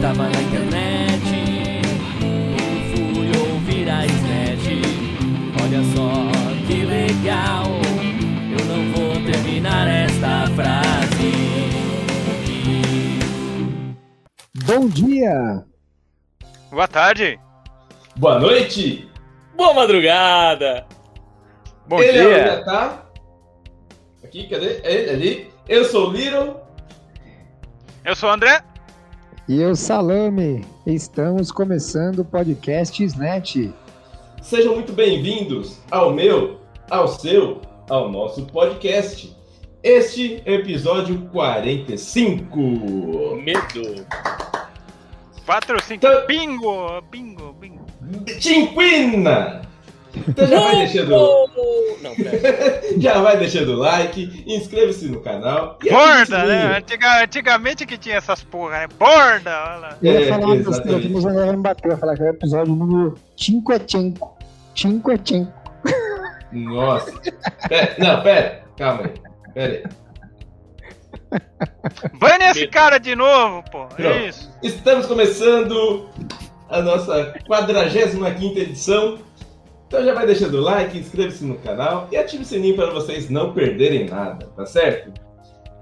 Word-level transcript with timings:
tava 0.00 0.28
na 0.30 0.40
internet. 0.40 1.82
Eu 2.56 3.14
fui 3.14 3.28
ouvir 3.38 3.90
a 3.90 4.06
Snatch. 4.06 4.68
Olha 5.62 5.82
só 5.94 6.66
que 6.66 6.84
legal. 6.86 7.66
Eu 8.50 8.64
não 8.64 8.92
vou 8.92 9.12
terminar 9.30 9.86
esta 9.86 10.46
frase. 10.54 11.32
Bom 14.64 14.88
dia! 14.88 15.64
Boa 16.70 16.88
tarde. 16.88 17.38
Boa 18.16 18.38
noite! 18.38 19.08
Boa 19.54 19.74
madrugada! 19.74 20.86
Bom 21.86 22.00
Ele 22.00 22.18
é 22.18 22.22
o 22.22 22.28
dia. 22.28 22.46
Iatá. 22.46 23.06
Aqui, 24.24 24.48
cadê? 24.48 24.80
Ele 24.82 25.10
ali. 25.10 25.50
Eu 25.68 25.84
sou 25.84 26.08
o 26.08 26.12
Little. 26.12 26.56
Eu 28.04 28.16
sou 28.16 28.30
o 28.30 28.32
André. 28.32 28.62
E 29.50 29.60
eu, 29.60 29.74
Salame, 29.74 30.64
estamos 30.86 31.50
começando 31.50 32.20
o 32.20 32.24
podcast 32.24 33.02
Snatch. 33.02 33.56
Sejam 34.40 34.76
muito 34.76 34.92
bem-vindos 34.92 35.80
ao 35.90 36.12
meu, 36.14 36.60
ao 36.88 37.08
seu, 37.08 37.60
ao 37.88 38.08
nosso 38.08 38.46
podcast. 38.46 39.36
Este 39.82 40.40
é 40.44 40.52
o 40.52 40.54
episódio 40.54 41.22
45. 41.32 42.56
Medo! 43.42 44.06
4, 45.44 45.82
5. 45.82 45.94
Então- 45.94 46.26
Bingo! 46.28 47.02
Bingo, 47.10 47.52
bingo. 47.54 47.84
Tinquina! 48.38 49.62
Então 50.28 50.46
já 50.46 50.60
vai 50.60 50.76
deixando, 50.76 51.10
Não, 52.02 52.14
já 53.00 53.20
vai 53.20 53.36
deixando 53.36 53.72
o 53.72 53.76
like, 53.76 54.44
inscreva-se 54.46 55.06
no 55.06 55.20
canal. 55.20 55.78
e 55.84 55.90
Borda, 55.90 56.44
né? 56.44 56.78
Antiga- 56.78 57.22
antigamente 57.22 57.86
que 57.86 57.96
tinha 57.96 58.16
essas 58.16 58.42
porra, 58.42 58.80
né? 58.80 58.88
Borda! 58.98 59.50
Olha 59.68 59.76
lá. 59.76 59.98
Eu 60.02 60.12
ia 60.12 60.20
É, 60.26 60.28
falar 60.28 60.46
uma 60.46 60.56
besteira 60.56 60.98
vai 61.20 61.50
me 61.56 61.62
bater, 61.62 61.88
vai 61.88 61.96
falar 61.96 62.16
que 62.16 62.22
é 62.22 62.26
o 62.26 62.30
episódio 62.30 62.74
número 62.74 63.18
55. 63.36 64.36
55. 64.74 65.52
Nossa. 66.52 67.12
Pera, 67.68 67.94
não, 67.98 68.22
pera. 68.22 68.62
Calma 68.76 69.02
aí. 69.04 69.12
Pera 69.54 69.72
aí. 69.72 69.82
Bane 72.18 72.44
esse 72.50 72.66
cara 72.66 72.98
de 72.98 73.14
novo, 73.14 73.62
pô. 73.70 73.86
Pronto. 73.86 74.02
É 74.02 74.26
isso. 74.28 74.50
Estamos 74.62 75.06
começando 75.06 76.08
a 76.68 76.82
nossa 76.82 77.34
45 77.46 78.58
edição. 78.58 79.18
Então 79.90 80.04
já 80.04 80.14
vai 80.14 80.24
deixando 80.24 80.56
o 80.56 80.60
like, 80.60 80.96
inscreva-se 80.96 81.44
no 81.44 81.58
canal 81.58 82.06
e 82.12 82.16
ative 82.16 82.44
o 82.44 82.46
sininho 82.46 82.76
para 82.76 82.92
vocês 82.92 83.28
não 83.28 83.52
perderem 83.52 84.08
nada, 84.08 84.46
tá 84.56 84.64
certo? 84.64 85.12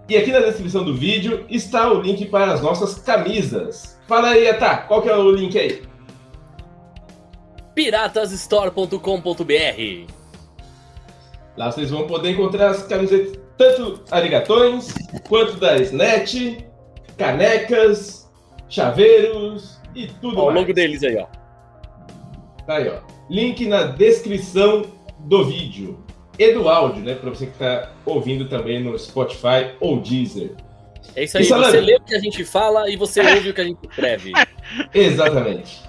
E 0.09 0.17
aqui 0.17 0.33
na 0.33 0.41
descrição 0.41 0.83
do 0.83 0.95
vídeo 0.95 1.45
está 1.51 1.93
o 1.93 2.01
link 2.01 2.25
para 2.25 2.55
as 2.55 2.63
nossas 2.63 2.95
camisas. 3.01 4.01
Fala 4.09 4.31
aí, 4.31 4.49
Atá, 4.49 4.79
qual 4.79 5.03
que 5.03 5.11
é 5.11 5.15
o 5.15 5.31
link 5.31 5.59
aí? 5.59 5.83
Piratasstore.com.br 7.75 10.13
Lá 11.55 11.71
vocês 11.71 11.91
vão 11.91 12.07
poder 12.07 12.31
encontrar 12.31 12.71
as 12.71 12.85
camisetas 12.85 13.39
tanto 13.59 14.03
arigatões 14.11 14.95
quanto 15.29 15.57
da 15.57 15.77
Snatch, 15.77 16.57
canecas, 17.19 18.27
chaveiros 18.71 19.79
e 19.95 20.07
tudo 20.07 20.39
Ó, 20.39 20.45
o 20.45 20.47
mais. 20.47 20.61
logo 20.61 20.73
deles 20.73 21.03
aí, 21.03 21.19
ó. 21.19 21.27
Tá 22.65 22.77
aí, 22.77 22.89
ó. 22.89 23.18
Link 23.29 23.67
na 23.67 23.85
descrição 23.85 24.87
do 25.21 25.45
vídeo. 25.45 25.99
E 26.39 26.53
do 26.53 26.69
áudio, 26.69 27.03
né? 27.03 27.15
Pra 27.15 27.31
você 27.31 27.47
que 27.47 27.59
tá 27.59 27.91
ouvindo 28.07 28.49
também 28.49 28.83
no 28.83 28.97
Spotify 28.99 29.73
ou 29.81 30.01
Deezer. 30.01 30.53
É 31.17 31.25
isso 31.25 31.37
aí, 31.37 31.43
Isso, 31.43 31.57
você 31.57 31.81
lê 31.81 31.97
o 31.97 32.01
que 32.01 32.15
a 32.15 32.21
gente 32.21 32.45
fala 32.45 32.89
e 32.89 32.97
você 32.97 33.21
ouve 33.35 33.51
o 33.51 33.55
que 33.55 33.61
a 33.61 33.65
gente 33.65 33.79
escreve. 33.83 34.33
Exatamente. 34.95 35.83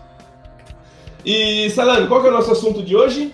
E, 1.26 1.70
Salame, 1.70 2.08
qual 2.08 2.22
que 2.22 2.28
é 2.28 2.30
o 2.32 2.34
nosso 2.34 2.52
assunto 2.52 2.82
de 2.82 2.96
hoje? 2.96 3.34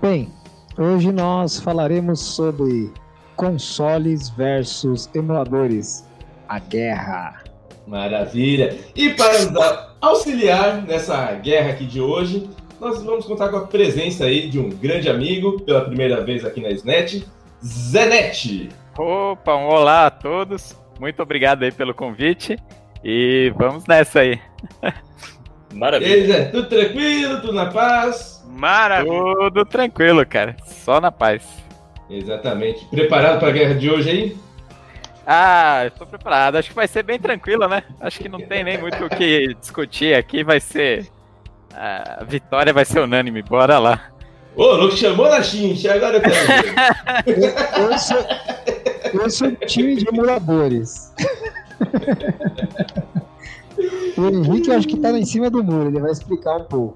Bem, 0.00 0.32
hoje 0.78 1.12
nós 1.12 1.58
falaremos 1.58 2.20
sobre 2.20 2.92
consoles 3.36 4.30
versus 4.30 5.10
emuladores. 5.14 6.08
A 6.48 6.58
guerra. 6.58 7.44
Maravilha. 7.86 8.78
E 8.94 9.10
para 9.10 9.44
nos 9.44 9.78
auxiliar 10.00 10.82
nessa 10.82 11.32
guerra 11.32 11.70
aqui 11.70 11.84
de 11.84 12.00
hoje, 12.00 12.48
nós 12.80 13.02
vamos 13.02 13.26
contar 13.26 13.48
com 13.50 13.58
a 13.58 13.66
presença 13.66 14.24
aí 14.24 14.48
de 14.48 14.58
um 14.58 14.70
grande 14.70 15.08
amigo, 15.08 15.60
pela 15.60 15.82
primeira 15.82 16.24
vez 16.24 16.44
aqui 16.44 16.60
na 16.60 16.70
SNET, 16.70 17.26
Zenete. 17.62 18.70
Opa, 18.98 19.54
um 19.54 19.66
olá 19.66 20.06
a 20.06 20.10
todos. 20.10 20.74
Muito 20.98 21.22
obrigado 21.22 21.62
aí 21.62 21.70
pelo 21.70 21.94
convite. 21.94 22.56
E 23.04 23.52
vamos 23.56 23.86
nessa 23.86 24.20
aí. 24.20 24.40
E 25.70 25.74
Maravilha. 25.76 26.14
aí, 26.14 26.26
Zé, 26.26 26.44
tudo 26.46 26.68
tranquilo, 26.68 27.40
tudo 27.40 27.52
na 27.52 27.66
paz? 27.66 28.44
Maravilha. 28.48 29.34
Tudo 29.38 29.64
tranquilo, 29.64 30.26
cara. 30.26 30.56
Só 30.64 31.00
na 31.00 31.12
paz. 31.12 31.46
Exatamente. 32.08 32.84
Preparado 32.86 33.38
para 33.38 33.48
a 33.48 33.52
guerra 33.52 33.74
de 33.74 33.90
hoje 33.90 34.10
aí? 34.10 34.36
Ah, 35.26 35.82
eu 35.84 35.90
tô 35.92 36.06
preparado. 36.06 36.56
Acho 36.56 36.70
que 36.70 36.74
vai 36.74 36.88
ser 36.88 37.02
bem 37.02 37.18
tranquilo, 37.18 37.68
né? 37.68 37.84
Acho 38.00 38.18
que 38.18 38.28
não 38.28 38.40
tem 38.40 38.64
nem 38.64 38.78
muito 38.78 39.04
o 39.04 39.08
que 39.08 39.54
discutir 39.60 40.14
aqui. 40.14 40.42
Vai 40.42 40.60
ser. 40.60 41.06
A 41.74 42.24
vitória 42.24 42.72
vai 42.72 42.84
ser 42.84 43.00
unânime. 43.00 43.42
Bora 43.42 43.78
lá. 43.78 44.00
Ô, 44.56 44.64
louco, 44.72 44.96
chamou 44.96 45.28
na 45.28 45.42
chincha, 45.42 45.94
agora 45.94 46.16
eu 46.16 46.20
quero 46.20 46.34
ver. 46.34 47.54
Eu 47.80 47.98
sou, 47.98 48.18
eu 49.22 49.30
sou 49.30 49.52
time 49.66 49.96
de 49.96 50.08
emuladores. 50.08 51.12
O 54.18 54.26
Henrique 54.28 54.68
eu 54.70 54.76
acho 54.76 54.86
que 54.88 54.96
tá 54.98 55.10
lá 55.10 55.18
em 55.18 55.24
cima 55.24 55.48
do 55.48 55.62
muro, 55.64 55.88
ele 55.88 56.00
vai 56.00 56.10
explicar 56.10 56.56
um 56.56 56.64
pouco. 56.64 56.94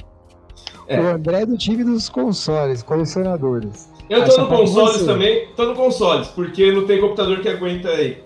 É. 0.87 1.01
O 1.01 1.07
André 1.15 1.43
é 1.43 1.47
do 1.47 1.57
time 1.57 1.83
dos 1.85 2.09
consoles, 2.09 2.83
colecionadores. 2.83 3.89
Eu 4.11 4.23
Essa 4.23 4.37
tô 4.37 4.43
no 4.43 4.49
consoles 4.49 4.97
você. 4.99 5.07
também, 5.07 5.49
tô 5.57 5.65
no 5.65 5.75
consoles, 5.75 6.29
porque 6.29 6.71
não 6.73 6.87
tem 6.87 7.01
computador 7.01 7.41
que 7.41 7.49
aguenta 7.49 7.89
aí. 7.89 8.19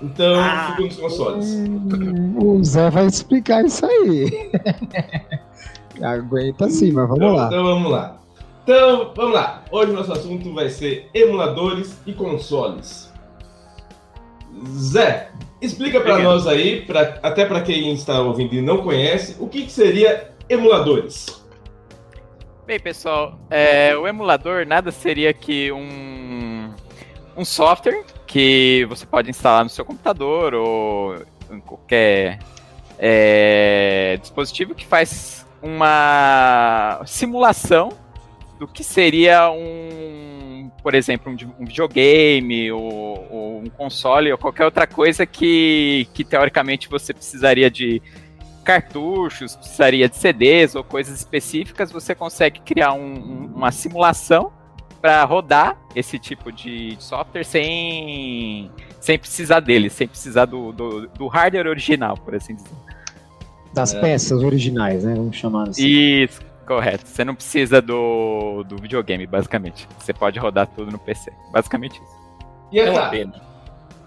Então, 0.00 0.34
Ah. 0.40 0.68
fico 0.70 0.82
nos 0.84 0.96
consoles. 0.96 1.44
Hum, 1.46 2.36
o 2.38 2.64
Zé 2.64 2.88
vai 2.88 3.04
explicar 3.06 3.64
isso 3.66 3.84
aí. 3.84 4.50
Aguenta 6.02 6.68
sim, 6.70 6.92
mas 6.92 7.08
vamos 7.08 7.22
Então, 7.24 7.34
lá. 7.36 7.46
então 7.46 7.64
vamos 7.64 7.90
lá. 7.92 8.16
Então, 8.62 9.12
vamos 9.16 9.34
lá. 9.34 9.64
Hoje 9.70 9.90
o 9.90 9.94
nosso 9.94 10.12
assunto 10.12 10.52
vai 10.54 10.68
ser 10.68 11.08
emuladores 11.14 11.96
e 12.06 12.12
consoles. 12.12 13.10
Zé, 14.76 15.30
explica 15.60 16.00
pra 16.00 16.12
Obrigado. 16.12 16.32
nós 16.34 16.46
aí, 16.46 16.82
pra, 16.82 17.18
até 17.22 17.44
pra 17.46 17.60
quem 17.62 17.92
está 17.92 18.20
ouvindo 18.20 18.54
e 18.54 18.60
não 18.60 18.78
conhece, 18.78 19.36
o 19.40 19.48
que, 19.48 19.62
que 19.64 19.72
seria 19.72 20.30
emuladores? 20.48 21.40
Bem, 22.66 22.78
pessoal, 22.78 23.38
é, 23.48 23.96
o 23.96 24.06
emulador 24.06 24.66
nada 24.66 24.92
seria 24.92 25.32
que 25.32 25.72
um, 25.72 26.70
um 27.36 27.44
software 27.44 28.04
que 28.26 28.86
você 28.88 29.04
pode 29.06 29.28
instalar 29.30 29.64
no 29.64 29.70
seu 29.70 29.84
computador 29.84 30.54
ou 30.54 31.16
em 31.50 31.58
qualquer 31.60 32.38
é, 32.98 34.18
dispositivo 34.20 34.74
que 34.74 34.86
faz 34.86 35.44
uma 35.62 37.02
simulação 37.06 37.90
do 38.58 38.66
que 38.68 38.84
seria 38.84 39.50
um, 39.50 40.70
por 40.82 40.94
exemplo, 40.94 41.32
um, 41.32 41.64
videogame 41.64 42.70
ou, 42.70 43.26
ou 43.30 43.58
um 43.60 43.70
console 43.70 44.30
ou 44.30 44.38
qualquer 44.38 44.64
outra 44.66 44.86
coisa 44.86 45.24
que, 45.24 46.06
que 46.12 46.24
teoricamente 46.24 46.88
você 46.88 47.14
precisaria 47.14 47.70
de 47.70 48.02
cartuchos, 48.64 49.56
precisaria 49.56 50.08
de 50.08 50.16
CDs 50.16 50.74
ou 50.74 50.84
coisas 50.84 51.18
específicas, 51.18 51.90
você 51.90 52.14
consegue 52.14 52.60
criar 52.60 52.92
um- 52.92 53.00
um- 53.14 53.52
uma 53.56 53.72
simulação 53.72 54.52
para 55.00 55.24
rodar 55.24 55.78
esse 55.96 56.18
tipo 56.18 56.52
de 56.52 56.94
software 56.98 57.42
sem, 57.44 58.70
sem 59.00 59.18
precisar 59.18 59.60
dele, 59.60 59.88
sem 59.88 60.06
precisar 60.06 60.44
do, 60.44 60.72
do, 60.72 61.08
do 61.08 61.26
hardware 61.26 61.66
original, 61.66 62.16
por 62.18 62.34
assim 62.34 62.54
dizer. 62.54 62.68
Das 63.74 63.94
É. 63.94 64.00
peças 64.00 64.42
originais, 64.42 65.04
né? 65.04 65.14
Vamos 65.14 65.36
chamar 65.36 65.68
assim. 65.68 65.86
Isso, 65.86 66.40
correto. 66.66 67.06
Você 67.06 67.24
não 67.24 67.34
precisa 67.34 67.80
do, 67.80 68.64
do 68.64 68.76
videogame, 68.76 69.26
basicamente. 69.26 69.86
Você 69.98 70.12
pode 70.12 70.38
rodar 70.38 70.66
tudo 70.66 70.90
no 70.90 70.98
PC. 70.98 71.30
Basicamente 71.52 71.94
isso. 72.02 72.20
E 72.72 72.80
É 72.80 72.90
uma 72.90 73.00
tá, 73.02 73.08
pena. 73.10 73.42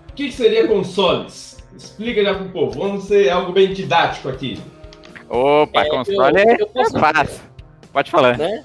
o 0.10 0.14
que, 0.14 0.32
seria 0.32 0.68
consoles? 0.68 1.54
Explica 1.76 2.24
já 2.24 2.36
pro 2.36 2.50
povo, 2.50 2.80
vamos 2.80 3.06
ser 3.06 3.30
algo 3.30 3.52
bem 3.52 3.74
didático 3.74 4.30
aqui. 4.30 4.62
Opa, 5.30 5.82
É, 5.86 5.90
console 5.90 6.42
eu- 6.42 6.50
é, 6.50 6.58
eu 6.60 6.82
é 6.82 6.90
fácil. 7.00 7.42
Pode 7.92 8.12
falar. 8.12 8.38
né? 8.38 8.64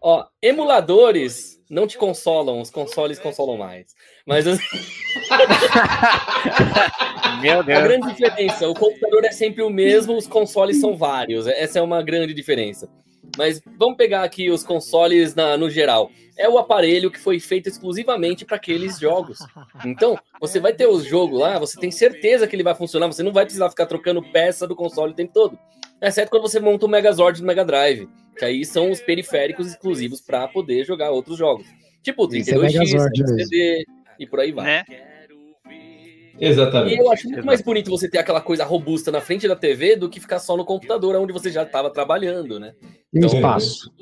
Ó, 0.00 0.24
emuladores 0.42 1.53
não 1.70 1.86
te 1.86 1.96
consolam, 1.98 2.60
os 2.60 2.70
consoles 2.70 3.18
consolam 3.18 3.56
mais. 3.56 3.94
Mas 4.26 4.46
assim, 4.46 4.62
Meu 7.40 7.60
a 7.60 7.62
Deus. 7.62 7.82
grande 7.82 8.14
diferença, 8.14 8.68
o 8.68 8.74
computador 8.74 9.24
é 9.24 9.32
sempre 9.32 9.62
o 9.62 9.70
mesmo, 9.70 10.16
os 10.16 10.26
consoles 10.26 10.80
são 10.80 10.96
vários. 10.96 11.46
Essa 11.46 11.78
é 11.78 11.82
uma 11.82 12.02
grande 12.02 12.34
diferença. 12.34 12.88
mas 13.36 13.60
vamos 13.78 13.96
pegar 13.96 14.22
aqui 14.22 14.50
os 14.50 14.62
consoles 14.62 15.34
na, 15.34 15.56
no 15.56 15.68
geral. 15.68 16.10
É 16.36 16.48
o 16.48 16.58
aparelho 16.58 17.10
que 17.10 17.18
foi 17.18 17.38
feito 17.38 17.68
exclusivamente 17.68 18.44
para 18.44 18.56
aqueles 18.56 18.98
jogos. 18.98 19.38
Então, 19.84 20.18
você 20.40 20.58
vai 20.58 20.72
ter 20.72 20.86
o 20.86 21.00
jogo 21.00 21.38
lá, 21.38 21.58
você 21.58 21.78
tem 21.78 21.90
certeza 21.90 22.46
que 22.46 22.56
ele 22.56 22.62
vai 22.62 22.74
funcionar, 22.74 23.06
você 23.06 23.22
não 23.22 23.32
vai 23.32 23.44
precisar 23.44 23.70
ficar 23.70 23.86
trocando 23.86 24.22
peça 24.32 24.66
do 24.66 24.74
console 24.74 25.12
o 25.12 25.16
tempo 25.16 25.32
todo. 25.32 25.58
Exceto 26.02 26.30
quando 26.30 26.42
você 26.42 26.60
monta 26.60 26.86
o 26.86 26.88
Megazord 26.88 27.40
do 27.40 27.46
Mega 27.46 27.64
Drive, 27.64 28.08
que 28.36 28.44
aí 28.44 28.64
são 28.64 28.90
os 28.90 29.00
periféricos 29.00 29.66
exclusivos 29.66 30.20
para 30.20 30.46
poder 30.48 30.84
jogar 30.84 31.10
outros 31.10 31.38
jogos. 31.38 31.66
Tipo 32.02 32.26
o 32.26 32.34
Esse 32.34 32.50
é 32.50 32.54
32X, 32.54 32.78
Megazord 32.78 33.22
o 33.22 33.28
CD 33.28 33.84
e 34.18 34.26
por 34.26 34.40
aí 34.40 34.52
vai. 34.52 34.64
Né? 34.64 34.84
E 36.38 36.46
Exatamente. 36.46 36.98
eu 36.98 37.10
acho 37.12 37.28
muito 37.28 37.46
mais 37.46 37.60
bonito 37.62 37.88
você 37.90 38.08
ter 38.10 38.18
aquela 38.18 38.40
coisa 38.40 38.64
robusta 38.64 39.12
na 39.12 39.20
frente 39.20 39.46
da 39.46 39.54
TV 39.54 39.94
do 39.94 40.10
que 40.10 40.18
ficar 40.18 40.40
só 40.40 40.56
no 40.56 40.64
computador, 40.64 41.14
onde 41.16 41.32
você 41.32 41.50
já 41.50 41.62
estava 41.62 41.90
trabalhando, 41.90 42.58
né? 42.58 42.74
E 43.12 43.18
Então- 43.18 43.30
espaço? 43.32 43.92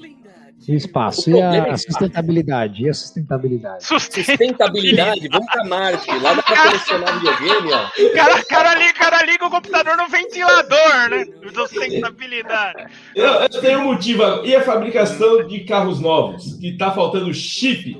E 0.69 0.73
o 0.73 0.77
espaço? 0.77 1.31
E 1.31 1.39
é 1.39 1.43
a 1.45 1.59
espaço. 1.61 1.85
sustentabilidade? 1.85 2.85
E 2.85 2.89
a 2.89 2.95
sustentabilidade? 2.95 3.85
Sustentabilidade, 3.85 5.29
vamos 5.29 5.47
pra 5.51 5.65
Marte, 5.65 6.11
lá 6.21 6.35
dá 6.35 6.43
pra 6.43 6.63
colecionar 6.65 7.19
videogame, 7.19 7.73
ó. 7.73 8.15
Cara, 8.15 8.45
cara, 8.45 8.75
liga, 8.75 8.93
cara 8.95 9.25
liga 9.25 9.47
o 9.47 9.51
computador 9.51 9.97
no 9.97 10.09
ventilador, 10.09 11.11
né? 11.11 11.25
Sustentabilidade. 11.53 12.87
Eu, 13.15 13.25
eu 13.27 13.49
tenho 13.49 13.81
um 13.81 13.85
motivo. 13.85 14.23
E 14.45 14.55
a 14.55 14.63
fabricação 14.63 15.47
de 15.47 15.61
carros 15.65 16.01
novos? 16.01 16.55
Que 16.61 16.77
tá 16.77 16.91
faltando 16.93 17.33
chip. 17.35 17.97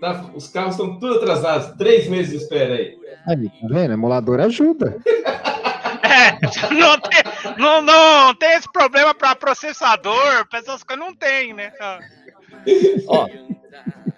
Tá- 0.00 0.30
os 0.34 0.48
carros 0.48 0.72
estão 0.72 0.98
tudo 0.98 1.14
atrasados. 1.16 1.76
Três 1.78 2.08
meses 2.08 2.30
de 2.30 2.36
espera 2.38 2.74
aí. 2.74 2.94
Aí, 3.26 3.48
tá 3.48 3.68
vendo? 3.70 3.92
Emulador 3.92 4.40
ajuda. 4.40 4.96
É, 6.12 6.38
não 6.74 6.98
tem, 7.00 7.22
não, 7.58 7.82
não 7.82 8.34
tem 8.34 8.52
esse 8.52 8.70
problema 8.70 9.14
pra 9.14 9.34
processador, 9.34 10.46
essas 10.52 10.82
coisas, 10.82 11.04
não 11.04 11.14
tem, 11.14 11.54
né? 11.54 11.72
Ó, 13.08 13.26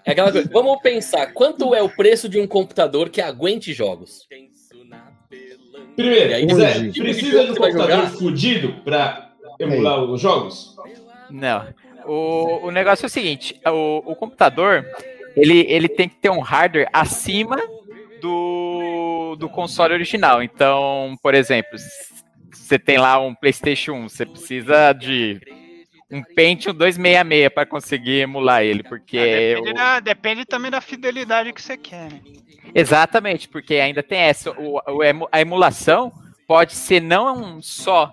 é 0.05 0.11
aquela 0.11 0.32
coisa. 0.32 0.50
Vamos 0.52 0.81
pensar, 0.82 1.32
quanto 1.32 1.75
é 1.75 1.82
o 1.82 1.88
preço 1.88 2.29
de 2.29 2.41
um 2.41 2.46
computador 2.46 3.08
que 3.08 3.20
aguente 3.20 3.73
jogos? 3.73 4.26
Primeiro, 5.96 6.35
aí, 6.35 6.55
Zé, 6.55 6.91
precisa 6.91 7.44
de 7.44 7.52
um 7.52 7.55
computador 7.55 8.06
fudido 8.08 8.75
pra 8.85 9.31
emular 9.61 10.02
os 10.02 10.20
jogos? 10.20 10.75
Não. 11.31 11.73
O, 12.05 12.67
o 12.67 12.70
negócio 12.70 13.05
é 13.05 13.06
o 13.06 13.11
seguinte: 13.11 13.58
o, 13.67 14.12
o 14.12 14.17
computador 14.17 14.85
ele, 15.37 15.67
ele 15.69 15.88
tem 15.88 16.08
que 16.08 16.17
ter 16.17 16.31
um 16.31 16.41
hardware 16.41 16.88
acima 16.93 17.56
do, 18.20 18.53
do 19.36 19.48
console 19.48 19.94
original. 19.94 20.42
Então, 20.42 21.16
por 21.22 21.34
exemplo, 21.34 21.78
se 21.78 22.14
você 22.52 22.78
tem 22.78 22.98
lá 22.98 23.19
um 23.20 23.34
PlayStation 23.34 23.92
1, 23.92 24.08
você 24.08 24.25
precisa 24.26 24.92
de 24.92 25.40
um 26.10 26.22
Pentium 26.22 26.72
266 26.75 27.48
para 27.52 27.66
conseguir 27.66 28.20
emular 28.20 28.62
ele, 28.62 28.82
porque 28.82 29.19
depende, 29.56 29.70
o- 29.70 29.75
da- 29.75 30.00
depende 30.00 30.44
também 30.44 30.70
da 30.70 30.81
fidelidade 30.81 31.52
que 31.52 31.60
você 31.60 31.76
quer, 31.76 32.12
né? 32.12 32.20
Exatamente, 32.75 33.48
porque 33.48 33.75
ainda 33.75 34.02
tem 34.02 34.19
essa. 34.19 34.50
O, 34.52 34.76
o 34.78 35.28
a 35.31 35.40
emulação 35.40 36.12
pode 36.46 36.72
ser 36.75 37.00
não 37.00 37.60
só 37.62 38.12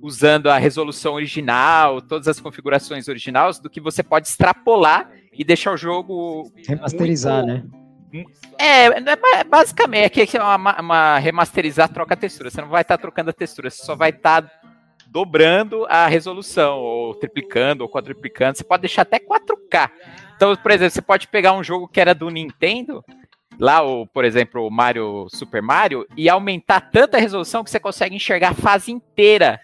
usando 0.00 0.48
a 0.48 0.58
resolução 0.58 1.14
original, 1.14 2.00
todas 2.02 2.26
as 2.26 2.40
configurações 2.40 3.06
originais, 3.08 3.58
do 3.60 3.70
que 3.70 3.80
você 3.80 4.02
pode 4.02 4.26
extrapolar 4.28 5.10
e 5.32 5.44
deixar 5.44 5.72
o 5.72 5.76
jogo. 5.76 6.50
Remasterizar, 6.66 7.44
muito- 7.46 7.64
né? 7.72 7.81
É, 8.58 8.84
é 8.86 9.00
ba- 9.16 9.44
basicamente 9.48 10.20
é 10.20 10.26
que 10.26 10.36
é 10.36 10.42
uma, 10.42 10.80
uma 10.80 11.18
remasterizar 11.18 11.88
troca 11.92 12.14
a 12.14 12.16
textura. 12.16 12.50
Você 12.50 12.60
não 12.60 12.68
vai 12.68 12.82
estar 12.82 12.98
trocando 12.98 13.30
a 13.30 13.32
textura, 13.32 13.70
você 13.70 13.84
só 13.84 13.94
vai 13.94 14.10
estar 14.10 14.50
dobrando 15.06 15.84
a 15.88 16.06
resolução, 16.06 16.78
ou 16.78 17.14
triplicando, 17.14 17.82
ou 17.84 17.88
quadruplicando. 17.90 18.56
Você 18.58 18.64
pode 18.64 18.82
deixar 18.82 19.02
até 19.02 19.18
4K. 19.18 19.90
Então, 20.36 20.56
por 20.56 20.70
exemplo, 20.70 20.90
você 20.90 21.02
pode 21.02 21.28
pegar 21.28 21.52
um 21.52 21.62
jogo 21.62 21.86
que 21.88 22.00
era 22.00 22.14
do 22.14 22.28
Nintendo, 22.30 23.04
lá, 23.58 23.82
o, 23.82 24.06
por 24.06 24.24
exemplo, 24.24 24.66
o 24.66 24.70
Mario 24.70 25.26
Super 25.30 25.60
Mario, 25.62 26.06
e 26.16 26.28
aumentar 26.28 26.80
tanta 26.80 27.18
resolução 27.18 27.62
que 27.62 27.70
você 27.70 27.78
consegue 27.78 28.16
enxergar 28.16 28.50
a 28.50 28.54
fase 28.54 28.90
inteira 28.90 29.60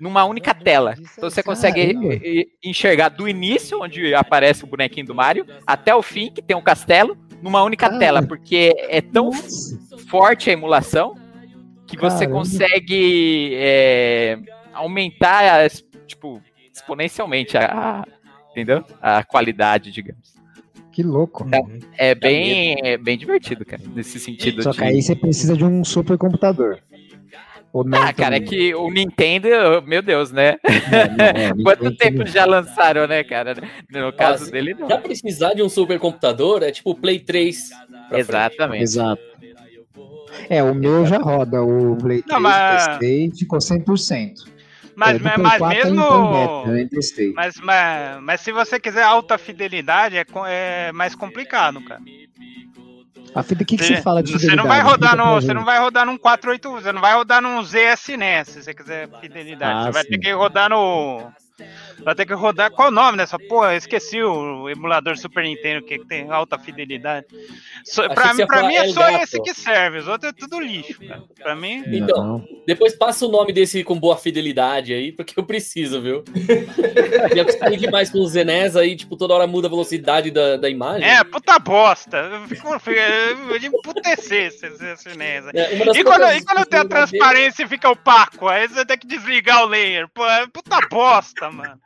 numa 0.00 0.24
única 0.24 0.54
tela. 0.54 0.94
Então 1.16 1.28
você 1.30 1.42
consegue 1.42 1.80
e- 2.22 2.48
enxergar 2.64 3.08
do 3.08 3.28
início, 3.28 3.80
onde 3.82 4.14
aparece 4.14 4.64
o 4.64 4.66
bonequinho 4.68 5.06
do 5.06 5.14
Mario, 5.14 5.46
até 5.66 5.94
o 5.94 6.02
fim, 6.02 6.30
que 6.30 6.40
tem 6.42 6.56
um 6.56 6.62
castelo, 6.62 7.16
numa 7.42 7.62
única 7.62 7.86
Cara. 7.88 7.98
tela, 7.98 8.22
porque 8.22 8.72
é 8.88 9.00
tão 9.00 9.26
Nossa. 9.26 9.78
forte 10.08 10.48
a 10.48 10.52
emulação 10.52 11.14
que 11.86 11.96
você 11.98 12.20
Caramba. 12.26 12.38
consegue 12.38 13.50
é, 13.54 14.38
aumentar, 14.72 15.68
tipo, 16.06 16.40
exponencialmente 16.72 17.58
a, 17.58 17.64
a- 18.00 18.04
entendeu? 18.52 18.84
A 19.02 19.22
qualidade, 19.24 19.90
digamos. 19.90 20.32
Que 20.92 21.02
louco. 21.02 21.46
É 21.96 22.14
bem, 22.14 22.76
é 22.82 22.96
bem 22.98 23.16
divertido, 23.18 23.64
cara, 23.64 23.82
nesse 23.94 24.20
sentido. 24.20 24.62
Só 24.62 24.70
de- 24.70 24.78
que 24.78 24.84
aí 24.84 25.02
você 25.02 25.16
precisa 25.16 25.56
de 25.56 25.64
um 25.64 25.82
supercomputador. 25.84 26.78
Ou 27.72 27.82
não 27.84 28.02
Ah, 28.02 28.12
cara, 28.12 28.36
é 28.36 28.40
que 28.40 28.74
o 28.74 28.90
Nintendo, 28.90 29.48
meu 29.86 30.02
Deus, 30.02 30.30
né? 30.30 30.56
É, 30.62 31.08
não, 31.08 31.24
é, 31.24 31.52
Quanto 31.64 31.84
Nintendo 31.84 31.96
tempo 31.96 32.18
não- 32.18 32.26
já 32.26 32.44
lançaram, 32.44 33.06
né, 33.06 33.24
cara? 33.24 33.54
No 33.90 34.12
caso 34.12 34.50
dele, 34.50 34.74
não. 34.74 34.88
Já 34.88 34.98
precisar 34.98 35.54
de 35.54 35.62
um 35.62 35.68
supercomputador 35.70 36.62
é 36.62 36.70
tipo 36.70 36.94
Play 36.94 37.18
3. 37.20 37.70
pra 37.70 37.88
frente. 38.08 38.20
Exatamente. 38.20 38.82
Exato. 38.82 39.22
É, 40.50 40.62
o 40.62 40.74
meu 40.74 41.06
já 41.06 41.18
roda, 41.18 41.62
o 41.62 41.96
Play 41.96 42.22
3 42.22 42.32
Não, 42.32 42.40
mas- 42.40 42.86
testei 42.88 43.30
ficou 43.30 43.58
100%. 43.58 44.50
Mas, 44.94 45.16
é, 45.16 45.20
mas, 45.20 45.38
mas 45.38 45.58
4 45.58 45.76
mesmo. 45.94 46.66
nem 46.66 46.86
testei. 46.88 47.32
Mas, 47.32 47.54
mas, 47.62 48.22
mas 48.22 48.40
se 48.42 48.52
você 48.52 48.78
quiser 48.78 49.02
alta 49.02 49.38
fidelidade, 49.38 50.16
é, 50.18 50.26
é 50.48 50.92
mais 50.92 51.14
complicado, 51.14 51.80
cara. 51.82 52.00
A 53.34 53.42
fita, 53.42 53.62
o 53.62 53.66
que, 53.66 53.76
que 53.76 53.84
você 53.84 54.02
fala 54.02 54.22
de 54.22 54.30
Você 54.32 54.40
fidelidade? 54.40 54.68
não 54.68 54.68
vai 54.68 54.80
rodar 54.82 55.16
no, 55.16 55.40
você 55.40 55.54
não 55.54 55.64
vai 55.64 55.78
rodar 55.78 56.06
num 56.06 56.18
481, 56.18 56.82
você 56.82 56.92
não 56.92 57.00
vai 57.00 57.14
rodar 57.14 57.40
num 57.40 57.62
ZSNES, 57.62 58.48
se 58.48 58.62
você 58.62 58.74
quiser 58.74 59.08
fidelidade. 59.20 59.80
Ah, 59.80 59.84
você 59.84 59.92
vai 59.92 60.02
sim. 60.02 60.08
ter 60.10 60.18
que 60.18 60.32
rodar 60.32 60.68
no 60.70 61.32
vai 62.04 62.14
ter 62.14 62.26
que 62.26 62.34
rodar 62.34 62.70
qual 62.70 62.88
o 62.88 62.90
nome 62.92 63.18
dessa 63.18 63.38
porra? 63.38 63.72
Eu 63.72 63.78
esqueci 63.78 64.22
o 64.22 64.68
emulador 64.68 65.16
Super 65.16 65.44
Nintendo 65.44 65.84
que 65.84 65.98
tem 66.06 66.30
alta 66.30 66.58
fidelidade. 66.58 67.26
So, 67.84 68.02
Achei 68.02 68.14
pra 68.14 68.34
mim, 68.34 68.46
pra 68.46 68.62
mim 68.66 68.74
é 68.74 68.88
só 68.88 69.00
Gato. 69.00 69.22
esse 69.24 69.40
que 69.42 69.54
serve, 69.54 69.98
os 69.98 70.08
outros 70.08 70.32
é 70.32 70.34
tudo 70.34 70.60
lixo, 70.60 70.98
cara. 71.06 71.22
Pra 71.40 71.54
mim, 71.54 71.82
Então, 71.86 72.24
Não. 72.24 72.44
Depois 72.66 72.94
passa 72.94 73.26
o 73.26 73.30
nome 73.30 73.52
desse 73.52 73.82
com 73.84 73.98
boa 73.98 74.16
fidelidade 74.16 74.92
aí, 74.94 75.12
porque 75.12 75.38
eu 75.38 75.44
preciso, 75.44 76.00
viu? 76.00 76.24
Já 77.34 77.42
acostumei 77.42 77.76
demais 77.76 78.10
com 78.10 78.20
os 78.20 78.32
Zenes 78.32 78.76
aí, 78.76 78.96
tipo, 78.96 79.16
toda 79.16 79.34
hora 79.34 79.46
muda 79.46 79.66
a 79.66 79.70
velocidade 79.70 80.30
da, 80.30 80.56
da 80.56 80.68
imagem. 80.68 81.08
é 81.08 81.22
puta 81.24 81.58
bosta. 81.58 82.16
Eu 82.18 82.48
fico 82.48 82.68
eu 82.72 83.58
de 83.58 83.66
emputecer 83.66 84.46
esse. 84.46 84.66
É, 84.66 85.74
E 85.74 86.04
quando, 86.04 86.24
e 86.32 86.44
quando 86.44 86.66
tem 86.66 86.80
a 86.80 86.84
transparência 86.84 87.64
e 87.64 87.68
fica 87.68 87.90
opaco, 87.90 88.48
aí 88.48 88.68
você 88.68 88.84
tem 88.84 88.98
que 88.98 89.06
desligar 89.06 89.64
o 89.64 89.66
layer. 89.66 90.08
Pô, 90.08 90.24
é 90.26 90.46
puta 90.46 90.78
bosta, 90.88 91.41
mano. 91.50 91.80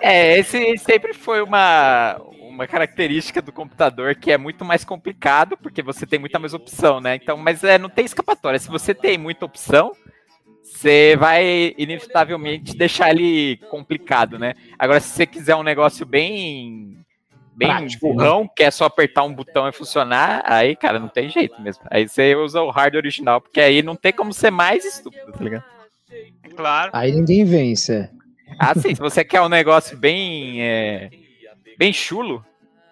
É, 0.00 0.38
esse 0.38 0.76
sempre 0.78 1.14
foi 1.14 1.42
uma, 1.42 2.16
uma 2.40 2.66
característica 2.66 3.40
do 3.40 3.52
computador 3.52 4.14
que 4.14 4.32
é 4.32 4.38
muito 4.38 4.64
mais 4.64 4.84
complicado, 4.84 5.56
porque 5.56 5.82
você 5.82 6.06
tem 6.06 6.18
muita 6.18 6.38
mais 6.38 6.54
opção, 6.54 7.00
né? 7.00 7.16
Então, 7.16 7.36
mas 7.36 7.62
é, 7.64 7.78
não 7.78 7.88
tem 7.88 8.04
escapatória. 8.04 8.58
Se 8.58 8.68
você 8.68 8.94
tem 8.94 9.16
muita 9.16 9.44
opção, 9.44 9.92
você 10.62 11.16
vai 11.16 11.74
inevitavelmente 11.78 12.76
deixar 12.76 13.10
ele 13.10 13.58
complicado, 13.70 14.38
né? 14.38 14.54
Agora, 14.78 15.00
se 15.00 15.08
você 15.08 15.26
quiser 15.26 15.54
um 15.54 15.62
negócio 15.62 16.04
bem 16.06 16.98
bem 17.54 17.68
Prático, 17.68 18.08
né? 18.08 18.14
burrão, 18.14 18.48
que 18.48 18.62
é 18.62 18.70
só 18.70 18.86
apertar 18.86 19.24
um 19.24 19.34
botão 19.34 19.68
e 19.68 19.72
funcionar, 19.72 20.42
aí, 20.46 20.74
cara, 20.74 20.98
não 20.98 21.08
tem 21.08 21.28
jeito 21.28 21.60
mesmo. 21.60 21.84
Aí 21.90 22.08
você 22.08 22.34
usa 22.34 22.62
o 22.62 22.70
hardware 22.70 23.02
original, 23.02 23.40
porque 23.40 23.60
aí 23.60 23.82
não 23.82 23.94
tem 23.94 24.12
como 24.12 24.32
ser 24.32 24.50
mais 24.50 24.84
estúpido, 24.84 25.32
tá 25.32 25.44
ligado? 25.44 25.64
Claro. 26.56 26.90
Aí 26.94 27.12
ninguém 27.12 27.44
vence. 27.44 28.10
É. 28.52 28.56
Ah, 28.58 28.74
sim, 28.74 28.94
se 28.94 29.00
você 29.00 29.24
quer 29.24 29.40
um 29.40 29.48
negócio 29.48 29.96
bem, 29.96 30.62
é, 30.62 31.10
bem 31.78 31.92
chulo, 31.92 32.44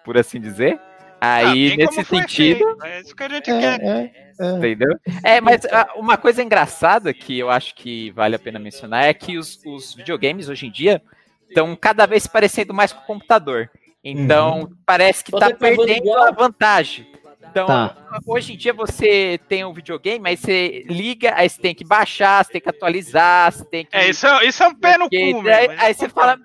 por 0.03 0.17
assim 0.17 0.39
dizer, 0.39 0.79
Ah, 1.19 1.35
aí 1.35 1.69
bem 1.69 1.77
nesse 1.77 2.03
sentido, 2.03 2.65
feito, 2.65 2.85
É 2.85 3.01
isso 3.01 3.15
que 3.15 3.23
a 3.23 3.29
gente 3.29 3.45
quer. 3.45 3.81
É, 3.81 3.87
é, 3.87 4.11
é. 4.39 4.51
entendeu? 4.57 4.99
É, 5.23 5.41
mas 5.41 5.65
ah, 5.65 5.93
uma 5.95 6.17
coisa 6.17 6.41
engraçada 6.41 7.13
que 7.13 7.37
eu 7.37 7.49
acho 7.49 7.75
que 7.75 8.09
vale 8.11 8.35
a 8.35 8.39
pena 8.39 8.57
mencionar 8.59 9.05
é 9.05 9.13
que 9.13 9.37
os, 9.37 9.59
os 9.65 9.93
videogames 9.93 10.49
hoje 10.49 10.67
em 10.67 10.71
dia 10.71 11.01
estão 11.47 11.75
cada 11.75 12.05
vez 12.05 12.23
se 12.23 12.29
parecendo 12.29 12.73
mais 12.73 12.91
com 12.91 13.01
o 13.01 13.05
computador. 13.05 13.69
Então, 14.03 14.71
parece 14.85 15.23
que 15.23 15.29
Só 15.29 15.37
tá 15.37 15.53
perdendo 15.53 16.07
igual. 16.07 16.27
a 16.27 16.31
vantagem. 16.31 17.05
Então, 17.51 17.67
Tá. 17.67 17.95
hoje 18.25 18.53
em 18.53 18.57
dia 18.57 18.73
você 18.73 19.37
tem 19.49 19.65
um 19.65 19.73
videogame, 19.73 20.27
aí 20.29 20.37
você 20.37 20.85
liga, 20.87 21.33
aí 21.35 21.49
você 21.49 21.61
tem 21.61 21.75
que 21.75 21.83
baixar, 21.83 22.43
você 22.45 22.53
tem 22.53 22.61
que 22.61 22.69
atualizar, 22.69 23.51
você 23.51 23.65
tem 23.65 23.85
que. 23.85 23.95
É, 23.95 24.09
isso, 24.09 24.25
é- 24.25 24.45
isso 24.45 24.63
é 24.63 24.67
um 24.67 24.73
pé 24.75 24.97
no 24.97 25.09
cu, 25.09 25.15
aí, 25.15 25.65
isso 25.65 25.75
aí 25.85 25.93
você 25.93 26.07
fala, 26.09 26.37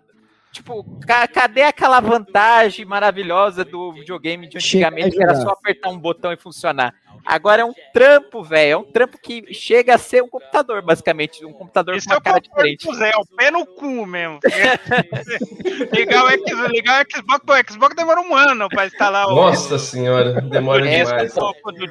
tipo, 0.51 0.85
ca- 1.07 1.29
cadê 1.29 1.63
aquela 1.63 2.01
vantagem 2.01 2.85
maravilhosa 2.85 3.65
do 3.65 3.93
videogame 3.93 4.49
de 4.49 4.59
Chega 4.61 4.87
antigamente 4.89 5.15
a 5.15 5.17
que 5.17 5.23
era 5.23 5.35
jogar. 5.35 5.47
só 5.47 5.53
apertar 5.53 5.91
um 5.91 5.99
botão 5.99 6.33
e 6.33 6.37
funcionar? 6.37 6.93
Agora 7.26 7.62
é 7.62 7.64
um 7.64 7.75
trampo, 7.92 8.42
velho. 8.45 8.71
É 8.71 8.76
um 8.76 8.85
trampo 8.85 9.18
que 9.18 9.52
chega 9.52 9.97
a 9.97 9.99
ser 9.99 10.23
um 10.23 10.28
computador, 10.28 10.80
basicamente. 10.80 11.45
Um 11.45 11.52
computador 11.52 11.97
Isso 11.97 12.06
com 12.06 12.14
é 12.14 12.16
uma 12.16 12.21
o 12.21 12.23
cara 12.23 12.40
diferente. 12.40 12.95
Zé, 12.95 13.11
é 13.11 13.16
o 13.16 13.26
pé 13.26 13.50
no 13.50 13.66
cu 13.66 14.06
mesmo. 14.06 14.38
ligar, 15.92 16.25
o 16.25 16.30
X, 16.30 16.59
ligar 16.71 17.04
o 17.04 17.16
Xbox, 17.16 17.45
o 17.49 17.73
Xbox 17.73 17.97
demora 17.97 18.21
um 18.21 18.35
ano 18.35 18.68
pra 18.68 18.87
instalar 18.87 19.26
o. 19.26 19.35
Nossa 19.35 19.78
senhora, 19.78 20.40
demora 20.40 20.88
É, 20.88 21.04
demais. 21.04 21.33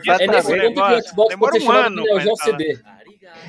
disco 0.01 0.23
É 0.23 0.27
nesse 0.27 0.47
ponto 0.47 0.73
que 0.73 0.81
o. 0.81 1.01
Xbox 1.03 1.29
Demora 1.29 1.55
um 1.57 1.71
ano 1.71 2.03
pra 2.03 2.23
instalar. 2.23 2.94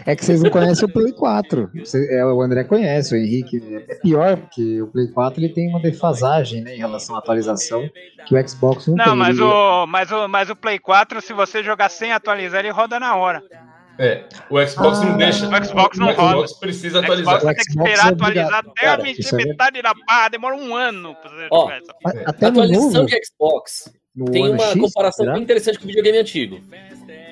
É 0.06 0.14
que 0.14 0.24
vocês 0.24 0.40
não 0.40 0.50
conhecem 0.50 0.84
o 0.84 0.88
Play 0.92 1.12
4. 1.12 1.68
Você- 1.74 2.14
é, 2.14 2.24
o 2.24 2.40
André 2.40 2.62
conhece, 2.64 3.12
o 3.14 3.18
Henrique. 3.18 3.60
É 3.88 3.94
pior, 3.96 4.36
porque 4.36 4.80
o 4.80 4.86
Play 4.86 5.08
4 5.08 5.40
ele 5.40 5.48
tem 5.52 5.68
uma 5.68 5.80
defasagem 5.80 6.62
né, 6.62 6.76
em 6.76 6.78
relação 6.78 7.16
à 7.16 7.18
atualização 7.18 7.88
que 8.26 8.34
o 8.36 8.48
Xbox 8.48 8.86
não, 8.86 8.96
tem. 8.96 9.06
Não, 9.06 9.16
mas 9.16 9.36
Ele- 9.36 9.42
o, 9.46 9.86
mas, 9.86 10.12
o, 10.12 10.28
mas 10.28 10.48
o 10.50 10.54
Play 10.56 10.78
4, 10.78 11.20
se 11.20 11.32
você 11.32 11.62
jogar 11.62 11.88
sem 11.90 12.12
atualizar, 12.12 12.60
ele 12.60 12.70
roda 12.70 13.00
na 13.00 13.16
hora. 13.16 13.42
É, 13.98 14.24
o 14.50 14.64
Xbox 14.66 14.98
Ah, 14.98 15.04
não 15.06 15.16
deixa. 15.16 15.46
o 15.48 15.64
Xbox 15.64 15.98
não 15.98 16.08
o 16.08 16.12
Xbox 16.12 16.32
roda. 16.52 16.60
precisa 16.60 17.00
O 17.00 17.02
Xbox 17.02 17.20
atualizar. 17.20 17.40
ter 17.40 17.54
que 17.54 17.60
esperar 17.70 18.06
é 18.06 18.08
atualizar 18.12 18.54
até 18.58 18.82
Cara, 18.82 19.02
a 19.02 19.10
isso 19.10 19.34
é 19.34 19.44
metade 19.44 19.82
da 19.82 19.94
barra. 20.06 20.28
Demora 20.28 20.54
um 20.54 20.74
ano 20.76 21.14
pra 21.14 21.30
você 21.30 21.48
Ó, 21.50 21.62
jogar 21.62 21.78
isso. 21.80 21.90
A- 22.04 22.30
Até 22.30 22.46
no 22.46 22.60
Atualização 22.60 22.92
novo, 22.92 23.06
de 23.06 23.20
Xbox 23.26 23.92
no 24.14 24.24
tem 24.30 24.50
uma 24.50 24.64
X, 24.64 24.80
comparação 24.82 25.24
será? 25.24 25.32
bem 25.32 25.42
interessante 25.42 25.78
com 25.78 25.84
o 25.84 25.88
videogame 25.88 26.18
antigo. 26.18 26.60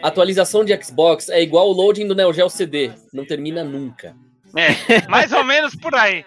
A 0.04 0.08
atualização 0.08 0.66
de 0.66 0.84
Xbox 0.84 1.30
é 1.30 1.42
igual 1.42 1.66
o 1.66 1.72
loading 1.72 2.06
do 2.06 2.14
Neo 2.14 2.30
Geo 2.30 2.50
CD. 2.50 2.90
Não 3.10 3.24
termina 3.24 3.64
nunca. 3.64 4.14
É, 4.54 5.08
mais 5.08 5.32
ou 5.32 5.42
menos 5.42 5.74
por 5.74 5.94
aí. 5.94 6.26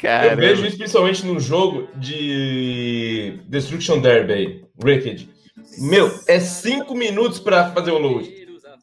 Cara, 0.00 0.28
Eu 0.28 0.36
vejo 0.38 0.64
isso 0.64 0.78
principalmente 0.78 1.26
no 1.26 1.38
jogo 1.38 1.86
de 1.96 3.38
Destruction 3.46 4.00
Derby, 4.00 4.64
Wrecked. 4.82 5.28
Meu, 5.76 6.18
é 6.26 6.40
5 6.40 6.94
minutos 6.94 7.38
pra 7.38 7.70
fazer 7.72 7.90
o 7.90 7.98
load. 7.98 8.32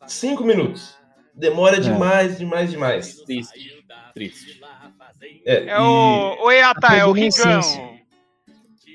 5 0.05 0.43
minutos. 0.43 0.95
Demora 1.33 1.79
demais, 1.79 2.37
demais, 2.37 2.69
demais. 2.69 3.15
Triste. 3.23 3.83
Triste. 4.13 4.61
É, 5.47 5.65
É 5.65 5.79
o, 5.79 6.45
o 6.45 6.51
EATA, 6.51 6.95
é 6.95 7.05
o 7.07 7.17
essência. 7.17 7.59
Rigão. 7.59 7.90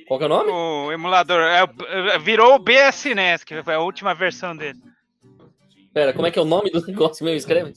Qual 0.06 0.18
que 0.18 0.24
é 0.24 0.26
o 0.26 0.30
nome? 0.30 0.50
O 0.50 0.92
emulador. 0.92 1.40
É, 1.42 1.64
o- 1.64 2.10
é, 2.10 2.18
virou 2.18 2.54
o 2.54 2.58
BSNES, 2.58 3.42
que 3.44 3.62
foi 3.62 3.74
a 3.74 3.80
última 3.80 4.14
versão 4.14 4.56
dele. 4.56 4.78
Pera, 5.92 6.12
como 6.12 6.26
é 6.26 6.30
que 6.30 6.38
é 6.38 6.42
o 6.42 6.46
nome 6.46 6.70
do 6.70 6.84
negócio 6.86 7.24
meu? 7.24 7.34
Escreve. 7.34 7.72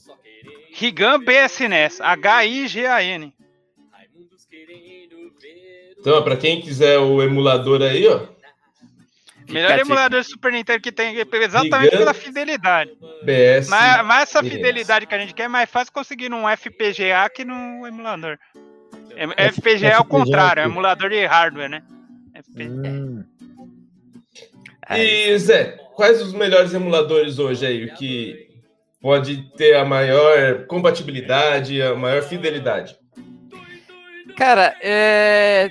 Rigan 0.74 1.18
BSNES. 1.20 2.00
H-I-G-A-N. 2.00 3.34
Então, 5.98 6.22
pra 6.22 6.36
quem 6.36 6.60
quiser 6.60 6.98
o 6.98 7.22
emulador 7.22 7.82
aí, 7.82 8.06
ó, 8.08 8.26
Melhor 9.48 9.72
a 9.72 9.76
dica. 9.76 9.86
emulador 9.86 10.20
de 10.20 10.26
Super 10.28 10.52
Nintendo 10.52 10.80
que 10.80 10.92
tem, 10.92 11.14
exatamente 11.16 11.90
pela 11.96 12.14
fidelidade. 12.14 12.92
BS. 13.24 13.68
Mas, 13.68 14.06
mas 14.06 14.22
essa 14.22 14.42
fidelidade 14.42 15.06
que 15.06 15.14
a 15.14 15.18
gente 15.18 15.34
quer 15.34 15.42
é 15.44 15.48
mais 15.48 15.68
fácil 15.68 15.92
conseguir 15.92 16.28
num 16.30 16.44
FPGA 16.48 17.28
que 17.28 17.44
no 17.44 17.86
emulador. 17.86 18.38
É- 19.36 19.48
FPGA 19.50 19.88
é 19.88 19.98
o 19.98 20.04
contrário, 20.04 20.60
é 20.60 20.64
aqui. 20.64 20.72
emulador 20.72 21.10
de 21.10 21.26
hardware, 21.26 21.68
né? 21.68 21.82
FPGA. 22.42 22.88
Hum, 22.88 23.24
E 24.90 25.38
Zé, 25.38 25.78
quais 25.94 26.20
os 26.20 26.32
melhores 26.32 26.74
emuladores 26.74 27.38
hoje 27.38 27.66
aí? 27.66 27.84
O 27.84 27.94
que 27.94 28.48
pode 29.00 29.50
ter 29.56 29.76
a 29.76 29.84
maior 29.84 30.66
compatibilidade, 30.66 31.80
a 31.80 31.94
maior 31.94 32.22
fidelidade? 32.22 32.96
Cara, 34.36 34.76
é... 34.82 35.70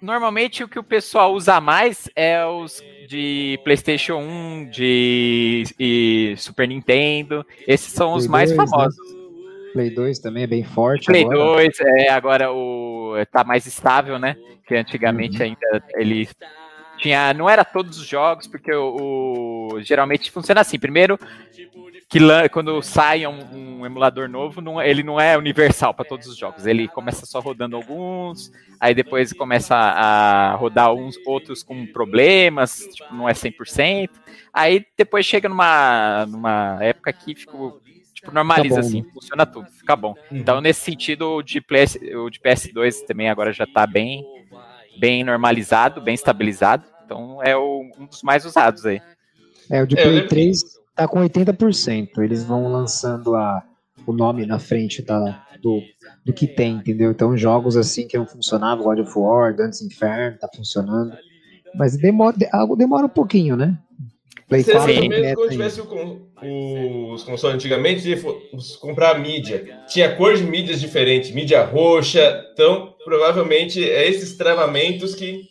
normalmente 0.00 0.64
o 0.64 0.68
que 0.68 0.78
o 0.78 0.84
pessoal 0.84 1.34
usa 1.34 1.60
mais 1.60 2.08
é 2.16 2.44
os 2.44 2.82
de 3.08 3.58
PlayStation 3.64 4.18
1, 4.18 4.70
de 4.70 5.64
e 5.78 6.34
Super 6.36 6.68
Nintendo. 6.68 7.44
Esses 7.66 7.92
são 7.92 8.14
os 8.14 8.26
mais 8.26 8.50
2, 8.50 8.58
né? 8.58 8.66
famosos. 8.66 9.19
Play 9.72 9.90
2 9.90 10.18
também 10.18 10.42
é 10.44 10.46
bem 10.46 10.64
forte 10.64 11.06
Play 11.06 11.22
agora. 11.24 11.38
2, 11.38 11.80
é, 11.80 12.08
agora 12.10 12.52
o 12.52 13.14
tá 13.30 13.44
mais 13.44 13.66
estável, 13.66 14.18
né? 14.18 14.36
Que 14.66 14.74
antigamente 14.76 15.38
Uhum. 15.38 15.44
ainda 15.44 15.84
ele 15.94 16.28
tinha, 16.98 17.32
não 17.32 17.48
era 17.48 17.64
todos 17.64 17.98
os 17.98 18.06
jogos, 18.06 18.46
porque 18.46 18.72
o, 18.72 19.70
o- 19.74 19.82
geralmente 19.82 20.30
funciona 20.30 20.60
assim. 20.60 20.78
Primeiro, 20.78 21.18
que 22.08 22.18
quando 22.52 22.82
sai 22.82 23.24
um, 23.26 23.78
um 23.80 23.86
emulador 23.86 24.28
novo, 24.28 24.60
não- 24.60 24.82
ele 24.82 25.02
não 25.02 25.18
é 25.20 25.38
universal 25.38 25.94
para 25.94 26.04
todos 26.04 26.26
os 26.26 26.36
jogos. 26.36 26.66
Ele 26.66 26.88
começa 26.88 27.24
só 27.24 27.38
rodando 27.40 27.76
alguns, 27.76 28.50
aí 28.80 28.94
depois 28.94 29.32
começa 29.32 29.74
a 29.76 30.54
rodar 30.56 30.92
uns 30.92 31.16
outros 31.24 31.62
com 31.62 31.86
problemas, 31.86 32.86
tipo, 32.92 33.14
não 33.14 33.28
é 33.28 33.34
100%. 33.34 34.10
Aí 34.52 34.84
depois 34.98 35.24
chega 35.24 35.48
numa, 35.48 36.26
numa 36.26 36.78
época 36.82 37.12
que 37.12 37.34
ficou, 37.34 37.80
tipo, 38.20 38.32
normaliza 38.32 38.74
bom, 38.76 38.80
assim, 38.80 39.02
funciona 39.12 39.46
tudo, 39.46 39.66
fica 39.70 39.96
bom. 39.96 40.14
Então, 40.30 40.60
nesse 40.60 40.80
sentido, 40.80 41.36
o 41.36 41.42
de, 41.42 41.60
PS, 41.60 41.96
o 42.16 42.30
de 42.30 42.38
PS2 42.40 43.02
também 43.06 43.28
agora 43.28 43.52
já 43.52 43.64
está 43.64 43.86
bem, 43.86 44.24
bem 44.98 45.24
normalizado, 45.24 46.00
bem 46.00 46.14
estabilizado. 46.14 46.84
Então, 47.04 47.42
é 47.42 47.56
o- 47.56 47.82
um 47.98 48.06
dos 48.06 48.22
mais 48.22 48.44
usados 48.44 48.86
aí. 48.86 49.00
É, 49.70 49.82
o 49.82 49.86
de 49.86 49.96
É, 49.96 50.00
eu 50.00 50.02
Play 50.04 50.14
lembro 50.16 50.28
3 50.28 50.62
tá 50.94 51.08
com 51.08 51.20
80%. 51.20 52.22
Eles 52.22 52.44
vão 52.44 52.68
lançando 52.70 53.34
a, 53.34 53.62
o 54.06 54.12
nome 54.12 54.46
na 54.46 54.58
frente 54.58 55.02
da, 55.02 55.44
do, 55.60 55.80
do 56.24 56.32
que 56.32 56.46
tem, 56.46 56.76
entendeu? 56.76 57.10
Então, 57.10 57.36
jogos 57.36 57.76
assim 57.76 58.06
que 58.06 58.18
não 58.18 58.26
funcionavam, 58.26 58.84
God 58.84 58.98
of 59.00 59.12
War, 59.18 59.54
Dantes 59.54 59.80
Inferno, 59.82 60.38
tá 60.38 60.48
funcionando. 60.54 61.16
Mas 61.74 61.96
demora, 61.96 62.36
de- 62.36 62.48
algo 62.52 62.76
demora 62.76 63.06
um 63.06 63.10
pouquinho, 63.10 63.56
né? 63.56 63.78
Play 64.50 64.62
Seria 64.64 64.80
4 64.80 64.94
mais 64.94 65.02
ou 65.04 65.08
menos 65.08 65.14
completo 65.16 65.36
quando 65.40 65.50
tivesse 65.52 65.80
o 65.80 65.86
con- 65.86 67.12
os 67.14 67.22
consoles 67.22 67.54
antigamente, 67.54 68.10
e 68.12 68.16
fo- 68.16 68.36
os- 68.52 68.76
comprar 68.76 69.14
a 69.14 69.18
mídia. 69.18 69.78
Tinha 69.88 70.14
cor 70.16 70.34
de 70.36 70.42
mídias 70.42 70.80
diferentes, 70.80 71.30
mídia 71.30 71.62
roxa. 71.64 72.44
Então, 72.52 72.92
provavelmente, 73.04 73.82
é 73.88 74.06
esses 74.08 74.36
travamentos 74.36 75.14
que. 75.14 75.48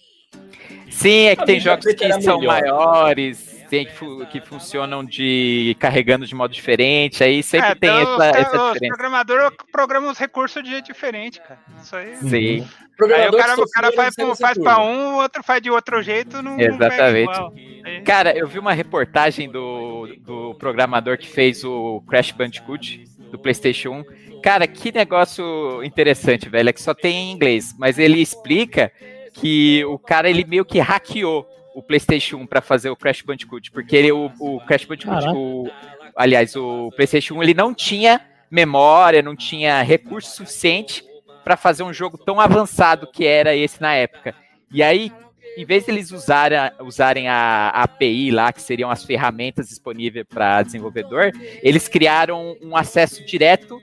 Sim, 0.91 1.27
é 1.27 1.35
que 1.35 1.43
A 1.43 1.45
tem 1.45 1.59
jogos 1.59 1.85
que 1.85 2.21
são 2.21 2.39
melhor. 2.39 2.61
maiores, 2.61 3.63
tem 3.69 3.85
que, 3.85 3.91
fu- 3.93 4.25
que 4.25 4.41
funcionam 4.41 5.05
de 5.05 5.75
carregando 5.79 6.25
de 6.25 6.33
modo 6.35 6.53
diferente, 6.53 7.23
aí 7.23 7.41
sempre 7.43 7.69
É, 7.69 7.75
tem 7.75 7.89
então, 7.89 8.01
essa, 8.15 8.31
os, 8.31 8.37
essa 8.37 8.57
diferença. 8.73 8.79
programadores 8.87 9.49
programam 9.71 10.11
os 10.11 10.17
recursos 10.17 10.61
de 10.63 10.71
jeito 10.71 10.85
diferente, 10.91 11.39
cara. 11.39 11.59
Isso 11.81 11.95
aí. 11.95 12.15
Sim, 12.17 12.67
Aí 13.01 13.29
o 13.29 13.31
cara, 13.31 13.53
o 13.61 13.69
cara 13.69 13.91
faz, 13.93 14.15
faz 14.39 14.57
pra 14.57 14.81
um, 14.81 15.15
o 15.15 15.21
outro 15.21 15.43
faz 15.43 15.61
de 15.61 15.71
outro 15.71 16.01
jeito, 16.01 16.41
não, 16.41 16.57
não 16.57 16.59
Exatamente. 16.59 17.31
Aí- 17.85 18.01
Cara, 18.01 18.37
eu 18.37 18.47
vi 18.47 18.59
uma 18.59 18.73
reportagem 18.73 19.49
do, 19.49 20.07
do 20.19 20.55
programador 20.55 21.17
que 21.17 21.27
fez 21.27 21.63
o 21.63 22.01
Crash 22.07 22.31
Bandicoot 22.31 23.03
do 23.31 23.39
PlayStation 23.39 24.03
1. 24.35 24.41
Cara, 24.41 24.67
que 24.67 24.91
negócio 24.91 25.83
interessante, 25.83 26.49
velho. 26.49 26.69
É 26.69 26.73
que 26.73 26.81
só 26.81 26.93
tem 26.93 27.15
em 27.15 27.31
inglês, 27.31 27.75
mas 27.77 27.97
ele 27.97 28.21
explica 28.21 28.91
que 29.33 29.83
o 29.85 29.97
cara 29.97 30.29
ele 30.29 30.45
meio 30.45 30.65
que 30.65 30.79
hackeou 30.79 31.47
o 31.75 31.81
PlayStation 31.81 32.37
1 32.37 32.47
para 32.47 32.61
fazer 32.61 32.89
o 32.89 32.95
Crash 32.95 33.21
Bandicoot, 33.21 33.71
porque 33.71 33.95
ele, 33.95 34.11
o, 34.11 34.31
o 34.39 34.59
Crash 34.65 34.85
Bandicoot, 34.85 35.27
o, 35.33 35.69
aliás, 36.15 36.55
o 36.55 36.91
PlayStation 36.95 37.35
1 37.35 37.43
ele 37.43 37.53
não 37.53 37.73
tinha 37.73 38.21
memória, 38.51 39.21
não 39.21 39.35
tinha 39.35 39.81
recurso 39.81 40.35
suficiente 40.35 41.03
para 41.49 41.57
fazer 41.57 41.81
um 41.81 41.91
jogo 41.91 42.15
tão 42.15 42.39
avançado 42.39 43.07
que 43.07 43.25
era 43.25 43.55
esse 43.55 43.81
na 43.81 43.95
época. 43.95 44.35
E 44.71 44.83
aí 44.83 45.11
em 45.57 45.65
vez 45.65 45.83
de 45.83 45.91
eles 45.91 46.11
usarem, 46.11 46.59
usarem 46.81 47.27
a, 47.27 47.71
a 47.73 47.83
API 47.83 48.29
lá, 48.29 48.53
que 48.53 48.61
seriam 48.61 48.91
as 48.91 49.03
ferramentas 49.03 49.67
disponíveis 49.67 50.23
para 50.29 50.61
desenvolvedor, 50.61 51.31
eles 51.63 51.87
criaram 51.87 52.55
um 52.61 52.77
acesso 52.77 53.25
direto 53.25 53.81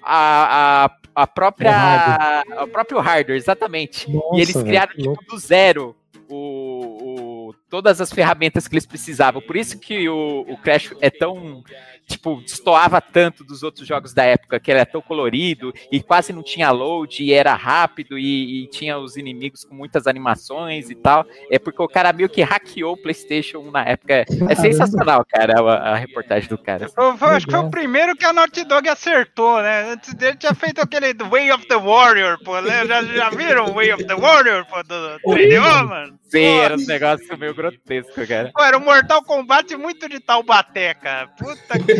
à, 0.00 0.84
à, 0.84 0.90
à 1.22 1.26
própria, 1.26 2.42
Ao 2.52 2.60
ao 2.60 2.68
próprio 2.68 3.00
hardware, 3.00 3.36
exatamente. 3.36 4.08
Nossa, 4.08 4.36
e 4.36 4.40
eles 4.40 4.62
criaram 4.62 4.92
tipo, 4.94 5.24
do 5.28 5.36
zero 5.38 5.96
o, 6.28 7.48
o- 7.48 7.54
todas 7.68 8.00
as 8.00 8.12
ferramentas 8.12 8.68
que 8.68 8.74
eles 8.74 8.86
precisavam. 8.86 9.42
Por 9.42 9.56
isso 9.56 9.76
que 9.80 10.08
o, 10.08 10.46
o 10.48 10.56
Crash 10.58 10.94
é 11.00 11.10
tão 11.10 11.64
tipo, 12.08 12.40
destoava 12.40 13.00
tanto 13.00 13.44
dos 13.44 13.62
outros 13.62 13.86
jogos 13.86 14.12
da 14.14 14.24
época, 14.24 14.58
que 14.58 14.70
ele 14.70 14.80
era 14.80 14.86
tão 14.90 15.00
colorido 15.02 15.72
e 15.92 16.02
quase 16.02 16.32
não 16.32 16.42
tinha 16.42 16.70
load 16.70 17.22
e 17.22 17.32
era 17.32 17.54
rápido 17.54 18.18
e, 18.18 18.64
e 18.64 18.66
tinha 18.68 18.98
os 18.98 19.16
inimigos 19.16 19.62
com 19.64 19.74
muitas 19.74 20.06
animações 20.06 20.88
e 20.90 20.94
tal. 20.94 21.26
É 21.50 21.58
porque 21.58 21.82
o 21.82 21.86
cara 21.88 22.12
meio 22.12 22.28
que 22.28 22.42
hackeou 22.42 22.94
o 22.94 22.96
PlayStation 23.02 23.58
1 23.58 23.70
na 23.70 23.84
época. 23.84 24.24
É 24.48 24.54
sensacional, 24.54 25.24
cara, 25.28 25.60
a, 25.60 25.92
a 25.92 25.96
reportagem 25.96 26.48
do 26.48 26.56
cara. 26.58 26.88
Foi- 26.88 27.16
foi- 27.16 27.28
acho 27.28 27.46
que 27.46 27.52
foi 27.52 27.60
o 27.60 27.70
primeiro 27.70 28.16
que 28.16 28.24
a 28.24 28.32
Naughty 28.32 28.64
Dog 28.64 28.88
acertou, 28.88 29.60
né? 29.62 29.92
Antes 29.92 30.14
dele 30.14 30.36
tinha 30.36 30.54
feito 30.54 30.80
aquele 30.80 31.12
Way 31.14 31.52
of 31.52 31.66
the 31.68 31.76
Warrior, 31.76 32.38
pô. 32.42 32.58
né? 32.62 32.86
Já, 32.86 33.02
já 33.04 33.30
viram 33.30 33.66
o 33.66 33.74
Way 33.74 33.92
of 33.92 34.04
the 34.04 34.14
Warrior, 34.14 34.64
pô, 34.66 34.82
do 34.82 35.18
3DO, 35.26 35.88
mano? 35.88 36.18
Sim, 36.28 36.56
Pô, 36.58 36.62
era 36.62 36.74
um 36.74 36.86
negócio 36.86 37.38
meio 37.38 37.54
grotesco, 37.54 38.26
cara. 38.26 38.50
Pô, 38.54 38.62
era 38.62 38.76
um 38.76 38.84
Mortal 38.84 39.22
Kombat 39.22 39.74
muito 39.76 40.08
de 40.08 40.20
Taubaté, 40.20 40.92
cara. 40.94 41.28
Puta 41.28 41.78
que. 41.78 41.97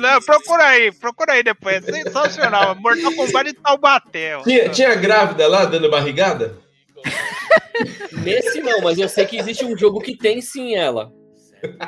Não, 0.00 0.20
Procura 0.20 0.64
aí, 0.64 0.92
procura 0.92 1.32
aí 1.32 1.42
depois. 1.42 1.86
É 1.88 1.92
sensacional. 2.02 2.74
Mortal 2.76 3.12
Kombat 3.14 3.52
de 3.52 3.54
Taubaté. 3.54 4.40
Tinha, 4.42 4.68
tinha 4.68 4.94
grávida 4.94 5.46
lá 5.46 5.64
dando 5.64 5.90
barrigada? 5.90 6.58
Nesse 8.12 8.60
não, 8.60 8.80
mas 8.80 8.98
eu 8.98 9.08
sei 9.08 9.26
que 9.26 9.36
existe 9.36 9.64
um 9.64 9.76
jogo 9.76 10.00
que 10.00 10.16
tem 10.16 10.40
sim 10.40 10.74
ela. 10.74 11.12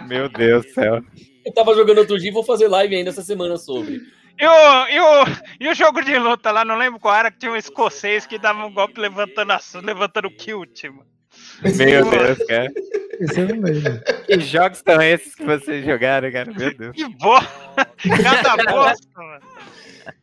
Meu 0.06 0.28
Deus 0.28 0.64
do 0.66 0.72
céu. 0.72 1.02
Eu 1.44 1.52
tava 1.52 1.74
jogando 1.74 1.98
outro 1.98 2.18
dia 2.18 2.30
e 2.30 2.32
vou 2.32 2.44
fazer 2.44 2.68
live 2.68 2.94
ainda 2.94 3.10
essa 3.10 3.22
semana 3.22 3.56
sobre. 3.56 4.00
E 4.40 4.46
o, 4.46 4.88
e, 4.88 5.00
o, 5.00 5.24
e 5.60 5.68
o 5.68 5.74
jogo 5.74 6.00
de 6.02 6.16
luta 6.16 6.52
lá, 6.52 6.64
não 6.64 6.76
lembro 6.76 7.00
qual 7.00 7.14
era, 7.14 7.30
que 7.30 7.38
tinha 7.38 7.50
um 7.50 7.56
escocês 7.56 8.24
que 8.26 8.38
dava 8.38 8.64
um 8.64 8.72
golpe 8.72 9.00
levantando, 9.00 9.52
a, 9.52 9.60
levantando 9.82 10.28
o 10.28 10.30
kilt, 10.30 10.84
mano. 10.84 11.17
Meu 11.62 12.10
Deus, 12.10 12.38
cara. 12.46 12.72
Esse 13.20 13.40
eu 13.40 13.48
não 13.48 13.62
lembro. 13.62 14.00
Que 14.26 14.40
jogos 14.40 14.82
são 14.86 15.02
esses 15.02 15.34
que 15.34 15.44
vocês 15.44 15.84
jogaram, 15.84 16.30
cara? 16.30 16.52
Meu 16.52 16.76
Deus. 16.76 16.94
Que 16.94 17.08
bosta! 17.16 17.86
Cada 18.22 18.56
bosta, 18.70 19.08
mano. 19.16 19.40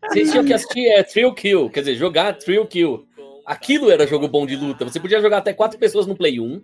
Vocês 0.07 0.31
tinham 0.31 0.45
que 0.45 0.53
assistir 0.53 0.87
é, 0.87 1.03
Thrill 1.03 1.33
Kill, 1.33 1.69
quer 1.69 1.81
dizer, 1.81 1.95
jogar 1.95 2.33
Thrill 2.37 2.65
Kill. 2.65 3.07
Aquilo 3.45 3.91
era 3.91 4.07
jogo 4.07 4.27
bom 4.27 4.45
de 4.45 4.55
luta. 4.55 4.85
Você 4.85 4.99
podia 4.99 5.21
jogar 5.21 5.37
até 5.37 5.53
quatro 5.53 5.77
pessoas 5.77 6.07
no 6.07 6.15
Play 6.15 6.39
1, 6.39 6.61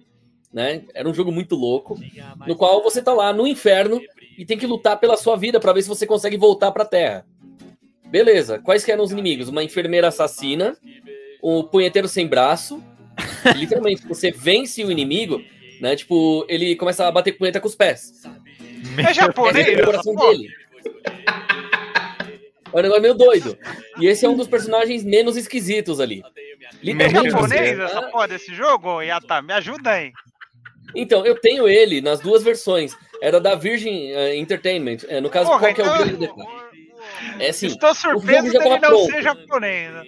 né? 0.52 0.84
Era 0.94 1.08
um 1.08 1.14
jogo 1.14 1.32
muito 1.32 1.56
louco, 1.56 2.00
no 2.48 2.56
qual 2.56 2.82
você 2.82 3.02
tá 3.02 3.14
lá 3.14 3.32
no 3.32 3.46
inferno 3.46 4.02
e 4.38 4.46
tem 4.46 4.58
que 4.58 4.66
lutar 4.66 5.00
pela 5.00 5.18
sua 5.18 5.36
vida 5.36 5.60
para 5.60 5.74
ver 5.74 5.84
se 5.84 5.90
você 5.90 6.08
consegue 6.08 6.38
voltar 6.38 6.72
pra 6.72 6.86
Terra. 6.86 7.26
Beleza, 8.06 8.60
quais 8.60 8.84
que 8.84 8.92
eram 8.92 9.04
os 9.04 9.12
inimigos? 9.12 9.48
Uma 9.48 9.64
enfermeira 9.64 10.08
assassina, 10.08 10.76
um 11.44 11.64
punheteiro 11.64 12.08
sem 12.08 12.28
braço. 12.28 12.84
Literalmente, 13.56 14.08
você 14.08 14.32
vence 14.32 14.84
o 14.84 14.92
inimigo, 14.92 15.42
né? 15.80 15.96
Tipo, 15.96 16.46
ele 16.50 16.76
começa 16.76 17.08
a 17.08 17.12
bater 17.12 17.34
punheta 17.34 17.60
com 17.60 17.68
os 17.68 17.76
pés. 17.76 18.22
É 18.98 19.14
japonês? 19.14 19.68
É 19.68 19.82
o 19.82 19.86
coração 19.86 20.16
dele. 20.16 20.50
É 22.74 22.78
um 22.80 22.82
negócio 22.82 23.02
meio 23.02 23.14
doido. 23.14 23.58
E 24.00 24.08
esse 24.08 24.26
é 24.26 24.30
um 24.30 24.36
dos 24.36 24.48
personagens 24.48 25.04
menos 25.04 25.36
esquisitos 25.36 26.00
ali. 26.00 26.24
É 26.24 26.86
Literalmente. 26.86 27.32
japonês 27.32 27.78
você- 27.78 27.84
essa 27.84 28.02
porra 28.04 28.28
desse 28.28 28.56
jogo, 28.56 29.02
Yata? 29.02 29.42
Me 29.42 29.54
ajuda 29.54 29.92
aí. 29.92 30.12
Então, 30.96 31.26
eu 31.26 31.36
tenho 31.40 31.68
ele 31.68 32.02
nas 32.02 32.20
duas 32.20 32.44
versões. 32.44 32.96
Era 33.22 33.40
da 33.40 33.56
Virgin 33.56 34.12
eh, 34.12 34.36
Entertainment. 34.38 34.98
Eh, 35.08 35.22
no 35.22 35.30
caso, 35.30 35.48
Porra, 35.50 35.60
qual 35.60 35.74
que 35.76 35.82
é 35.82 35.84
o 35.84 35.88
então, 35.88 35.98
grande 36.00 36.18
detalhe? 36.18 36.50
É 37.40 37.50
assim, 37.50 37.68
estou 37.68 37.94
surpreso 37.96 38.44
dele 38.44 38.58
tava 38.60 38.70
não 38.70 38.80
pronto. 38.80 39.12
ser 39.12 39.22
japonês. 39.24 39.94
né? 39.94 40.04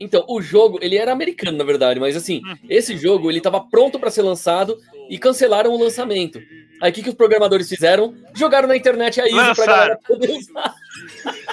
Então, 0.00 0.24
o 0.28 0.42
jogo, 0.42 0.78
ele 0.82 0.96
era 0.96 1.12
americano, 1.12 1.56
na 1.56 1.62
verdade, 1.64 2.00
mas 2.00 2.16
assim, 2.16 2.40
Hum. 2.44 2.56
esse 2.68 2.96
jogo, 2.96 3.30
ele 3.30 3.40
tava 3.40 3.60
pronto 3.60 3.98
para 3.98 4.10
ser 4.10 4.22
lançado 4.22 4.76
e 5.08 5.16
cancelaram 5.18 5.72
o 5.72 5.78
lançamento. 5.78 6.40
Aí, 6.82 6.90
o 6.90 6.94
que, 6.94 7.02
que 7.02 7.08
os 7.10 7.14
programadores 7.14 7.68
fizeram? 7.68 8.12
Jogaram 8.34 8.66
na 8.66 8.76
internet 8.76 9.20
a 9.20 9.26
ISO 9.26 9.54
pra 9.54 9.66
galera 9.66 9.98
poder 10.04 10.30
usar. 10.32 10.74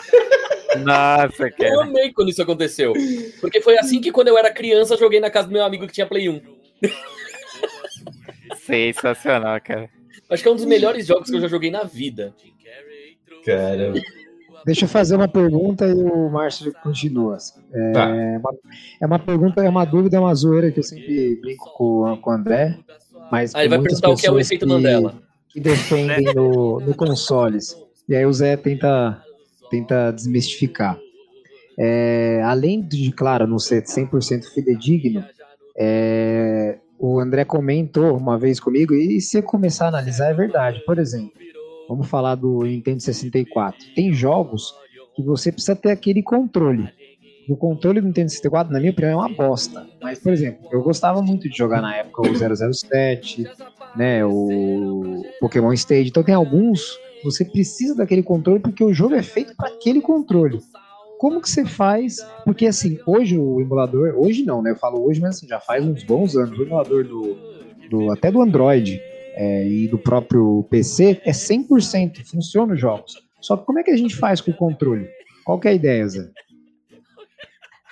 Nossa, 0.84 1.44
Eu 1.44 1.52
cara. 1.52 1.82
amei 1.84 2.12
quando 2.12 2.30
isso 2.30 2.42
aconteceu. 2.42 2.94
Porque 3.40 3.62
foi 3.62 3.78
assim 3.78 4.02
que, 4.02 4.12
quando 4.12 4.30
eu 4.30 4.38
era 4.38 4.52
criança, 4.52 4.96
eu 4.96 5.00
joguei 5.00 5.20
na 5.20 5.30
casa 5.30 5.48
do 5.48 5.54
meu 5.54 5.64
amigo 5.64 5.86
que 5.86 5.94
tinha 5.94 6.08
Play 6.08 6.28
1. 6.28 6.42
Sensacional, 8.66 9.60
cara. 9.62 9.90
Acho 10.30 10.44
que 10.44 10.50
é 10.50 10.52
um 10.52 10.56
dos 10.56 10.66
melhores 10.66 11.06
jogos 11.06 11.30
que 11.30 11.36
eu 11.36 11.42
já 11.42 11.48
joguei 11.48 11.70
na 11.70 11.84
vida. 11.84 12.34
Caramba. 13.46 14.00
Deixa 14.66 14.86
eu 14.86 14.90
fazer 14.90 15.16
uma 15.16 15.28
pergunta 15.28 15.88
e 15.88 15.94
o 15.94 16.30
Márcio 16.30 16.72
continua. 16.84 17.38
É, 17.74 17.92
Tá. 17.92 18.08
uma, 18.08 18.54
é 19.02 19.06
uma 19.06 19.20
pergunta, 19.20 19.64
é 19.64 19.70
uma 19.70 19.86
dúvida, 19.86 20.18
é 20.18 20.20
uma 20.20 20.34
zoeira 20.36 20.72
que 20.72 20.80
eu 20.80 20.84
sempre 20.84 21.36
brinco 21.42 21.72
com, 21.76 22.18
com 22.22 22.30
o 22.30 22.34
André. 22.34 22.78
Mas 23.32 23.56
Aí 23.56 23.64
ele 23.64 23.70
vai 23.70 23.82
perguntar 23.82 24.10
o 24.10 24.16
que 24.16 24.28
é 24.28 24.32
o 24.32 24.40
efeito 24.40 24.66
que- 24.66 24.72
Mandela. 24.72 25.16
que 25.50 25.60
defendem 25.60 26.34
no, 26.36 26.80
no 26.80 26.94
consoles. 26.96 27.76
E 28.08 28.16
aí 28.16 28.26
o 28.26 28.34
Zé 28.34 28.56
tenta, 28.58 29.22
tenta 29.70 30.12
desmistificar. 30.12 30.98
É, 31.80 32.42
além 32.44 32.82
de, 32.82 33.12
claro, 33.12 33.48
não 33.48 33.58
ser 33.58 33.84
100% 33.84 34.46
fidedigno, 34.54 35.24
é, 35.78 36.78
o 37.00 37.20
André 37.20 37.46
comentou 37.46 38.16
uma 38.16 38.38
vez 38.38 38.60
comigo, 38.60 38.94
e 38.94 39.20
se 39.22 39.38
eu 39.38 39.44
começar 39.44 39.86
a 39.86 39.88
analisar, 39.88 40.30
é 40.30 40.34
verdade. 40.34 40.84
Por 40.86 41.00
exemplo, 41.00 41.32
vamos 41.92 42.08
falar 42.08 42.36
do 42.36 42.64
Nintendo 42.64 43.02
64. 43.02 43.78
Tem 43.94 44.14
jogos 44.14 44.74
que 45.14 45.22
você 45.22 45.52
precisa 45.52 45.76
ter 45.76 45.92
aquele 45.92 46.24
controle. 46.24 46.90
O 47.50 47.58
controle 47.58 48.00
do 48.00 48.08
Nintendo 48.08 48.30
64, 48.30 48.72
na 48.72 48.80
minha 48.80 48.94
opinião, 48.94 49.12
é 49.12 49.16
uma 49.16 49.30
bosta. 49.30 49.86
Mas, 50.02 50.20
por 50.20 50.32
exemplo, 50.32 50.70
eu 50.72 50.82
gostava 50.82 51.22
muito 51.22 51.50
de 51.50 51.58
jogar 51.58 51.82
na 51.82 51.98
época 51.98 52.22
o 52.22 52.74
007, 52.74 53.46
né, 53.96 54.26
o 54.26 55.22
Pokémon 55.42 55.74
Stage. 55.74 56.10
Então 56.10 56.24
tem 56.24 56.34
alguns 56.34 56.98
você 57.24 57.46
precisa 57.46 57.94
daquele 57.94 58.24
controle 58.24 58.60
porque 58.60 58.84
o 58.84 58.94
jogo 58.94 59.14
é 59.14 59.22
feito 59.22 59.56
para 59.56 59.68
aquele 59.68 60.02
controle. 60.02 60.60
Como 61.20 61.40
que 61.40 61.50
você 61.50 61.66
faz? 61.66 62.18
Porque 62.46 62.66
assim, 62.66 62.98
hoje 63.06 63.38
o 63.38 63.62
emulador, 63.62 64.16
hoje 64.18 64.44
não, 64.44 64.60
né? 64.62 64.72
Eu 64.72 64.78
falo 64.78 65.06
hoje, 65.06 65.22
mas 65.22 65.36
assim, 65.36 65.48
já 65.48 65.60
faz 65.60 65.86
uns 65.86 66.04
bons 66.04 66.36
anos. 66.36 66.58
O 66.58 66.64
emulador 66.64 67.04
do, 67.04 67.38
do 67.90 68.12
até 68.12 68.32
do 68.32 68.42
Android 68.42 69.00
é, 69.34 69.68
e 69.68 69.88
do 69.88 69.98
próprio 69.98 70.66
PC 70.70 71.22
é 71.24 71.32
100%, 71.32 72.26
funciona 72.26 72.74
os 72.74 72.80
jogos. 72.80 73.14
Só 73.40 73.58
que 73.58 73.66
como 73.66 73.80
é 73.80 73.84
que 73.84 73.92
a 73.92 73.98
gente 73.98 74.16
faz 74.16 74.40
com 74.42 74.52
o 74.52 74.56
controle? 74.56 75.10
Qual 75.44 75.60
que 75.60 75.68
é 75.68 75.72
a 75.72 75.76
ideia, 75.76 76.08
Zé? 76.08 76.30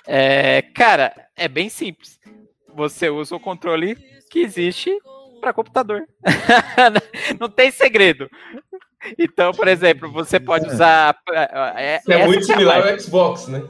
É, 0.06 0.62
cara, 0.74 1.12
é 1.36 1.48
bem 1.48 1.68
simples. 1.68 2.18
Você 2.74 3.10
usa 3.10 3.34
o 3.34 3.40
controle 3.40 3.96
que 4.30 4.40
existe 4.40 4.96
para 5.40 5.52
computador. 5.52 6.06
Não 7.40 7.48
tem 7.48 7.70
segredo. 7.70 8.28
Então, 9.18 9.52
por 9.52 9.66
exemplo, 9.66 10.10
você 10.10 10.38
pode 10.38 10.66
usar. 10.68 11.16
É, 11.76 12.00
É 12.08 12.26
muito 12.26 12.44
similar 12.44 12.86
ao 12.86 12.98
Xbox, 12.98 13.48
né? 13.48 13.62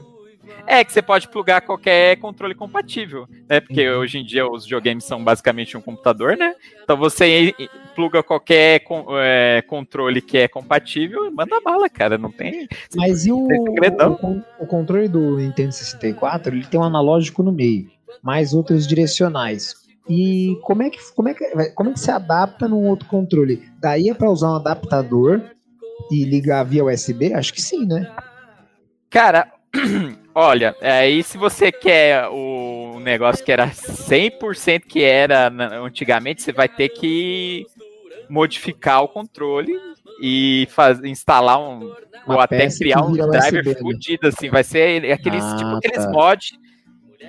É 0.67 0.83
que 0.83 0.91
você 0.91 1.01
pode 1.01 1.27
plugar 1.27 1.61
qualquer 1.61 2.17
controle 2.17 2.55
compatível, 2.55 3.27
né? 3.49 3.59
Porque 3.59 3.89
hoje 3.89 4.19
em 4.19 4.25
dia 4.25 4.47
os 4.47 4.63
videogames 4.63 5.03
são 5.03 5.23
basicamente 5.23 5.75
um 5.77 5.81
computador, 5.81 6.37
né? 6.37 6.55
Então 6.83 6.97
você 6.97 7.53
pluga 7.95 8.23
qualquer 8.23 8.83
é, 9.21 9.63
controle 9.67 10.21
que 10.21 10.37
é 10.37 10.47
compatível 10.47 11.25
e 11.25 11.31
manda 11.31 11.59
bala, 11.61 11.89
cara. 11.89 12.17
Não 12.17 12.31
tem. 12.31 12.67
Mas 12.95 13.25
e 13.25 13.31
o, 13.31 13.47
o, 13.47 14.43
o 14.59 14.67
controle 14.67 15.07
do 15.07 15.37
Nintendo 15.37 15.71
64, 15.71 16.55
ele 16.55 16.65
tem 16.65 16.79
um 16.79 16.83
analógico 16.83 17.43
no 17.43 17.51
meio, 17.51 17.89
mais 18.23 18.53
outros 18.53 18.87
direcionais. 18.87 19.81
E 20.09 20.57
como 20.63 20.83
é 20.83 20.89
que 20.89 20.97
como 21.15 21.29
é 21.29 21.33
que 21.33 21.71
como 21.73 21.89
é 21.89 21.93
que 21.93 21.99
se 21.99 22.11
adapta 22.11 22.67
num 22.67 22.87
outro 22.87 23.07
controle? 23.07 23.63
Daí 23.79 24.09
é 24.09 24.13
para 24.13 24.29
usar 24.29 24.51
um 24.51 24.55
adaptador 24.55 25.41
e 26.11 26.25
ligar 26.25 26.63
via 26.63 26.83
USB? 26.83 27.33
Acho 27.33 27.53
que 27.53 27.61
sim, 27.61 27.85
né? 27.85 28.11
Cara, 29.09 29.51
olha, 30.33 30.75
aí 30.81 31.23
se 31.23 31.37
você 31.37 31.71
quer 31.71 32.27
o 32.29 32.99
negócio 32.99 33.43
que 33.43 33.51
era 33.51 33.67
100% 33.67 34.85
que 34.85 35.03
era 35.03 35.51
antigamente, 35.83 36.41
você 36.41 36.51
vai 36.51 36.67
ter 36.67 36.89
que 36.89 37.65
modificar 38.29 39.03
o 39.03 39.07
controle 39.07 39.73
e 40.21 40.67
faz, 40.71 41.03
instalar 41.03 41.59
um 41.59 41.93
Uma 42.25 42.35
ou 42.35 42.39
até 42.39 42.69
criar 42.69 43.03
um 43.03 43.11
driver 43.11 43.61
USB, 43.61 43.73
né? 43.73 43.75
fudido 43.75 44.27
assim, 44.27 44.49
vai 44.49 44.63
ser 44.63 45.11
aqueles 45.11 45.43
Ah, 45.43 45.55
tipo 45.57 45.69
aqueles 45.71 46.05
tá. 46.05 46.11
mod 46.11 46.59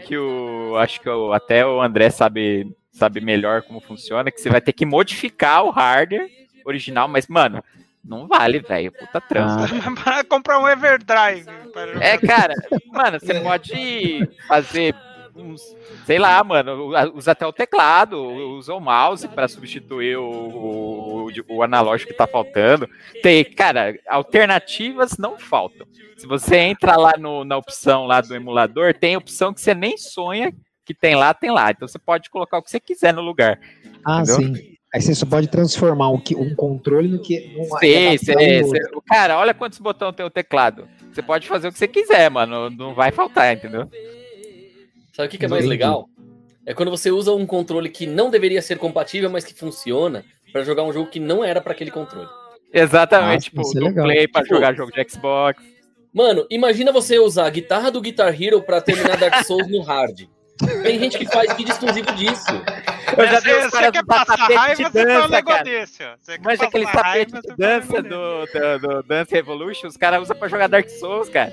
que 0.06 0.16
o 0.16 0.76
acho 0.76 1.00
que 1.00 1.08
o, 1.08 1.32
até 1.32 1.66
o 1.66 1.80
André 1.80 2.10
sabe 2.10 2.70
sabe 2.92 3.20
melhor 3.20 3.62
como 3.62 3.80
funciona, 3.80 4.30
que 4.30 4.40
você 4.40 4.50
vai 4.50 4.60
ter 4.60 4.72
que 4.72 4.84
modificar 4.84 5.64
o 5.64 5.70
hardware 5.70 6.30
original, 6.64 7.08
mas 7.08 7.26
mano, 7.26 7.64
não 8.04 8.26
vale, 8.26 8.60
velho, 8.60 8.92
puta 8.92 9.20
trampo. 9.20 9.62
Ah, 9.86 10.02
Para 10.04 10.24
comprar 10.24 10.58
um 10.58 10.68
Everdrive. 10.68 11.46
É, 12.00 12.18
cara, 12.18 12.54
mano, 12.92 13.18
você 13.20 13.34
pode 13.40 14.28
fazer 14.46 14.94
uns, 15.34 15.62
sei 16.04 16.18
lá, 16.18 16.44
mano, 16.44 16.92
usa 17.14 17.32
até 17.32 17.46
o 17.46 17.52
teclado, 17.52 18.20
usa 18.22 18.74
o 18.74 18.80
mouse 18.80 19.26
para 19.28 19.48
substituir 19.48 20.16
o, 20.18 20.24
o, 20.30 21.28
o 21.48 21.62
analógico 21.62 22.12
que 22.12 22.16
tá 22.18 22.26
faltando. 22.26 22.88
Tem, 23.22 23.42
cara, 23.44 23.98
alternativas 24.08 25.16
não 25.18 25.38
faltam. 25.38 25.86
Se 26.16 26.26
você 26.26 26.56
entra 26.56 26.96
lá 26.96 27.14
no- 27.18 27.44
na 27.44 27.56
opção 27.56 28.04
lá 28.06 28.20
do 28.20 28.34
emulador, 28.34 28.94
tem 28.94 29.16
opção 29.16 29.52
que 29.54 29.60
você 29.60 29.74
nem 29.74 29.96
sonha 29.96 30.52
que 30.84 30.92
tem 30.92 31.14
lá, 31.14 31.32
tem 31.32 31.50
lá. 31.50 31.70
Então 31.70 31.88
você 31.88 31.98
pode 31.98 32.28
colocar 32.28 32.58
o 32.58 32.62
que 32.62 32.70
você 32.70 32.78
quiser 32.80 33.14
no 33.14 33.22
lugar. 33.22 33.58
ah, 34.04 34.20
Entendeu? 34.20 34.36
sim. 34.36 34.76
Aí 34.94 35.00
você 35.00 35.14
só 35.14 35.24
pode 35.24 35.46
transformar 35.48 36.10
um, 36.10 36.18
que- 36.20 36.36
um 36.36 36.54
controle 36.54 37.08
no 37.08 37.18
que 37.18 37.54
num- 37.56 37.64
Sim, 37.78 38.18
sim, 38.18 38.64
sim. 38.64 39.00
Cara, 39.06 39.38
olha 39.38 39.54
quantos 39.54 39.78
botões 39.78 40.14
tem 40.14 40.24
o 40.26 40.30
teclado. 40.30 40.86
Você 41.10 41.22
pode 41.22 41.48
fazer 41.48 41.68
o 41.68 41.72
que 41.72 41.78
você 41.78 41.88
quiser, 41.88 42.30
mano. 42.30 42.68
Não 42.70 42.94
vai 42.94 43.10
faltar, 43.10 43.54
entendeu? 43.54 43.88
Sabe 45.14 45.28
o 45.28 45.30
que, 45.30 45.38
que 45.38 45.44
é 45.44 45.48
mais 45.48 45.64
Entendi. 45.64 45.78
legal? 45.78 46.08
É 46.66 46.74
quando 46.74 46.90
você 46.90 47.10
usa 47.10 47.32
um 47.32 47.44
controle 47.46 47.88
que 47.88 48.06
não 48.06 48.30
deveria 48.30 48.60
ser 48.62 48.78
compatível, 48.78 49.28
mas 49.30 49.44
que 49.44 49.54
funciona 49.54 50.24
pra 50.52 50.62
jogar 50.62 50.82
um 50.84 50.92
jogo 50.92 51.10
que 51.10 51.18
não 51.18 51.42
era 51.42 51.60
pra 51.60 51.72
aquele 51.72 51.90
controle. 51.90 52.28
Exatamente, 52.72 53.34
Nossa, 53.34 53.44
tipo, 53.50 53.60
isso 53.62 53.76
é 53.76 53.80
do 53.80 53.86
legal. 53.86 54.04
Play 54.06 54.28
pra 54.28 54.42
Tipo- 54.42 54.54
jogar 54.54 54.74
jogo 54.74 54.92
de 54.92 55.10
Xbox. 55.10 55.62
Mano, 56.14 56.46
imagina 56.50 56.92
você 56.92 57.18
usar 57.18 57.46
a 57.46 57.50
guitarra 57.50 57.90
do 57.90 58.00
Guitar 58.00 58.40
Hero 58.40 58.62
pra 58.62 58.80
terminar 58.80 59.16
Dark 59.18 59.44
Souls 59.46 59.66
no 59.68 59.80
hard. 59.80 60.22
Tem 60.82 60.98
gente 60.98 61.18
que 61.18 61.26
faz 61.26 61.52
vídeo 61.54 61.72
exclusivo 61.72 62.12
disso. 62.12 62.46
Eu 63.16 63.26
já 63.26 63.40
Você- 63.40 63.60
vi 63.60 63.66
os 63.66 63.72
caras 63.72 63.90
quer 63.90 64.04
passar 64.04 64.36
tapete 64.36 64.54
raiva, 64.54 64.74
de 64.76 64.84
um 64.84 64.90
dança, 64.90 65.28
negócio 65.28 65.44
cara. 65.44 65.64
desse, 65.64 66.02
ó. 66.04 66.08
Você 66.20 66.32
quer 66.38 66.44
Mas 66.44 66.60
aquele 66.60 66.84
passar 66.86 67.02
raiva, 67.02 67.30
tapete 67.32 67.48
de 67.50 67.56
dança 67.56 68.02
do, 68.02 68.46
do, 68.46 68.78
do 68.78 69.02
Dance 69.02 69.34
Revolution, 69.34 69.86
os 69.88 69.96
caras 69.96 70.22
usam 70.22 70.36
pra 70.36 70.48
jogar 70.48 70.68
Dark 70.68 70.88
Souls, 70.88 71.28
cara. 71.28 71.52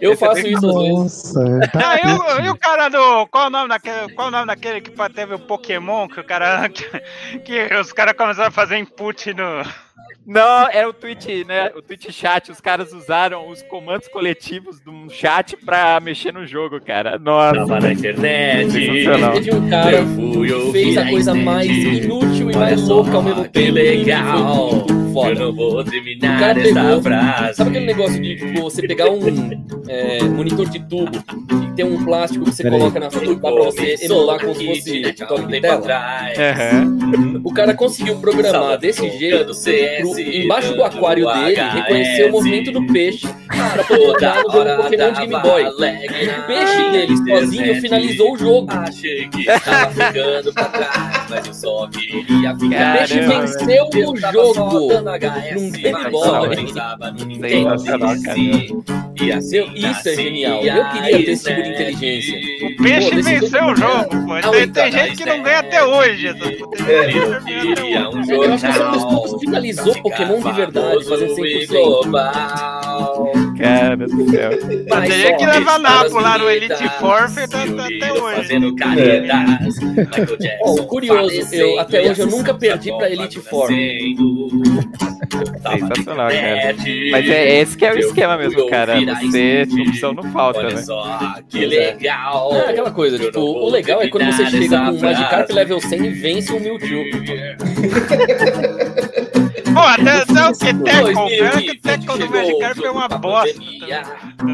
Eu 0.00 0.12
Esse 0.14 0.24
é 0.24 0.26
faço 0.26 0.42
bem 0.42 0.52
isso 0.54 0.66
às 0.66 0.74
vezes. 0.76 1.34
Nossa, 1.34 1.70
tá 1.72 1.90
Ah, 1.92 1.98
e, 1.98 2.40
o, 2.42 2.46
e 2.46 2.48
o 2.50 2.56
cara 2.56 2.88
do. 2.88 3.26
Qual 3.26 3.48
o 3.48 3.50
nome 3.50 3.68
daquele, 3.68 4.12
qual 4.14 4.28
o 4.28 4.30
nome 4.30 4.46
daquele 4.46 4.80
que 4.80 4.90
teve 5.12 5.34
o 5.34 5.38
Pokémon? 5.38 6.08
Que 6.08 6.20
o 6.20 6.24
cara. 6.24 6.66
Que, 6.70 6.84
que 7.44 7.74
os 7.74 7.92
caras 7.92 8.14
começaram 8.16 8.48
a 8.48 8.52
fazer 8.52 8.78
input 8.78 9.34
no. 9.34 9.62
Não, 10.26 10.68
era 10.70 10.88
o 10.88 10.92
Twitch, 10.92 11.26
né? 11.46 11.72
O 11.76 11.82
Twitch 11.82 12.10
chat, 12.10 12.52
os 12.52 12.60
caras 12.60 12.92
usaram 12.92 13.48
os 13.48 13.62
comandos 13.62 14.06
coletivos 14.06 14.78
do 14.80 15.08
chat 15.10 15.56
pra 15.56 15.98
mexer 15.98 16.32
no 16.32 16.46
jogo, 16.46 16.80
cara. 16.80 17.18
Nossa. 17.18 17.56
Tava 17.56 17.80
na 17.80 17.92
internet. 17.92 18.70
Sensacional. 18.70 19.32
Teve 19.32 19.54
um 19.54 19.68
cara 19.70 19.90
Eu 19.96 20.06
fui 20.06 20.48
que 20.48 20.72
fez 20.72 20.98
a 20.98 21.02
a 21.02 21.10
coisa 21.10 21.34
mais 21.34 21.66
inútil 21.68 22.50
e 22.50 22.56
mais 22.56 22.86
louca 22.86 23.16
ao 23.16 23.22
mesmo 23.22 23.42
que 23.44 23.48
tempo. 23.50 23.72
legal. 23.72 24.70
Foi 24.70 24.88
muito 24.88 24.92
Eu 24.92 25.12
foda. 25.12 25.34
não 25.34 25.52
vou 25.56 25.78
O 25.80 25.84
terminar 25.84 26.38
cara 26.38 26.60
esta 26.60 26.74
pegou, 26.80 27.02
frase. 27.02 27.54
sabe 27.56 27.70
aquele 27.70 27.86
negócio 27.86 28.22
de 28.22 28.36
tipo, 28.36 28.60
você 28.62 28.86
pegar 28.86 29.10
um 29.10 29.20
é, 29.88 30.22
monitor 30.22 30.68
de 30.68 30.78
tubo 30.88 31.10
e 31.66 31.74
ter 31.74 31.82
um 31.84 32.04
plástico 32.04 32.44
que 32.44 32.52
você 32.52 32.62
Peraí. 32.62 32.78
coloca 32.78 33.00
na 33.00 33.10
frente 33.10 33.34
dá 33.40 33.50
pra 33.52 33.64
você 33.64 33.96
emular 34.02 34.38
como 34.40 34.54
se 34.54 34.66
fosse 34.66 35.12
toque 35.26 35.46
de 35.46 35.60
tela? 35.60 35.84
Aham. 36.38 37.40
O 37.42 37.52
cara 37.52 37.74
conseguiu 37.74 38.16
programar 38.20 38.78
desse 38.78 39.10
jeito 39.18 39.52
pro, 39.98 40.20
embaixo 40.20 40.74
do 40.74 40.84
aquário 40.84 41.26
dele 41.26 41.60
reconhecer 41.60 42.28
o 42.28 42.32
movimento 42.32 42.72
do 42.72 42.86
peixe 42.86 43.26
pra 43.48 43.84
poder 43.84 44.16
no 44.42 44.50
jogo 44.52 44.82
Pokémon 44.82 45.12
de 45.12 45.26
Game 45.26 45.42
Boy. 45.42 45.64
O 45.66 46.46
peixe 46.46 46.90
dele 46.90 47.16
sozinho 47.16 47.80
finalizou 47.80 48.32
o 48.32 48.36
jogo. 48.38 48.68
Achei 48.72 49.28
que 49.28 49.40
estava 49.48 49.90
ficando 49.92 50.52
pra 50.52 50.64
trás, 50.64 51.26
mas 51.30 51.46
eu 51.46 51.54
só 51.54 51.88
queria 51.88 52.52
O 52.52 52.58
ficar. 52.58 52.96
peixe 52.98 53.20
Caramba, 53.20 53.40
venceu 53.40 53.90
Eu 53.92 54.10
o 54.10 54.16
jogo 54.16 54.88
num 55.54 55.70
Game 55.70 56.10
Boy. 56.10 56.48
assim 58.12 58.82
isso 59.74 60.08
é 60.08 60.14
genial. 60.14 60.62
Eu 60.62 60.88
queria 60.90 61.24
ter 61.24 61.30
esse 61.30 61.44
tipo 61.44 61.62
de 61.62 61.70
inteligência. 61.70 62.38
O 62.66 62.76
peixe 62.82 63.22
venceu 63.22 63.64
o 63.66 63.76
jogo, 63.76 64.26
pô. 64.26 64.50
Tem, 64.50 64.68
tem 64.70 64.92
gente 64.92 65.16
que 65.16 65.26
não 65.26 65.42
ganha 65.42 65.58
até 65.60 65.84
hoje. 65.84 66.28
É. 66.28 66.30
Eu 66.30 66.36
ganha 66.84 67.38
até 67.38 68.18
hoje. 68.18 68.30
um 68.30 68.42
Eu 68.42 68.52
acho 68.52 68.66
que 68.66 68.72
jornal. 68.72 68.92
pessoa 68.92 69.38
que 69.40 69.46
finalizou 69.80 70.02
Pokémon 70.02 70.40
de 70.40 70.52
verdade, 70.52 71.04
fazendo 71.04 71.34
100%. 71.34 71.66
global. 71.68 73.32
Cara 73.58 73.96
do 73.96 74.30
céu. 74.30 74.50
Mas 74.88 75.14
gente 75.14 75.36
que 75.36 75.44
só 75.44 75.50
leva 75.50 75.78
napo 75.78 76.18
lá 76.18 76.38
no 76.38 76.50
Elite 76.50 76.88
Four, 76.98 77.30
tá- 77.34 77.46
tá 77.48 77.62
até 77.86 78.12
hoje. 78.12 78.36
Fazendo 78.36 78.74
caretas. 78.76 79.78
Michael 79.80 80.28
Ó, 80.30 80.36
Jackson 80.42 80.74
o 80.82 80.86
curioso, 80.86 81.54
eu- 81.54 81.78
até 81.78 82.10
hoje 82.10 82.20
eu 82.20 82.26
nunca 82.26 82.54
perdi 82.54 82.90
pra 82.96 83.10
Elite 83.10 83.38
Four. 83.40 83.68
Sensacional, 83.68 86.30
cara. 86.30 86.74
Mas 87.10 87.28
é 87.30 87.60
esse 87.60 87.76
que 87.76 87.84
é 87.84 87.92
o 87.92 87.98
esquema 87.98 88.36
mesmo, 88.38 88.66
cara. 88.68 88.94
Você, 89.20 89.66
opção 89.88 90.12
não 90.14 90.22
falta, 90.32 90.60
Olha 90.60 90.74
né? 90.74 90.82
só, 90.82 91.34
que 91.48 91.62
é. 91.64 91.66
legal. 91.66 92.54
É 92.54 92.70
aquela 92.70 92.90
coisa, 92.90 93.18
tipo, 93.18 93.40
o 93.40 93.68
legal 93.70 94.00
é 94.02 94.08
quando 94.08 94.26
você 94.32 94.46
chega 94.46 94.78
com 94.78 94.90
um 94.92 95.00
Magikarp 95.00 95.50
level 95.52 95.80
100 95.80 96.04
e 96.06 96.10
vence 96.10 96.52
um 96.52 96.60
Mewtwo. 96.60 96.80
Pô, 99.72 99.80
até, 99.80 100.10
até 100.10 100.48
o 100.48 100.52
que 100.52 100.74
Teco, 100.84 101.10
o 101.10 101.28
2020 101.28 101.80
Teco 101.80 102.18
do 102.18 102.30
Magikarp 102.30 102.84
é 102.84 102.90
uma 102.90 103.08
bosta. 103.08 103.54
pandemia. 103.54 104.02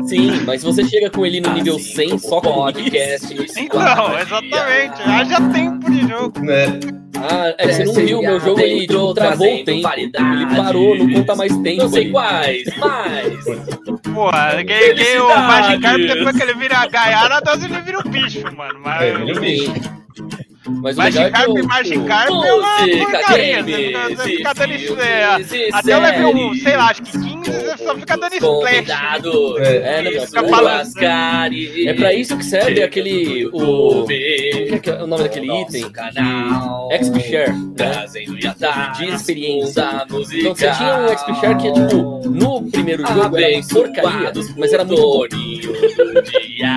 Sim, 0.07 0.41
mas 0.45 0.61
se 0.61 0.67
você 0.67 0.85
chega 0.85 1.11
com 1.11 1.25
ele 1.25 1.41
no 1.41 1.53
nível 1.53 1.77
Assim 1.77 2.09
100 2.09 2.19
só 2.19 2.41
com 2.41 2.53
podcast. 2.53 3.35
Então, 3.59 4.19
exatamente. 4.19 5.03
Haja 5.03 5.41
tempo 5.53 5.91
de 5.91 6.09
jogo. 6.09 6.41
Né? 6.41 6.67
Ah, 7.19 7.55
é 7.59 7.73
você 7.73 7.85
não 7.85 7.95
viu, 7.95 8.21
meu 8.21 8.41
jogo 8.41 8.61
ele 8.61 8.87
tipo, 8.87 9.15
travou 9.15 9.55
o 9.55 9.65
tempo. 9.65 9.89
Ele 9.97 10.11
parou, 10.57 10.97
não 10.99 11.13
conta 11.13 11.35
mais 11.35 11.57
tempo. 11.59 11.83
Não 11.83 11.89
sei 11.89 12.11
quais, 12.11 12.65
mas. 12.77 13.45
Porra, 14.15 14.65
quem, 14.65 14.95
quem 14.95 15.21
o. 15.21 15.29
Magikarp, 15.29 16.01
depois 16.01 16.37
que 16.37 16.43
ele 16.43 16.55
vira 16.55 16.79
a 16.79 16.87
Gaiaradas, 16.87 17.65
ele 17.65 17.81
vira 17.81 18.01
o 18.01 18.09
bicho, 18.09 18.43
mano. 18.57 18.79
Mas 18.85 19.03
É, 19.03 19.09
ele 19.11 19.31
é 19.31 19.35
um 19.35 19.41
bicho. 19.41 19.73
Mas 20.69 20.97
o 20.97 21.01
é 21.01 21.05
Magikarp 21.05 21.49
eu, 21.49 21.59
e 21.59 21.63
Magikarp 21.63 22.29
é 22.29 22.33
uma 22.55 22.77
porcaria. 22.79 23.63
Você 23.63 23.73
fica- 23.73 24.09
Você 24.17 24.37
fica 24.37 24.55
dando 24.55 24.73
isso. 24.73 24.97
é, 25.01 25.25
Até 25.73 25.95
eu 25.95 26.01
levei 26.01 26.25
um, 26.25 26.33
séries. 26.49 26.63
sei 26.63 26.77
lá, 26.77 26.85
acho 26.91 27.03
que 27.03 27.13
15, 27.13 27.51
você 27.51 27.85
só 27.85 27.95
fica 27.95 28.17
dando 28.17 28.33
splash. 28.35 28.91
É. 29.61 29.77
É, 30.17 30.21
Fica 30.27 30.43
mas- 30.43 30.51
falando. 30.51 30.93
é 31.87 31.95
pra 31.95 32.13
isso 32.15 32.37
que 32.37 32.45
serve 32.45 32.83
aquele. 32.83 33.47
O. 33.47 33.53
Como 34.07 34.13
é 34.13 34.79
que 34.79 34.91
é 34.91 35.03
o 35.03 35.07
nome 35.07 35.23
daquele 35.23 35.61
item? 35.63 35.91
Canal. 35.91 36.89
XP 36.93 37.21
Share. 37.21 37.53
Né? 37.53 38.07
De 38.97 39.15
experiência. 39.15 39.83
da 39.83 40.07
música. 40.09 40.39
Então 40.41 40.55
você 40.55 40.71
tinha 40.73 40.97
um 40.99 41.09
XP 41.09 41.35
Share 41.35 41.57
que, 41.57 41.73
tipo, 41.73 42.29
no 42.29 42.71
primeiro 42.71 43.07
jogo 43.07 43.37
era 43.37 43.63
porcaria, 43.69 44.33
mas 44.57 44.73
era 44.73 44.85
muito 44.85 45.01
bom. 45.01 45.27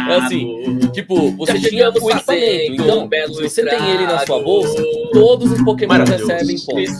É 0.09 0.15
assim, 0.15 0.79
Tipo, 0.93 1.31
você 1.37 1.59
tinha 1.59 1.89
o 1.89 2.09
equipamento. 2.11 2.73
Então, 2.83 3.07
belo 3.07 3.33
se 3.35 3.41
você 3.43 3.65
tem 3.65 3.78
ele 3.87 4.05
na 4.05 4.19
sua 4.25 4.41
bolsa, 4.41 4.83
todos 5.13 5.51
os 5.51 5.61
Pokémon 5.63 6.03
recebem 6.05 6.55
pontos. 6.65 6.99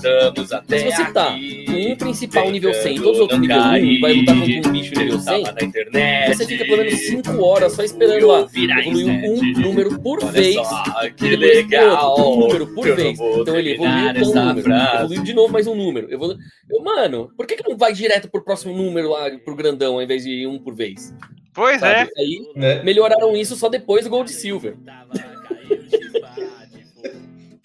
Se 0.68 0.84
você 0.86 1.12
tá 1.14 1.32
com 1.32 1.92
um 1.92 1.96
principal 1.96 2.50
nível 2.52 2.74
100 2.74 2.96
e 2.96 3.00
todos 3.00 3.16
os 3.16 3.20
outros 3.22 3.40
nível 3.40 3.58
1 3.58 3.62
cair. 3.62 3.84
e 3.86 4.00
vai 4.02 4.14
lutar 4.14 4.36
contra 4.40 4.70
um 4.70 4.72
bicho 4.74 4.94
nível 4.96 5.18
Eu 5.18 5.24
tava 5.26 5.38
100, 5.38 5.44
na 5.44 5.62
internet, 5.64 6.36
você 6.38 6.46
fica 6.46 6.66
pelo 6.66 6.78
menos 6.78 7.00
5 7.00 7.44
horas 7.44 7.74
só 7.74 7.84
esperando 7.84 8.28
lá. 8.28 8.48
Evoluiu 8.56 9.08
um 9.08 9.60
número 9.60 10.00
por 10.00 10.20
Olha 10.24 10.32
vez. 10.32 10.56
só, 10.56 10.84
E 11.04 11.12
que 11.12 11.30
depois 11.30 11.56
legal. 11.56 12.10
outro, 12.10 12.26
um 12.32 12.40
número 12.40 12.68
por 12.68 12.96
vez. 12.96 13.20
Então 13.20 13.56
ele 13.58 13.74
evoluiu 13.74 14.14
com 14.14 14.30
um 14.40 14.46
número. 14.46 14.72
Evoluiu 14.72 15.24
de 15.24 15.34
novo 15.34 15.54
mais 15.54 15.68
um 15.68 15.76
número. 15.76 16.12
Evolu... 16.14 16.36
Eu, 16.70 16.84
mano, 16.84 17.32
por 17.36 17.46
que, 17.48 17.56
que 17.56 17.68
não 17.70 17.78
vai 17.78 17.94
direto 17.94 18.30
pro 18.30 18.44
próximo 18.44 18.74
número 18.76 19.10
lá, 19.10 19.30
pro 19.44 19.56
grandão, 19.56 19.96
ao 19.96 20.02
invés 20.02 20.24
de 20.24 20.46
um 20.48 20.60
por 20.60 20.76
vez? 20.76 21.14
Pois 21.54 21.82
é. 21.82 22.00
Sabe? 22.00 22.12
Aí 22.18 22.40
Né? 22.56 22.84
melhoraram 22.84 23.36
isso 23.36 23.56
só 23.56 23.68
depois 23.70 24.04
do 24.06 24.10
Gold 24.10 24.30
e 24.30 24.34
Silver. 24.34 24.76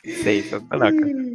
Sensacional, 0.05 0.79
cara. 0.79 1.35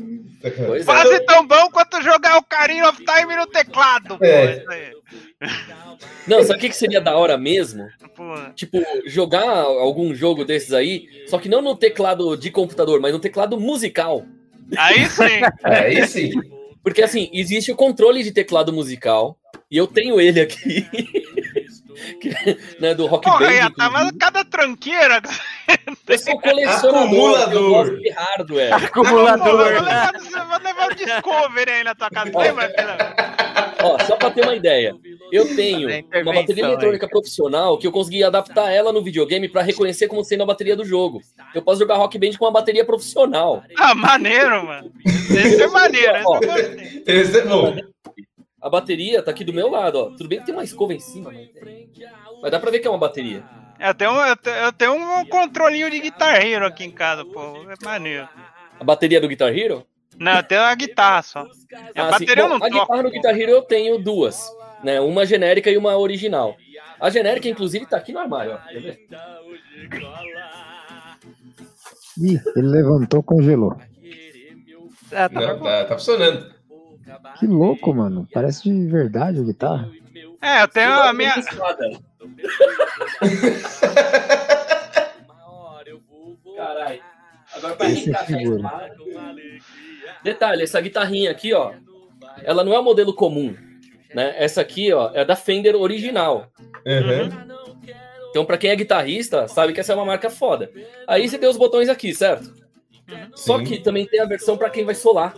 Pois 0.65 0.82
é. 0.82 0.86
Quase 0.86 1.19
tão 1.25 1.45
bom 1.45 1.69
quanto 1.71 2.01
jogar 2.01 2.36
o 2.36 2.39
Ocarina 2.39 2.89
of 2.89 3.03
Time 3.03 3.36
no 3.36 3.47
teclado, 3.47 4.17
pô. 4.17 4.25
É. 4.25 4.58
Isso 4.58 4.71
aí. 4.71 4.91
Não, 6.27 6.43
sabe 6.43 6.60
o 6.60 6.62
que, 6.62 6.69
que 6.69 6.75
seria 6.75 7.01
da 7.01 7.17
hora 7.17 7.38
mesmo? 7.38 7.88
Pô. 8.15 8.36
Tipo, 8.55 8.82
jogar 9.05 9.49
algum 9.49 10.13
jogo 10.13 10.45
desses 10.45 10.73
aí, 10.73 11.08
só 11.27 11.39
que 11.39 11.49
não 11.49 11.62
no 11.62 11.75
teclado 11.75 12.38
de 12.38 12.51
computador, 12.51 13.01
mas 13.01 13.12
no 13.12 13.19
teclado 13.19 13.60
musical. 13.60 14.25
Aí 14.77 15.10
sim. 15.10 15.41
Aí 15.63 16.08
sim. 16.08 16.32
Porque 16.84 17.01
assim, 17.01 17.29
existe 17.34 17.71
o 17.71 17.75
controle 17.75 18.23
de 18.23 18.32
teclado 18.32 18.71
musical, 18.71 19.38
e 19.69 19.77
eu 19.77 19.88
tenho 19.88 20.19
ele 20.21 20.39
aqui. 20.39 20.88
que, 22.22 22.30
né, 22.80 22.93
do 22.95 23.06
Rock 23.08 23.26
Porra, 23.30 23.48
Band. 23.48 23.72
tá, 23.78 23.89
mas 23.89 24.12
cada 24.19 24.43
tranqueira. 24.45 25.22
Eu 26.08 26.17
sou 26.17 26.39
colecionador, 26.41 27.39
Acumulador. 27.43 27.88
eu 27.88 28.00
de 28.02 28.10
hardware. 28.10 28.74
Acumulador. 28.74 29.45
Vou 29.74 29.84
levar, 29.84 30.12
vou 30.13 30.60
levar 30.63 30.91
o 30.91 30.95
Discovery 30.95 31.72
aí 31.72 31.84
na 31.84 31.93
tua 31.93 32.10
casa. 32.10 32.32
Lembra, 32.36 32.67
filha? 32.69 33.15
Ó, 33.84 34.00
só 34.06 34.15
pra 34.17 34.32
ter 34.32 34.41
uma 34.43 34.56
ideia, 34.56 34.95
eu 35.32 35.56
tenho 35.56 35.88
Tem 35.88 36.06
uma 36.24 36.34
bateria 36.34 36.65
aí. 36.65 36.72
eletrônica 36.72 37.08
profissional 37.08 37.78
que 37.78 37.86
eu 37.86 37.91
consegui 37.91 38.24
adaptar 38.24 38.72
ela 38.72 38.91
no 38.91 39.04
videogame 39.04 39.48
pra 39.48 39.62
reconhecer 39.62 40.08
como 40.08 40.24
sendo 40.24 40.41
a 40.41 40.45
bateria 40.48 40.76
do 40.76 40.84
jogo. 40.84 41.22
Eu 41.54 41.62
posso 41.62 41.80
jogar 41.80 41.95
Rock 41.98 42.17
Band 42.17 42.32
com 42.38 42.45
uma 42.45 42.52
bateria 42.52 42.84
profissional. 42.84 43.63
Ah, 43.78 43.93
maneiro, 43.93 44.65
mano. 44.65 44.91
Esse 45.06 45.62
é 45.62 45.67
maneiro, 45.67 46.17
esse 46.17 46.26
eu. 47.06 47.13
Esse 47.22 47.38
é 47.39 47.45
bom. 47.45 47.76
A 48.62 48.69
bateria 48.69 49.22
tá 49.24 49.32
aqui 49.32 49.43
do 49.43 49.54
meu 49.54 49.69
lado, 49.69 49.95
ó. 50.00 50.06
Tudo 50.12 50.28
bem 50.28 50.39
que 50.39 50.45
tem 50.45 50.54
uma 50.54 50.63
escova 50.63 50.93
em 50.93 51.00
cima, 51.00 51.32
mas, 51.32 51.50
mas 52.41 52.52
dá 52.52 52.60
pra 52.60 52.72
ver 52.72 52.80
que 52.80 52.88
é 52.88 52.89
uma 52.89 52.98
bateria. 53.00 53.43
Eu 53.80 53.93
tenho, 53.95 54.12
eu 54.12 54.36
tenho, 54.36 54.56
eu 54.58 54.74
tenho 54.74 54.93
um 54.93 55.26
controlinho 55.26 55.89
de 55.89 56.00
Guitar 56.00 56.45
Hero 56.45 56.65
aqui 56.65 56.84
em 56.84 56.91
casa, 56.91 57.24
pô. 57.24 57.56
É 57.69 57.86
maneiro. 57.86 58.28
A 58.80 58.84
bateria 58.84 59.22
do 59.22 59.28
Guitar 59.28 59.56
Hero? 59.58 59.86
Não, 60.17 60.36
eu 60.36 60.43
tenho 60.43 60.62
a 60.62 60.76
guitarra 60.76 61.22
só. 61.22 61.39
A 61.95 62.08
Ah, 62.08 62.12
bateria 62.12 62.43
eu 62.43 62.50
Bom, 62.50 62.50
não 62.50 62.65
a 62.65 62.69
toco. 62.69 62.82
guitarra 62.82 63.04
do 63.04 63.12
Guitar 63.12 63.39
Hero 63.39 63.52
eu 63.52 63.62
tenho 63.62 63.98
duas, 63.98 64.45
né? 64.84 65.00
Uma 65.00 65.26
genérica 65.26 65.69
e 65.72 65.78
uma 65.78 65.98
original. 65.98 66.58
A 67.00 67.10
genérica, 67.10 67.48
inclusive, 67.48 67.86
tá 67.86 67.95
aqui 67.95 68.12
no 68.12 68.19
armário, 68.19 68.56
ó. 68.56 68.58
Quer 68.69 68.82
ver? 68.82 69.08
Ih, 72.17 72.38
ele 72.58 72.67
levantou, 72.67 73.24
congelou. 73.24 73.78
Ah, 75.13 75.30
tá 75.30 75.39
Não, 75.39 75.60
tá, 75.62 75.86
tá 75.86 75.98
funcionando. 75.98 76.54
Que 77.38 77.47
louco, 77.47 77.93
mano. 77.93 78.27
Parece 78.34 78.63
de 78.63 78.88
verdade 78.88 79.39
a 79.39 79.43
guitarra. 79.43 79.89
É, 80.41 80.63
eu 80.63 80.67
tenho 80.67 80.91
a 80.91 81.13
minha. 81.13 81.36
Caralho. 86.55 87.01
Agora 87.53 87.75
pra 87.75 87.89
Esse 87.89 88.12
é 88.12 88.13
lado. 88.58 89.10
Detalhe, 90.23 90.63
essa 90.63 90.82
guitarrinha 90.82 91.32
aqui, 91.32 91.53
ó, 91.53 91.73
ela 92.43 92.63
não 92.63 92.73
é 92.73 92.79
o 92.79 92.84
modelo 92.84 93.13
comum, 93.13 93.55
né? 94.13 94.36
Essa 94.38 94.62
aqui, 94.62 94.91
ó, 94.93 95.12
é 95.13 95.25
da 95.25 95.36
Fender 95.36 95.75
original. 95.75 96.47
Uhum. 96.86 97.29
Então, 98.29 98.45
pra 98.45 98.58
quem 98.58 98.69
é 98.69 98.75
guitarrista, 98.75 99.47
sabe 99.47 99.73
que 99.73 99.79
essa 99.79 99.93
é 99.93 99.95
uma 99.95 100.05
marca 100.05 100.29
foda. 100.29 100.71
Aí 101.08 101.27
você 101.27 101.38
tem 101.38 101.49
os 101.49 101.58
botões 101.58 101.89
aqui, 101.89 102.13
certo? 102.13 102.53
Só 103.36 103.58
Sim. 103.60 103.63
que 103.65 103.80
também 103.80 104.06
tem 104.06 104.19
a 104.19 104.26
versão 104.26 104.58
pra 104.58 104.69
quem 104.69 104.86
vai 104.86 104.95
solar. 104.95 105.34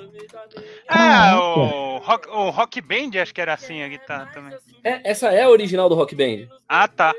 Ah, 0.87 1.37
o 1.39 1.97
rock, 1.99 2.27
o 2.29 2.49
rock 2.49 2.81
Band 2.81 3.19
acho 3.21 3.33
que 3.33 3.41
era 3.41 3.53
assim 3.53 3.81
a 3.81 3.87
guitarra 3.87 4.27
também. 4.33 4.57
É, 4.83 5.09
essa 5.09 5.29
é 5.29 5.43
a 5.43 5.49
original 5.49 5.87
do 5.89 5.95
Rock 5.95 6.15
Band. 6.15 6.47
Ah, 6.67 6.87
tá. 6.87 7.13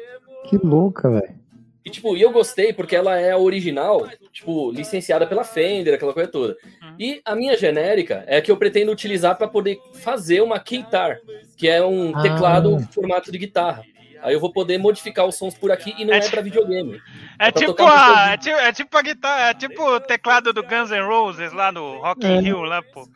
Que 0.49 0.57
louca, 0.59 1.11
velho. 1.11 1.43
E, 1.85 1.91
tipo, 1.91 2.17
e 2.17 2.23
eu 2.23 2.31
gostei 2.31 2.73
porque 2.73 2.95
ela 2.95 3.19
é 3.19 3.33
a 3.33 3.39
original, 3.39 4.07
tipo, 4.33 4.71
licenciada 4.71 5.27
pela 5.27 5.43
Fender, 5.43 5.95
aquela 5.95 6.13
coisa 6.15 6.31
toda. 6.31 6.57
Uhum. 6.81 6.95
E 6.97 7.21
a 7.25 7.35
minha 7.35 7.57
genérica 7.57 8.23
é 8.29 8.37
a 8.37 8.43
que 8.43 8.53
eu 8.53 8.57
pretendo 8.57 8.93
utilizar 8.93 9.37
para 9.37 9.49
poder 9.49 9.81
fazer 9.95 10.41
uma 10.43 10.61
keytar, 10.61 11.19
que 11.57 11.69
é 11.69 11.85
um 11.85 12.17
Ah. 12.17 12.23
teclado 12.23 12.71
em 12.77 12.87
formato 12.87 13.33
de 13.33 13.39
guitarra. 13.39 13.83
Aí 14.23 14.33
eu 14.35 14.41
vou 14.41 14.53
poder 14.53 14.79
modificar 14.79 15.27
os 15.27 15.35
sons 15.37 15.55
por 15.55 15.73
aqui 15.73 15.95
e 15.99 16.05
não 16.05 16.15
É 16.15 16.19
é, 16.19 16.29
para 16.29 16.41
videogame. 16.43 17.01
É 17.39 17.51
tipo, 17.51 17.73
tocar 17.75 18.09
no 18.09 18.15
a, 18.17 18.31
é, 18.33 18.37
tipo, 18.39 18.57
é 18.57 18.73
tipo 18.73 18.97
a 18.99 19.03
guitarra, 19.03 19.51
é 19.51 19.55
tipo 19.55 19.83
o 19.83 20.01
teclado 20.01 20.53
do 20.53 20.63
Guns 20.63 20.91
N' 20.91 21.01
Roses 21.07 21.53
lá 21.53 21.73
no 21.73 21.99
Rock 21.99 22.25
in 22.27 22.37
É. 22.39 22.41
Rio, 22.41 22.63
lá, 22.63 22.83
pô. 22.83 23.09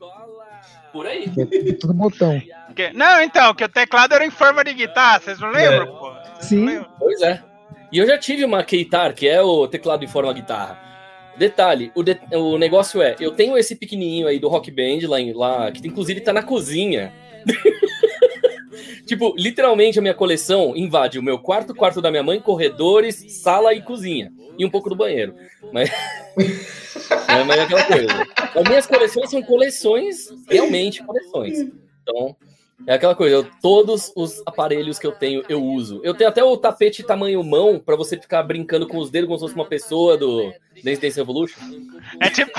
Por 0.92 1.06
aí. 1.06 1.30
É 1.38 1.72
tudo 1.74 1.94
botão. 1.94 2.40
Que- 2.74 2.92
não, 2.92 3.20
então, 3.22 3.54
que 3.54 3.62
o 3.64 3.68
teclado 3.68 4.14
era 4.14 4.24
em 4.26 4.30
forma 4.30 4.64
de 4.64 4.72
guitarra, 4.74 5.20
vocês 5.20 5.38
não 5.38 5.50
lembram, 5.50 5.86
pô? 5.96 6.10
Vocês 6.34 6.46
Sim. 6.48 6.64
lembram? 6.66 6.90
Pois 6.98 7.20
é. 7.22 7.42
E 7.92 7.98
eu 7.98 8.06
já 8.06 8.18
tive 8.18 8.44
uma 8.44 8.64
keytar, 8.64 9.14
que 9.14 9.28
é 9.28 9.40
o 9.40 9.68
teclado 9.68 10.04
em 10.04 10.08
forma 10.08 10.32
guitarra. 10.32 10.78
Detalhe, 11.36 11.92
o, 11.94 12.02
de- 12.02 12.18
o 12.32 12.56
negócio 12.58 13.00
é, 13.02 13.14
eu 13.20 13.30
tenho 13.30 13.56
esse 13.58 13.76
pequenininho 13.76 14.26
aí 14.26 14.38
do 14.38 14.48
Rock 14.48 14.70
Band 14.70 15.06
lá, 15.08 15.20
em- 15.20 15.32
lá 15.34 15.70
que 15.70 15.86
inclusive 15.86 16.20
tá 16.20 16.32
na 16.32 16.42
cozinha. 16.42 17.12
tipo, 19.04 19.34
literalmente 19.36 19.98
a 19.98 20.02
minha 20.02 20.14
coleção 20.14 20.76
invade 20.76 21.18
o 21.18 21.22
meu 21.22 21.38
quarto, 21.38 21.74
quarto 21.74 22.00
da 22.00 22.10
minha 22.10 22.22
mãe, 22.22 22.40
corredores, 22.40 23.40
sala 23.42 23.74
e 23.74 23.82
cozinha. 23.82 24.32
E 24.58 24.64
um 24.64 24.70
pouco 24.70 24.88
do 24.88 24.96
banheiro. 24.96 25.34
Mas, 25.72 25.90
é, 27.28 27.44
mas 27.44 27.58
é 27.58 27.62
aquela 27.62 27.84
coisa. 27.84 28.06
As 28.54 28.68
minhas 28.68 28.86
coleções 28.86 29.30
são 29.30 29.42
coleções, 29.42 30.28
realmente 30.48 31.04
coleções. 31.04 31.58
Então, 32.02 32.36
é 32.86 32.94
aquela 32.94 33.14
coisa, 33.14 33.36
eu- 33.36 33.46
todos 33.62 34.12
os 34.16 34.42
aparelhos 34.44 34.98
que 34.98 35.06
eu 35.06 35.12
tenho, 35.12 35.42
eu 35.48 35.62
uso. 35.62 36.00
Eu 36.04 36.12
tenho 36.14 36.28
até 36.28 36.42
o 36.42 36.56
tapete 36.56 37.02
tamanho 37.02 37.42
mão 37.44 37.78
pra 37.78 37.94
você 37.96 38.16
ficar 38.18 38.42
brincando 38.42 38.86
com 38.88 38.98
os 38.98 39.10
dedos 39.10 39.28
como 39.28 39.38
se 39.38 39.44
fosse 39.44 39.54
uma 39.54 39.66
pessoa 39.66 40.16
do 40.18 40.52
Dance 40.84 41.00
Dance 41.00 41.16
Revolution. 41.18 41.58
É 42.20 42.28
tipo, 42.28 42.52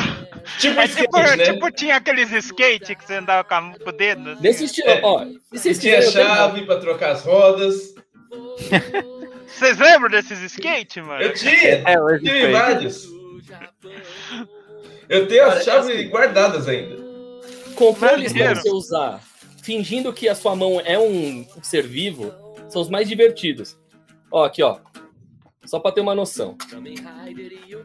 Tipo 0.60 0.80
é 0.80 0.88
tipo, 0.88 1.18
skate, 1.20 1.38
né? 1.38 1.44
tipo 1.44 1.72
tinha 1.72 1.96
aqueles 1.98 2.32
skate 2.32 2.96
que 2.96 3.06
você 3.06 3.16
andava 3.16 3.44
com, 3.44 3.74
o 3.90 3.92
dedo. 3.92 4.32
assim. 4.32 4.42
Nesse 4.42 4.64
estilo, 4.64 4.90
É. 4.90 5.02
ó. 5.04 5.26
Vocês 5.52 5.78
tinha 5.78 5.98
eu 5.98 6.12
chave 6.12 6.66
pra 6.66 6.78
trocar 6.80 7.12
as 7.12 7.24
rodas. 7.24 7.94
Vocês 9.46 9.78
lembram 9.78 10.10
desses 10.10 10.40
skate, 10.42 11.02
mano? 11.02 11.22
Eu 11.22 11.34
tinha, 11.34 11.84
É, 11.86 12.00
hoje 12.00 12.24
tive 12.24 12.42
foi. 12.42 12.52
vários. 12.52 13.08
Eu 15.10 15.28
tenho 15.28 15.46
as 15.46 15.64
chaves 15.64 15.90
assim- 15.96 16.10
guardadas 16.10 16.68
ainda. 16.68 16.96
Controles 17.76 18.34
pra 18.34 18.40
Maneiro. 18.42 18.62
você 18.62 18.70
usar 18.72 19.22
fingindo 19.68 20.14
que 20.14 20.30
a 20.30 20.34
sua 20.34 20.56
mão 20.56 20.80
é 20.80 20.98
um 20.98 21.46
ser 21.62 21.86
vivo 21.86 22.34
são 22.70 22.82
os 22.82 22.90
mais 22.90 23.06
divertidos. 23.10 23.78
Ó, 24.32 24.46
aqui, 24.46 24.64
ó. 24.64 24.78
Só 25.66 25.78
pra 25.78 25.92
ter 25.92 26.00
uma 26.00 26.16
noção. 26.16 26.56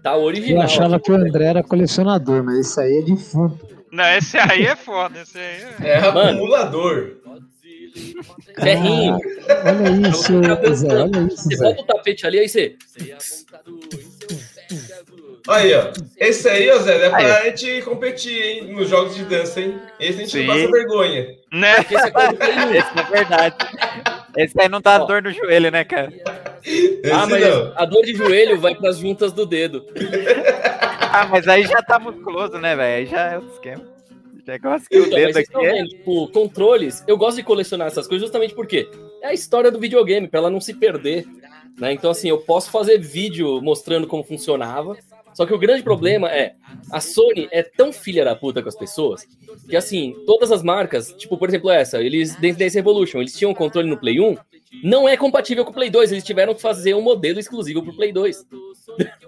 Tá 0.00 0.14
Eu 0.14 0.20
original. 0.22 0.62
achava 0.62 1.00
que 1.00 1.10
o 1.10 1.16
André 1.16 1.46
era 1.46 1.62
colecionador, 1.64 2.44
mas 2.44 2.68
isso 2.68 2.80
aí 2.80 2.98
é 2.98 3.02
defunto. 3.02 3.66
Não, 3.90 4.04
esse 4.16 4.38
aí 4.38 4.64
é 4.64 4.76
foda, 4.76 5.20
esse 5.22 5.36
aí 5.36 5.62
é... 5.80 5.88
É 5.88 5.98
acumulador. 5.98 7.16
Ferrinho. 8.60 9.18
Ah, 9.48 9.70
olha 9.70 10.08
isso, 10.08 10.32
Zé. 10.74 11.02
Olha 11.02 11.26
isso, 11.26 11.42
Você 11.48 11.56
Zé. 11.56 11.64
bota 11.64 11.82
o 11.82 11.84
tapete 11.86 12.26
ali, 12.26 12.38
aí 12.38 12.48
você. 12.48 12.76
Aí, 15.48 15.74
ó. 15.74 15.90
Esse 16.18 16.48
aí, 16.48 16.70
ó, 16.70 16.78
Zé, 16.78 17.07
é 17.07 17.09
pra 17.11 17.18
Aí. 17.18 17.44
gente 17.57 17.83
competir, 17.83 18.40
hein? 18.42 18.72
Nos 18.72 18.88
jogos 18.88 19.14
de 19.16 19.24
dança, 19.24 19.61
hein? 19.61 19.76
Esse 19.98 20.18
a 20.20 20.22
gente 20.24 20.31
Sim. 20.31 20.46
não 20.46 20.55
passa 20.55 20.70
vergonha. 20.70 21.26
Né? 21.52 21.74
Porque 21.76 21.94
esse 21.96 22.07
é 22.07 22.11
coisa 22.11 22.28
do 22.28 22.37
Play 22.37 22.50
1. 22.57 22.74
Esse 22.74 22.98
é 22.98 23.02
verdade. 23.11 23.57
Esse 24.37 24.61
aí 24.61 24.68
não 24.68 24.81
dá 24.81 25.02
Ó. 25.02 25.07
dor 25.07 25.22
no 25.22 25.31
joelho, 25.33 25.70
né, 25.70 25.85
cara? 25.85 26.12
Esse 26.64 27.11
Ah, 27.12 27.26
mas 27.26 27.40
não. 27.40 27.72
a 27.76 27.85
dor 27.85 28.02
de 28.05 28.14
joelho 28.14 28.61
vai 28.61 28.74
pras 28.74 28.98
juntas 28.98 29.33
do 29.33 29.44
dedo. 29.44 29.85
Ah, 31.12 31.26
mas 31.26 31.46
aí 31.48 31.64
já 31.64 31.83
tá 31.83 31.98
musculoso, 31.98 32.59
né, 32.59 32.74
velho? 32.76 32.96
Aí 32.98 33.07
já 33.07 33.33
é 33.35 33.38
esquema. 33.52 33.83
O 34.35 34.50
negócio 34.50 34.88
que 34.88 34.96
o 34.98 35.07
Então, 35.07 35.12
mas 35.12 35.26
dedo 35.26 35.37
aqui 35.38 35.46
estão 35.48 35.62
é. 35.64 35.85
tipo, 35.85 36.28
controles, 36.28 37.05
eu 37.07 37.16
gosto 37.16 37.37
de 37.37 37.42
colecionar 37.42 37.87
essas 37.88 38.07
coisas 38.09 38.26
justamente 38.26 38.55
porque 38.55 38.88
é 39.20 39.28
a 39.28 39.33
história 39.35 39.70
do 39.70 39.78
videogame, 39.78 40.26
pra 40.28 40.38
ela 40.40 40.50
não 40.50 40.61
se 40.61 40.74
perder. 40.74 41.24
Né? 41.78 41.92
Então, 41.92 42.11
assim, 42.11 42.28
eu 42.28 42.38
posso 42.38 42.70
fazer 42.70 42.98
vídeo 42.98 43.61
mostrando 43.62 44.07
como 44.07 44.22
funcionava. 44.24 44.96
Só 45.34 45.46
que 45.46 45.54
o 45.54 45.58
grande 45.58 45.82
problema 45.82 46.30
é 46.30 46.54
a 46.90 47.00
Sony 47.00 47.48
é 47.50 47.62
tão 47.62 47.92
filha 47.92 48.24
da 48.24 48.36
puta 48.36 48.62
com 48.62 48.68
as 48.68 48.76
pessoas 48.76 49.26
que, 49.68 49.76
assim, 49.76 50.14
todas 50.26 50.52
as 50.52 50.62
marcas, 50.62 51.12
tipo, 51.14 51.36
por 51.38 51.48
exemplo, 51.48 51.70
essa, 51.70 52.00
eles, 52.02 52.34
Dance 52.36 52.58
Dance 52.58 52.76
Revolution, 52.76 53.20
eles 53.20 53.36
tinham 53.36 53.50
um 53.50 53.54
controle 53.54 53.88
no 53.88 53.96
Play 53.98 54.20
1, 54.20 54.36
não 54.84 55.08
é 55.08 55.16
compatível 55.16 55.64
com 55.64 55.70
o 55.70 55.74
Play 55.74 55.90
2, 55.90 56.12
eles 56.12 56.24
tiveram 56.24 56.54
que 56.54 56.60
fazer 56.62 56.94
um 56.94 57.00
modelo 57.02 57.38
exclusivo 57.38 57.82
pro 57.82 57.94
Play 57.96 58.12
2. 58.12 58.46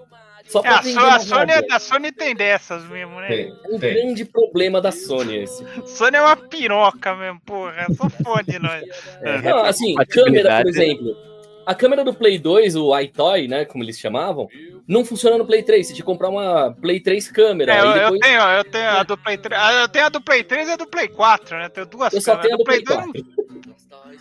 Só 0.47 0.61
É, 0.63 0.67
a, 0.67 0.83
So- 0.83 0.99
a 0.99 1.19
Sony, 1.19 1.51
a 1.71 1.79
Sony 1.79 2.11
tem 2.11 2.35
dessas 2.35 2.83
mesmo, 2.87 3.19
né? 3.19 3.27
Tem, 3.27 3.47
É 3.47 3.75
um 3.75 3.79
tem. 3.79 3.93
grande 3.95 4.23
problema 4.25 4.79
da 4.79 4.91
Sony 4.91 5.37
esse. 5.37 5.65
Sony 5.87 6.17
é 6.17 6.21
uma 6.21 6.35
piroca 6.35 7.15
mesmo, 7.15 7.39
porra. 7.43 7.87
Só 7.97 8.07
fode 8.23 8.59
nós. 8.59 8.83
É, 9.23 9.41
Não, 9.41 9.65
assim, 9.65 9.95
câmera, 10.07 10.61
por 10.61 10.69
exemplo. 10.69 11.17
A 11.65 11.73
câmera 11.73 12.03
do 12.03 12.13
Play 12.13 12.37
2, 12.37 12.75
o 12.75 12.97
iToy, 12.99 13.47
né, 13.47 13.65
como 13.65 13.83
eles 13.83 13.99
chamavam, 13.99 14.47
não 14.87 15.03
funciona 15.03 15.37
no 15.37 15.45
Play 15.45 15.63
3. 15.63 15.87
Você 15.87 15.93
tinha 15.93 16.03
que 16.03 16.11
comprar 16.11 16.29
uma 16.29 16.71
Play 16.79 16.99
3 16.99 17.27
câmera. 17.31 17.73
É, 17.73 17.79
eu, 17.79 17.83
aí 17.83 17.89
eu 17.89 17.93
depois 18.03 18.19
tenho, 18.21 18.41
eu 18.41 18.63
tenho 18.63 18.89
a 18.89 19.03
do 19.03 19.17
Play 19.17 19.37
3. 19.37 19.61
ah, 19.61 19.73
Eu 19.73 19.89
tenho 19.89 20.05
a 20.05 20.09
do 20.09 20.21
Play 20.21 20.43
3 20.43 20.67
e 20.67 20.71
a 20.71 20.75
do 20.75 20.87
Play 20.87 21.07
4, 21.07 21.57
né? 21.57 21.69
Tenho 21.69 21.87
duas 21.87 22.13
eu 22.13 22.21
só 22.21 22.35
tenho 22.37 22.53
a 22.53 22.57
do 22.57 22.63
Play 22.63 22.83
2 22.83 22.99
4. 22.99 23.25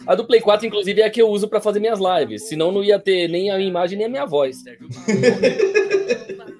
A 0.07 0.15
do 0.15 0.27
Play 0.27 0.41
4, 0.41 0.67
inclusive, 0.67 1.01
é 1.01 1.07
a 1.07 1.11
que 1.11 1.23
eu 1.23 1.29
uso 1.29 1.49
pra 1.49 1.63
fazer 1.63 1.81
minhas 1.81 1.99
lives. 1.99 2.47
Senão 2.47 2.71
não 2.71 2.85
ia 2.85 2.99
ter 2.99 3.27
nem 3.27 3.51
a 3.51 3.57
minha 3.57 3.69
imagem 3.69 3.97
nem 3.97 4.07
a 4.07 4.11
minha 4.11 4.27
voz. 4.27 4.59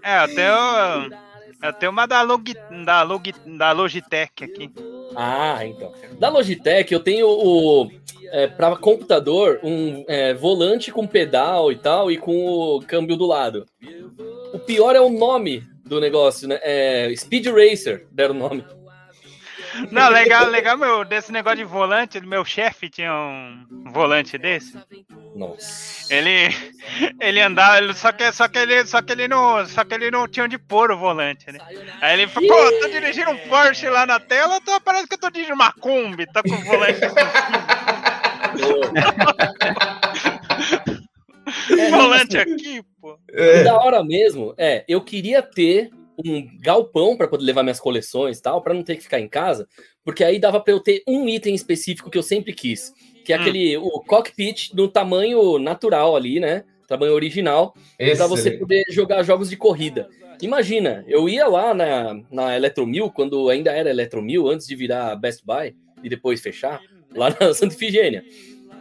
É, 0.03 0.25
eu 0.25 0.35
tenho. 0.35 1.25
Eu 1.63 1.73
tenho 1.73 1.93
uma 1.93 2.07
da, 2.07 2.23
Log, 2.23 2.55
da, 2.85 3.03
Log, 3.03 3.35
da 3.47 3.73
Logitech 3.73 4.45
aqui. 4.45 4.71
Ah, 5.17 5.65
então. 5.65 5.93
Da 6.19 6.29
Logitech, 6.29 6.93
eu 6.93 7.01
tenho 7.01 7.27
o. 7.29 7.91
É, 8.33 8.47
para 8.47 8.77
computador, 8.77 9.61
um 9.63 10.05
é, 10.09 10.35
volante 10.35 10.91
com 10.91 11.07
pedal 11.07 11.71
e 11.71 11.77
tal, 11.77 12.11
e 12.11 12.17
com 12.17 12.47
o 12.47 12.81
câmbio 12.87 13.17
do 13.17 13.27
lado. 13.27 13.67
O 14.53 14.59
pior 14.59 14.95
é 14.97 15.01
o 15.01 15.11
nome 15.11 15.63
do 15.85 16.01
negócio, 16.01 16.49
né? 16.49 16.59
É 16.63 17.13
Speed 17.17 17.47
Racer, 17.47 18.07
deram 18.11 18.35
o 18.35 18.39
nome. 18.39 18.65
Não, 19.91 20.09
legal, 20.09 20.47
legal 20.49 20.79
meu, 20.79 21.05
desse 21.05 21.33
negócio 21.33 21.59
de 21.59 21.65
volante. 21.65 22.21
Meu 22.21 22.45
chefe 22.45 22.89
tinha 22.89 23.13
um 23.13 23.91
volante 23.93 24.39
desse. 24.39 24.79
Nossa. 25.35 26.15
Ele, 26.15 26.55
ele 27.21 27.41
andava, 27.41 27.79
ele- 27.79 27.93
só 27.95 28.13
que, 28.13 28.31
só 28.31 28.47
que 28.47 28.57
ele, 28.59 28.87
só 28.87 29.03
que 29.03 29.13
ele 29.13 29.27
não, 29.27 29.67
só 29.67 29.85
que 29.85 29.95
ele 29.95 30.13
não 30.13 30.29
tinha 30.29 30.45
onde 30.45 30.57
pôr 30.59 30.93
o 30.93 30.97
volante, 30.99 31.51
né? 31.51 31.59
Aí 32.01 32.13
ele 32.21 32.29
falou, 32.29 32.49
pô, 32.49 32.73
tô 32.83 32.89
dirigindo 32.89 33.31
um 33.33 33.39
Porsche 33.49 33.89
lá 33.89 34.07
na 34.07 34.21
tela, 34.21 34.61
tô, 34.61 34.81
parece 34.81 35.09
que 35.09 35.15
eu 35.15 35.19
tô 35.19 35.29
dirigindo 35.31 35.57
uma 35.57 35.73
Kombi, 35.73 36.25
tá 36.33 36.41
com 36.41 36.55
o 36.55 36.65
volante. 36.65 37.01
É, 41.79 41.91
volante 41.91 42.39
assim, 42.39 42.55
aqui, 42.55 42.83
pô. 43.01 43.19
É, 43.31 43.63
da 43.63 43.77
hora 43.77 44.03
mesmo 44.03 44.55
é, 44.57 44.85
eu 44.89 45.01
queria 45.01 45.43
ter 45.43 45.91
um 46.25 46.47
galpão 46.61 47.17
para 47.17 47.29
poder 47.29 47.45
levar 47.45 47.63
minhas 47.63 47.81
coleções 47.81 48.39
e 48.39 48.43
tal, 48.43 48.63
para 48.63 48.73
não 48.75 48.83
ter 48.83 48.97
que 48.97 49.03
ficar 49.03 49.21
em 49.21 49.29
casa, 49.29 49.69
porque 50.05 50.23
aí 50.23 50.39
dava 50.39 50.61
para 50.61 50.73
eu 50.73 50.81
ter 50.81 51.03
um 51.07 51.29
item 51.29 51.55
específico 51.55 52.11
que 52.11 52.17
eu 52.17 52.23
sempre 52.23 52.53
quis, 52.53 52.93
que 53.25 53.33
é 53.33 53.37
Hum. 53.37 53.41
aquele 53.41 53.77
o 53.77 54.01
cockpit 54.01 54.73
no 54.75 54.89
tamanho 54.89 55.59
natural 55.59 56.15
ali, 56.15 56.39
né? 56.39 56.65
Tamanho 56.87 57.15
original, 57.15 57.75
para 57.97 58.27
você 58.27 58.53
poder 58.53 58.85
jogar 58.91 59.23
jogos 59.23 59.49
de 59.49 59.57
corrida. 59.57 60.09
Imagina, 60.43 61.03
eu 61.09 61.29
ia 61.29 61.47
lá 61.47 61.73
na, 61.73 62.21
na 62.31 62.55
Eletromil, 62.55 63.11
quando 63.11 63.49
ainda 63.49 63.73
era 63.73 63.89
Eletromil, 63.89 64.49
antes 64.49 64.67
de 64.67 64.77
virar 64.77 65.17
Best 65.17 65.43
Buy 65.45 65.75
e 66.03 66.09
depois 66.09 66.43
fechar, 66.43 66.81
lá 67.15 67.35
na 67.41 67.53
Santa 67.55 67.75
Ifigênia. 67.75 68.25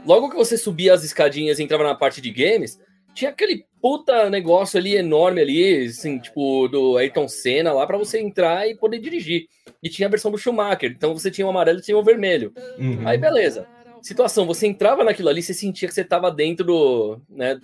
Logo 0.06 0.30
que 0.30 0.36
você 0.36 0.58
subia 0.58 0.94
as 0.94 1.04
escadinhas 1.04 1.60
e 1.60 1.64
entrava 1.64 1.84
na 1.84 1.96
parte 1.96 2.20
de 2.20 2.30
games, 2.30 2.80
tinha 3.14 3.30
aquele 3.30 3.66
puta 3.82 4.30
negócio 4.30 4.80
ali 4.80 4.96
enorme 4.96 5.42
ali, 5.42 5.86
assim, 5.86 6.20
tipo, 6.20 6.68
do 6.68 6.98
Ayrton 6.98 7.28
Senna 7.28 7.72
lá, 7.72 7.86
para 7.86 7.98
você 7.98 8.20
entrar 8.20 8.68
e 8.68 8.76
poder 8.76 9.00
dirigir. 9.00 9.48
E 9.82 9.90
tinha 9.90 10.08
a 10.08 10.12
versão 10.12 10.32
do 10.32 10.38
Schumacher, 10.38 10.92
então 10.92 11.14
você 11.14 11.30
tinha 11.30 11.46
o 11.46 11.50
amarelo 11.50 11.80
e 11.80 11.82
tinha 11.82 11.98
o 11.98 12.04
vermelho. 12.04 12.52
Uhum. 12.78 13.08
Aí 13.08 13.18
beleza. 13.18 13.68
Situação, 14.02 14.46
você 14.46 14.68
entrava 14.68 15.04
naquilo 15.04 15.30
ali, 15.30 15.42
você 15.42 15.54
sentia 15.54 15.88
que 15.88 15.94
você 15.94 16.04
tava 16.04 16.30
dentro 16.30 16.66
do, 16.66 17.22
né, 17.30 17.58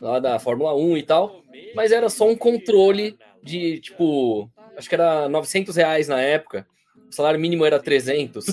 lá 0.00 0.18
da 0.18 0.38
Fórmula 0.38 0.74
1 0.74 0.96
e 0.98 1.02
tal, 1.02 1.42
mas 1.74 1.92
era 1.92 2.10
só 2.10 2.28
um 2.28 2.36
controle 2.36 3.16
de, 3.42 3.80
tipo, 3.80 4.50
acho 4.76 4.88
que 4.88 4.94
era 4.94 5.28
900 5.28 5.76
reais 5.76 6.08
na 6.08 6.20
época. 6.20 6.66
O 7.08 7.14
salário 7.14 7.40
mínimo 7.40 7.64
era 7.64 7.78
300. 7.78 8.46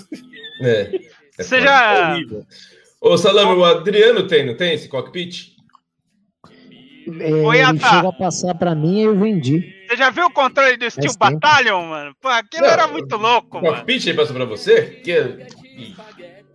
É. 0.61 0.99
É 1.39 1.43
Você 1.43 1.61
já. 1.61 2.13
Horrível. 2.13 2.45
Ô, 3.01 3.17
Salame, 3.17 3.53
o 3.53 3.65
Adriano 3.65 4.27
tem, 4.27 4.45
não 4.45 4.55
tem 4.55 4.73
esse 4.73 4.87
cockpit? 4.87 5.53
É, 7.19 7.33
Oi, 7.33 7.57
ele 7.57 7.65
Ata. 7.65 7.89
chegou 7.89 8.09
a 8.11 8.13
passar 8.13 8.55
pra 8.55 8.73
mim 8.73 8.99
e 8.99 9.03
eu 9.03 9.17
vendi. 9.19 9.73
Você 9.89 9.97
já 9.97 10.09
viu 10.09 10.25
o 10.27 10.31
controle 10.31 10.77
do 10.77 10.89
Steel 10.89 11.11
Faz 11.11 11.31
tempo. 11.33 11.41
Battalion, 11.41 11.85
mano? 11.85 12.15
Pô, 12.21 12.29
aquilo 12.29 12.63
Não, 12.63 12.69
era 12.71 12.87
muito 12.87 13.17
louco, 13.17 13.57
O 13.57 13.61
mano. 13.61 13.75
cockpit 13.75 14.07
aí 14.07 14.13
passou 14.15 14.33
pra 14.35 14.45
você? 14.45 14.83
Que... 15.03 15.11
Ih, 15.77 15.95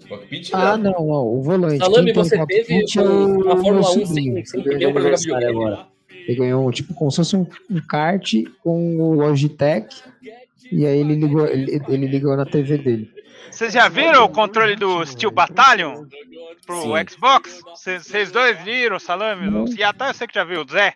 Cockpit 0.08 0.50
Ah, 0.54 0.74
não. 0.78 0.92
não, 0.92 1.08
ó, 1.10 1.22
o 1.22 1.42
volante. 1.42 1.76
Salame, 1.84 2.12
você 2.14 2.38
cockpit 2.38 2.66
teve 2.66 2.98
é 2.98 3.02
uma 3.02 3.26
meu 3.28 3.44
Fórmula 3.62 3.80
1 3.80 3.82
sobrinho, 4.06 4.34
sem- 4.36 4.44
sem 4.46 4.62
que 4.62 4.68
ganhou 4.70 4.78
pneu 4.78 4.92
pra 4.92 5.02
jogar 5.02 5.14
aniversário 5.16 5.46
videogame. 5.48 5.72
agora. 5.74 5.86
Ele 6.26 6.34
ganhou, 6.38 6.72
tipo, 6.72 6.94
como 6.94 7.10
se 7.10 7.16
fosse 7.18 7.36
um, 7.36 7.46
um 7.70 7.80
kart 7.86 8.32
com 8.64 8.96
o 9.00 9.12
Logitech. 9.14 9.94
E 10.72 10.86
aí 10.86 10.98
ele 11.00 11.14
ligou, 11.14 11.46
ele, 11.46 11.82
ele 11.88 12.06
ligou 12.06 12.34
na 12.38 12.46
TV 12.46 12.78
dele. 12.78 13.10
Vocês 13.50 13.72
já 13.72 13.88
viram 13.88 14.24
o 14.24 14.28
controle 14.28 14.76
do 14.76 15.04
Steel 15.06 15.30
Battalion 15.30 16.04
pro 16.66 16.82
Sim. 16.82 17.08
Xbox? 17.08 17.60
Vocês 17.74 18.30
dois 18.30 18.58
viram, 18.62 18.98
Salame? 18.98 19.74
E 19.76 19.82
até 19.82 20.10
eu 20.10 20.14
sei 20.14 20.26
que 20.26 20.34
já 20.34 20.44
viu, 20.44 20.62
o 20.62 20.70
Zé. 20.70 20.94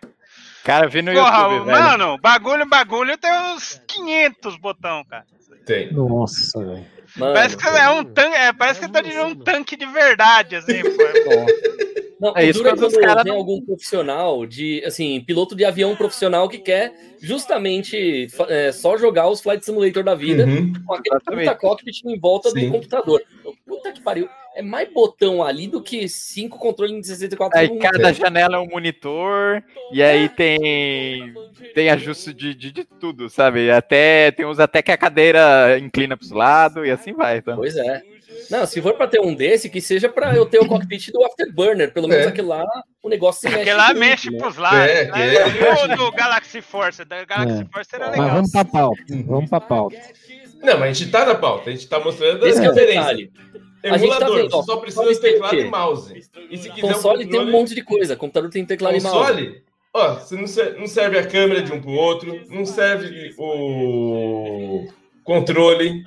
Cara, 0.63 0.85
eu 0.85 0.89
vi 0.89 1.01
no 1.01 1.11
Porra, 1.11 1.41
YouTube, 1.43 1.65
velho. 1.65 1.81
mano, 1.81 2.17
bagulho, 2.19 2.65
bagulho 2.65 3.17
tem 3.17 3.31
uns 3.53 3.81
500 3.85 4.55
botão, 4.57 5.03
cara. 5.09 5.25
Tem. 5.65 5.91
Nossa, 5.91 6.63
velho. 6.63 6.85
Mano, 7.17 7.33
Parece 7.33 7.57
que 7.57 7.67
é 7.67 7.89
um 7.89 8.03
tanque, 8.03 8.35
é, 8.35 8.53
parece 8.53 8.79
que 8.79 8.87
tá 8.89 9.01
dirigindo 9.01 9.27
um 9.27 9.35
tanque 9.35 9.75
de 9.75 9.85
verdade, 9.85 10.55
assim, 10.55 10.81
pô. 10.81 10.89
Não, 12.23 12.33
É 12.37 12.45
isso 12.45 12.59
duro 12.59 12.69
é 12.69 12.71
quando 12.71 12.87
os 12.87 12.97
cara 12.97 13.21
tem 13.21 13.33
algum 13.33 13.59
profissional 13.61 14.45
de, 14.45 14.81
assim, 14.85 15.19
piloto 15.19 15.55
de 15.55 15.65
avião 15.65 15.93
profissional 15.93 16.47
que 16.47 16.57
quer 16.57 16.93
justamente 17.21 18.27
é, 18.47 18.71
só 18.71 18.97
jogar 18.97 19.27
os 19.27 19.41
Flight 19.41 19.65
Simulator 19.65 20.03
da 20.05 20.15
vida 20.15 20.45
Uhum. 20.45 20.71
com 20.85 20.93
aquele 20.93 21.15
Exatamente. 21.17 21.45
puta 21.49 21.59
cockpit 21.59 22.01
em 22.05 22.17
volta 22.17 22.49
Sim. 22.49 22.65
do 22.67 22.71
computador. 22.71 23.21
Puta 23.67 23.91
que 23.91 24.01
pariu. 24.01 24.29
É 24.55 24.61
mais 24.61 24.87
botão 24.93 25.43
ali 25.43 25.67
do 25.67 25.81
que 25.81 26.07
cinco 26.07 26.59
controles 26.59 27.01
de 27.01 27.07
64 27.07 27.57
Aí 27.59 27.77
cada 27.79 28.13
janela 28.13 28.57
é 28.57 28.59
um 28.59 28.67
monitor, 28.69 29.63
e 29.91 30.01
aí 30.01 30.29
tem 30.29 31.33
tem 31.73 31.89
ajuste 31.89 32.31
de, 32.33 32.53
de, 32.53 32.71
de 32.71 32.83
tudo, 32.83 33.29
sabe? 33.31 33.71
Até 33.71 34.29
tem 34.31 34.45
uns 34.45 34.59
até 34.59 34.81
que 34.83 34.91
a 34.91 34.97
cadeira 34.97 35.77
inclina 35.79 36.15
pros 36.15 36.29
lados 36.29 36.85
e 36.85 36.91
assim 36.91 37.13
vai. 37.13 37.41
Tá? 37.41 37.55
Pois 37.55 37.75
é. 37.75 38.03
Não, 38.49 38.65
se 38.65 38.81
for 38.81 38.93
pra 38.93 39.07
ter 39.07 39.19
um 39.21 39.33
desse, 39.33 39.69
que 39.69 39.79
seja 39.81 40.09
pra 40.09 40.35
eu 40.35 40.45
ter 40.45 40.59
o 40.59 40.67
cockpit 40.67 41.11
do 41.11 41.23
Afterburner. 41.25 41.91
Pelo 41.93 42.07
menos 42.07 42.25
É. 42.25 42.29
aquele 42.29 42.47
lá, 42.47 42.65
o 43.01 43.09
negócio 43.09 43.41
se 43.41 43.47
mexe. 43.47 43.61
Aquele 43.61 43.75
lá 43.77 43.87
muito, 43.87 43.99
mexe 43.99 44.29
né? 44.29 44.37
pros 44.37 44.57
lados. 44.57 44.79
É, 44.79 45.05
né? 45.11 45.35
é. 45.35 45.47
E 45.47 45.93
o 45.93 45.95
do 45.97 46.11
Galaxy 46.11 46.61
Force, 46.61 47.03
da 47.05 47.23
Galaxy 47.25 47.61
É. 47.61 47.65
Force 47.73 47.89
era 47.95 48.07
Mas 48.09 48.19
legal. 48.19 48.35
vamos 48.35 48.51
pra 48.51 48.65
pauta. 48.65 49.03
Vamos 49.25 49.49
pra 49.49 49.61
pauta. 49.61 49.97
Não, 50.61 50.79
mas 50.79 50.83
a 50.83 50.93
gente 50.93 51.11
tá 51.11 51.25
na 51.25 51.35
pauta, 51.35 51.69
a 51.69 51.73
gente 51.73 51.87
tá 51.87 51.99
mostrando 51.99 52.45
Esse 52.47 52.59
a 52.61 52.65
é 52.65 52.69
o 52.69 52.73
diferença. 52.73 52.99
detalhe. 53.15 53.31
A 53.83 53.97
gente 53.97 54.17
tá 54.17 54.29
vendo, 54.29 54.55
ó, 54.55 54.63
só 54.63 54.77
precisa 54.77 55.01
console 55.03 55.15
de 55.15 55.21
teclado 55.21 55.55
e 55.57 55.63
mouse. 55.69 56.29
E 56.49 56.57
se 56.57 56.69
quiser 56.69 56.93
Console 56.93 57.25
um 57.25 57.29
tem 57.29 57.39
um 57.41 57.51
monte 57.51 57.75
de 57.75 57.83
coisa. 57.83 58.15
Computador 58.15 58.49
tem 58.49 58.65
teclado 58.65 58.95
e 58.95 59.01
mouse. 59.01 59.17
console, 59.17 59.61
ó, 59.93 60.13
você 60.13 60.37
não 60.77 60.87
serve 60.87 61.19
a 61.19 61.27
câmera 61.27 61.61
de 61.61 61.73
um 61.73 61.81
pro 61.81 61.91
outro, 61.91 62.41
não 62.49 62.65
serve 62.65 63.35
o 63.37 64.87
controle, 65.25 66.03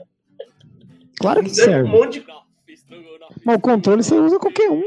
Claro 1.20 1.42
não 1.42 1.48
que 1.48 1.54
serve 1.54 1.88
um 1.88 1.92
monte 1.92 2.20
de... 2.20 2.26
Mas 3.44 3.56
o 3.56 3.60
controle 3.60 4.02
você 4.02 4.14
usa 4.14 4.38
qualquer 4.38 4.70
um. 4.70 4.82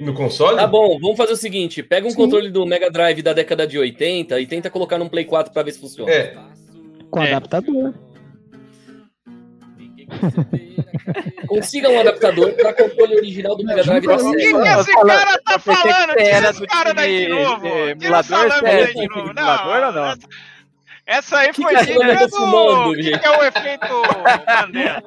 No 0.00 0.12
console? 0.14 0.56
Tá 0.56 0.66
bom, 0.66 0.98
vamos 1.00 1.16
fazer 1.16 1.32
o 1.32 1.36
seguinte: 1.36 1.82
pega 1.82 2.06
um 2.06 2.10
Sim. 2.10 2.16
controle 2.16 2.50
do 2.50 2.66
Mega 2.66 2.90
Drive 2.90 3.22
da 3.22 3.32
década 3.32 3.66
de 3.66 3.78
80 3.78 4.38
e 4.40 4.46
tenta 4.46 4.68
colocar 4.70 4.98
num 4.98 5.08
Play 5.08 5.24
4 5.24 5.52
pra 5.52 5.62
ver 5.62 5.72
se 5.72 5.80
funciona. 5.80 6.10
É, 6.10 6.36
Com 7.10 7.22
É. 7.22 7.32
adaptador. 7.32 7.94
Consiga 11.46 11.88
um 11.90 12.00
adaptador 12.00 12.52
pra 12.54 12.72
controle 12.72 13.16
original 13.16 13.56
do 13.56 13.64
Mega 13.64 13.82
Drive 13.82 14.06
da 14.06 14.18
Juro, 14.18 14.30
O 14.30 14.36
que, 14.36 14.42
série. 14.42 14.80
esse 14.80 14.92
cara 14.94 15.38
tá 15.44 15.58
falando? 15.58 16.10
Tira 16.16 16.22
era 16.22 16.50
esse 16.50 16.66
cara 16.66 16.92
daí 16.92 17.18
de 17.24 17.28
novo. 17.28 17.62
de 17.62 17.94
Tira 17.96 18.20
o 18.20 18.22
salame 18.22 18.62
daí 18.62 18.94
de 18.94 19.08
novo. 19.08 19.28
ou 19.28 19.34
não? 19.34 20.14
Essa, 21.06 21.38
aí 21.38 21.52
Que 21.52 21.62
foi 21.62 21.70
que 21.72 21.76
a 21.76 21.84
tá 21.84 21.84
do... 22.26 22.90
O 22.90 22.94
que, 22.96 23.18
que 23.18 23.26
é 23.26 23.30
o 23.30 23.44
efeito 23.44 23.86
Mandela? 24.60 25.02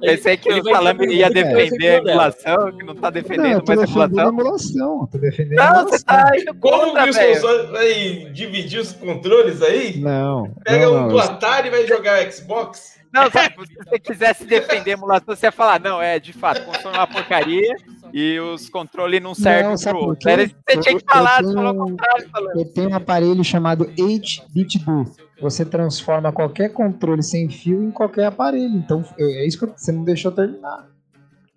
Pensei 0.00 0.36
que 0.38 0.48
Ele 0.48 0.60
o 0.60 0.62
ter 0.62 1.12
ia 1.12 1.30
defender 1.30 1.88
a 1.88 2.00
vai 2.00 2.02
ter 2.02 2.10
emulação, 2.10 2.72
que 2.72 2.84
não 2.84 2.94
tá 2.94 3.02
Não, 3.02 3.10
defendendo 3.12 3.60
tô 3.62 3.74
mais 3.74 3.80
a 3.80 3.86
a 4.24 4.28
emulação. 4.28 4.28
emulação. 4.28 5.06
Tô 5.12 5.18
defendendo 5.18 5.58
a 5.60 5.64
Não, 5.64 5.70
emulação. 5.80 5.98
você 5.98 6.04
tá 6.04 6.32
indo 6.38 6.54
como 6.54 6.94
os 7.10 7.16
velho. 7.16 7.34
consoles 7.34 7.70
vai 7.70 7.92
dividir 8.32 8.80
os 8.80 8.92
controles 8.94 9.60
aí? 9.62 9.98
Não, 9.98 10.50
Pega 10.64 10.86
não, 10.86 10.94
um 10.94 11.00
não, 11.02 11.08
do 11.08 11.18
Atari 11.18 11.68
e 11.68 11.70
vai 11.70 11.86
jogar 11.86 12.32
Xbox? 12.32 12.98
Não, 13.12 13.28
sabe, 13.30 13.54
se 13.66 13.74
você 13.74 13.98
quisesse 13.98 14.44
defender 14.44 14.92
emulação, 14.92 15.34
você 15.34 15.46
ia 15.46 15.52
falar, 15.52 15.80
não, 15.80 16.00
é, 16.00 16.18
de 16.18 16.32
fato, 16.32 16.60
é 16.60 16.88
uma 16.88 17.06
porcaria 17.06 17.74
e 18.12 18.38
os 18.40 18.68
controles 18.68 19.22
não 19.22 19.34
servem 19.34 19.70
Não, 19.70 19.76
sabe 19.76 19.98
pro 19.98 20.08
outro. 20.08 20.28
Era 20.28 20.42
isso 20.44 20.54
que 20.54 20.72
você 20.72 20.80
tinha 20.80 20.98
que 20.98 21.04
falar, 21.04 21.42
você 21.42 21.54
falou 21.54 21.72
o 21.72 21.76
contrário, 21.90 22.28
falando. 22.30 22.58
Eu 22.60 22.72
tenho 22.72 22.90
um 22.90 22.94
aparelho 22.94 23.44
chamado 23.44 23.84
8-bit 23.98 24.78
do. 24.80 25.04
Você 25.40 25.64
transforma 25.64 26.32
qualquer 26.32 26.68
controle 26.68 27.22
sem 27.22 27.48
fio 27.50 27.82
em 27.82 27.90
qualquer 27.90 28.26
aparelho. 28.26 28.76
Então, 28.76 29.04
eu- 29.18 29.28
é 29.28 29.44
isso 29.46 29.58
que 29.58 29.66
você 29.66 29.90
não 29.90 30.04
deixou 30.04 30.30
terminar. 30.30 30.86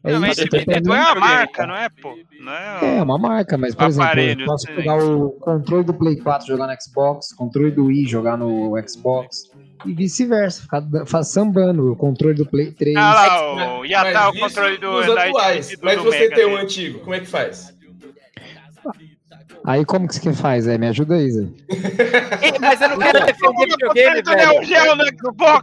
É 0.03 0.11
Não, 0.11 0.19
mas 0.19 0.37
Nintendo 0.37 0.93
é 0.93 1.01
uma 1.01 1.15
marca, 1.15 1.65
não 1.65 1.75
é, 1.75 1.89
pô? 1.89 2.15
Não 2.39 2.51
é, 2.53 2.97
É 2.99 3.03
uma 3.03 3.17
marca, 3.17 3.57
mas, 3.57 3.73
por 3.73 3.87
exemplo, 3.87 4.03
Aparelho, 4.07 4.41
eu 4.41 4.45
posso 4.45 4.67
pegar 4.67 4.97
o 5.03 5.31
controle 5.31 5.83
do 5.83 5.93
Play 5.95 6.15
4 6.17 6.45
e 6.45 6.47
jogar 6.47 6.67
no 6.67 6.73
Xbox, 6.79 7.33
controle 7.33 7.71
do 7.71 7.85
Wii 7.85 8.05
jogar 8.07 8.37
no 8.37 8.73
Xbox, 8.87 9.49
e 9.85 9.93
vice-versa, 9.93 10.61
ficar 10.61 11.23
sambando 11.23 11.91
o 11.91 11.95
controle 11.95 12.35
do 12.35 12.45
Play 12.45 12.71
3. 12.71 12.95
Ah 12.95 13.13
lá, 13.13 13.79
o 13.79 13.85
Yatá, 13.85 14.29
o 14.29 14.33
Mas 14.33 14.53
controle 14.53 14.77
do 14.77 14.87
atuais. 15.11 15.69
do, 15.69 15.77
Mas 15.83 16.01
você 16.01 16.19
Mega 16.19 16.35
tem 16.35 16.45
um 16.45 16.49
dele. 16.51 16.61
antigo, 16.61 16.99
como 16.99 17.13
é 17.15 17.19
que 17.19 17.27
faz? 17.27 17.74
Aí 19.67 19.83
como 19.85 20.07
que 20.07 20.15
você 20.15 20.33
faz? 20.33 20.67
É, 20.67 20.77
me 20.77 20.87
ajuda 20.87 21.15
aí, 21.15 21.31
Zé. 21.31 21.45
Mas 22.61 22.81
eu 22.81 22.89
não 22.89 22.97
quero 22.97 23.25
defender 23.25 23.65
videogame, 23.67 24.21
velho. 24.21 24.63
Geo 24.63 24.95
no 24.95 25.03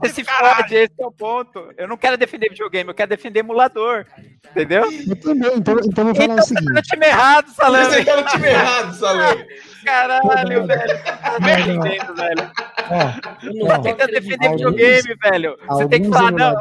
Você 0.00 0.08
se 0.12 0.24
fode, 0.24 0.74
esse 0.74 0.92
é 0.98 1.06
o 1.06 1.12
ponto. 1.12 1.68
Eu 1.76 1.86
não 1.88 1.96
quero 1.96 2.16
defender 2.16 2.48
videogame, 2.50 2.90
eu 2.90 2.94
quero 2.94 3.10
defender 3.10 3.40
emulador. 3.40 4.04
Entendeu? 4.50 4.84
Eu 5.08 5.16
também, 5.16 5.50
então, 5.56 5.76
então 5.84 6.08
eu 6.08 6.14
vou 6.14 6.14
falar 6.14 6.34
Então 6.34 6.36
o 6.36 6.42
você 6.42 6.54
tá 6.54 6.60
no 6.60 6.66
seguinte. 6.68 6.82
time 6.88 7.06
errado, 7.06 7.46
Você 7.48 7.54
Salame. 7.54 8.04
tá 8.04 8.16
no 8.16 8.24
time 8.26 8.48
errado, 8.48 8.94
Salame. 8.94 9.44
Caralho, 9.84 10.66
velho. 10.66 11.04
Tá 11.04 11.38
defendendo, 11.38 12.14
velho. 12.16 12.50
Ó, 12.90 13.46
Eu 13.46 13.54
não 13.54 13.66
Ó, 13.66 13.76
tô 13.76 13.82
Tenta 13.82 14.04
acreditando. 14.04 14.12
defender 14.12 14.46
Alguns- 14.46 14.72
videogame, 14.72 15.18
velho. 15.22 15.56
Você 15.68 15.88
tem 15.88 16.02
que 16.02 16.08
falar, 16.08 16.32
não. 16.32 16.54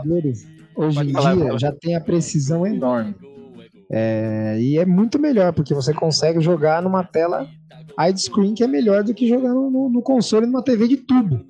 hoje 0.75 0.99
em 1.09 1.11
falar, 1.13 1.35
dia, 1.35 1.59
já 1.59 1.71
tem 1.71 1.95
a 1.95 2.01
precisão 2.01 2.65
enorme. 2.65 3.15
É, 3.91 4.57
e 4.59 4.77
é 4.77 4.85
muito 4.85 5.19
melhor, 5.19 5.51
porque 5.53 5.73
você 5.73 5.93
consegue 5.93 6.39
jogar 6.39 6.81
numa 6.81 7.03
tela 7.03 7.49
widescreen 7.99 8.53
que 8.53 8.63
é 8.63 8.67
melhor 8.67 9.03
do 9.03 9.13
que 9.13 9.27
jogar 9.27 9.49
no, 9.53 9.69
no- 9.69 9.89
no 9.89 10.01
console 10.01 10.45
numa 10.45 10.63
TV 10.63 10.87
de 10.87 10.97
tubo. 10.97 11.45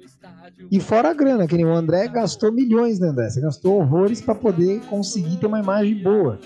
E 0.71 0.79
fora 0.79 1.09
a 1.09 1.13
grana, 1.13 1.47
que 1.47 1.55
nem 1.55 1.65
o 1.65 1.73
André 1.73 2.07
gastou 2.07 2.51
milhões, 2.51 2.99
né, 2.99 3.09
André? 3.09 3.29
Você 3.29 3.41
gastou 3.41 3.75
horrores 3.79 4.21
para 4.21 4.33
poder 4.33 4.79
conseguir 4.87 5.37
ter 5.37 5.45
uma 5.45 5.59
imagem 5.59 5.95
boa. 5.95 6.39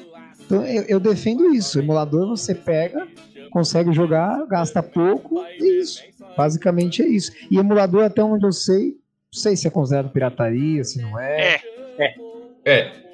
Então 0.45 0.65
eu, 0.65 0.84
eu 0.84 0.99
defendo 0.99 1.53
isso. 1.53 1.79
Emulador 1.79 2.27
você 2.27 2.53
pega, 2.53 3.08
consegue 3.51 3.93
jogar, 3.93 4.45
gasta 4.47 4.81
pouco, 4.84 5.36
e 5.60 5.63
é 5.63 5.79
isso. 5.79 6.03
Basicamente 6.36 7.01
é 7.03 7.08
isso. 7.08 7.31
E 7.49 7.58
emulador, 7.58 8.03
até 8.03 8.23
onde 8.23 8.45
eu 8.45 8.51
sei, 8.51 8.88
não 8.88 9.41
sei 9.41 9.55
se 9.55 9.67
é 9.67 9.71
considerado 9.71 10.12
pirataria, 10.12 10.84
se 10.84 10.99
não 11.01 11.17
é. 11.19 11.55
É, 11.97 12.15
É, 12.65 13.04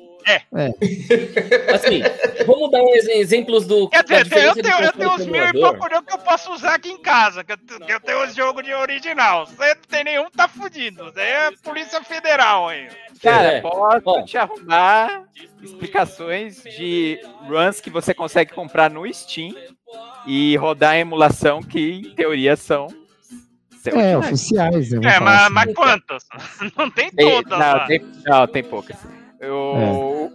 Assim, 1.73 2.01
vamos 2.45 2.71
dar 2.71 2.81
ex- 2.81 3.07
exemplos 3.07 3.65
do. 3.65 3.89
Quer 3.89 4.03
dizer, 4.03 4.45
eu 4.45 4.53
tenho, 4.55 4.79
eu 4.81 4.93
tenho 4.93 5.11
uns 5.13 5.25
mil 5.25 5.43
e 5.43 5.49
emulador. 5.49 6.03
que 6.03 6.13
eu 6.13 6.17
posso 6.19 6.51
usar 6.53 6.75
aqui 6.75 6.89
em 6.89 7.01
casa. 7.01 7.43
Que 7.43 7.53
eu, 7.53 7.57
que 7.57 7.93
eu 7.93 7.99
tenho 7.99 8.23
os 8.25 8.35
jogos 8.35 8.63
de 8.63 8.73
original. 8.73 9.45
Você 9.45 9.67
não 9.75 9.81
tem 9.89 10.03
nenhum, 10.03 10.29
tá 10.29 10.47
fudido. 10.47 11.09
Isso 11.09 11.19
aí 11.19 11.27
é 11.27 11.51
Polícia 11.63 12.03
Federal 12.03 12.67
aí. 12.69 12.87
Cara, 13.21 13.47
É. 13.53 13.61
posso 13.61 14.25
te 14.25 14.37
arrumar 14.37 15.23
explicações 15.61 16.63
de 16.63 17.19
runs 17.47 17.79
que 17.79 17.89
você 17.89 18.13
consegue 18.13 18.51
comprar 18.53 18.89
no 18.89 19.11
Steam 19.13 19.53
e 20.25 20.55
rodar 20.57 20.95
em 20.95 21.01
emulação 21.01 21.61
que, 21.61 22.01
em 22.05 22.15
teoria, 22.15 22.55
são. 22.55 22.87
É, 23.85 24.15
oficiais, 24.15 24.91
né? 24.91 24.99
É, 25.09 25.13
falar 25.17 25.21
mas, 25.21 25.41
assim. 25.41 25.53
mas 25.53 25.73
quantas? 25.73 26.23
Não 26.77 26.91
tem 26.91 27.09
todas 27.09 27.49
não, 27.49 27.57
lá. 27.59 27.85
tem, 27.87 28.01
não, 28.25 28.47
tem 28.47 28.63
poucas. 28.63 28.95
Eu- 29.39 29.73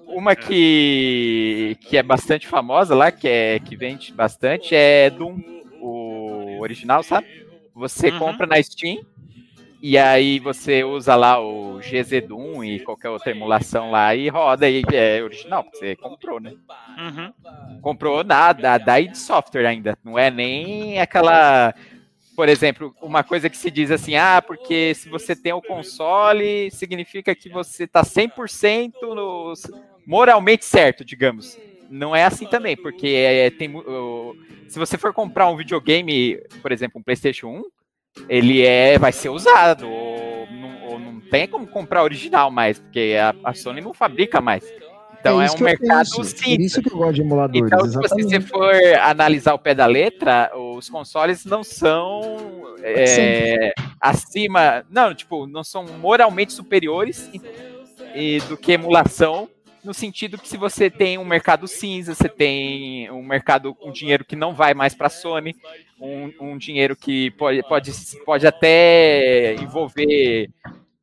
Uma 0.06 0.34
que, 0.36 1.76
que 1.80 1.96
é 1.96 2.02
bastante 2.02 2.46
famosa 2.46 2.94
lá, 2.94 3.10
que, 3.12 3.28
é, 3.28 3.58
que 3.60 3.76
vende 3.76 4.12
bastante, 4.14 4.74
é 4.74 5.10
Doom, 5.10 5.36
o 5.80 6.58
original, 6.60 7.02
sabe? 7.02 7.26
Você 7.74 8.10
Uhum. 8.10 8.18
compra 8.18 8.46
na 8.46 8.62
Steam 8.62 8.96
e 9.82 9.98
aí 9.98 10.38
você 10.40 10.84
usa 10.84 11.14
lá 11.16 11.40
o 11.40 11.80
GZ 11.80 12.22
Doom 12.26 12.64
e 12.64 12.80
qualquer 12.80 13.10
outra 13.10 13.30
emulação 13.32 13.90
lá 13.90 14.14
e 14.14 14.28
roda 14.28 14.68
e 14.68 14.82
é 14.92 15.22
original, 15.22 15.64
porque 15.64 15.78
você 15.78 15.96
comprou, 15.96 16.40
né? 16.40 16.52
Uhum. 16.98 17.32
comprou 17.80 18.24
da, 18.24 18.52
da, 18.52 18.78
da 18.78 19.00
id 19.00 19.14
Software 19.14 19.66
ainda. 19.66 19.96
Não 20.04 20.18
é 20.18 20.30
nem 20.30 21.00
aquela. 21.00 21.74
Por 22.36 22.48
exemplo, 22.50 22.94
uma 23.00 23.24
coisa 23.24 23.48
que 23.50 23.56
se 23.56 23.70
diz 23.70 23.90
assim, 23.90 24.14
ah, 24.16 24.42
porque 24.46 24.94
se 24.94 25.08
você 25.08 25.34
tem 25.34 25.54
o 25.54 25.62
console, 25.62 26.70
significa 26.70 27.34
que 27.34 27.48
você 27.48 27.86
tá 27.88 28.04
100% 28.04 29.14
no, 29.14 29.54
moralmente 30.06 30.64
certo, 30.66 31.04
digamos. 31.04 31.58
não 31.88 32.14
é 32.16 32.24
assim 32.24 32.46
também, 32.48 32.76
porque 32.76 33.06
é, 33.08 33.50
tem, 33.50 33.68
mu- 33.68 33.84
o- 33.86 34.36
se 34.68 34.78
você 34.78 34.98
for 34.98 35.14
comprar 35.14 35.48
um 35.48 35.56
videogame, 35.56 36.38
por 36.62 36.72
exemplo, 36.72 37.00
um 37.00 37.02
PlayStation 37.04 37.48
1, 37.48 37.62
ele 38.28 38.62
é, 38.66 38.98
vai 38.98 39.12
ser 39.12 39.28
usado, 39.30 39.88
ou 39.90 40.48
não, 40.50 40.78
ou 40.80 40.98
não 40.98 41.20
tem 41.30 41.46
como 41.48 41.68
comprar 41.68 42.02
original 42.02 42.50
mais, 42.50 42.78
porque 42.80 43.16
a, 43.20 43.34
a 43.44 43.54
Sony 43.54 43.80
não 43.80 43.94
fabrica 43.94 44.40
mais. 44.40 44.72
Então 45.20 45.40
é, 45.42 45.46
isso 45.46 45.56
um 45.56 45.60
mercado 45.60 46.08
Por 46.10 46.24
cinza. 46.24 46.62
isso 46.62 46.82
que 46.82 46.92
eu 46.92 46.96
gosto 46.96 47.14
de 47.14 47.20
emuladores, 47.22 47.66
Então, 47.72 47.84
se 47.88 48.22
você 48.22 48.40
for 48.40 48.72
analisar 49.00 49.54
o 49.54 49.58
pé 49.58 49.74
da 49.74 49.86
letra, 49.86 50.50
os 50.56 50.88
consoles 50.88 51.44
não 51.44 51.64
são 51.64 52.76
é, 52.82 53.72
acima. 54.00 54.84
Não, 54.90 55.14
tipo, 55.14 55.46
não 55.46 55.64
são 55.64 55.84
moralmente 55.84 56.52
superiores 56.52 57.30
e- 58.14 58.40
do 58.48 58.56
que 58.56 58.72
emulação. 58.72 59.48
No 59.84 59.94
sentido 59.94 60.36
que 60.38 60.48
se 60.48 60.56
você 60.56 60.90
tem 60.90 61.16
um 61.16 61.24
mercado 61.24 61.68
cinza, 61.68 62.12
você 62.14 62.28
tem 62.28 63.08
um 63.10 63.22
mercado 63.22 63.72
com 63.72 63.92
dinheiro 63.92 64.24
que 64.24 64.34
não 64.34 64.52
vai 64.52 64.74
mais 64.74 64.94
para 64.94 65.06
a 65.06 65.10
Sony, 65.10 65.54
um, 66.00 66.32
um 66.40 66.58
dinheiro 66.58 66.96
que 66.96 67.30
pode, 67.32 67.62
pode, 67.62 67.92
pode 68.24 68.46
até 68.46 69.54
envolver 69.54 70.48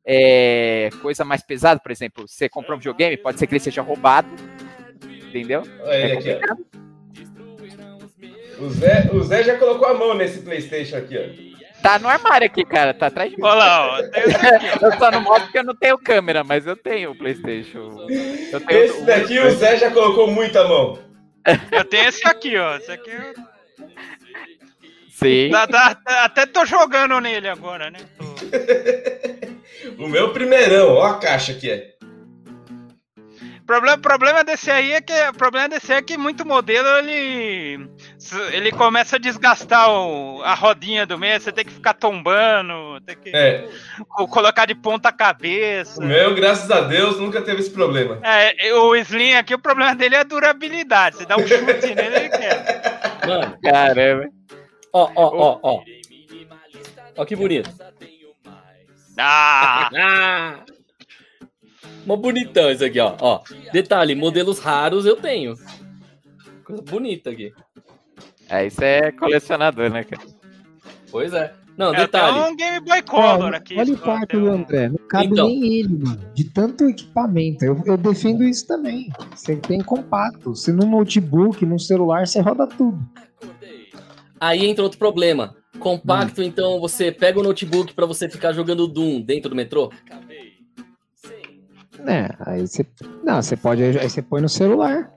é, 0.06 0.90
coisa 1.00 1.24
mais 1.24 1.42
pesada, 1.42 1.80
por 1.80 1.90
exemplo, 1.90 2.26
você 2.28 2.48
comprou 2.48 2.76
um 2.76 2.78
videogame, 2.78 3.16
pode 3.16 3.38
ser 3.38 3.46
que 3.46 3.54
ele 3.54 3.60
seja 3.60 3.82
roubado, 3.82 4.28
entendeu? 5.28 5.62
Olha 5.82 5.94
É 5.94 6.12
aqui. 6.12 6.38
O 8.58 8.68
Zé, 8.70 9.10
o 9.12 9.22
Zé 9.22 9.42
já 9.42 9.58
colocou 9.58 9.88
a 9.88 9.94
mão 9.94 10.14
nesse 10.14 10.40
Playstation 10.40 10.96
aqui, 10.96 11.18
ó. 11.18 11.54
Tá 11.82 11.98
no 11.98 12.08
armário 12.08 12.46
aqui, 12.46 12.64
cara. 12.64 12.94
Tá 12.94 13.08
atrás 13.08 13.30
de 13.30 13.36
mim. 13.36 13.42
Olha 13.42 13.56
lá, 13.56 13.92
ó. 13.92 13.98
Eu 14.00 14.92
só 14.98 15.10
não 15.10 15.20
mostro 15.20 15.42
porque 15.44 15.58
eu 15.58 15.64
não 15.64 15.74
tenho 15.74 15.98
câmera, 15.98 16.42
mas 16.42 16.66
eu 16.66 16.76
tenho 16.76 17.10
o 17.10 17.14
Playstation. 17.18 18.06
Eu 18.52 18.60
tenho 18.60 18.84
Esse 18.84 19.04
daqui 19.04 19.38
o 19.38 19.50
Zé 19.50 19.76
já 19.76 19.90
colocou 19.90 20.30
muita 20.30 20.66
mão. 20.66 20.98
Eu 21.72 21.84
tenho 21.84 22.08
esse 22.08 22.26
aqui, 22.26 22.56
ó. 22.56 22.76
Esse 22.76 22.90
aqui 22.92 23.10
eu... 23.10 23.34
Sim. 25.10 25.50
Tá- 25.50 25.66
tá- 25.66 25.94
tá- 25.94 26.24
até 26.24 26.46
tô 26.46 26.64
jogando 26.64 27.20
nele 27.20 27.48
agora, 27.48 27.90
né? 27.90 27.98
Tô- 28.16 28.34
O 29.98 30.08
meu 30.08 30.32
primeirão, 30.32 30.94
ó 30.94 31.04
a 31.06 31.18
caixa 31.18 31.54
que 31.54 31.70
é. 31.70 31.94
Problema, 33.66 33.96
problema 33.96 34.44
desse 34.44 34.70
aí 34.70 34.92
é 34.92 35.00
que 35.00 35.12
o 35.30 35.32
problema 35.32 35.70
desse 35.70 35.90
aí 35.90 35.98
é 35.98 36.02
que 36.02 36.18
muito 36.18 36.46
modelo 36.46 36.86
ele 36.98 37.88
ele 38.52 38.70
começa 38.70 39.16
a 39.16 39.18
desgastar 39.18 39.90
o- 39.90 40.42
a 40.42 40.52
rodinha 40.52 41.06
do 41.06 41.18
meio, 41.18 41.40
você 41.40 41.50
tem 41.50 41.64
que 41.64 41.72
ficar 41.72 41.94
tombando, 41.94 43.00
tem 43.06 43.16
que 43.16 43.30
É, 43.34 43.66
co- 44.06 44.28
colocar 44.28 44.66
de 44.66 44.74
ponta 44.74 45.10
cabeça. 45.10 45.98
o 45.98 46.04
meu, 46.04 46.34
graças 46.34 46.70
a 46.70 46.82
Deus, 46.82 47.18
nunca 47.18 47.40
teve 47.40 47.60
esse 47.60 47.70
problema. 47.70 48.18
É, 48.22 48.74
o 48.74 48.94
Slim 48.96 49.32
aqui, 49.32 49.54
o 49.54 49.58
problema 49.58 49.94
dele 49.94 50.16
é 50.16 50.18
a 50.20 50.24
durabilidade. 50.24 51.16
Você 51.16 51.24
dá 51.24 51.36
um 51.38 51.46
chute 51.46 51.54
nele, 51.96 52.16
ele 52.16 52.28
quer. 52.28 52.64
Mano, 53.26 53.56
Caramba. 53.62 54.28
ó, 54.92 55.10
ó, 55.14 55.24
ó, 55.38 55.60
ó. 55.62 55.82
Ó 57.16 57.24
que 57.24 57.34
bonito. 57.34 57.70
Ah! 59.18 59.90
Ah! 59.94 60.64
Mó 62.06 62.16
bonitão 62.16 62.70
isso 62.70 62.84
aqui, 62.84 63.00
ó. 63.00 63.16
ó. 63.20 63.40
Detalhe, 63.72 64.14
modelos 64.14 64.58
raros 64.58 65.06
eu 65.06 65.16
tenho. 65.16 65.54
Coisa 66.64 66.82
bonita 66.82 67.30
aqui. 67.30 67.52
É, 68.48 68.66
isso 68.66 68.82
é 68.84 69.10
colecionador, 69.12 69.90
né, 69.90 70.04
cara? 70.04 70.22
Pois 71.10 71.32
é. 71.32 71.52
Não, 71.76 71.90
tenho 71.92 72.04
detalhe. 72.04 72.38
um 72.52 72.56
Game 72.56 72.80
Boy 72.80 73.02
Color 73.02 73.54
aqui. 73.54 73.76
olha 73.76 73.94
o 73.94 73.96
tem 73.96 74.40
do 74.40 74.48
André. 74.50 74.88
Não 74.90 75.08
cabe 75.08 75.26
Então. 75.26 75.46
nem 75.48 75.78
ele, 75.80 75.98
mano. 75.98 76.30
De 76.34 76.44
tanto 76.44 76.88
equipamento. 76.88 77.64
Eu, 77.64 77.82
eu 77.84 77.96
defendo 77.96 78.44
isso 78.44 78.66
também. 78.66 79.10
Você 79.34 79.56
tem 79.56 79.80
compacto. 79.80 80.54
Se 80.54 80.72
no 80.72 80.86
notebook, 80.86 81.64
no 81.66 81.78
celular, 81.80 82.26
você 82.26 82.40
roda 82.40 82.66
tudo. 82.66 82.98
Aí 84.38 84.66
entra 84.66 84.84
outro 84.84 84.98
problema. 84.98 85.56
Compacto, 85.78 86.42
então 86.42 86.80
você 86.80 87.10
pega 87.12 87.38
o 87.38 87.42
notebook 87.42 87.92
pra 87.94 88.06
você 88.06 88.28
ficar 88.28 88.52
jogando 88.52 88.86
Doom 88.86 89.20
dentro 89.20 89.50
do 89.50 89.56
metrô? 89.56 89.92
É, 92.06 92.28
aí 92.46 92.66
você. 92.66 92.86
Não, 93.22 93.40
você 93.42 93.56
pode. 93.56 93.82
Aí 93.82 94.08
você 94.10 94.20
põe 94.22 94.40
no 94.40 94.48
celular. 94.48 95.10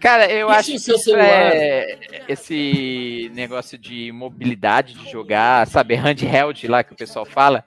Cara, 0.00 0.30
eu 0.30 0.48
E 0.48 0.52
acho 0.52 0.72
que 0.72 0.78
seu 0.78 0.94
isso 0.94 1.04
celular- 1.04 1.26
é 1.52 1.98
esse 2.26 3.30
negócio 3.34 3.76
de 3.76 4.10
mobilidade 4.12 4.94
de 4.94 5.10
jogar, 5.10 5.66
sabe, 5.66 5.94
handheld 5.94 6.66
lá 6.68 6.82
que 6.82 6.92
o 6.94 6.96
pessoal 6.96 7.26
fala. 7.26 7.64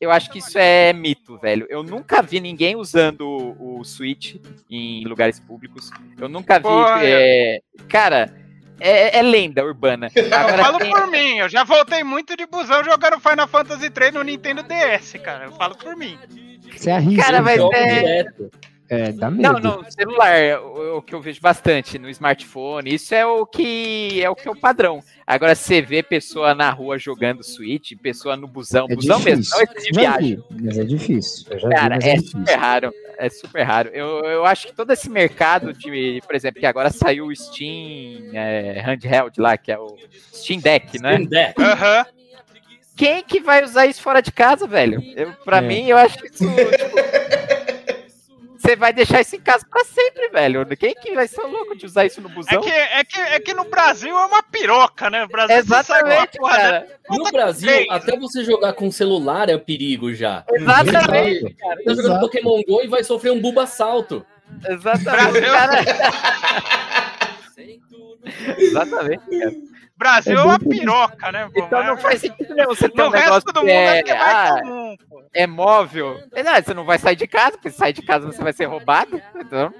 Eu 0.00 0.10
acho 0.10 0.30
que 0.30 0.38
isso 0.38 0.58
é 0.58 0.92
mito, 0.92 1.38
velho. 1.38 1.66
Eu 1.70 1.82
nunca 1.82 2.22
vi 2.22 2.38
ninguém 2.40 2.76
usando 2.76 3.26
o, 3.58 3.82
Switch 3.84 4.36
em 4.70 5.04
lugares 5.06 5.38
públicos. 5.40 5.90
Eu 6.18 6.28
nunca 6.28 6.58
vi. 6.58 6.62
Porra, 6.64 7.00
é, 7.02 7.60
Cara, 7.88 8.34
é, 8.80 9.18
é 9.18 9.22
lenda 9.22 9.64
urbana. 9.64 10.08
Eu 10.14 10.26
Agora 10.34 10.58
falo 10.64 10.78
tem- 10.78 10.90
por 10.90 11.06
mim, 11.10 11.38
eu 11.38 11.48
já 11.48 11.64
voltei 11.64 12.02
muito 12.04 12.36
de 12.36 12.46
busão 12.46 12.82
jogando 12.84 13.18
Final 13.20 13.48
Fantasy 13.48 13.90
3 13.90 14.12
no 14.14 14.22
Nintendo 14.22 14.62
DS, 14.62 15.14
cara. 15.22 15.44
Eu 15.46 15.52
falo 15.52 15.74
por 15.76 15.96
mim. 15.96 16.18
Você 16.76 16.90
arrisca. 16.90 17.22
Cara, 17.24 17.38
Eu 17.38 17.42
mas 17.44 17.56
jogo 17.56 17.74
é- 17.74 17.94
direto. 18.00 18.50
É, 18.88 19.10
dá 19.10 19.28
medo. 19.28 19.42
Não, 19.58 19.78
no 19.82 19.90
celular, 19.90 20.60
o, 20.62 20.98
o 20.98 21.02
que 21.02 21.12
eu 21.12 21.20
vejo 21.20 21.40
bastante, 21.40 21.98
no 21.98 22.08
smartphone, 22.08 22.94
isso 22.94 23.12
é 23.16 23.26
o 23.26 23.44
que 23.44 24.22
é 24.22 24.30
o 24.30 24.36
que 24.36 24.46
é 24.46 24.50
o 24.50 24.54
padrão. 24.54 25.02
Agora 25.26 25.56
você 25.56 25.82
vê 25.82 26.04
pessoa 26.04 26.54
na 26.54 26.70
rua 26.70 26.96
jogando 26.96 27.42
Switch, 27.42 27.94
pessoa 28.00 28.36
no 28.36 28.46
busão, 28.46 28.86
É 28.88 28.94
busão 28.94 29.18
mesmo, 29.18 29.42
difícil. 29.42 29.56
não 29.66 29.74
esse 29.76 29.90
de 29.92 29.98
viagem. 30.00 30.36
vi, 30.50 30.62
mas 30.64 30.78
é 30.78 30.84
difícil. 30.84 31.46
Eu 31.50 31.58
já 31.58 31.68
Cara, 31.70 31.82
vi, 31.82 31.90
mas 31.96 32.04
é 32.04 32.10
é 32.10 32.14
difícil. 32.14 32.38
super 32.38 32.54
raro, 32.56 32.92
é 33.18 33.28
super 33.28 33.62
raro. 33.62 33.90
Eu, 33.92 34.24
eu 34.24 34.44
acho 34.46 34.66
que 34.68 34.72
todo 34.74 34.92
esse 34.92 35.08
mercado 35.10 35.72
de, 35.72 36.20
por 36.26 36.34
exemplo, 36.34 36.60
que 36.60 36.66
agora 36.66 36.90
saiu 36.90 37.26
o 37.26 37.34
Steam 37.36 38.30
é, 38.34 38.80
handheld 38.84 39.40
lá, 39.40 39.56
que 39.56 39.70
é 39.72 39.78
o 39.78 39.96
Steam 40.32 40.60
Deck, 40.60 41.00
né? 41.00 41.14
Steam 41.14 41.26
Deck. 41.28 41.62
Aham. 41.62 42.06
Quem 42.96 43.22
que 43.22 43.40
vai 43.40 43.62
usar 43.62 43.84
isso 43.86 44.00
fora 44.00 44.22
de 44.22 44.32
casa, 44.32 44.66
velho? 44.66 45.02
Eu, 45.14 45.30
pra 45.44 45.58
É. 45.58 45.60
mim, 45.60 45.86
eu 45.86 45.98
acho 45.98 46.16
que 46.18 46.26
isso. 46.28 46.44
tipo, 46.46 46.56
Você 48.66 48.74
vai 48.74 48.92
deixar 48.92 49.20
isso 49.20 49.36
em 49.36 49.40
casa 49.40 49.64
pra 49.70 49.84
sempre, 49.84 50.28
velho. 50.28 50.66
Quem 50.76 50.92
que 50.92 51.14
vai 51.14 51.28
ser 51.28 51.42
louco 51.42 51.76
de 51.76 51.86
usar 51.86 52.04
isso 52.04 52.20
no 52.20 52.28
É 52.28 52.32
busão? 52.32 52.60
que, 52.60 52.68
é, 52.68 53.04
que, 53.04 53.20
é 53.20 53.38
que 53.38 53.54
no 53.54 53.62
Brasil 53.64 54.10
é 54.10 54.26
uma 54.26 54.42
piroca, 54.42 55.08
né? 55.08 55.24
O 55.24 55.28
Brasil 55.28 55.56
Exatamente, 55.56 56.36
cara. 56.38 56.84
No 57.08 57.30
Brasil, 57.30 57.68
Três. 57.68 57.86
até 57.88 58.18
você 58.18 58.42
jogar 58.42 58.72
com 58.72 58.90
celular 58.90 59.48
é 59.48 59.54
um 59.54 59.60
perigo 59.60 60.12
já. 60.12 60.44
Exatamente, 60.52 61.54
cara. 61.54 61.76
Você 61.76 61.84
tá 61.84 61.94
jogando. 61.94 62.20
Pokémon 62.20 62.60
GO 62.66 62.82
e 62.82 62.88
vai 62.88 63.04
sofrer 63.04 63.30
um 63.30 63.40
buba 63.40 63.62
assalto. 63.62 64.26
Exatamente, 64.68 65.46
cara. 65.46 65.84
Exatamente, 68.58 69.22
cara. 69.38 69.54
Brasil 69.98 70.38
É 70.38 70.42
é 70.42 70.44
uma 70.44 70.58
piroca, 70.58 71.32
né? 71.32 71.48
pô? 71.52 71.60
Então 71.64 71.82
não 71.84 71.94
Mas 71.94 72.02
faz 72.02 72.20
sentido 72.20 72.54
nenhum 72.54 72.68
você 72.68 72.88
ter 72.88 72.98
No 73.02 73.08
um 73.08 73.10
negócio 73.10 73.32
resto 73.32 73.52
do 73.52 73.60
que 73.60 73.66
mundo 73.66 73.70
é, 73.70 73.98
é, 73.98 74.08
é 74.10 74.14
mais 74.18 74.50
ah, 74.50 74.60
comum. 74.60 74.96
pô. 75.08 75.22
é 75.34 75.46
móvel. 75.46 76.18
Verdade, 76.34 76.66
você 76.66 76.74
não 76.74 76.84
vai 76.84 76.98
sair 76.98 77.16
de 77.16 77.26
casa, 77.26 77.52
porque 77.52 77.70
se 77.70 77.78
sair 77.78 77.92
de 77.94 78.02
casa 78.02 78.26
você 78.26 78.42
vai 78.42 78.52
ser 78.52 78.66
roubado. 78.66 79.20
Então, 79.36 79.72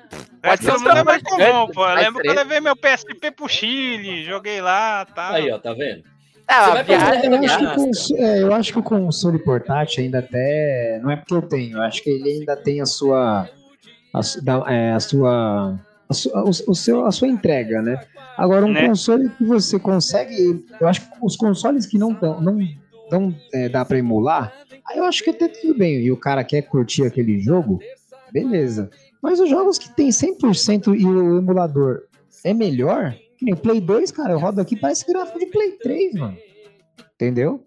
O 0.42 0.46
resto 0.46 0.64
ser 0.64 0.72
um 0.72 0.78
mundo 0.80 0.98
é 0.98 1.04
mais 1.04 1.22
comum, 1.22 1.66
pô. 1.68 1.86
Lembro 1.86 2.22
que 2.22 2.28
eu 2.28 2.34
levei 2.34 2.60
meu 2.60 2.74
PSP 2.76 3.30
pro 3.30 3.48
Chile, 3.48 4.24
joguei 4.24 4.60
lá 4.60 5.06
e 5.08 5.12
tal. 5.12 5.32
Aí, 5.34 5.50
ó, 5.52 5.58
tá 5.58 5.72
vendo? 5.74 6.02
ah, 6.48 6.82
viagem, 6.82 7.24
Eu 7.34 7.44
acho, 7.44 7.58
que 8.06 8.22
é, 8.22 8.42
eu 8.42 8.54
acho 8.54 8.72
que 8.72 8.78
o 8.78 8.82
console 8.82 9.38
portátil 9.40 10.02
ainda 10.04 10.20
até. 10.20 10.98
Não 11.02 11.10
é 11.10 11.16
porque 11.16 11.34
eu 11.34 11.42
tenho, 11.42 11.76
eu 11.78 11.82
acho 11.82 12.02
que 12.02 12.08
ele 12.08 12.30
ainda 12.30 12.56
tem 12.56 12.80
a 12.80 12.86
sua. 12.86 13.48
A, 14.14 14.20
da- 14.42 14.64
é, 14.72 14.92
a 14.92 15.00
sua. 15.00 15.78
A, 16.08 16.14
su- 16.14 16.30
o, 16.34 16.70
o 16.70 16.74
seu, 16.74 17.04
a 17.04 17.10
sua 17.12 17.26
entrega, 17.28 17.82
né? 17.82 17.98
Agora, 18.36 18.64
um 18.64 18.72
Né? 18.72 18.86
console 18.86 19.28
que 19.30 19.44
você 19.44 19.78
consegue. 19.78 20.64
Eu 20.80 20.86
acho 20.88 21.00
que 21.00 21.08
os 21.20 21.36
consoles 21.36 21.84
que 21.86 21.98
não 21.98 22.12
dão, 22.12 22.40
não, 22.40 22.58
não 23.10 23.34
é, 23.52 23.68
dá 23.68 23.84
pra 23.84 23.98
emular, 23.98 24.52
aí 24.86 24.98
eu 24.98 25.04
acho 25.04 25.24
que 25.24 25.30
até 25.30 25.48
tudo 25.48 25.76
bem. 25.76 25.96
E 26.00 26.12
o 26.12 26.16
cara 26.16 26.44
quer 26.44 26.62
curtir 26.62 27.04
aquele 27.04 27.40
jogo, 27.40 27.80
beleza. 28.32 28.90
Mas 29.22 29.40
os 29.40 29.48
jogos 29.50 29.78
que 29.78 29.88
tem 29.96 30.08
100% 30.10 30.94
e 30.96 31.04
o 31.04 31.38
emulador 31.38 32.02
é 32.44 32.54
melhor, 32.54 33.12
que 33.36 33.44
nem 33.44 33.54
o 33.54 33.56
Play 33.56 33.80
2, 33.80 34.12
cara, 34.12 34.32
eu 34.34 34.38
rodo 34.38 34.60
aqui, 34.60 34.76
parece 34.76 35.04
gráfico 35.10 35.38
de 35.40 35.46
Play 35.46 35.72
3, 35.72 36.14
mano. 36.14 36.36
Entendeu? 37.14 37.64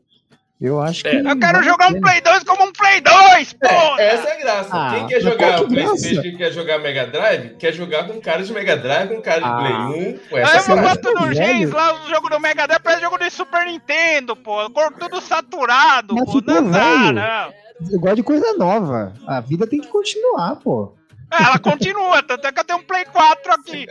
Eu 0.61 0.79
acho 0.79 1.03
que. 1.03 1.09
É, 1.09 1.19
Eu 1.31 1.39
quero 1.39 1.63
jogar 1.63 1.89
um. 1.91 1.99
Play 1.99 2.21
2 2.21 2.43
como 2.43 2.63
um 2.65 2.68
Play 2.89 3.01
2, 3.01 3.53
porra! 3.53 4.01
Essa 4.01 4.27
é 4.29 4.31
a 4.31 4.39
graça. 4.39 4.69
Ah, 4.71 4.91
Quem 4.95 5.07
quer 5.07 5.21
jogar 5.21 5.37
graça? 5.47 5.65
Playstation 5.65 6.21
e 6.27 6.37
quer 6.37 6.51
jogar 6.51 6.79
Mega 6.79 7.05
Drive, 7.07 7.55
quer 7.57 7.73
jogar 7.73 8.07
com 8.07 8.19
cara 8.19 8.43
de 8.43 8.51
Mega 8.51 8.75
Drive, 8.77 9.09
com 9.15 9.21
cara 9.21 9.39
de 9.39 9.45
Ah. 9.45 9.57
Play 9.57 10.13
1. 10.13 10.17
Com 10.29 10.35
Aí 10.35 10.41
essa 10.41 10.71
eu 10.71 10.77
Você 10.77 10.81
boto 10.81 11.13
no? 11.13 11.33
Gens 11.33 11.71
lá, 11.71 11.93
o 12.03 12.09
jogo 12.09 12.29
do 12.29 12.39
Mega 12.39 12.67
Drive 12.67 12.81
parece 12.81 13.01
jogo 13.01 13.17
do 13.17 13.31
Super 13.31 13.65
Nintendo, 13.65 14.35
pô. 14.35 14.69
Cor 14.71 14.91
tudo 14.93 15.21
saturado, 15.21 16.15
Mas 16.15 16.25
pô. 16.25 16.41
Não 16.45 16.69
dá, 16.71 17.11
não. 17.11 17.53
Eu 17.91 17.99
gosto 17.99 18.15
de 18.17 18.23
coisa 18.23 18.53
nova. 18.57 19.13
A 19.27 19.39
vida 19.39 19.65
tem 19.67 19.79
que 19.79 19.87
continuar, 19.87 20.55
pô. 20.57 20.93
Ela 21.31 21.59
continua, 21.59 22.23
tanto 22.23 22.47
é 22.47 22.51
que 22.51 22.59
eu 22.59 22.63
tenho 22.63 22.79
um 22.79 22.83
Play 22.83 23.05
4 23.05 23.53
aqui. 23.53 23.85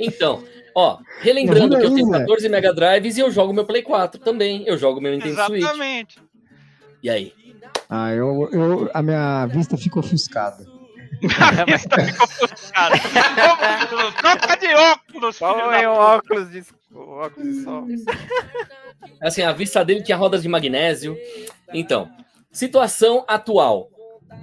Então, 0.00 0.42
ó, 0.74 0.98
relembrando 1.20 1.76
que 1.76 1.84
eu 1.84 1.88
aí, 1.88 1.94
tenho 1.96 2.06
Zé. 2.10 2.18
14 2.20 2.48
Mega 2.48 2.72
Drives 2.72 3.16
e 3.16 3.20
eu 3.20 3.30
jogo 3.30 3.52
meu 3.52 3.64
Play 3.64 3.82
4 3.82 4.20
também. 4.20 4.62
Eu 4.66 4.78
jogo 4.78 5.00
meu 5.00 5.12
Nintendo 5.12 5.34
Switch. 5.44 5.62
Exatamente. 5.62 6.18
E 7.02 7.10
aí? 7.10 7.32
Ah, 7.88 8.12
eu, 8.12 8.48
eu, 8.52 8.90
a 8.92 9.02
minha 9.02 9.46
vista 9.46 9.76
fica 9.76 10.00
ofuscada. 10.00 10.66
A 11.38 11.64
vista 11.64 12.04
ficou 12.04 12.26
frustrada. 12.26 12.96
Vamos, 12.96 14.14
Troca 14.20 14.56
de 14.56 14.74
óculos, 14.74 15.38
Põe 15.38 15.86
óculos 15.86 16.50
de, 16.50 16.64
o 16.92 16.98
óculos 16.98 17.56
de 17.56 17.62
sol. 17.62 17.86
Assim, 19.22 19.42
a 19.42 19.52
vista 19.52 19.84
dele 19.84 20.02
tinha 20.02 20.16
rodas 20.16 20.42
de 20.42 20.48
magnésio. 20.48 21.16
Então, 21.72 22.10
situação 22.50 23.24
atual. 23.26 23.88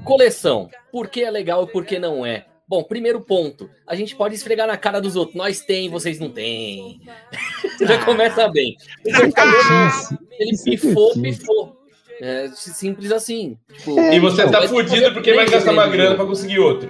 Coleção. 0.04 0.70
Por 0.92 1.10
que 1.10 1.24
é 1.24 1.30
legal 1.30 1.64
e 1.64 1.72
por 1.72 1.86
que 1.86 2.00
não 2.00 2.26
é? 2.26 2.46
Bom, 2.68 2.84
primeiro 2.84 3.22
ponto. 3.22 3.70
A 3.86 3.96
gente 3.96 4.16
pode 4.16 4.36
esfregar 4.36 4.66
na 4.66 4.78
cara 4.78 5.02
dos 5.02 5.16
outros. 5.16 5.36
Nós 5.36 5.62
tem, 5.62 5.90
vocês 5.90 6.20
não 6.20 6.30
têm. 6.30 7.02
Já 7.80 8.04
começa 8.04 8.48
bem. 8.50 8.76
Ele 9.06 10.56
é 10.56 10.64
pifou, 10.64 11.14
pifou. 11.14 11.83
É 12.26 12.48
simples 12.54 13.12
assim. 13.12 13.58
Tipo, 13.74 14.00
É, 14.00 14.16
E 14.16 14.20
você 14.20 14.44
então, 14.44 14.62
tá 14.62 14.68
fudido 14.68 15.12
porque 15.14 15.34
vai 15.34 15.46
gastar 15.46 15.74
uma 15.74 15.88
grana 15.88 16.16
pra 16.16 16.26
conseguir 16.26 16.60
outro. 16.60 16.90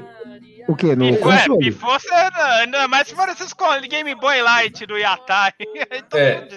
O 0.67 0.75
quê? 0.75 0.95
No 0.95 1.07
Pifou, 1.11 1.31
é, 1.34 1.57
pifou, 1.57 1.99
você, 1.99 2.13
ainda 2.61 2.88
mais 2.88 3.07
se 3.07 3.15
for 3.15 3.27
esses 3.27 3.51
Game 3.89 4.15
Boy 4.15 4.41
Light 4.43 4.86
do 4.86 4.97
Yatai. 4.97 5.51
É. 6.13 6.47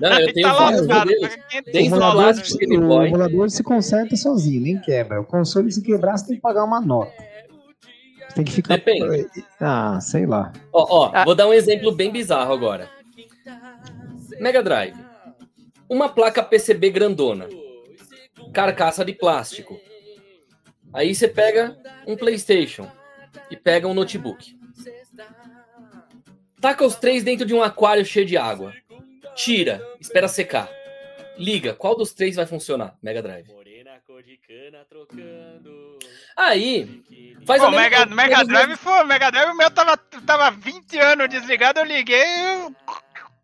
Não, 0.00 0.18
eu 0.18 0.32
tenho 0.34 0.48
tá 0.48 0.54
vários 0.54 0.86
modelos. 0.88 1.28
paga 1.28 1.62
500 1.70 1.98
O 1.98 2.02
Atlas 2.02 2.48
se- 2.48 2.76
o 2.76 2.80
Boy. 2.80 3.06
emulador 3.08 3.50
se 3.50 3.62
conserta 3.62 4.16
sozinho, 4.16 4.60
nem 4.62 4.80
quebra. 4.80 5.20
O 5.20 5.24
console, 5.24 5.70
se 5.70 5.82
quebrar, 5.82 6.16
você 6.16 6.26
tem 6.28 6.36
que 6.36 6.42
pagar 6.42 6.64
uma 6.64 6.80
nota. 6.80 7.12
Você 8.28 8.34
tem 8.34 8.44
que 8.44 8.52
ficar. 8.52 8.74
Depende. 8.76 9.26
Ah, 9.60 10.00
sei 10.00 10.26
lá. 10.26 10.52
Ó, 10.72 10.86
ó, 11.06 11.10
Ah. 11.14 11.24
vou 11.24 11.34
dar 11.36 11.46
um 11.46 11.52
exemplo 11.52 11.92
bem 11.92 12.10
bizarro 12.10 12.52
agora. 12.52 12.88
Mega 14.40 14.62
Drive. 14.62 14.96
Uma 15.88 16.08
placa 16.08 16.42
PCB 16.42 16.90
grandona. 16.90 17.46
Carcaça 18.56 19.04
de 19.04 19.12
plástico. 19.12 19.78
Aí 20.90 21.14
você 21.14 21.28
pega 21.28 21.76
um 22.06 22.16
PlayStation 22.16 22.90
e 23.50 23.56
pega 23.56 23.86
um 23.86 23.92
notebook. 23.92 24.58
Taca 26.58 26.86
os 26.86 26.96
três 26.96 27.22
dentro 27.22 27.44
de 27.44 27.52
um 27.52 27.62
aquário 27.62 28.02
cheio 28.02 28.24
de 28.24 28.38
água. 28.38 28.72
Tira, 29.34 29.86
espera 30.00 30.26
secar. 30.26 30.70
Liga, 31.36 31.74
qual 31.74 31.94
dos 31.94 32.14
três 32.14 32.34
vai 32.34 32.46
funcionar? 32.46 32.96
Mega 33.02 33.20
Drive. 33.20 33.46
Aí, 36.34 37.02
faz 37.44 37.60
Pô, 37.60 37.68
a 37.68 37.70
Mega, 37.70 38.06
Mega 38.06 38.42
Drive 38.42 38.76
foi. 38.76 39.04
Mega 39.04 39.30
Drive, 39.30 39.50
o 39.50 39.56
meu 39.56 39.70
tava, 39.70 39.98
tava 39.98 40.50
20 40.50 40.98
anos 40.98 41.28
desligado, 41.28 41.80
eu 41.80 41.84
liguei 41.84 42.24
eu- 42.24 42.74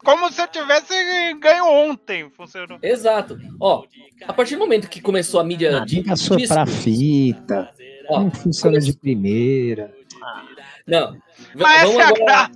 como 0.04 0.30
se 0.32 0.40
eu 0.42 0.48
tivesse 0.48 0.94
ganho 1.40 1.66
ontem. 1.66 2.30
Funcionou. 2.30 2.78
Exato. 2.82 3.38
Ó, 3.60 3.84
a 4.26 4.32
partir 4.32 4.54
do 4.56 4.60
momento 4.60 4.88
que 4.88 5.00
começou 5.00 5.40
a 5.40 5.44
mídia 5.44 5.78
Ah, 5.78 6.12
assoprar 6.12 6.66
discos- 6.66 6.84
fita. 6.84 7.70
Ó, 8.08 8.20
Não 8.20 8.30
funciona 8.30 8.80
de 8.80 8.92
primeira. 8.96 9.92
Não. 10.86 11.16
Mas 11.54 11.82
Vamos 11.82 12.00
essa 12.00 12.00
é 12.00 12.04
a 12.04 12.08
agora 12.08 12.24
graça. 12.24 12.52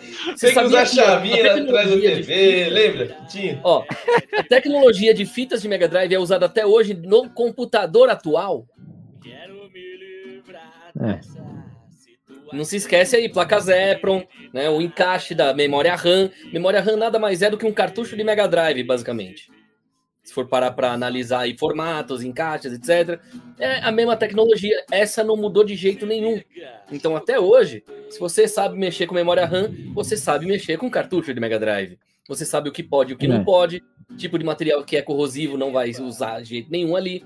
Você 0.00 0.46
Tem 0.46 0.48
que 0.48 0.54
sabia 0.54 0.64
usar 0.68 0.76
que 0.86 1.00
a 1.00 1.04
chavinha 1.04 1.34
atrás 1.36 1.48
da 1.48 1.60
tecnologia 1.64 2.10
de 2.16 2.22
TV, 2.26 2.64
fita- 2.64 2.70
lembra? 2.74 3.16
Tinha. 3.28 3.60
Ó, 3.62 3.84
a 4.38 4.42
tecnologia 4.44 5.12
de 5.14 5.26
fitas 5.26 5.60
de 5.60 5.68
Mega 5.68 5.86
Drive 5.88 6.14
é 6.14 6.18
usada 6.18 6.46
até 6.46 6.64
hoje 6.64 6.94
no 6.94 7.28
computador 7.30 8.08
atual. 8.08 8.66
É. 11.02 11.20
Não 12.52 12.64
se 12.64 12.76
esquece 12.76 13.16
aí, 13.16 13.28
placas 13.28 13.68
EPROM, 13.68 14.22
né, 14.52 14.68
o 14.68 14.80
encaixe 14.80 15.34
da 15.34 15.54
memória 15.54 15.94
RAM. 15.94 16.30
Memória 16.52 16.80
RAM 16.80 16.96
nada 16.96 17.18
mais 17.18 17.42
é 17.42 17.50
do 17.50 17.56
que 17.56 17.66
um 17.66 17.72
cartucho 17.72 18.16
de 18.16 18.24
Mega 18.24 18.48
Drive, 18.48 18.82
basicamente. 18.82 19.50
Se 20.22 20.34
for 20.34 20.46
parar 20.46 20.72
para 20.72 20.92
analisar 20.92 21.40
aí 21.40 21.56
formatos, 21.56 22.22
encaixes, 22.22 22.72
etc. 22.72 23.20
É 23.58 23.80
a 23.80 23.90
mesma 23.90 24.16
tecnologia. 24.16 24.84
Essa 24.90 25.24
não 25.24 25.36
mudou 25.36 25.64
de 25.64 25.74
jeito 25.74 26.06
nenhum. 26.06 26.40
Então, 26.92 27.16
até 27.16 27.38
hoje, 27.40 27.82
se 28.10 28.20
você 28.20 28.46
sabe 28.46 28.78
mexer 28.78 29.06
com 29.06 29.14
memória 29.14 29.46
RAM, 29.46 29.72
você 29.94 30.16
sabe 30.16 30.46
mexer 30.46 30.76
com 30.76 30.90
cartucho 30.90 31.32
de 31.32 31.40
Mega 31.40 31.58
Drive. 31.58 31.98
Você 32.30 32.46
sabe 32.46 32.68
o 32.68 32.72
que 32.72 32.82
pode 32.82 33.10
e 33.10 33.14
o 33.14 33.18
que 33.18 33.26
É. 33.26 33.28
não 33.28 33.44
pode. 33.44 33.82
Tipo 34.16 34.38
de 34.38 34.44
material 34.44 34.84
que 34.84 34.96
é 34.96 35.02
corrosivo 35.02 35.58
não 35.58 35.72
vai 35.72 35.90
usar 35.90 36.40
de 36.40 36.50
jeito 36.50 36.70
nenhum 36.70 36.94
ali. 36.94 37.24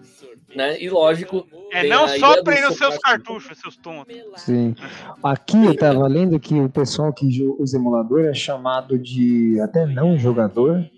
Né? 0.57 0.81
E 0.81 0.89
lógico. 0.89 1.47
É, 1.73 1.87
não 1.87 2.09
soprem 2.09 2.63
do 2.63 2.69
nos 2.69 2.79
seus 2.79 2.97
cartuchos, 2.99 3.59
seus 3.59 3.77
tontos. 3.77 4.17
Sim. 4.37 4.75
Aqui 5.23 5.63
eu 5.63 5.77
tava 5.77 6.07
lendo 6.07 6.41
que 6.41 6.55
o 6.55 6.71
pessoal 6.71 7.13
que 7.13 7.27
usa 7.59 7.77
emulador 7.77 8.25
é 8.25 8.33
chamado 8.33 8.99
de 8.99 9.61
até 9.61 9.85
não 9.85 10.17
jogador, 10.17 10.89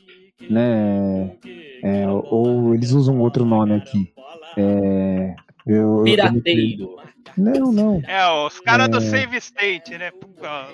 né? 0.48 1.32
É, 1.82 2.07
ou 2.09 2.74
eles 2.74 2.92
usam 2.92 3.18
outro 3.18 3.44
nome 3.44 3.74
aqui. 3.74 4.12
É, 4.57 5.34
eu, 5.66 5.98
eu 5.98 6.04
Pirateiro. 6.04 6.96
Não, 7.36 7.72
não. 7.72 8.02
É, 8.07 8.46
os 8.46 8.61
caras 8.61 8.88
do 8.88 8.98
É. 8.98 9.00
save 9.00 9.36
state, 9.38 9.98
né? 9.98 10.11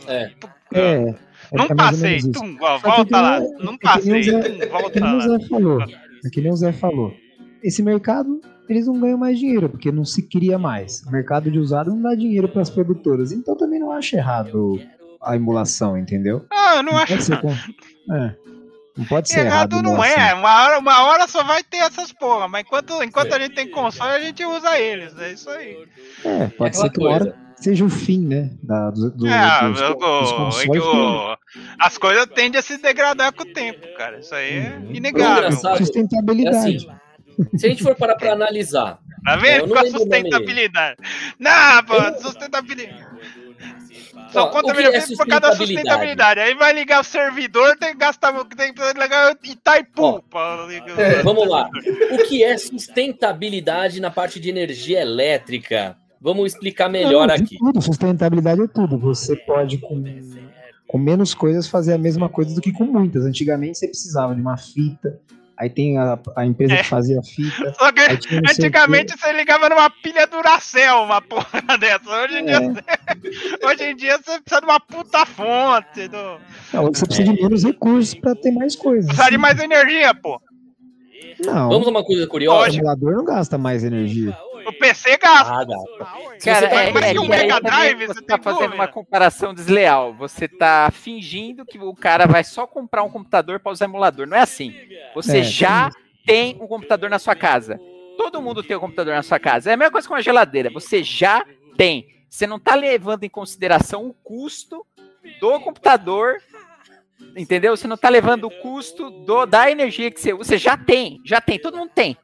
É, 0.07 0.31
é, 0.75 1.15
Não 1.53 1.65
é 1.65 1.69
ou 1.71 1.77
passei, 1.77 2.21
tum, 2.21 2.57
ó, 2.61 2.79
volta 2.79 3.17
é 3.17 3.21
lá. 3.21 3.41
Não 3.41 3.47
é 3.49 3.65
nem 3.65 3.79
passei, 3.79 4.31
tum, 4.31 4.39
É 4.39 4.51
que 4.51 4.67
volta 4.67 5.01
nem 5.01 5.13
o 5.13 5.17
lá. 5.17 5.29
Zé 5.29 5.47
falou. 5.49 5.83
É 5.83 6.31
que 6.31 6.41
nem 6.41 6.53
o 6.53 6.57
Zé 6.57 6.73
falou. 6.73 7.15
Esse 7.63 7.83
mercado, 7.83 8.41
eles 8.69 8.87
não 8.87 8.99
ganham 8.99 9.19
mais 9.19 9.39
dinheiro, 9.39 9.69
porque 9.69 9.93
não 9.93 10.05
se 10.05 10.23
cria 10.23 10.59
mais. 10.59 11.03
O 11.07 11.11
mercado 11.13 11.51
de 11.51 11.59
usado 11.59 11.91
não 11.91 12.03
dá 12.03 12.15
dinheiro 12.15 12.49
para 12.49 12.63
as 12.63 12.71
produtoras. 12.71 13.33
Então 13.33 13.57
também 13.57 13.79
não 13.79 13.93
acho 13.93 14.17
errado 14.17 14.81
a 15.23 15.37
emulação, 15.37 15.97
entendeu? 15.97 16.45
Ah, 16.51 16.77
eu 16.77 16.83
não 16.83 16.97
acho. 16.97 17.13
Pode 17.13 17.25
ser 17.25 17.41
com- 17.41 18.15
é, 18.15 18.35
não 18.97 19.05
pode 19.05 19.29
ser 19.29 19.41
errado. 19.47 19.73
Errado 19.75 19.83
não 19.83 20.03
é, 20.05 20.35
uma 20.35 20.65
hora, 20.65 20.79
uma 20.81 21.05
hora 21.05 21.29
só 21.29 21.45
vai 21.45 21.63
ter 21.63 21.77
essas 21.79 22.13
porra, 22.13 22.49
mas 22.49 22.63
enquanto, 22.63 23.01
enquanto 23.03 23.33
a 23.33 23.39
gente 23.39 23.55
tem 23.55 23.71
console, 23.71 24.11
a 24.11 24.21
gente 24.21 24.45
usa 24.45 24.79
eles, 24.79 25.17
é 25.19 25.33
isso 25.33 25.49
aí. 25.51 25.77
É, 26.25 26.47
pode 26.49 26.71
Aquela 26.77 26.85
ser 26.85 26.91
que 26.91 27.01
uma 27.01 27.11
hora. 27.11 27.37
Seja 27.63 27.85
o 27.85 27.89
fim, 27.91 28.27
né? 28.27 28.51
Da, 28.63 28.91
do, 28.91 29.11
do, 29.11 29.27
é, 29.27 29.69
dos, 29.69 29.81
o- 29.81 29.95
dos 29.95 30.33
consoles. 30.33 30.83
o- 30.83 31.37
as 31.79 31.99
coisas 31.99 32.27
tendem 32.35 32.59
a 32.59 32.63
se 32.63 32.77
degradar 32.79 33.33
com 33.33 33.43
o 33.43 33.53
tempo, 33.53 33.87
cara. 33.97 34.19
Isso 34.21 34.35
aí 34.35 34.59
é 34.59 34.79
Uhum. 34.79 34.95
inegável. 34.95 35.49
Engraçado. 35.49 35.79
Sustentabilidade. 35.79 36.89
É 37.55 37.59
Se 37.59 37.67
a 37.67 37.69
gente 37.71 37.83
for 37.83 37.95
parar 37.97 38.17
para 38.17 38.33
analisar, 38.33 38.99
Tá 39.25 39.37
vendo? 39.37 39.69
Com 39.69 39.79
a 39.79 39.87
sustentabilidade. 39.87 40.97
Não, 41.39 41.85
pô, 41.85 41.95
sustentabilidade. 42.21 43.07
Só 44.33 44.47
conta 44.49 44.73
melhor 44.75 44.95
é 44.95 45.01
por 45.01 45.27
causa 45.27 45.41
da 45.41 45.53
sustentabilidade? 45.55 46.41
Aí 46.41 46.55
vai 46.55 46.73
ligar 46.73 47.01
o 47.01 47.05
servidor, 47.05 47.77
tem 47.77 47.91
que 47.93 47.99
gastar. 47.99 48.33
Tem 48.47 48.73
que 48.73 48.83
ligar 48.99 49.37
Itaipu. 49.45 50.25
É, 50.97 51.23
vamos 51.23 51.47
lá. 51.49 51.69
O 52.13 52.19
que 52.25 52.43
é 52.43 52.57
sustentabilidade 52.57 54.01
na 54.01 54.11
parte 54.11 54.41
de 54.41 54.49
energia 54.49 55.01
elétrica? 55.03 55.97
Vamos 56.23 56.53
explicar 56.53 56.89
melhor 56.89 57.27
Não, 57.29 57.35
aqui. 57.35 57.59
Tudo, 57.59 57.83
sustentabilidade 57.83 58.63
é 58.63 58.69
tudo. 58.69 58.97
Você 58.99 59.35
pode, 59.35 59.79
com, 59.79 60.03
com 60.87 60.99
menos 60.99 61.35
coisas, 61.35 61.67
fazer 61.67 61.95
a 61.95 61.99
mesma 61.99 62.29
coisa 62.29 62.55
do 62.55 62.61
que 62.61 62.71
com 62.73 62.85
muitas. 62.85 63.25
Antigamente 63.25 63.79
você 63.79 63.89
precisava 63.89 64.33
de 64.33 64.41
uma 64.41 64.57
fita, 64.57 65.19
aí 65.57 65.69
tem 65.69 65.99
a, 65.99 66.17
a 66.37 66.47
empresa 66.47 66.75
É. 66.75 66.77
que 66.79 66.85
fazia 66.85 67.19
a 67.19 67.23
fita. 67.25 67.75
Só 67.75 67.91
que 67.91 68.01
o 68.01 68.39
antigamente 68.49 69.19
você 69.19 69.33
ligava 69.33 69.69
numa 69.69 69.91
pilha 69.91 70.25
Duracell, 70.29 71.03
uma 71.03 71.21
porra 71.21 71.63
dessa. 71.81 72.09
Hoje 72.09 72.39
em, 72.39 72.45
quê. 72.47 72.53
dia, 72.53 73.69
hoje 73.69 73.83
em 73.85 73.97
dia 73.97 74.19
você 74.19 74.41
precisa 74.41 74.61
de 74.61 74.67
uma 74.67 74.79
puta 74.81 75.27
fonte. 75.27 76.07
Do... 76.07 76.39
Não, 76.73 76.85
você 76.93 77.05
precisa 77.05 77.33
de 77.35 77.43
menos 77.43 77.65
recursos 77.65 78.15
para 78.15 78.37
ter 78.37 78.53
mais 78.53 78.77
coisas. 78.77 79.07
Precisa 79.07 79.29
de 79.29 79.39
mais 79.39 79.59
energia, 79.59 80.15
pô. 80.15 80.41
Não, 81.45 81.69
Vamos 81.69 81.89
a 81.89 81.91
uma 81.91 82.05
coisa 82.05 82.25
o 82.25 82.29
curiosa? 82.29 82.77
emulador 82.77 83.13
não 83.17 83.25
gasta 83.25 83.59
mais 83.59 83.83
energia. 83.83 84.37
O 84.67 84.73
PC 84.73 85.17
gasta. 85.19 85.53
Ah. 85.53 86.17
Se 86.39 86.45
Cara, 86.47 86.61
você 86.69 86.75
tá 86.75 86.83
é, 86.83 86.93
mais 86.93 87.07
é 87.07 87.13
que 87.13 87.19
um 87.19 87.29
Mega 87.29 87.55
também 87.61 87.71
Drive, 87.71 88.07
você 88.07 88.15
você 88.15 88.23
tá 88.23 88.39
fazendo 88.39 88.61
dúvida? 88.61 88.75
uma 88.77 88.89
comparação 88.89 89.55
desleal. 89.55 90.15
Você 90.15 90.49
tá 90.49 90.91
fingindo 90.93 91.65
que 91.65 91.79
o 91.79 91.95
cara 91.95 92.27
vai 92.27 92.45
só 92.45 92.67
comprar 92.67 93.03
um 93.03 93.11
computador 93.11 93.61
para 93.61 93.73
usar 93.73 93.85
emulador. 93.87 94.27
Não 94.27 94.37
é 94.37 94.41
assim. 94.41 94.75
Você 95.15 95.39
É, 95.39 95.43
já 95.43 95.91
tem 96.27 96.57
um 96.61 96.67
computador 96.67 97.11
na 97.11 97.19
sua 97.19 97.35
casa. 97.35 97.81
Todo 98.17 98.43
mundo 98.43 98.63
tem 98.63 98.77
um 98.77 98.81
computador 98.81 99.15
na 99.15 99.23
sua 99.23 99.39
casa. 99.41 99.71
É 99.71 99.75
a 99.75 99.77
mesma 99.77 99.91
coisa 99.93 100.07
com 100.07 100.15
uma 100.15 100.23
geladeira. 100.23 100.71
Você 100.71 101.03
já 101.03 101.45
tem. 101.77 102.07
Você 102.29 102.47
não 102.47 102.59
tá 102.59 102.75
levando 102.75 103.25
em 103.25 103.29
consideração 103.29 104.07
o 104.07 104.15
custo 104.15 104.87
do 105.41 105.61
computador. 105.61 106.37
Entendeu? 107.37 107.77
Você 107.77 107.87
não 107.87 107.97
tá 107.97 108.09
levando 108.09 108.45
o 108.45 108.51
custo 108.51 109.11
do, 109.11 109.47
da 109.47 109.71
energia 109.71 110.11
que 110.11 110.21
você 110.21 110.33
usa. 110.33 110.45
Você 110.45 110.59
já 110.59 110.77
tem. 110.77 111.21
Já 111.25 111.41
tem. 111.41 111.59
Todo 111.59 111.77
mundo 111.79 111.91
tem. 111.95 112.17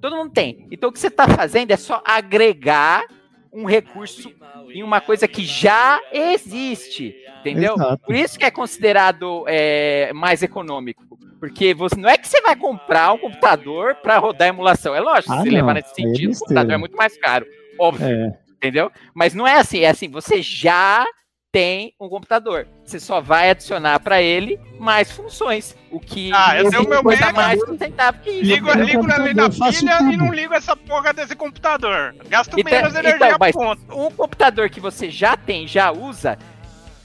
Todo 0.00 0.16
mundo 0.16 0.30
tem. 0.32 0.66
Então 0.70 0.90
o 0.90 0.92
que 0.92 0.98
você 0.98 1.08
está 1.08 1.26
fazendo 1.28 1.70
é 1.70 1.76
só 1.76 2.02
agregar 2.04 3.04
um 3.52 3.64
recurso 3.64 4.32
em 4.70 4.82
uma 4.82 5.00
coisa 5.00 5.26
que 5.26 5.44
já 5.44 6.00
existe, 6.12 7.14
entendeu? 7.40 7.74
Exato. 7.74 8.02
Por 8.04 8.14
isso 8.14 8.38
que 8.38 8.44
é 8.44 8.50
considerado 8.50 9.44
é, 9.48 10.12
mais 10.12 10.42
econômico. 10.42 11.06
Porque 11.40 11.72
você 11.72 11.94
não 11.96 12.08
é 12.08 12.18
que 12.18 12.26
você 12.28 12.40
vai 12.40 12.56
comprar 12.56 13.12
um 13.12 13.18
computador 13.18 13.94
para 13.96 14.18
rodar 14.18 14.48
emulação. 14.48 14.94
É 14.94 15.00
lógico, 15.00 15.32
Ah, 15.32 15.40
se 15.42 15.46
não. 15.46 15.54
levar 15.54 15.74
nesse 15.74 15.90
é 15.90 15.94
sentido, 15.94 16.32
o 16.34 16.38
computador 16.38 16.72
é 16.72 16.76
muito 16.76 16.96
mais 16.96 17.16
caro. 17.16 17.46
Óbvio, 17.78 18.06
É, 18.08 18.38
entendeu? 18.56 18.90
Mas 19.14 19.34
não 19.34 19.46
é 19.46 19.54
assim, 19.54 19.80
é 19.80 19.88
assim, 19.88 20.08
você 20.08 20.42
já 20.42 21.06
tem 21.52 21.94
um 21.98 22.08
computador. 22.08 22.66
Você 22.84 23.00
só 23.00 23.20
vai 23.20 23.50
adicionar 23.50 24.00
para 24.00 24.20
ele 24.20 24.60
mais 24.78 25.10
funções. 25.10 25.74
O 25.90 25.98
que 25.98 26.30
Ah, 26.32 26.60
esse 26.60 26.74
é 26.76 26.78
o 26.78 26.88
meu 26.88 27.02
coisa 27.02 27.26
Mega. 27.26 27.32
mais 27.40 27.60
sustentável 27.60 28.20
que 28.20 28.30
isso. 28.30 28.42
Ligo, 28.44 28.70
ligo 28.72 29.02
na 29.06 29.16
eu 29.44 29.52
faço 29.52 29.80
pilha 29.80 29.98
e 30.12 30.16
não 30.16 30.32
ligo 30.32 30.52
essa 30.52 30.76
porra 30.76 31.12
desse 31.12 31.34
computador. 31.34 32.14
Gasto 32.28 32.58
Então- 32.58 32.70
menos 32.72 32.94
então, 32.94 33.02
energia, 33.10 33.36
mas- 33.40 33.52
ponto. 33.54 33.80
Um 33.98 34.10
computador 34.10 34.68
que 34.68 34.78
você 34.80 35.10
já 35.10 35.36
tem, 35.38 35.66
já 35.66 35.90
usa, 35.90 36.38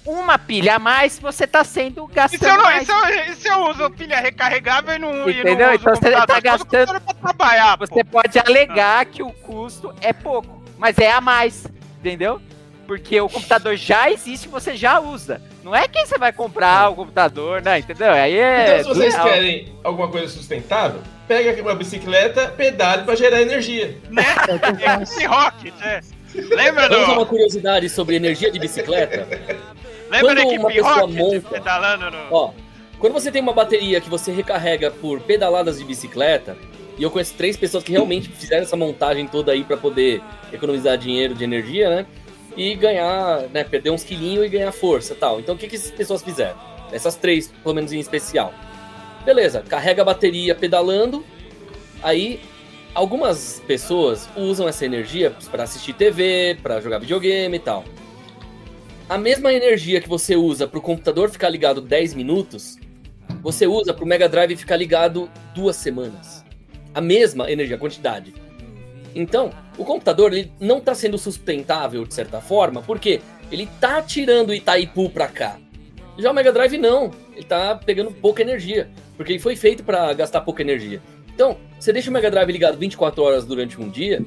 uma 0.05 0.37
pilha 0.37 0.75
a 0.75 0.79
mais, 0.79 1.17
você 1.17 1.47
tá 1.47 1.63
sendo 1.63 2.03
E 2.03 2.07
se, 2.09 2.13
gastando 2.13 2.43
eu 2.49 2.57
não, 2.57 2.69
e, 2.69 2.73
mais. 2.73 2.85
se 2.85 2.91
eu, 2.91 3.07
e 3.07 3.35
se 3.35 3.47
eu 3.47 3.59
uso 3.69 3.89
pilha 3.91 4.19
recarregável 4.19 4.93
e 4.95 4.99
não, 4.99 5.13
e 5.13 5.17
não 5.17 5.29
Entendeu? 5.29 5.67
uso 5.69 5.75
Então 5.79 5.95
você 5.95 6.01
computador? 6.11 6.27
tá 6.27 6.39
gastando- 6.41 7.01
pra 7.01 7.13
trabalhar, 7.13 7.77
pô. 7.77 7.87
Você 7.87 8.03
pode 8.03 8.37
alegar 8.39 9.05
que 9.05 9.23
o 9.23 9.31
custo 9.31 9.95
é 10.01 10.11
pouco, 10.11 10.61
mas 10.77 10.97
é 10.97 11.09
a 11.09 11.21
mais, 11.21 11.65
entendeu? 11.99 12.41
Porque 12.87 13.19
o 13.21 13.29
computador 13.29 13.75
já 13.77 14.11
existe, 14.11 14.47
você 14.47 14.75
já 14.75 14.99
usa. 14.99 15.41
Não 15.63 15.73
é 15.73 15.87
que 15.87 16.05
você 16.05 16.17
vai 16.17 16.33
comprar 16.33 16.89
o 16.91 16.95
computador, 16.95 17.61
né? 17.61 17.79
Entendeu? 17.79 18.11
Aí 18.11 18.37
é. 18.37 18.79
Então, 18.79 18.93
se 18.93 18.99
vocês 18.99 19.15
querem 19.15 19.73
alguma 19.83 20.09
coisa 20.09 20.27
sustentável, 20.27 20.99
pega 21.27 21.61
uma 21.61 21.75
bicicleta, 21.75 22.49
pedale 22.49 23.03
pra 23.03 23.15
gerar 23.15 23.41
energia. 23.41 23.97
Né? 24.09 24.23
É 24.49 24.55
o 24.55 24.59
que 24.59 24.69
eu 24.69 24.79
faço. 24.79 25.13
Esse 25.13 25.25
rock, 25.25 25.73
né? 25.79 26.01
Lembra 26.35 26.89
Vamos 26.89 27.09
a 27.09 27.11
uma 27.13 27.23
do, 27.23 27.25
curiosidade 27.27 27.87
sobre 27.89 28.15
energia 28.15 28.51
de 28.51 28.59
bicicleta. 28.59 29.27
lembra 30.09 30.35
da 30.35 30.41
quando 30.43 30.59
uma 30.59 30.71
equipe 30.71 30.73
pessoa 30.73 31.07
monta- 31.07 31.49
pedalando 31.49 32.11
no... 32.11 32.17
Ó, 32.31 32.51
quando 32.99 33.13
você 33.13 33.31
tem 33.31 33.41
uma 33.41 33.53
bateria 33.53 34.01
que 34.01 34.09
você 34.09 34.31
recarrega 34.31 34.89
por 34.89 35.19
pedaladas 35.21 35.77
de 35.77 35.85
bicicleta, 35.85 36.57
e 36.97 37.03
eu 37.03 37.11
conheço 37.11 37.33
três 37.35 37.55
pessoas 37.55 37.83
que 37.83 37.91
realmente 37.91 38.29
fizeram 38.29 38.63
essa 38.63 38.75
montagem 38.75 39.27
toda 39.27 39.51
aí 39.51 39.63
pra 39.63 39.77
poder 39.77 40.21
economizar 40.51 40.97
dinheiro 40.97 41.33
de 41.35 41.43
energia, 41.43 41.89
né? 41.89 42.05
E 42.55 42.75
ganhar, 42.75 43.49
né? 43.49 43.63
Perder 43.63 43.91
uns 43.91 44.03
quilinhos 44.03 44.45
e 44.45 44.49
ganhar 44.49 44.71
força 44.71 45.15
tal. 45.15 45.39
Então 45.39 45.55
o 45.55 45.57
que, 45.57 45.67
que 45.67 45.75
essas 45.75 45.91
pessoas 45.91 46.21
fizeram? 46.21 46.57
Essas 46.91 47.15
três, 47.15 47.51
pelo 47.63 47.73
menos 47.73 47.91
em 47.91 47.99
especial. 47.99 48.53
Beleza, 49.25 49.61
carrega 49.61 50.01
a 50.01 50.05
bateria 50.05 50.53
pedalando, 50.53 51.25
aí 52.01 52.41
algumas 52.93 53.61
pessoas 53.65 54.29
usam 54.35 54.67
essa 54.67 54.85
energia 54.85 55.31
para 55.49 55.63
assistir 55.63 55.93
TV, 55.93 56.57
para 56.61 56.81
jogar 56.81 56.99
videogame 56.99 57.55
e 57.55 57.59
tal. 57.59 57.85
A 59.09 59.17
mesma 59.17 59.53
energia 59.53 60.01
que 60.01 60.09
você 60.09 60.35
usa 60.35 60.67
para 60.67 60.79
o 60.79 60.81
computador 60.81 61.29
ficar 61.29 61.49
ligado 61.49 61.81
10 61.81 62.13
minutos, 62.13 62.77
você 63.41 63.65
usa 63.65 63.93
para 63.93 64.03
o 64.03 64.07
Mega 64.07 64.27
Drive 64.27 64.55
ficar 64.55 64.75
ligado 64.75 65.29
duas 65.55 65.75
semanas. 65.75 66.43
A 66.93 67.01
mesma 67.01 67.51
energia, 67.51 67.77
quantidade. 67.77 68.33
Então, 69.15 69.51
o 69.77 69.85
computador 69.85 70.33
ele 70.33 70.51
não 70.59 70.79
está 70.79 70.95
sendo 70.95 71.17
sustentável 71.17 72.05
de 72.05 72.13
certa 72.13 72.41
forma, 72.41 72.81
porque 72.81 73.21
ele 73.51 73.67
tá 73.79 74.01
tirando 74.01 74.53
Itaipu 74.53 75.09
para 75.09 75.27
cá. 75.27 75.57
Já 76.17 76.31
o 76.31 76.33
Mega 76.33 76.51
Drive 76.51 76.77
não, 76.77 77.11
ele 77.35 77.45
tá 77.45 77.75
pegando 77.75 78.11
pouca 78.11 78.41
energia, 78.41 78.89
porque 79.17 79.33
ele 79.33 79.39
foi 79.39 79.55
feito 79.55 79.83
para 79.83 80.13
gastar 80.13 80.41
pouca 80.41 80.61
energia. 80.61 81.01
Então, 81.33 81.57
você 81.79 81.91
deixa 81.91 82.09
o 82.09 82.13
Mega 82.13 82.29
Drive 82.29 82.51
ligado 82.51 82.77
24 82.77 83.23
horas 83.23 83.45
durante 83.45 83.79
um 83.81 83.89
dia, 83.89 84.23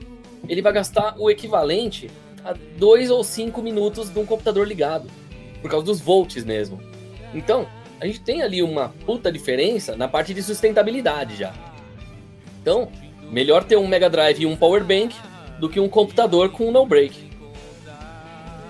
ele 0.49 0.63
vai 0.63 0.73
gastar 0.73 1.15
o 1.19 1.31
equivalente 1.31 2.11
a 2.45 2.55
2 2.79 3.11
ou 3.11 3.23
5 3.25 3.63
minutos 3.63 4.11
de 4.11 4.19
um 4.19 4.27
computador 4.27 4.67
ligado, 4.67 5.09
por 5.63 5.71
causa 5.71 5.87
dos 5.87 6.01
volts 6.01 6.45
mesmo. 6.45 6.81
Então, 7.35 7.67
a 8.01 8.07
gente 8.07 8.21
tem 8.21 8.43
ali 8.43 8.63
uma 8.63 8.91
puta 9.05 9.33
diferença 9.33 9.97
na 9.97 10.07
parte 10.07 10.35
de 10.35 10.43
sustentabilidade 10.43 11.37
já. 11.37 11.53
Então, 12.61 12.89
melhor 13.31 13.65
ter 13.65 13.77
um 13.77 13.87
Mega 13.87 14.09
Drive 14.11 14.41
e 14.41 14.47
um 14.47 14.57
Power 14.57 14.83
Bank 14.85 15.15
do 15.59 15.69
que 15.69 15.81
um 15.81 15.89
computador 15.89 16.51
com 16.51 16.69
um 16.69 16.73
no 16.73 16.85
break. 16.87 17.27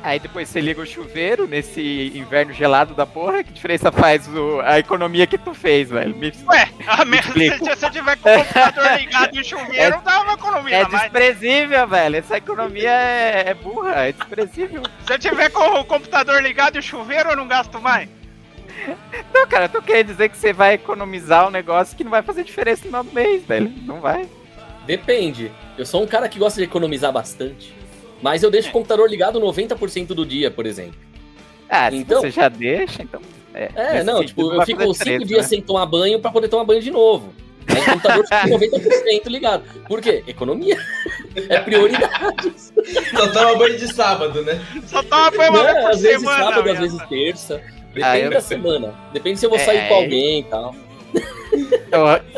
Aí 0.02 0.20
depois 0.20 0.48
você 0.48 0.60
liga 0.60 0.80
o 0.80 0.86
chuveiro 0.86 1.48
nesse 1.48 2.12
inverno 2.14 2.52
gelado 2.52 2.94
da 2.94 3.04
porra. 3.04 3.42
Que 3.42 3.52
diferença 3.52 3.90
faz 3.90 4.28
o- 4.28 4.60
a 4.60 4.78
economia 4.78 5.26
que 5.26 5.36
tu 5.36 5.52
fez, 5.52 5.90
velho? 5.90 6.14
Me- 6.16 6.32
Ué, 6.46 6.68
a 6.86 7.04
merda, 7.04 7.32
se, 7.32 7.76
se 7.76 7.84
eu 7.86 7.90
tiver 7.90 8.16
com 8.18 8.30
o 8.30 8.44
computador 8.44 9.00
ligado 9.00 9.36
e 9.36 9.40
o 9.40 9.44
chuveiro, 9.44 10.00
dá 10.04 10.20
uma 10.22 10.34
economia, 10.34 10.76
É 10.76 10.82
mas 10.88 11.00
desprezível, 11.02 11.88
velho. 11.88 12.16
Essa 12.16 12.36
economia 12.36 12.88
é, 12.90 13.44
é 13.48 13.54
burra, 13.54 14.06
é 14.06 14.12
desprezível. 14.12 14.82
se 15.04 15.12
eu 15.12 15.18
tiver 15.18 15.50
com 15.50 15.80
o 15.80 15.84
computador 15.84 16.40
ligado 16.40 16.76
e 16.76 16.78
o 16.78 16.82
chuveiro, 16.82 17.30
eu 17.30 17.36
não 17.36 17.48
gasto 17.48 17.80
mais. 17.80 18.08
Não, 19.34 19.44
cara, 19.48 19.68
tu 19.68 19.82
quer 19.82 20.04
dizer 20.04 20.28
que 20.28 20.36
você 20.36 20.52
vai 20.52 20.74
economizar 20.74 21.48
um 21.48 21.50
negócio 21.50 21.96
que 21.96 22.04
não 22.04 22.12
vai 22.12 22.22
fazer 22.22 22.44
diferença 22.44 22.86
no 22.88 23.02
mês, 23.02 23.42
velho. 23.44 23.72
Não 23.82 24.00
vai. 24.00 24.28
Depende. 24.86 25.50
Eu 25.76 25.84
sou 25.84 26.02
um 26.02 26.06
cara 26.06 26.28
que 26.28 26.38
gosta 26.38 26.58
de 26.60 26.64
economizar 26.64 27.12
bastante. 27.12 27.74
Mas 28.22 28.42
eu 28.42 28.50
deixo 28.50 28.68
o 28.70 28.72
computador 28.72 29.08
ligado 29.10 29.40
90% 29.40 30.08
do 30.08 30.24
dia, 30.24 30.50
por 30.50 30.64
exemplo. 30.66 30.98
Ah, 31.68 31.90
se 31.90 31.96
Então- 31.98 32.20
você 32.20 32.30
já 32.30 32.48
deixa, 32.48 33.02
então. 33.02 33.20
É, 33.52 33.70
É, 33.74 34.04
não, 34.04 34.24
tipo, 34.24 34.52
eu 34.52 34.62
fico 34.62 34.78
fazer 34.80 34.92
cinco 34.92 34.92
diferença, 34.92 35.24
dias 35.26 35.42
né? 35.42 35.48
sem 35.48 35.60
tomar 35.62 35.86
banho 35.86 36.18
pra 36.20 36.30
poder 36.30 36.48
tomar 36.48 36.64
banho 36.64 36.80
de 36.80 36.90
novo. 36.90 37.32
Aí 37.68 37.80
o 37.80 37.84
computador 37.84 38.22
fica 38.24 38.46
90% 38.48 39.26
ligado. 39.28 39.64
Por 39.88 40.00
quê? 40.00 40.22
Economia. 40.26 40.76
É 41.50 41.58
prioridade. 41.60 42.52
Só 43.14 43.26
toma 43.30 43.56
banho 43.56 43.76
de 43.76 43.92
sábado, 43.92 44.42
né? 44.42 44.58
Só 44.86 45.02
toma 45.02 45.30
banho 45.32 45.50
uma 45.52 45.64
vez 45.64 45.78
por 45.82 45.90
às 45.90 46.00
vezes 46.00 46.20
semana. 46.20 46.44
sábado, 46.44 46.70
às 46.70 46.78
vezes 46.78 47.08
terça. 47.08 47.62
Depende 47.92 48.04
Ah, 48.24 48.30
da 48.30 48.40
sei. 48.40 48.56
semana. 48.56 48.94
Depende 49.12 49.38
se 49.40 49.44
eu 49.44 49.50
vou 49.50 49.58
É, 49.58 49.62
sair 49.64 49.88
com 49.88 49.94
é. 49.94 50.02
alguém 50.02 50.40
e 50.40 50.44
tal. 50.44 50.74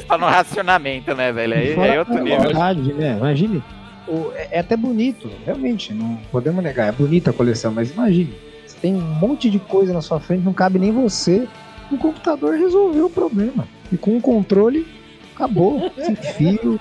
Só 0.07 0.19
no 0.19 0.27
racionamento, 0.27 1.15
né, 1.15 1.33
velho? 1.33 1.55
Aí 1.55 1.75
Fora 1.75 1.95
é 1.95 1.99
outro 1.99 2.15
nível. 2.23 2.39
qualidade, 2.39 2.93
né? 2.95 3.17
Imagine. 3.17 3.63
o- 4.07 4.33
é, 4.35 4.49
é 4.53 4.59
até 4.61 4.77
bonito, 4.77 5.31
realmente, 5.45 5.93
não 5.93 6.17
podemos 6.31 6.63
negar. 6.63 6.89
É 6.89 6.93
bonita 6.93 7.31
a 7.31 7.33
coleção, 7.33 7.73
mas 7.73 7.91
imagine. 7.91 8.33
Você 8.67 8.77
tem 8.81 8.95
um 8.95 9.01
monte 9.01 9.51
de 9.51 9.59
coisa 9.59 9.93
na 9.93 10.01
sua 10.01 10.19
frente, 10.21 10.45
não 10.45 10.53
cabe 10.53 10.79
nem 10.79 10.93
você. 10.93 11.47
O 11.91 11.99
computador 11.99 12.55
resolveu 12.57 13.07
o 13.07 13.11
problema. 13.11 13.67
E 13.93 13.97
com 13.97 14.17
o 14.17 14.21
controle, 14.21 14.87
acabou. 15.35 15.91
Sem 15.97 16.15
fio. 16.17 16.79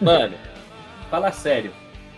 Mano, 0.00 0.34
fala 1.10 1.32
sério. 1.32 1.72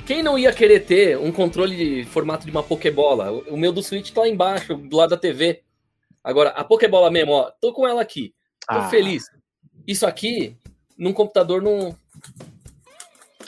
Quem 0.06 0.22
não 0.22 0.38
ia 0.38 0.52
querer 0.52 0.80
ter 0.80 1.16
um 1.18 1.32
controle 1.32 1.74
de 1.76 2.04
formato 2.04 2.44
de 2.44 2.50
uma 2.50 2.62
Pokébola? 2.62 3.30
O 3.32 3.54
o 3.54 3.56
meu 3.56 3.72
do 3.72 3.82
Switch 3.82 4.10
tá 4.10 4.22
lá 4.22 4.28
embaixo, 4.28 4.74
do 4.76 4.96
lado 4.96 5.10
da 5.10 5.16
TV. 5.16 5.62
Agora, 6.22 6.50
a 6.50 6.62
Pokébola 6.64 7.10
mesmo, 7.10 7.32
ó, 7.32 7.50
tô 7.60 7.72
com 7.72 7.86
ela 7.88 8.02
aqui. 8.02 8.34
Tô 8.68 8.78
Ah. 8.78 8.88
feliz. 8.88 9.24
Isso 9.86 10.06
aqui, 10.06 10.56
num 10.96 11.12
computador, 11.12 11.60
não. 11.62 11.94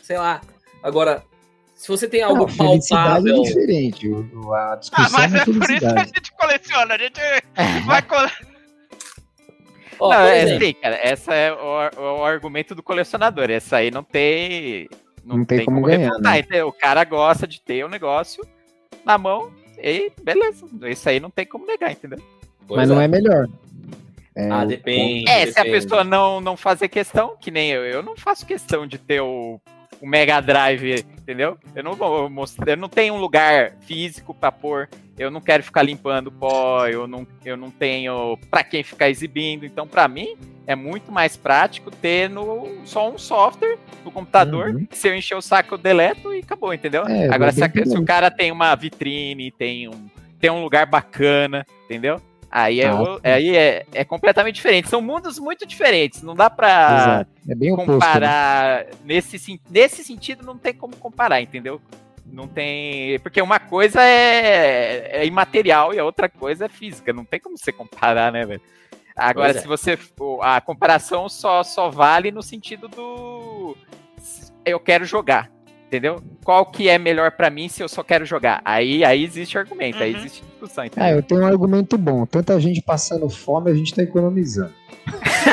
Sei 0.02 0.18
lá. 0.18 0.40
Agora, 0.82 1.22
se 1.74 1.88
você 1.88 2.06
tem 2.08 2.22
algo 2.22 2.40
Não, 2.42 2.48
felicidade 2.48 3.24
palpável. 3.24 3.36
é 3.36 3.42
diferente. 3.42 4.08
A 4.52 4.72
Ah, 4.72 4.76
discussão 4.76 5.10
mas 5.20 5.34
é 5.34 5.38
é 5.38 5.44
por 5.44 5.70
isso 5.70 5.80
que 5.80 5.98
a 5.98 6.04
gente 6.04 6.32
coleciona. 6.32 6.94
A 6.94 6.98
gente 6.98 7.20
vai 7.86 8.02
colecionar. 8.02 8.56
Ó, 9.98 10.10
não, 10.12 10.20
é 10.20 10.42
assim, 10.42 10.74
cara, 10.74 10.94
essa 11.02 11.32
é 11.34 11.50
o, 11.52 12.18
o 12.18 12.24
argumento 12.24 12.74
do 12.74 12.82
colecionador. 12.82 13.50
Essa 13.50 13.78
aí 13.78 13.90
não 13.90 14.02
tem. 14.04 14.88
Não 15.24 15.42
tem 15.44 15.64
como 15.64 15.80
ganhar, 15.82 16.10
refutar, 16.10 16.32
né? 16.34 16.38
entendeu? 16.40 16.68
O 16.68 16.72
cara 16.72 17.02
gosta 17.02 17.46
de 17.46 17.60
ter 17.60 17.82
o 17.84 17.88
negócio 17.88 18.46
na 19.04 19.16
mão 19.18 19.50
e 19.78 20.12
beleza. 20.22 20.66
Isso 20.82 21.08
aí 21.08 21.18
não 21.18 21.30
tem 21.30 21.46
como 21.46 21.66
negar, 21.66 21.90
entendeu? 21.92 22.18
pois 22.68 22.80
Mas 22.80 22.88
não 22.90 23.00
é 23.00 23.08
melhor. 23.08 23.48
É, 24.36 24.50
Ah, 24.50 24.64
depende. 24.64 25.28
É, 25.28 25.46
se 25.46 25.58
a 25.58 25.62
depende. 25.64 25.70
pessoa 25.82 26.04
não, 26.04 26.40
não 26.40 26.56
fazer 26.56 26.88
questão, 26.88 27.36
que 27.40 27.50
nem 27.50 27.70
eu, 27.70 27.84
eu 27.84 28.02
não 28.02 28.16
faço 28.16 28.44
questão 28.44 28.86
de 28.86 28.98
ter 28.98 29.20
o, 29.22 29.58
o 30.00 30.06
Mega 30.06 30.40
Drive, 30.40 31.04
entendeu? 31.18 31.56
Eu 31.74 31.82
não 31.82 31.94
vou 31.94 32.28
mostrar, 32.28 32.72
eu 32.72 32.76
não 32.76 32.88
tenho 32.88 33.14
um 33.14 33.18
lugar 33.18 33.72
físico 33.80 34.34
pra 34.34 34.52
pôr, 34.52 34.88
eu 35.18 35.30
não 35.30 35.40
quero 35.40 35.62
ficar 35.62 35.82
limpando 35.82 36.30
pó, 36.30 36.86
eu 36.86 37.06
não, 37.06 37.26
eu 37.46 37.56
não 37.56 37.70
tenho 37.70 38.38
pra 38.50 38.62
quem 38.62 38.82
ficar 38.82 39.08
exibindo, 39.08 39.64
então 39.64 39.86
pra 39.88 40.06
mim 40.06 40.36
é 40.66 40.74
muito 40.76 41.10
mais 41.10 41.34
prático 41.36 41.90
ter 41.90 42.28
no, 42.28 42.68
só 42.84 43.08
um 43.10 43.16
software 43.16 43.78
no 44.04 44.10
computador, 44.10 44.68
Uhum. 44.74 44.84
que 44.84 44.98
se 44.98 45.08
eu 45.08 45.16
encher 45.16 45.36
o 45.36 45.40
saco 45.40 45.74
eu 45.74 45.78
deleto 45.78 46.34
e 46.34 46.40
acabou, 46.40 46.74
entendeu? 46.74 47.06
É, 47.06 47.32
Agora, 47.32 47.52
se, 47.52 47.64
a- 47.64 47.70
se 47.70 47.96
o 47.96 48.04
cara 48.04 48.30
tem 48.30 48.52
uma 48.52 48.74
vitrine, 48.74 49.50
tem 49.50 49.88
um, 49.88 50.08
tem 50.38 50.50
um 50.50 50.62
lugar 50.62 50.84
bacana, 50.84 51.64
entendeu? 51.86 52.20
Aí, 52.58 52.80
é, 52.80 52.88
Ah, 52.88 53.04
sim. 53.04 53.20
aí 53.22 53.54
é, 53.54 53.86
é 53.92 54.02
completamente 54.02 54.54
diferente. 54.54 54.88
São 54.88 55.02
mundos 55.02 55.38
muito 55.38 55.66
diferentes. 55.66 56.22
Não 56.22 56.34
dá 56.34 56.48
pra. 56.48 57.26
É 57.46 57.54
bem 57.54 57.70
oposto. 57.70 57.90
né? 57.90 57.94
comparar. 57.98 58.86
Nesse, 59.04 59.60
nesse 59.68 60.02
sentido, 60.02 60.42
não 60.42 60.56
tem 60.56 60.72
como 60.72 60.96
comparar, 60.96 61.42
entendeu? 61.42 61.82
Não 62.24 62.48
tem. 62.48 63.18
Porque 63.18 63.42
uma 63.42 63.60
coisa 63.60 64.00
é, 64.02 65.20
é 65.20 65.26
imaterial 65.26 65.92
e 65.92 65.98
a 65.98 66.04
outra 66.04 66.30
coisa 66.30 66.64
é 66.64 66.68
física. 66.70 67.12
Não 67.12 67.26
tem 67.26 67.38
como 67.38 67.58
você 67.58 67.70
comparar, 67.70 68.32
né, 68.32 68.46
velho? 68.46 68.62
Agora, 69.14 69.50
é. 69.50 69.60
se 69.60 69.66
você. 69.66 69.98
A 70.40 70.58
comparação 70.58 71.28
só, 71.28 71.62
só 71.62 71.90
vale 71.90 72.30
no 72.30 72.42
sentido 72.42 72.88
do. 72.88 73.76
Eu 74.64 74.80
quero 74.80 75.04
jogar. 75.04 75.50
Entendeu? 75.96 76.22
Qual 76.44 76.66
que 76.66 76.88
é 76.88 76.98
melhor 76.98 77.30
pra 77.32 77.48
mim 77.48 77.68
se 77.68 77.82
eu 77.82 77.88
só 77.88 78.02
quero 78.02 78.24
jogar? 78.26 78.60
Aí, 78.64 79.02
aí 79.04 79.24
existe 79.24 79.56
argumento, 79.56 80.02
aí 80.02 80.12
Uhum. 80.12 80.18
existe 80.18 80.42
discussão, 80.44 80.84
Ah, 80.84 80.86
entendeu? 80.88 81.16
eu 81.16 81.22
tenho 81.22 81.40
um 81.40 81.46
argumento 81.46 81.96
bom. 81.96 82.26
Tanta 82.26 82.60
gente 82.60 82.82
passando 82.82 83.28
fome, 83.30 83.70
a 83.70 83.74
gente 83.74 83.94
tá 83.94 84.02
economizando. 84.02 84.74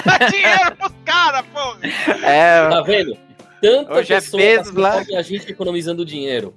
Dá 0.06 0.18
dinheiro 0.30 0.76
pros 0.76 0.92
caras, 1.06 1.46
porra. 1.54 1.80
É, 2.26 2.70
Tá 2.70 2.82
vendo? 2.82 3.18
Tanta 3.62 3.94
Ô, 3.94 4.02
Jeff 4.02 4.26
pessoa 4.26 4.42
Bezos 4.44 4.64
passando 4.68 4.80
lá. 4.82 4.92
fome 4.92 5.06
e 5.12 5.16
a 5.16 5.22
gente 5.22 5.50
economizando 5.50 6.06
dinheiro. 6.06 6.54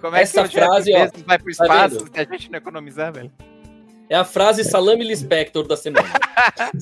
Como 0.00 0.14
é 0.14 0.22
Essa 0.22 0.42
que 0.42 0.48
o 0.48 0.50
Jeff 0.50 0.66
frase, 0.66 0.94
ó, 0.94 1.08
vai 1.26 1.38
pro 1.38 1.46
tá 1.56 1.64
espaço 1.64 1.98
vendo? 2.04 2.14
se 2.14 2.20
a 2.20 2.24
gente 2.24 2.50
não 2.52 2.58
economizar, 2.58 3.12
velho? 3.12 3.32
É 4.08 4.14
a 4.16 4.24
frase 4.24 4.62
Salame 4.64 5.04
Lispector 5.04 5.66
da 5.66 5.76
semana. 5.76 6.08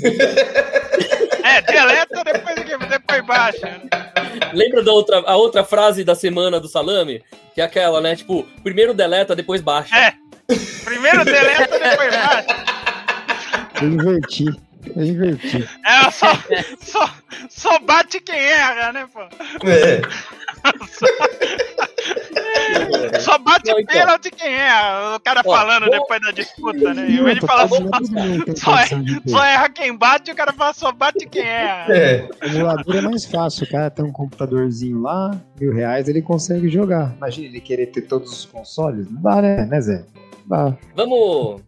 É, 1.47 1.63
deleta 1.63 2.25
depois, 2.25 2.89
depois 2.89 3.25
baixa. 3.25 3.81
Lembra 4.53 4.83
da 4.83 4.93
outra, 4.93 5.23
a 5.25 5.37
outra 5.37 5.63
frase 5.63 6.03
da 6.03 6.15
semana 6.17 6.59
do 6.59 6.67
Salame? 6.67 7.23
Que 7.55 7.61
é 7.61 7.65
aquela, 7.65 8.01
né? 8.01 8.17
Tipo, 8.17 8.43
primeiro 8.65 8.93
deleta, 8.93 9.37
depois 9.37 9.61
baixa. 9.61 9.97
É. 9.97 10.15
Primeiro 10.85 11.25
deleta, 11.25 11.79
depois 11.79 12.11
baixa. 12.15 12.65
Eu 13.81 13.89
inverti. 13.89 14.66
Eu 14.95 15.05
inverti. 15.05 15.69
É, 15.85 16.11
só, 16.11 16.27
só, 16.81 17.11
só 17.49 17.79
bate 17.81 18.21
quem 18.21 18.39
erra, 18.39 18.93
né, 18.93 19.09
pô? 19.13 19.21
É. 19.67 20.01
Só 23.21 23.39
bate 23.39 23.71
Não, 23.71 23.79
então. 23.79 23.95
pênalti 23.95 24.31
quem 24.31 24.53
erra. 24.53 25.17
O 25.17 25.21
cara 25.21 25.43
Ó, 25.45 25.55
falando 25.55 25.91
depois 25.91 26.21
da 26.21 26.31
disputa, 26.31 26.95
né? 26.95 27.07
Outra, 27.21 27.47
falar 27.47 27.69
tá 27.69 27.75
só, 27.75 28.55
só 28.57 28.79
é- 28.79 28.87
só 29.27 29.45
erra 29.45 29.69
quem 29.69 29.97
bate, 29.97 30.31
o 30.31 30.35
cara 30.35 30.53
fala 30.53 30.73
só 30.73 30.93
bate 30.93 31.27
quem 31.27 31.43
erra. 31.43 31.93
É. 31.95 32.29
O 32.43 32.47
emulador 32.47 32.97
é 32.97 33.01
mais 33.01 33.25
fácil, 33.25 33.67
o 33.67 33.71
cara 33.71 33.91
tem 33.91 34.05
um 34.05 34.13
computadorzinho 34.13 35.01
lá, 35.01 35.39
mil 35.61 35.73
reais, 35.73 36.09
ele 36.09 36.23
consegue 36.23 36.69
jogar. 36.69 37.15
Imagina 37.17 37.47
ele 37.49 37.61
querer 37.61 37.87
ter 37.87 38.03
todos 38.03 38.33
os 38.33 38.45
consoles. 38.45 39.11
Não 39.11 39.23
dá, 39.23 39.43
né, 39.43 39.67
né 39.67 39.81
Zé? 39.81 40.05
Dá. 40.47 40.77
Vamos. 40.95 41.63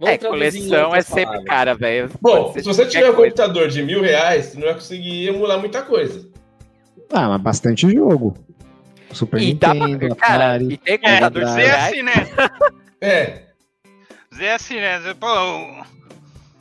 Vamos 0.00 0.14
É, 0.14 0.18
coleção 0.18 0.94
é 0.94 1.00
sempre 1.02 1.44
cara, 1.44 1.74
velho. 1.74 2.10
Bom, 2.20 2.52
se 2.52 2.62
você 2.62 2.86
tiver 2.86 3.10
um 3.10 3.14
computador 3.14 3.68
de 3.68 3.82
mil 3.82 4.02
reais, 4.02 4.46
você 4.46 4.58
não 4.58 4.64
vai 4.66 4.74
conseguir 4.74 5.28
emular 5.28 5.58
muita 5.58 5.82
coisa. 5.82 6.28
Ah, 7.12 7.28
mas 7.28 7.40
bastante 7.40 7.90
jogo. 7.92 8.36
Super 9.12 9.40
E 9.40 9.54
dá 9.54 9.72
Nintendo, 9.74 10.16
pra. 10.16 10.16
Cara, 10.16 10.44
Atari. 10.46 10.64
e 10.72 10.76
tem 10.76 10.94
É, 10.94 10.98
computador 10.98 11.46
Zé 11.46 11.64
reais. 11.66 11.84
assim, 11.92 12.02
né? 12.02 12.12
É. 13.00 13.42
Zé 14.34 14.52
assim, 14.54 14.74
né? 14.76 14.98
Pô, 15.20 15.26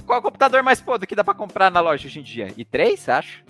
Qual 0.05 0.17
é 0.17 0.19
o 0.19 0.21
computador 0.21 0.61
mais 0.61 0.79
podre 0.81 1.07
que 1.07 1.15
dá 1.15 1.23
pra 1.23 1.33
comprar 1.33 1.71
na 1.71 1.79
loja 1.79 2.05
hoje 2.07 2.19
em 2.19 2.23
dia? 2.23 2.49
E 2.57 2.63
três, 2.63 3.07
acho? 3.09 3.43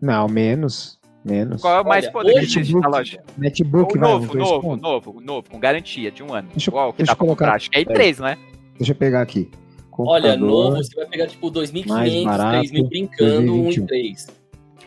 Não, 0.00 0.26
menos. 0.28 0.98
Menos. 1.24 1.60
Qual 1.60 1.76
é 1.76 1.80
o 1.80 1.84
mais 1.84 2.04
Olha, 2.06 2.12
podre 2.12 2.32
que 2.32 2.38
hoje- 2.38 2.58
existe 2.60 2.74
na 2.80 2.88
loja? 2.88 3.22
Netbook, 3.36 3.96
O 3.96 4.00
vai, 4.00 4.10
novo, 4.10 4.26
dois 4.32 4.38
novo, 4.48 4.76
novo, 4.76 5.20
novo, 5.20 5.50
com 5.50 5.58
garantia 5.60 6.10
de 6.10 6.22
um 6.22 6.32
ano. 6.32 6.48
Deixa 6.52 6.70
eu- 6.70 6.72
Qual 6.72 6.92
que 6.92 6.98
deixa 6.98 7.10
dá 7.10 7.12
eu 7.12 7.16
pra 7.16 7.26
colocar- 7.26 7.44
comprar? 7.44 7.56
Acho 7.56 7.70
que 7.70 7.78
é 7.78 7.84
Pera. 7.84 7.98
i3, 8.04 8.18
né? 8.20 8.38
Deixa 8.78 8.92
eu 8.92 8.96
pegar 8.96 9.22
aqui. 9.22 9.50
Olha, 9.98 10.32
Computador. 10.32 10.38
novo, 10.38 10.76
você 10.76 10.94
vai 10.96 11.06
pegar 11.06 11.26
tipo 11.26 11.50
Mais 11.52 11.70
2.500, 11.70 12.24
barato, 12.24 12.68
3.000 12.68 12.88
brincando, 12.88 13.52
1 13.54 13.62
2021. 13.64 13.84
e 13.84 13.86
3. 13.86 14.26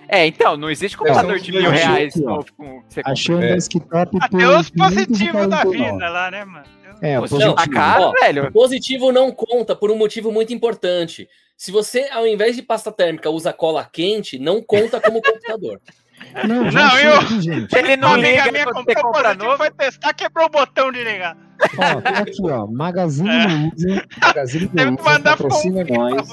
É, 0.07 0.27
então, 0.27 0.55
não 0.57 0.69
existe 0.69 0.95
computador 0.97 1.39
de 1.39 1.51
mil 1.51 1.69
reais 1.71 2.15
aqui, 2.15 2.25
ó. 2.25 2.29
novo 2.36 2.45
com 2.55 2.81
que 2.81 2.93
você. 2.93 3.01
Achei 3.05 3.36
um 3.36 3.41
É. 3.41 3.53
desktop 3.55 4.17
até 4.21 4.47
os 4.59 4.69
positivos 4.69 5.47
da 5.47 5.61
549. 5.63 5.77
vida 5.77 6.09
lá, 6.09 6.31
né, 6.31 6.45
mano? 6.45 6.65
É, 7.01 7.19
positivo. 7.19 7.53
tá 7.55 7.67
caro, 7.67 8.03
Ó, 8.05 8.11
velho. 8.21 8.51
Positivo 8.51 9.11
não 9.11 9.31
conta 9.31 9.75
por 9.75 9.91
um 9.91 9.97
motivo 9.97 10.31
muito 10.31 10.53
importante. 10.53 11.27
Se 11.57 11.71
você, 11.71 12.07
ao 12.11 12.25
invés 12.27 12.55
de 12.55 12.61
pasta 12.61 12.91
térmica, 12.91 13.29
usa 13.29 13.51
cola 13.51 13.83
quente, 13.91 14.38
não 14.39 14.61
conta 14.61 14.99
como 15.01 15.21
computador. 15.21 15.79
Não, 16.47 16.70
Não, 16.72 16.99
eu- 16.99 17.41
gente. 17.41 17.74
Ele 17.78 17.95
não 17.95 18.13
amiga 18.13 18.28
liga 18.30 18.51
minha 18.51 18.66
comprou 18.66 19.13
positivo, 19.13 19.57
foi 19.57 19.72
testar, 19.72 20.13
quebrou 20.13 20.47
o 20.47 20.49
botão 20.49 20.91
de 20.91 21.03
ligar. 21.03 21.38
Ó, 21.78 22.01
tem 22.01 22.13
aqui, 22.13 22.41
ó. 22.51 22.68
Magazine 22.68 23.30
É. 23.30 23.47
Luiza. 23.47 24.03
Magazine 24.22 24.70
Luiza 24.74 25.03
mandar 25.03 25.38
patrocina 25.38 25.86
nós. 25.89 26.28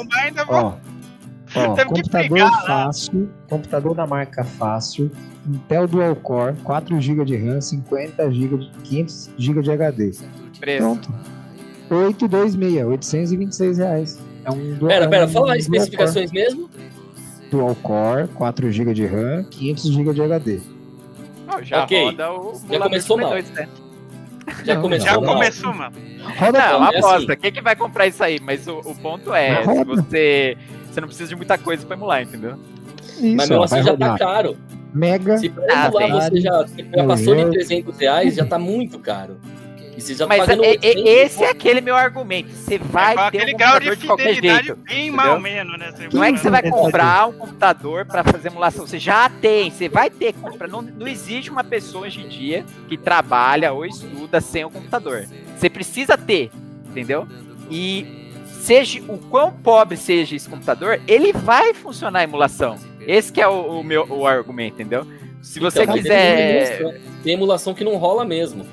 Ó, 0.48 0.74
ó 1.54 1.84
computador 1.84 2.38
lá. 2.38 2.62
fácil, 2.66 3.30
computador 3.48 3.94
da 3.94 4.06
marca 4.06 4.42
fácil, 4.42 5.10
Intel 5.46 5.86
Dual 5.86 6.16
Core, 6.16 6.56
4 6.64 7.00
GB 7.00 7.24
de 7.24 7.36
RAM, 7.36 7.60
50 7.60 8.30
GB, 8.32 8.56
de 8.58 8.70
500 8.84 9.30
GB 9.38 9.62
de 9.62 9.70
HD. 9.70 10.12
Preço. 10.58 10.82
Pronto. 10.82 11.12
826, 11.90 12.84
826 12.86 13.78
reais. 13.78 14.18
É 14.44 14.50
um 14.50 14.74
dual, 14.74 14.88
Pera, 14.88 15.08
pera, 15.08 15.26
um 15.26 15.28
fala 15.28 15.52
as 15.54 15.60
especificações 15.60 16.32
mesmo. 16.32 16.68
Dual 17.52 17.74
Core, 17.76 18.28
4 18.28 18.70
GB 18.72 18.94
de 18.94 19.04
RAM, 19.06 19.44
500 19.50 19.84
GB 19.92 20.14
de 20.14 20.22
HD. 20.22 20.60
Ó, 21.48 21.62
já 21.62 21.82
Ok. 21.84 22.04
roda 22.04 22.32
o 22.32 22.60
Já 22.70 22.80
começou 22.80 23.18
mal. 23.18 23.30
Play 23.30 23.42
2, 23.42 23.54
né? 23.54 23.68
Já 24.64 24.74
Não, 24.74 24.82
começou 24.82 25.06
Já 25.06 25.20
mal. 25.20 25.34
começou, 25.34 25.74
mano. 25.74 25.96
Roda 26.38 26.58
Não, 26.58 26.84
é 26.86 26.98
aposta. 26.98 27.32
assim. 27.32 27.40
Quem 27.42 27.52
que 27.52 27.60
vai 27.60 27.76
comprar 27.76 28.06
isso 28.06 28.24
aí? 28.24 28.40
Mas 28.40 28.66
o, 28.66 28.78
o 28.78 28.94
ponto 28.96 29.34
é, 29.34 29.62
se 29.64 29.84
você, 29.84 30.56
você 30.90 31.00
não 31.00 31.08
precisa 31.08 31.28
de 31.28 31.36
muita 31.36 31.58
coisa 31.58 31.84
pra 31.86 31.94
emular, 31.96 32.22
entendeu? 32.22 32.56
isso, 33.18 33.36
Mas 33.36 33.48
mesmo 33.50 33.62
assim 33.64 33.82
já 33.82 33.90
rodar. 33.92 34.18
tá 34.18 34.24
caro. 34.24 34.56
Mega, 34.94 35.36
Se 35.38 35.48
pra 35.50 35.64
Ah, 35.70 35.86
emular 35.88 36.08
tem. 36.08 36.12
você 36.36 36.40
já, 36.40 36.52
você 36.62 36.82
já 36.82 36.96
Meu 36.96 37.06
passou 37.06 37.34
de 37.36 37.42
Deus. 37.42 37.54
300 37.54 37.98
reais, 37.98 38.34
já 38.34 38.46
tá 38.46 38.58
muito 38.58 38.98
caro. 38.98 39.36
E 39.96 40.00
você 40.00 40.14
já 40.14 40.24
tá 40.26 40.28
Mas 40.28 40.38
pagando 40.46 40.64
é- 40.64 40.68
é- 40.68 40.70
800 40.70 41.04
esse 41.06 41.44
é 41.44 41.50
aquele 41.50 41.80
meu 41.80 41.94
argumento. 41.94 42.50
Você 42.50 42.78
vai 42.78 43.14
É 43.14 43.30
ter 43.30 43.42
um 43.54 43.56
grau 43.58 43.72
computador 43.72 43.94
de 43.96 44.00
de 44.00 44.06
qualquer 44.06 44.34
jeito. 44.34 44.76
bem 44.76 45.10
mal 45.10 45.38
menos, 45.40 45.78
né? 45.78 45.92
Você 45.92 46.08
Não 46.16 46.24
é 46.24 46.32
que 46.32 46.38
você 46.38 46.50
vai 46.50 46.62
comprar 46.68 47.28
um 47.28 47.32
computador 47.32 48.06
para 48.06 48.24
fazer 48.24 48.48
emulação. 48.48 48.86
Você 48.86 48.98
já 48.98 49.28
tem, 49.28 49.70
você 49.70 49.88
vai 49.88 50.08
ter 50.08 50.32
que 50.32 50.40
comprar. 50.40 50.66
Não, 50.68 50.80
não 50.82 51.06
existe 51.06 51.50
uma 51.50 51.62
pessoa 51.62 52.06
hoje 52.06 52.20
em 52.22 52.28
dia 52.28 52.64
que 52.88 52.96
trabalha 52.96 53.72
ou 53.72 53.84
estuda 53.84 54.40
sem 54.40 54.64
o 54.64 54.70
computador. 54.70 55.26
Você 55.56 55.68
precisa 55.68 56.16
ter, 56.16 56.50
entendeu? 56.88 57.28
E 57.70 58.30
seja 58.46 59.00
o 59.08 59.18
quão 59.18 59.52
pobre 59.52 59.96
seja 59.96 60.34
esse 60.36 60.48
computador, 60.48 61.00
ele 61.06 61.32
vai 61.32 61.74
funcionar 61.74 62.20
a 62.20 62.24
emulação. 62.24 62.76
Esse 63.06 63.32
que 63.32 63.40
é 63.40 63.48
o, 63.48 63.80
o 63.80 63.84
meu 63.84 64.06
o 64.08 64.26
argumento, 64.26 64.74
entendeu? 64.80 65.06
Se 65.42 65.58
você 65.58 65.82
Então, 65.82 65.94
quiser. 65.94 67.00
Tem 67.22 67.34
emulação 67.34 67.74
que 67.74 67.82
não 67.84 67.96
rola 67.96 68.24
mesmo. 68.24 68.64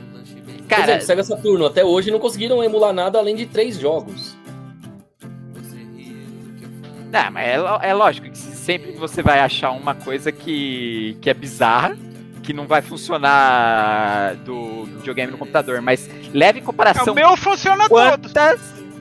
Por 0.69 0.75
Cara, 0.75 0.91
exemplo, 0.91 1.05
Sega 1.07 1.23
Saturno, 1.23 1.65
até 1.65 1.83
hoje 1.83 2.11
não 2.11 2.19
conseguiram 2.19 2.63
emular 2.63 2.93
nada 2.93 3.17
além 3.17 3.35
de 3.35 3.47
três 3.47 3.79
jogos. 3.79 4.37
Não, 7.11 7.31
mas 7.31 7.47
é, 7.47 7.89
é 7.89 7.93
lógico 7.93 8.29
que 8.29 8.37
sempre 8.37 8.91
você 8.91 9.23
vai 9.23 9.39
achar 9.39 9.71
uma 9.71 9.95
coisa 9.95 10.31
que, 10.31 11.17
que 11.21 11.27
é 11.27 11.33
bizarra, 11.33 11.97
que 12.43 12.53
não 12.53 12.67
vai 12.67 12.83
funcionar 12.83 14.35
do, 14.45 14.85
do 14.85 14.99
videogame 14.99 15.31
no 15.31 15.39
computador, 15.39 15.81
mas 15.81 16.07
leve 16.31 16.59
em 16.59 16.63
comparação 16.63 17.13
o 17.13 17.15
meu 17.15 17.35
funciona 17.35 17.89
todo. 17.89 18.29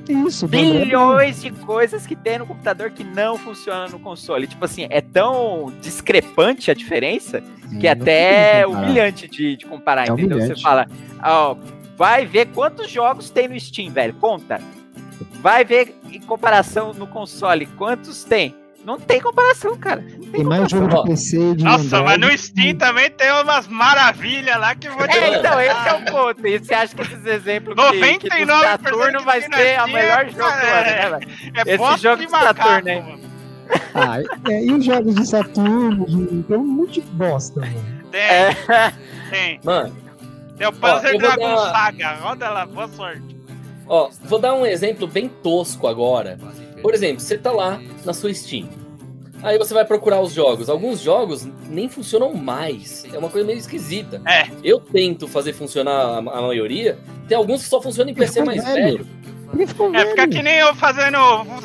Isso, 0.08 0.46
bilhões 0.48 1.42
de 1.42 1.50
coisas 1.50 2.06
que 2.06 2.16
tem 2.16 2.38
no 2.38 2.46
computador 2.46 2.90
que 2.90 3.04
não 3.04 3.36
funcionam 3.38 3.88
no 3.88 3.98
console. 3.98 4.46
Tipo 4.46 4.64
assim, 4.64 4.86
é 4.90 5.00
tão 5.00 5.72
discrepante 5.80 6.70
a 6.70 6.74
diferença 6.74 7.42
que 7.80 7.86
é 7.86 7.90
até 7.90 8.64
comparar. 8.64 8.82
humilhante 8.84 9.28
de, 9.28 9.56
de 9.56 9.66
comparar, 9.66 10.08
É 10.08 10.12
entendeu? 10.12 10.36
humilhante. 10.38 10.56
Você 10.58 10.62
fala, 10.62 10.86
ó, 11.22 11.56
vai 11.96 12.24
ver 12.26 12.46
quantos 12.48 12.90
jogos 12.90 13.30
tem 13.30 13.48
no 13.48 13.58
Steam, 13.60 13.90
velho, 13.92 14.14
conta. 14.14 14.60
Vai 15.40 15.64
ver 15.64 15.94
em 16.10 16.20
comparação 16.20 16.92
no 16.94 17.06
console, 17.06 17.66
quantos 17.76 18.24
tem? 18.24 18.54
Não 18.84 18.98
tem 18.98 19.20
comparação, 19.20 19.76
cara. 19.76 20.02
Tem 20.32 20.42
mais 20.44 20.70
jogo 20.70 20.88
Ó, 20.94 21.02
de 21.02 21.08
PC 21.10 21.54
de 21.56 21.64
Nossa, 21.64 22.02
mas 22.02 22.18
no 22.18 22.38
Steam 22.38 22.76
também 22.76 23.10
tem 23.10 23.30
umas 23.32 23.66
maravilhas 23.68 24.56
lá 24.58 24.74
que 24.74 24.88
eu 24.88 24.96
vou 24.96 25.06
te 25.06 25.18
É, 25.18 25.38
então, 25.38 25.60
esse 25.60 25.88
é 25.88 25.92
o 25.94 26.04
ponto. 26.06 26.46
E 26.46 26.58
você 26.58 26.74
acha 26.74 26.94
que 26.94 27.02
esses 27.02 27.26
exemplos 27.26 27.74
que, 27.90 28.18
que 28.18 28.28
do 28.46 28.52
99% 28.52 28.62
Saturno 28.62 29.20
vai 29.24 29.40
ser 29.42 29.48
o 29.48 29.84
tem 29.84 29.92
melhor 29.92 30.24
é- 30.24 30.28
jogo 30.30 30.38
do 30.38 30.44
ano, 30.44 30.84
né, 30.84 31.10
velho? 31.10 31.28
É 31.54 31.60
esse 31.66 31.76
bosta 31.76 31.98
jogo 31.98 32.24
de 32.24 32.30
Saturno, 32.30 32.88
hein? 32.88 33.02
mano. 33.02 33.28
Ah, 33.94 34.50
é, 34.50 34.64
e 34.64 34.72
os 34.72 34.84
jogos 34.84 35.14
de 35.14 35.26
Saturno? 35.26 36.06
De... 36.06 36.42
Tem 36.44 36.56
um 36.56 36.64
monte 36.66 37.00
de 37.02 37.06
bosta, 37.08 37.60
mano. 37.60 37.74
Tem, 38.10 38.20
É, 38.22 38.54
tem. 39.30 39.60
Mano, 39.62 39.94
Tem 40.56 40.66
o 40.66 40.72
Panzer 40.72 41.10
eu 41.14 41.20
vou 41.20 41.28
Dragon 41.28 41.54
dar- 41.56 41.72
Saga. 41.72 42.14
Roda 42.14 42.48
lá, 42.48 42.64
boa 42.64 42.88
sorte. 42.88 43.36
ó, 43.86 44.08
vou 44.22 44.38
dar 44.38 44.54
um 44.54 44.64
exemplo 44.64 45.06
bem 45.06 45.28
tosco 45.28 45.86
agora. 45.86 46.38
Por 46.82 46.94
exemplo, 46.94 47.20
você 47.20 47.36
tá 47.36 47.52
lá 47.52 47.80
na 48.04 48.12
sua 48.12 48.32
Steam. 48.32 48.68
Aí 49.42 49.56
você 49.56 49.72
vai 49.72 49.84
procurar 49.84 50.20
os 50.20 50.32
jogos. 50.32 50.68
Alguns 50.68 51.00
jogos 51.00 51.46
nem 51.68 51.88
funcionam 51.88 52.34
mais. 52.34 53.04
É 53.12 53.18
uma 53.18 53.30
coisa 53.30 53.46
meio 53.46 53.58
esquisita. 53.58 54.20
É. 54.26 54.48
Eu 54.64 54.80
tento 54.80 55.28
fazer 55.28 55.52
funcionar 55.52 55.92
a, 55.92 56.18
a 56.18 56.42
maioria. 56.42 56.98
Tem 57.28 57.36
alguns 57.36 57.62
que 57.62 57.68
só 57.68 57.80
funcionam 57.80 58.10
em 58.10 58.14
PC 58.14 58.42
mais 58.42 58.64
velho. 58.64 59.06
É, 59.94 60.06
fica 60.06 60.28
que 60.28 60.42
nem 60.42 60.56
eu 60.58 60.74
fazendo 60.74 61.18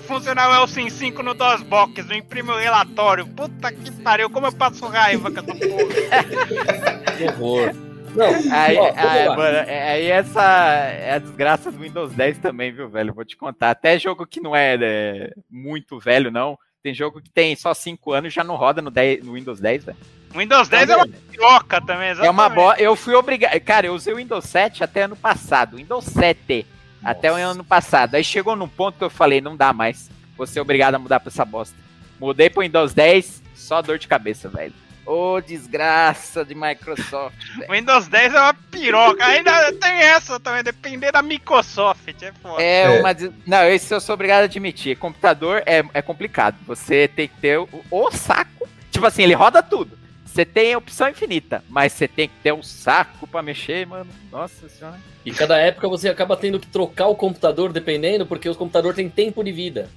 funcionar 0.04 0.50
o 0.50 0.62
Elsin 0.62 0.90
5 0.90 1.22
no 1.24 1.34
DOSBox. 1.34 2.10
Eu 2.10 2.16
imprimo 2.16 2.52
o 2.52 2.58
relatório. 2.58 3.28
Puta 3.28 3.72
que 3.72 3.92
pariu, 3.92 4.30
como 4.30 4.48
eu 4.48 4.54
passo 4.54 4.86
raiva 4.86 5.32
com 5.32 5.40
essa 5.40 5.54
porra. 5.54 7.04
Que 7.18 7.26
horror. 7.26 7.93
Não, 8.16 8.54
Aí, 8.54 8.78
ó, 8.78 8.94
aí, 8.96 9.28
mano, 9.30 9.58
é- 9.58 9.92
aí 9.94 10.06
essa 10.12 10.42
é 10.44 11.14
a 11.14 11.20
desgraça 11.20 11.72
do 11.72 11.80
Windows 11.80 12.12
10 12.14 12.38
também, 12.38 12.72
viu, 12.72 12.90
velho? 12.90 13.14
Vou 13.14 13.26
te 13.26 13.36
contar. 13.38 13.72
Até 13.72 13.98
jogo 13.98 14.26
que 14.26 14.40
não 14.40 14.56
é, 14.56 14.78
né, 14.78 15.30
muito 15.50 16.00
velho, 16.00 16.32
não. 16.32 16.58
Tem 16.82 16.94
jogo 16.94 17.22
que 17.22 17.30
tem 17.30 17.56
só 17.56 17.74
5 17.74 18.12
anos 18.12 18.32
e 18.32 18.36
já 18.36 18.44
não 18.44 18.56
roda 18.56 18.82
no, 18.82 18.92
10 18.92 19.24
no 19.24 19.34
Windows 19.34 19.60
10, 19.60 19.86
velho. 19.86 19.98
O 20.34 20.38
Windows 20.40 20.68
10 20.68 20.90
é 20.90 20.96
uma 20.96 21.08
piroca 21.08 21.80
também, 21.80 22.10
exatamente. 22.10 22.28
É 22.28 22.30
uma 22.32 22.50
boa. 22.50 22.76
Eu 22.78 22.96
fui 22.96 23.14
obrigado. 23.16 23.58
Cara, 23.62 23.88
eu 23.88 23.94
usei 23.94 24.14
o 24.14 24.18
Windows 24.18 24.44
7 24.46 24.84
até 24.84 25.04
ano 25.04 25.16
passado. 25.16 25.78
Windows 25.78 26.04
7 26.06 26.66
até 27.04 27.32
o 27.32 27.36
ano 27.36 27.64
passado. 27.64 28.16
Aí 28.16 28.24
chegou 28.24 28.56
num 28.56 28.68
ponto 28.68 28.98
que 28.98 29.04
eu 29.04 29.10
falei, 29.10 29.40
não 29.40 29.56
dá 29.56 29.72
mais. 29.72 30.10
Vou 30.36 30.46
ser 30.48 30.60
obrigado 30.60 30.96
a 30.96 31.00
mudar 31.00 31.20
pra 31.20 31.30
essa 31.30 31.46
bosta. 31.46 31.78
Mudei 32.20 32.50
pro 32.50 32.64
Windows 32.64 32.94
10, 32.94 33.44
só 33.56 33.82
dor 33.82 33.98
de 33.98 34.08
cabeça, 34.08 34.50
velho. 34.50 34.74
Ô, 35.06 35.42
desgraça 35.42 36.46
de 36.46 36.56
Microsoft. 36.56 37.36
Windows 37.70 38.08
10 38.08 38.34
é 38.34 38.40
uma 38.40 38.54
piroca. 38.54 39.26
Ainda 39.26 39.74
tem 39.74 39.92
essa 40.02 40.40
também, 40.40 40.64
depender 40.64 41.12
da 41.12 41.22
Microsoft. 41.22 42.08
É 42.22 42.32
foda. 42.32 42.64
É, 42.64 42.84
É. 42.84 43.00
uma. 43.02 43.14
des- 43.14 43.32
Não, 43.46 43.68
isso 43.70 43.94
eu 43.94 44.00
sou 44.00 44.14
obrigado 44.14 44.44
a 44.44 44.46
admitir. 44.46 44.98
Computador 44.98 45.62
é, 45.66 45.84
é 45.94 46.02
complicado. 46.02 46.56
Você 46.66 47.08
tem 47.10 47.28
que 47.28 47.36
ter 47.40 47.60
o, 47.60 47.68
o 47.92 48.12
saco. 48.12 48.68
Tipo 48.92 49.06
assim, 49.06 49.24
ele 49.24 49.34
roda 49.34 49.62
tudo. 49.62 49.98
Você 50.26 50.46
tem 50.46 50.76
opção 50.76 51.10
infinita, 51.10 51.64
mas 51.70 51.94
você 51.94 52.08
tem 52.08 52.28
que 52.28 52.36
ter 52.42 52.52
o 52.54 52.64
saco 52.64 53.28
pra 53.28 53.44
mexer, 53.44 53.86
mano. 53.86 54.10
Nossa 54.32 54.68
senhora. 54.70 55.00
E 55.26 55.32
cada 55.32 55.58
época 55.60 55.88
você 55.88 56.10
acaba 56.10 56.36
tendo 56.38 56.60
que 56.60 56.66
trocar 56.68 57.08
o 57.08 57.16
computador 57.16 57.72
dependendo, 57.72 58.26
porque 58.26 58.50
os 58.50 58.58
computadores 58.58 58.96
têm 58.96 59.10
tempo 59.10 59.44
de 59.44 59.52
vida. 59.52 59.90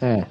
É. 0.00 0.24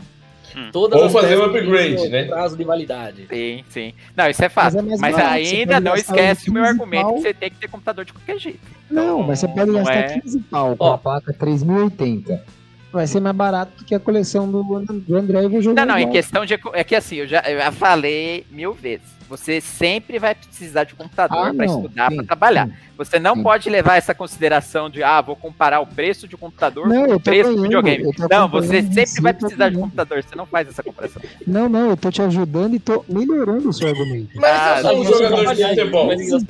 Todas 0.71 1.01
Ou 1.01 1.09
fazer 1.09 1.37
um 1.37 1.45
upgrade, 1.45 2.09
né? 2.09 2.25
Prazo 2.25 2.57
de 2.57 2.63
validade. 2.63 3.27
Sim, 3.29 3.63
sim. 3.69 3.93
Não, 4.15 4.29
isso 4.29 4.43
é 4.43 4.49
fácil. 4.49 4.81
Mas 4.83 4.93
é 4.93 5.01
Mas, 5.01 5.15
barato, 5.15 5.33
ainda 5.33 5.79
não 5.79 5.95
esquece 5.95 6.49
o 6.49 6.53
meu 6.53 6.63
15 6.63 6.73
argumento 6.73 7.03
pau. 7.03 7.15
que 7.15 7.21
você 7.21 7.33
tem 7.33 7.49
que 7.49 7.57
ter 7.57 7.67
computador 7.67 8.05
de 8.05 8.13
qualquer 8.13 8.39
jeito. 8.39 8.59
Não, 8.89 9.23
mas 9.23 9.39
você 9.39 9.47
pode 9.47 9.71
gastar 9.71 9.93
é- 9.95 10.19
15 10.19 10.39
pau 10.39 10.75
com 10.75 10.85
a 10.91 10.97
placa 10.97 11.33
3080. 11.33 12.43
Vai 12.91 13.05
ser 13.05 13.19
mais 13.19 13.35
barato 13.35 13.71
do 13.77 13.85
que 13.85 13.93
a 13.93 13.99
coleção 13.99 14.49
do, 14.49 14.63
do 14.63 15.15
André 15.15 15.43
e 15.43 15.47
vou 15.47 15.61
jogar. 15.61 15.85
Não, 15.85 15.93
não, 15.93 15.99
em 15.99 16.01
igual. 16.01 16.13
questão 16.13 16.45
de. 16.45 16.59
É 16.73 16.83
que 16.83 16.95
assim, 16.95 17.17
eu 17.17 17.27
já, 17.27 17.39
eu 17.41 17.59
já 17.59 17.71
falei 17.71 18.45
mil 18.49 18.73
vezes. 18.73 19.19
Você 19.29 19.61
sempre 19.61 20.17
vai 20.17 20.33
precisar 20.33 20.85
de 20.85 20.95
computador 20.95 21.49
Ah, 21.49 21.53
para 21.53 21.65
estudar, 21.67 22.09
sim, 22.09 22.15
para 22.15 22.25
trabalhar. 22.25 22.65
sim. 22.67 22.73
Você 22.97 23.19
não 23.19 23.35
sim. 23.35 23.43
pode 23.43 23.69
levar 23.69 23.97
essa 23.97 24.15
consideração 24.15 24.89
de, 24.89 25.03
ah, 25.03 25.21
vou 25.21 25.35
comparar 25.35 25.81
o 25.81 25.85
preço 25.85 26.27
de 26.27 26.33
um 26.35 26.39
computador 26.39 26.87
Não, 26.87 27.05
com 27.05 27.13
o 27.13 27.19
preço 27.19 27.53
do 27.55 27.61
videogame. 27.61 28.11
Não, 28.27 28.49
você 28.49 28.81
sempre 28.81 29.05
você, 29.05 29.21
vai 29.21 29.33
precisar 29.33 29.69
de 29.69 29.75
ganhando. 29.75 29.81
computador. 29.83 30.23
Você 30.23 30.35
não 30.35 30.47
faz 30.47 30.67
essa 30.67 30.81
comparação. 30.81 31.21
Não, 31.45 31.69
não, 31.69 31.91
eu 31.91 31.95
tô 31.97 32.09
te 32.09 32.23
ajudando 32.23 32.73
e 32.73 32.79
tô 32.79 33.05
melhorando 33.07 33.69
o 33.69 33.73
seu 33.73 33.87
argumento. 33.89 34.29
Mas 34.33 34.49
Ah, 34.51 34.77
eu 34.77 34.81
sou 34.81 34.97
um 34.97 35.01
Aí 35.01 35.05
você 35.05 35.23
jogador 35.23 35.55
de 35.55 35.63
futebol. 35.67 36.09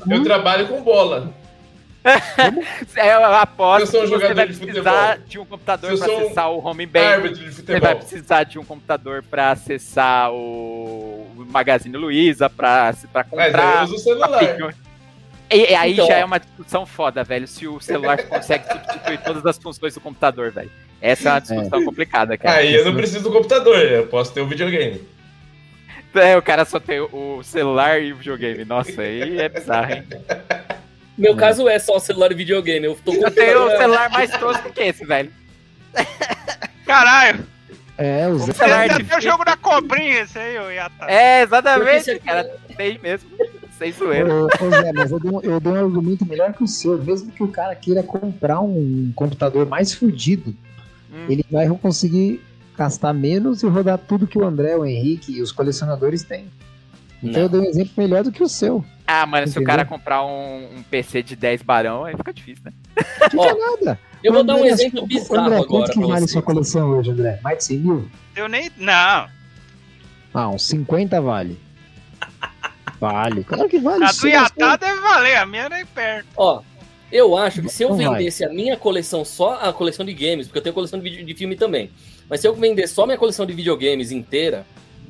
Eu 0.10 0.24
trabalho 0.24 0.68
com 0.70 0.82
bola. 0.82 1.34
É, 2.96 3.14
Eu 3.14 3.26
aposto 3.26 3.96
Eu 3.96 4.04
um 4.04 4.06
que 4.06 4.10
você 4.12 4.34
vai 4.34 4.48
de 4.48 4.58
precisar 4.58 5.08
futebol. 5.18 5.28
de 5.28 5.40
um 5.40 5.46
computador 5.46 5.98
para 5.98 6.12
um 6.12 6.18
acessar 6.18 6.52
o 6.52 6.66
home 6.66 6.86
bank. 6.86 7.30
De 7.34 7.52
Você 7.52 7.80
vai 7.80 7.96
precisar 7.96 8.44
de 8.44 8.58
um 8.60 8.64
computador 8.64 9.24
para 9.24 9.52
acessar 9.52 10.32
o 10.32 11.28
Magazine 11.50 11.98
Luiza, 11.98 12.50
para 12.50 12.94
Mas 13.14 13.28
comprar. 13.30 13.70
aí 13.70 13.78
eu 13.80 13.84
uso 13.84 13.96
o 13.96 14.00
celular. 14.00 14.42
E, 15.52 15.72
e 15.72 15.76
aí 15.76 15.94
Então, 15.94 16.08
já 16.08 16.18
é 16.18 16.26
uma 16.26 16.40
discussão 16.40 16.86
foda, 16.86 17.24
velho. 17.24 17.48
Se 17.48 17.68
o 17.68 17.80
celular 17.82 18.22
consegue 18.24 18.66
substituir 18.72 19.18
todas 19.22 19.46
as 19.46 19.58
funções 19.58 19.94
do 19.94 20.00
computador, 20.02 20.52
velho. 20.52 20.72
Essa 21.02 21.30
é 21.30 21.32
uma 21.34 21.42
discussão 21.42 21.84
complicada, 21.86 22.38
cara. 22.38 22.58
Aí 22.58 22.76
eu 22.76 22.86
não 22.86 22.94
preciso 22.96 23.24
do 23.24 23.32
computador, 23.32 23.78
eu 23.78 24.08
posso 24.08 24.34
ter 24.34 24.42
um 24.42 24.48
videogame. 24.48 25.02
É, 26.14 26.36
o 26.38 26.42
cara 26.42 26.66
só 26.66 26.80
tem 26.80 27.00
o 27.00 27.42
celular 27.44 28.02
e 28.02 28.12
o 28.14 28.16
videogame. 28.18 28.66
Nossa, 28.66 29.02
aí 29.02 29.40
é 29.40 29.50
bizarro, 29.50 29.94
hein? 29.94 30.04
Meu 31.20 31.36
caso 31.36 31.68
é 31.68 31.78
só 31.78 32.00
celular 32.00 32.32
e 32.32 32.36
videogame. 32.36 32.86
Eu 32.86 32.96
tô 33.04 33.12
Eu 33.14 33.30
tenho 33.30 33.58
o 33.58 33.60
computador- 33.60 33.78
celular 33.78 34.10
mais 34.10 34.32
tosco 34.32 34.72
que 34.72 34.82
esse, 34.82 35.06
velho. 35.06 35.32
Caralho, 36.86 37.46
É, 37.98 38.28
o 38.28 38.38
Zé. 38.40 38.54
celular 38.54 38.88
é 38.88 38.94
até 38.94 39.18
o 39.18 39.22
jogo 39.22 39.44
da 39.44 39.58
cobrinha, 39.58 40.22
esse 40.22 40.40
aí, 40.40 40.58
ô 40.58 40.70
Yata. 40.72 41.06
É, 41.08 41.42
exatamente, 41.44 42.12
aqui- 42.12 42.26
cara. 42.26 42.50
Tem 42.78 42.98
mesmo. 43.00 43.30
Sem 43.78 43.92
zoeira. 43.92 44.34
Ô, 44.34 44.46
ô, 44.46 44.70
Zé, 44.72 44.92
mas 44.94 45.12
eu 45.12 45.20
dei, 45.20 45.32
um, 45.32 45.42
eu 45.42 45.60
dei 45.60 45.72
um 45.72 45.76
argumento 45.76 46.26
melhor 46.26 46.54
que 46.54 46.64
o 46.64 46.68
seu. 46.68 46.98
Mesmo 46.98 47.32
que 47.32 47.44
o 47.44 47.48
cara 47.48 47.76
queira 47.76 48.02
comprar 48.04 48.60
um 48.62 49.12
computador 49.16 49.66
mais 49.66 49.94
fudido, 49.94 50.56
Hum. 51.12 51.26
ele 51.30 51.46
vai 51.52 51.68
conseguir 51.70 52.42
gastar 52.78 53.14
menos 53.14 53.62
e 53.64 53.68
rodar 53.68 53.98
tudo 53.98 54.28
que 54.28 54.38
o 54.38 54.46
André, 54.46 54.76
o 54.78 54.86
Henrique 54.86 55.34
e 55.34 55.42
os 55.42 55.52
colecionadores 55.52 56.24
têm. 56.24 56.46
Então 57.22 57.34
Não. 57.34 57.42
eu 57.42 57.50
dei 57.50 57.60
um 57.62 57.66
exemplo 57.66 57.94
melhor 57.98 58.24
do 58.24 58.32
que 58.32 58.42
o 58.42 58.48
seu. 58.48 58.84
Ah, 59.06 59.26
mano, 59.26 59.46
se 59.48 59.52
o 59.52 59.62
Entendeu? 59.62 59.68
cara 59.68 59.86
comprar 59.86 60.24
um, 60.26 60.78
um 60.78 60.84
PC 60.84 61.22
de 61.24 61.36
10 61.36 61.64
barão, 61.64 62.06
aí 62.06 62.16
fica 62.16 62.32
difícil, 62.32 62.64
né? 62.66 62.72
Ó, 63.36 63.46
Nada. 63.82 64.00
eu 64.24 64.32
vou 64.32 64.44
dar 64.44 64.54
um 64.56 64.58
André, 64.60 64.70
exemplo 64.72 65.04
André, 65.04 65.16
bizarro 65.16 65.42
André, 65.42 65.56
agora 65.56 65.68
quanto 65.68 65.92
que 65.92 66.00
vale 66.08 66.22
você. 66.22 66.34
sua 66.34 66.42
coleção 66.42 66.90
hoje, 66.92 67.12
André? 67.12 67.40
Mais 67.44 67.58
de 67.58 67.64
100 67.66 67.78
mil? 67.80 68.10
Eu 68.36 68.48
nem. 68.48 68.70
Não. 68.78 69.28
Ah, 70.34 70.50
uns 70.50 70.64
50 70.64 71.20
vale. 71.20 71.60
Vale. 73.00 73.44
Claro 73.44 73.68
que 73.70 73.80
vale. 73.80 74.04
A 74.04 74.12
do 74.12 74.78
deve 74.78 75.00
valer, 75.02 75.36
a 75.38 75.46
minha 75.46 75.70
nem 75.70 75.86
perto. 75.86 76.28
Ó, 76.38 76.62
eu 77.12 77.36
acho 77.38 77.62
que 77.62 77.70
se 77.70 77.84
eu 77.84 77.90
Não 77.90 77.98
vendesse 77.98 78.44
a 78.44 78.50
minha 78.50 78.78
coleção 78.78 79.26
só 79.26 79.56
a 79.62 79.74
coleção 79.74 80.06
de 80.06 80.14
games, 80.14 80.46
porque 80.48 80.60
eu 80.60 80.64
tenho 80.64 80.76
coleção 80.76 81.00
de, 81.00 81.10
vídeo, 81.10 81.26
de 81.26 81.34
filme 81.34 81.56
também, 81.56 81.90
mas 82.30 82.42
se 82.42 82.48
eu 82.48 82.54
vender 82.54 82.88
só 82.88 83.06
minha 83.06 83.18
coleção 83.18 83.46
de 83.46 83.54
videogames 83.54 84.12
inteira, 84.12 84.66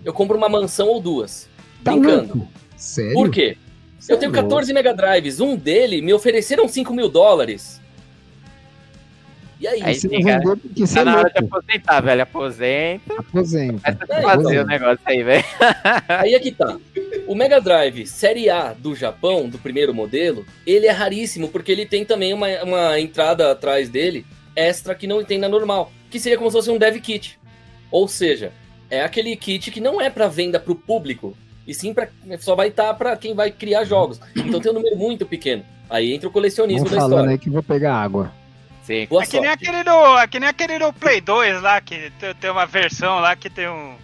eu 0.06 0.14
compro 0.14 0.38
uma 0.38 0.48
mansão 0.48 0.88
ou 0.88 1.02
duas. 1.02 1.49
Tá 1.84 1.92
brincando. 1.92 2.34
louco? 2.36 2.48
Sério? 2.76 3.14
Por 3.14 3.30
quê? 3.30 3.58
Cê 4.00 4.14
Eu 4.14 4.18
é 4.18 4.20
tenho 4.20 4.32
louco. 4.32 4.48
14 4.50 4.74
Mega 4.74 4.94
Drives, 4.94 5.40
um 5.40 5.56
dele 5.56 6.02
me 6.02 6.14
ofereceram 6.14 6.68
5 6.68 6.94
mil 6.94 7.10
dólares. 7.10 7.80
E 9.60 9.68
aí? 9.68 9.82
Aí 9.84 9.94
Você 9.94 10.08
sim, 10.08 10.20
não 10.20 10.24
vendeu 10.24 10.58
porque 10.58 10.88
você 10.88 10.96
Tá 10.96 11.02
é 11.02 11.04
na 11.04 11.18
hora 11.18 11.30
de 11.30 11.40
aposentar, 11.46 12.00
velho. 12.02 12.22
Aposenta. 12.22 13.14
Aposenta. 13.20 13.96
Começa 14.06 14.18
a 14.18 14.22
fazer 14.22 14.60
o 14.62 14.66
negócio 14.66 15.00
aí, 15.06 15.22
velho. 15.24 15.44
Aí 16.08 16.34
é 16.34 16.40
que 16.40 16.52
tá. 16.52 16.78
O 17.28 17.36
Mega 17.36 17.60
Drive 17.60 18.06
Série 18.08 18.50
A 18.50 18.72
do 18.72 18.96
Japão, 18.96 19.50
do 19.50 19.58
primeiro 19.58 19.94
modelo, 19.94 20.46
ele 20.66 20.88
é 20.88 20.92
raríssimo, 20.92 21.50
porque 21.50 21.74
ele 21.74 21.86
tem 21.86 22.06
também 22.06 22.34
uma, 22.34 22.48
uma 22.64 23.00
entrada 23.02 23.52
atrás 23.52 23.90
dele 23.90 24.26
extra 24.56 24.96
que 24.96 25.06
não 25.06 25.24
tem 25.26 25.38
na 25.38 25.50
normal, 25.50 25.92
que 26.10 26.20
seria 26.22 26.38
como 26.38 26.50
se 26.50 26.56
fosse 26.56 26.72
um 26.72 26.78
dev 26.78 26.96
kit. 27.02 27.38
Ou 27.92 28.08
seja, 28.08 28.54
é 28.90 29.02
aquele 29.04 29.36
kit 29.36 29.72
que 29.72 29.82
não 29.82 30.00
é 30.00 30.10
para 30.10 30.28
venda 30.30 30.58
para 30.60 30.72
o 30.72 30.76
público, 30.76 31.36
e 31.70 31.74
sim 31.74 31.94
pra, 31.94 32.08
só 32.40 32.56
vai 32.56 32.70
estar 32.70 32.94
para 32.96 33.16
quem 33.16 33.36
vai 33.36 33.52
criar 33.52 33.84
jogos. 33.84 34.20
Então 34.36 34.60
tem 34.60 34.72
um 34.72 34.76
número 34.76 34.96
muito 34.98 35.26
pequeno. 35.26 35.64
Aí 35.90 36.14
entra 36.14 36.28
o 36.28 36.32
colecionismo 36.32 36.86
Vão 36.86 36.92
da 36.96 37.02
falando 37.02 37.12
história. 37.14 37.32
aí 37.32 37.38
que 37.38 37.50
eu 37.50 37.54
vou 37.54 37.64
pegar 37.64 37.96
água. 37.96 38.32
Sim. 38.84 39.06
Boa 39.08 39.22
É 39.24 39.26
que 39.28 39.40
nem 39.40 39.50
aquele 39.50 39.84
do. 39.84 40.18
É 40.18 40.28
que 40.28 40.40
nem 40.40 40.50
aquele 40.50 40.80
do 40.80 40.92
Play 40.94 41.22
2 41.22 41.62
lá, 41.62 41.80
que 41.80 42.12
tem, 42.40 42.50
uma 42.50 42.66
versão 42.66 43.20
lá 43.20 43.36
que 43.36 43.50
tem 43.50 43.70
um. 43.70 43.96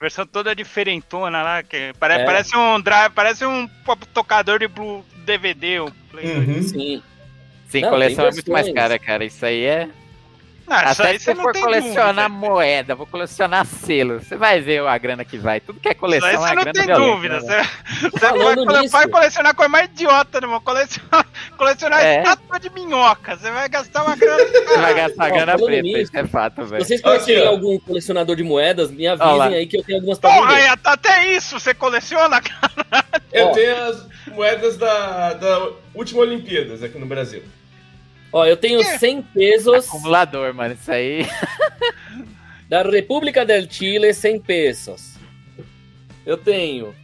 Versão 0.00 0.26
toda 0.26 0.54
diferentona 0.54 1.42
lá, 1.42 1.62
que 1.62 1.92
pare, 1.98 2.14
É. 2.14 2.24
parece 2.24 2.56
um 2.56 2.80
drive, 2.80 3.12
parece 3.12 3.46
um 3.46 3.68
tocador 4.12 4.58
de 4.58 4.66
Blue 4.68 5.04
DVD, 5.24 5.80
o 5.80 5.92
Play 6.10 6.34
2. 6.34 6.48
Uhum. 6.48 6.62
Sim. 6.62 7.02
Sim, 7.68 7.80
Não, 7.80 7.90
coleção 7.90 8.26
é 8.26 8.32
muito 8.32 8.50
mais 8.52 8.70
cara, 8.72 8.98
cara. 8.98 9.24
Isso 9.24 9.46
aí 9.46 9.64
é. 9.64 9.88
Ah, 10.68 10.92
isso 10.92 11.02
Até 11.02 11.18
se 11.18 11.24
você 11.24 11.34
não 11.34 11.42
for 11.42 11.52
colecionar 11.58 12.28
dúvida. 12.30 12.46
moeda, 12.48 12.94
vou 12.94 13.06
colecionar 13.06 13.66
selo. 13.66 14.20
Você 14.20 14.36
vai 14.36 14.60
ver 14.60 14.86
a 14.86 14.96
grana 14.96 15.24
que 15.24 15.36
vai. 15.36 15.60
Tudo 15.60 15.78
que 15.80 15.88
é 15.88 15.90
Isso 15.90 16.00
coleção 16.00 16.28
aí 16.28 16.34
é 16.34 16.38
você 16.38 16.54
não 16.54 16.72
tem 16.72 16.86
dúvida. 16.86 17.40
né, 17.40 17.40
Você, 17.40 18.10
você 18.10 18.18
vai, 18.18 18.32
cole- 18.54 18.88
vai 18.88 19.08
colecionar 19.08 19.54
coisa 19.54 19.68
mais 19.68 19.84
idiota, 19.90 20.40
né, 20.40 20.46
irmão? 20.46 20.60
Colecionar, 20.60 21.26
colecionar 21.58 22.04
É. 22.04 22.18
estátua 22.22 22.60
de 22.60 22.70
minhoca. 22.70 23.36
Você 23.36 23.50
vai 23.50 23.68
gastar 23.68 24.04
uma 24.04 24.16
grana. 24.16 24.44
Você 24.44 24.76
vai 24.78 24.94
gastar 24.94 25.24
Ó, 25.30 25.34
grana 25.34 25.56
preta, 25.56 25.82
nisso, 25.82 25.98
isso 26.02 26.16
é 26.16 26.26
fato, 26.26 26.64
velho. 26.64 26.84
vocês 26.84 27.00
conhecerem 27.00 27.46
ó. 27.46 27.50
algum 27.50 27.78
colecionador 27.80 28.36
de 28.36 28.42
moedas, 28.42 28.90
me 28.90 29.06
avisem 29.06 29.54
aí 29.54 29.66
que 29.66 29.76
eu 29.76 29.82
tenho 29.82 29.98
algumas 29.98 30.18
pra 30.18 30.30
Porra, 30.30 30.54
vender. 30.54 30.62
é, 30.68 30.74
até 30.84 31.26
isso 31.34 31.58
você 31.60 31.74
coleciona? 31.74 32.40
Eu 33.32 33.48
Ó. 33.48 33.52
tenho 33.52 33.84
as 33.84 34.06
moedas 34.28 34.76
da, 34.76 35.34
da 35.34 35.68
última 35.94 36.20
Olimpíadas 36.20 36.82
aqui 36.82 36.98
no 36.98 37.06
Brasil. 37.06 37.42
Ó, 38.32 38.46
eu 38.46 38.56
tenho 38.56 38.78
Quê? 38.78 38.98
100 38.98 39.22
pesos 39.22 39.88
Acumulador, 39.88 40.54
mano. 40.54 40.74
Isso 40.74 40.90
aí. 40.90 41.26
da 42.68 42.82
República 42.82 43.44
del 43.44 43.70
Chile, 43.70 44.14
100 44.14 44.40
pesos. 44.40 45.14
Eu 46.24 46.38
tenho 46.38 46.94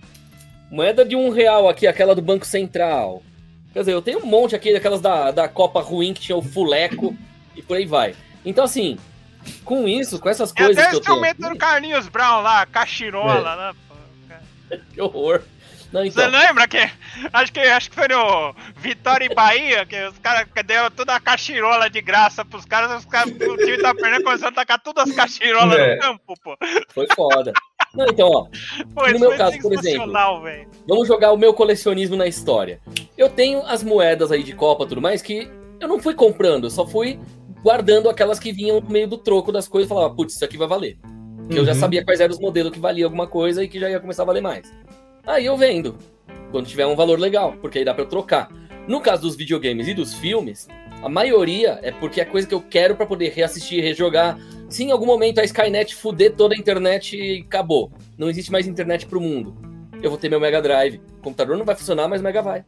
moeda 0.71 1.05
de 1.05 1.15
um 1.15 1.31
real 1.31 1.69
aqui, 1.69 1.87
aquela 1.87 2.15
do 2.15 2.23
Banco 2.23 2.47
Central. 2.47 3.23
Quer 3.73 3.81
dizer, 3.81 3.93
eu 3.93 4.03
tenho 4.03 4.21
um 4.21 4.27
monte 4.27 4.57
aqui 4.57 4.73
daquelas 4.73 5.01
da, 5.01 5.31
da 5.31 5.49
Copa 5.49 5.81
ruim 5.81 6.15
que 6.15 6.21
tinha 6.21 6.37
o 6.37 6.43
fuleco 6.43 7.15
e 7.55 7.61
por 7.61 7.77
aí 7.77 7.85
vai. 7.85 8.15
Então, 8.45 8.65
assim, 8.65 8.97
com 9.65 9.87
isso, 9.87 10.19
com 10.19 10.29
essas 10.29 10.51
É 10.53 10.55
coisas 10.55 10.79
até 10.79 10.91
que 10.91 10.97
eu 10.97 11.01
tenho 11.01 11.17
instrumento 11.17 11.45
aqui, 11.45 11.55
do 11.55 11.59
Carlinhos 11.59 12.09
Brown 12.09 12.41
lá, 12.41 12.65
cachirola, 12.65 13.57
né? 13.57 13.79
pô. 13.89 14.77
que 14.95 15.01
horror. 15.01 15.43
Não, 15.93 16.03
Você 16.03 16.09
então, 16.09 16.29
lembra 16.31 16.69
que 16.69 16.79
acho 17.33 17.53
que 17.53 17.61
acho 17.61 17.89
que 17.91 17.97
foi 17.97 18.09
no 18.09 18.55
Vitória 18.77 19.25
e 19.25 19.35
Bahia 19.35 19.87
que 19.87 19.97
os 20.07 20.19
caras 20.19 20.47
deram 20.67 20.91
toda 20.91 21.15
a 21.15 21.21
cachirola 21.21 21.89
de 21.89 22.03
graça 22.03 22.45
pros 22.45 22.67
caras, 22.67 22.91
os 22.99 23.07
caras 23.07 23.33
o 23.33 23.57
time 23.57 23.79
da 23.79 23.95
perna 23.95 24.23
começou 24.23 24.49
a 24.49 24.53
tacar 24.53 24.79
todas 24.83 25.09
as 25.09 25.17
cachirolas 25.17 25.79
É. 25.79 25.95
no 25.97 26.01
campo, 26.03 26.35
pô. 26.45 26.57
foi 26.91 27.07
foda. 27.17 27.53
Não, 27.95 28.05
então, 28.07 28.29
ó, 28.29 28.47
Pô, 28.95 29.07
No 29.11 29.19
meu 29.19 29.31
foi 29.31 29.39
caso, 29.39 29.59
por 29.61 29.73
sensacional, 29.79 30.43
velho. 30.43 30.69
Vamos 30.87 31.09
jogar 31.09 31.33
o 31.33 31.39
meu 31.39 31.55
colecionismo 31.55 32.17
na 32.17 32.27
história. 32.27 32.81
Eu 33.17 33.31
tenho 33.31 33.63
as 33.65 33.83
moedas 33.83 34.31
aí 34.31 34.43
de 34.43 34.53
Copa 34.53 34.85
e 34.85 34.89
tudo 34.89 35.01
mais 35.01 35.23
que 35.23 35.51
eu 35.81 35.89
não 35.89 35.99
fui 35.99 36.13
comprando, 36.15 36.65
eu 36.65 36.71
só 36.71 36.87
fui 36.87 37.19
guardando 37.63 38.11
aquelas 38.11 38.39
que 38.39 38.53
vinham 38.53 38.81
no 38.81 38.91
meio 38.91 39.09
do 39.09 39.17
troco 39.17 39.51
das 39.51 39.67
coisas 39.67 39.91
e 39.91 39.95
falava, 39.95 40.15
putz, 40.15 40.35
isso 40.35 40.45
aqui 40.45 40.59
vai 40.59 40.69
valer. 40.69 40.99
Porque 41.47 41.59
eu 41.59 41.65
já 41.65 41.73
Uhum. 41.73 41.79
sabia 41.81 42.05
quais 42.05 42.21
eram 42.21 42.35
os 42.35 42.39
modelos 42.41 42.73
que 42.73 42.79
valia 42.79 43.07
alguma 43.07 43.27
coisa 43.27 43.65
e 43.65 43.69
que 43.69 43.81
já 43.81 43.89
ia 43.89 43.99
começar 43.99 44.23
a 44.23 44.27
valer 44.27 44.43
mais. 44.43 44.71
Aí 45.29 45.45
eu 45.45 45.59
vendo, 45.59 45.95
quando 46.51 46.67
tiver 46.67 46.87
um 46.87 46.97
valor 46.97 47.19
legal, 47.19 47.55
porque 47.61 47.79
aí 47.79 47.85
dá 47.85 47.95
eu 47.99 48.07
trocar. 48.07 48.51
No 48.89 48.99
caso 48.99 49.21
dos 49.21 49.37
videogames 49.37 49.87
e 49.87 49.93
dos 49.93 50.15
filmes, 50.15 50.67
a 51.03 51.09
maioria 51.09 51.79
é 51.83 51.93
porque 51.93 52.19
é 52.19 52.25
coisa 52.25 52.49
que 52.49 52.55
eu 52.55 52.63
quero 52.63 52.97
pra 52.97 53.05
poder 53.05 53.35
reassistir, 53.35 53.85
rejogar, 53.85 54.39
se 54.71 54.85
em 54.85 54.91
algum 54.91 55.05
momento 55.05 55.39
a 55.39 55.45
Skynet 55.45 55.95
fuder 55.95 56.35
toda 56.35 56.55
a 56.55 56.59
internet 56.59 57.15
e 57.15 57.43
acabou, 57.47 57.93
não 58.17 58.31
existe 58.31 58.51
mais 58.51 58.67
internet 58.67 59.05
pro 59.05 59.21
mundo, 59.21 59.55
eu 60.03 60.09
vou 60.09 60.19
ter 60.19 60.31
meu 60.31 60.41
Mega 60.41 60.63
Drive. 60.63 60.99
Computador 61.21 61.59
não 61.59 61.65
vai 61.67 61.77
funcionar, 61.77 62.09
mas 62.09 62.23
Mega 62.23 62.41
vai. 62.41 62.65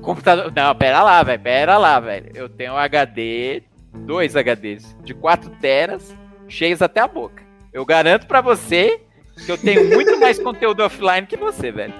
Computador. 0.00 0.52
Não, 0.54 0.72
pera 0.76 1.02
lá, 1.02 1.20
velho. 1.24 1.42
Pera 1.42 1.78
lá, 1.78 1.98
velho. 1.98 2.30
Eu 2.32 2.48
tenho 2.48 2.74
um 2.74 2.76
HD, 2.76 3.64
dois 4.06 4.36
HDs, 4.36 4.96
de 5.02 5.14
4 5.14 5.50
teras, 5.60 6.14
cheios 6.46 6.80
até 6.80 7.00
a 7.00 7.08
boca. 7.08 7.42
Eu 7.72 7.84
garanto 7.84 8.26
pra 8.28 8.40
você 8.40 9.00
que 9.44 9.52
eu 9.52 9.58
tenho 9.58 9.88
muito 9.88 10.18
mais 10.18 10.38
conteúdo 10.38 10.82
offline 10.82 11.26
que 11.26 11.36
você, 11.36 11.70
velho. 11.70 11.94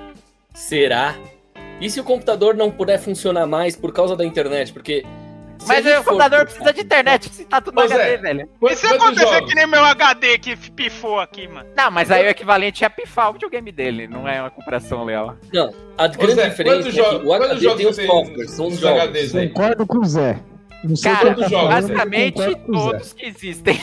Será? 0.55 1.15
E 1.81 1.89
se 1.89 2.01
o 2.01 2.05
computador 2.05 2.55
não 2.55 2.71
puder 2.71 2.99
funcionar 2.99 3.47
mais 3.47 3.77
por 3.77 3.93
causa 3.93 4.17
da 4.17 4.25
internet? 4.25 4.73
Porque. 4.73 5.05
Mas 5.67 5.85
o 5.85 5.89
for- 5.89 6.05
computador 6.05 6.45
precisa 6.45 6.73
de 6.73 6.81
internet, 6.83 7.29
se 7.31 7.45
tá 7.45 7.61
tudo 7.61 7.75
no 7.75 7.81
HD, 7.81 8.01
é. 8.01 8.17
velho. 8.17 8.49
E 8.63 8.77
se 8.77 8.87
acontecer 8.87 9.45
que 9.45 9.55
nem 9.55 9.67
meu 9.67 9.85
HD 9.85 10.39
que 10.39 10.57
pifou 10.71 11.19
aqui, 11.19 11.49
mano? 11.49 11.69
Não, 11.77 11.91
mas 11.91 12.11
aí 12.13 12.27
o 12.27 12.31
equivalente 12.31 12.85
é 12.85 12.89
pifar 12.89 13.31
o 13.31 13.33
videogame 13.33 13.73
dele, 13.73 14.07
não 14.07 14.27
é 14.27 14.41
uma 14.41 14.51
comparação 14.51 15.05
leal. 15.05 15.37
Não, 15.53 15.75
a 15.97 16.07
grande 16.07 16.35
Zé, 16.35 16.49
diferença 16.49 16.89
é 16.89 16.93
que 16.93 17.01
o 17.27 17.33
HD 17.33 17.75
tem 17.75 17.87
os 17.89 17.97
softwares, 17.97 18.51
são 18.53 18.69
os 18.69 18.79
jogos. 18.79 19.33
Concordo 19.33 19.87
com 19.87 19.99
o 19.99 20.05
Zé. 20.05 20.39
Não 20.85 20.95
sei 20.95 21.13
Cara, 21.13 21.35
quantos 21.35 21.51
jogos, 21.51 21.69
basicamente 21.69 22.39
Zé. 22.39 22.55
todos 22.55 23.13
que 23.13 23.27
existem. 23.27 23.77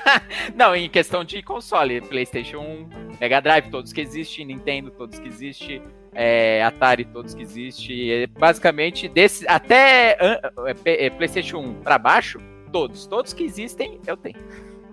não, 0.56 0.74
em 0.74 0.88
questão 0.88 1.22
de 1.22 1.42
console, 1.42 2.00
PlayStation 2.00 2.58
1, 2.58 2.88
Mega 3.20 3.40
Drive, 3.40 3.70
todos 3.70 3.92
que 3.92 4.00
existem, 4.00 4.46
Nintendo, 4.46 4.90
todos 4.90 5.18
que 5.18 5.28
existem, 5.28 5.82
é, 6.14 6.62
Atari, 6.62 7.04
todos 7.04 7.34
que 7.34 7.42
existem. 7.42 8.26
Basicamente, 8.38 9.08
desse, 9.08 9.46
até 9.46 10.16
é, 10.18 11.06
é, 11.06 11.10
PlayStation 11.10 11.58
1 11.58 11.74
pra 11.82 11.98
baixo, 11.98 12.40
todos. 12.72 13.06
Todos 13.06 13.32
que 13.34 13.44
existem, 13.44 14.00
eu 14.06 14.16
tenho. 14.16 14.38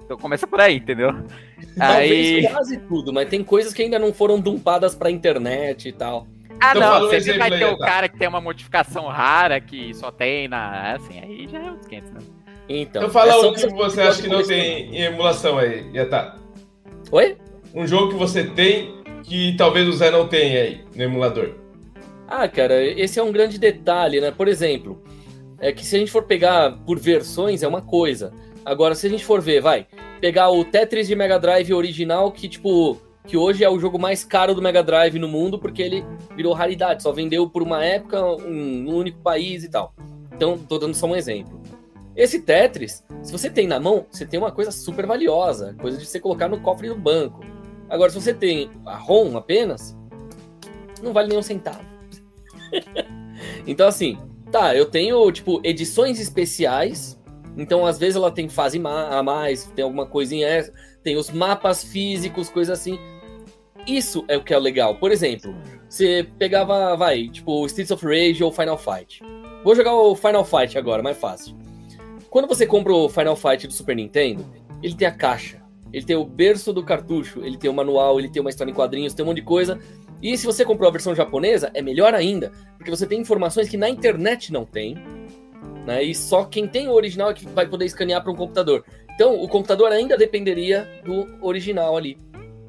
Então 0.04 0.18
começa 0.18 0.46
por 0.46 0.62
aí, 0.62 0.76
entendeu? 0.76 1.12
Talvez 1.78 2.46
Aí. 2.46 2.52
quase 2.52 2.78
tudo, 2.82 3.12
mas 3.12 3.28
tem 3.28 3.44
coisas 3.44 3.74
que 3.74 3.82
ainda 3.82 3.98
não 3.98 4.14
foram 4.14 4.40
dumpadas 4.40 4.94
pra 4.94 5.10
internet 5.10 5.90
e 5.90 5.92
tal. 5.92 6.28
Ah, 6.60 6.72
Então 6.76 7.00
não, 7.02 7.10
você 7.10 7.38
vai 7.38 7.50
ter 7.52 7.66
o 7.66 7.78
tá? 7.78 7.86
cara 7.86 8.10
que 8.10 8.18
tem 8.18 8.28
uma 8.28 8.42
modificação 8.42 9.08
rara 9.08 9.60
que 9.60 9.94
só 9.94 10.12
tem 10.12 10.48
na. 10.48 10.94
Assim, 10.94 11.20
aí 11.20 11.48
já 11.52 11.60
é 11.60 11.70
outros 11.70 11.88
500, 11.88 12.12
né? 12.12 12.20
Então, 12.68 13.02
Então 13.04 13.10
fala 13.14 13.34
é 13.34 13.36
um 13.38 13.54
que 13.54 13.68
você- 13.68 14.02
acha 14.02 14.22
que 14.22 14.28
não 14.28 14.42
tem 14.44 14.96
em 14.96 15.02
emulação 15.04 15.58
aí, 15.58 15.86
Yata. 15.94 16.36
Oi? 17.12 17.38
Um 17.74 17.86
jogo 17.86 18.10
que 18.10 18.16
você 18.16 18.44
tem 18.44 18.96
que 19.24 19.56
talvez 19.58 19.88
o 19.88 19.92
Zé 19.94 20.10
não 20.10 20.28
tenha 20.28 20.62
aí 20.62 20.82
no 20.96 21.04
emulador. 21.04 21.52
Ah, 22.28 22.48
cara, 22.48 22.84
esse 22.84 23.20
é 23.20 23.24
um 23.24 23.32
grande 23.32 23.60
detalhe, 23.60 24.20
né? 24.20 24.32
Por 24.32 24.48
exemplo, 24.48 25.04
é 25.60 25.72
que 25.72 25.86
se 25.86 25.96
a 25.96 26.00
gente 26.00 26.12
for 26.12 26.24
pegar 26.24 26.72
por 26.86 26.98
versões 27.00 27.62
é 27.62 27.68
uma 27.68 27.82
coisa. 27.82 28.34
Agora, 28.66 28.96
se 28.96 29.06
a 29.06 29.10
gente 29.10 29.24
for 29.24 29.42
ver, 29.42 29.62
vai, 29.62 29.86
pegar 30.20 30.50
o 30.50 30.64
Tetris 30.66 31.08
de 31.08 31.16
Mega 31.16 31.38
Drive 31.40 31.72
original, 31.74 32.32
que 32.32 32.48
tipo, 32.50 33.00
que 33.26 33.38
hoje 33.38 33.64
é 33.64 33.70
o 33.70 33.80
jogo 33.80 33.98
mais 33.98 34.24
caro 34.24 34.54
do 34.54 34.62
Mega 34.62 34.84
Drive 34.84 35.18
no 35.18 35.28
mundo, 35.28 35.58
porque 35.58 35.82
ele 35.82 36.06
virou 36.36 36.54
raridade, 36.54 37.04
só 37.04 37.12
vendeu 37.12 37.50
por 37.50 37.64
uma 37.64 37.84
época, 37.84 38.24
um, 38.24 38.90
um 38.90 38.96
único 38.96 39.20
país 39.20 39.64
e 39.64 39.70
tal. 39.70 39.94
Então, 40.34 40.58
tô 40.58 40.78
dando 40.78 40.94
só 40.94 41.08
um 41.08 41.16
exemplo. 41.16 41.62
Esse 42.16 42.40
Tetris, 42.42 43.04
se 43.22 43.32
você 43.32 43.50
tem 43.50 43.68
na 43.68 43.80
mão, 43.80 44.06
você 44.10 44.26
tem 44.26 44.40
uma 44.40 44.52
coisa 44.52 44.72
super 44.72 45.06
valiosa, 45.06 45.76
coisa 45.82 45.98
de 45.98 46.06
você 46.06 46.20
colocar 46.20 46.48
no 46.48 46.60
cofre 46.60 46.88
do 46.88 46.96
banco. 46.96 47.42
Agora, 47.90 48.10
se 48.10 48.20
você 48.20 48.34
tem 48.34 48.70
a 48.86 48.96
ROM 48.96 49.36
apenas, 49.36 49.98
não 51.04 51.12
vale 51.12 51.28
nem 51.30 51.38
um 51.38 51.42
centavo. 51.42 51.84
então, 53.68 53.88
assim, 53.88 54.18
tá, 54.52 54.76
eu 54.76 54.86
tenho, 54.86 55.30
tipo, 55.32 55.60
edições 55.64 56.20
especiais. 56.20 57.20
Então, 57.58 57.86
às 57.86 57.98
vezes, 57.98 58.16
ela 58.16 58.32
tem 58.32 58.50
fase 58.50 58.82
a 58.84 59.24
mais, 59.24 59.66
tem 59.76 59.84
alguma 59.84 60.06
coisinha 60.06 60.48
extra, 60.48 60.74
tem 61.04 61.18
os 61.18 61.30
mapas 61.30 61.84
físicos, 61.84 62.50
coisa 62.50 62.74
assim. 62.74 62.98
Isso 63.88 64.26
é 64.28 64.36
o 64.38 64.44
que 64.44 64.54
é 64.54 64.60
legal. 64.60 64.96
Por 64.96 65.12
exemplo, 65.12 65.56
você 65.88 66.28
pegava, 66.40 66.96
vai, 66.96 67.28
tipo, 67.28 67.66
Streets 67.66 67.92
of 67.92 68.06
Rage 68.06 68.44
ou 68.44 68.52
Final 68.52 68.78
Fight. 68.78 69.22
Vou 69.64 69.76
jogar 69.76 69.94
o 69.94 70.16
Final 70.16 70.44
Fight 70.44 70.78
agora, 70.78 71.04
mais 71.04 71.18
fácil. 71.18 71.56
Quando 72.30 72.48
você 72.48 72.66
compra 72.66 72.94
o 72.94 73.08
Final 73.08 73.36
Fight 73.36 73.68
do 73.68 73.74
Super 73.74 73.96
Nintendo, 73.96 74.46
ele 74.82 74.96
tem 74.96 75.08
a 75.08 75.12
caixa, 75.12 75.64
ele 75.94 76.06
tem 76.06 76.16
o 76.16 76.26
berço 76.26 76.74
do 76.74 76.84
cartucho, 76.84 77.40
ele 77.44 77.58
tem 77.58 77.70
o 77.70 77.74
manual, 77.74 78.20
ele 78.20 78.30
tem 78.30 78.42
uma 78.42 78.50
história 78.50 78.72
em 78.72 78.74
quadrinhos, 78.74 79.14
tem 79.14 79.24
um 79.24 79.30
monte 79.30 79.38
de 79.38 79.44
coisa. 79.44 79.80
E 80.22 80.38
se 80.38 80.46
você 80.46 80.66
comprou 80.66 80.90
a 80.90 80.92
versão 80.92 81.16
japonesa, 81.16 81.72
é 81.74 81.82
melhor 81.82 82.14
ainda, 82.14 82.52
porque 82.78 82.92
você 82.92 83.06
tem 83.06 83.20
informações 83.22 83.70
que 83.70 83.78
na 83.78 83.90
internet 83.90 84.52
não 84.52 84.66
tem, 84.66 84.98
né? 85.86 86.04
E 86.04 86.14
só 86.14 86.44
quem 86.44 86.68
tem 86.68 86.88
o 86.88 86.94
original 86.94 87.30
é 87.30 87.34
que 87.34 87.48
vai 87.48 87.68
poder 87.68 87.86
escanear 87.86 88.22
para 88.22 88.32
um 88.32 88.36
computador. 88.36 88.84
Então, 89.14 89.42
o 89.42 89.48
computador 89.48 89.92
ainda 89.92 90.18
dependeria 90.18 91.02
do 91.06 91.38
original 91.42 91.96
ali, 91.96 92.18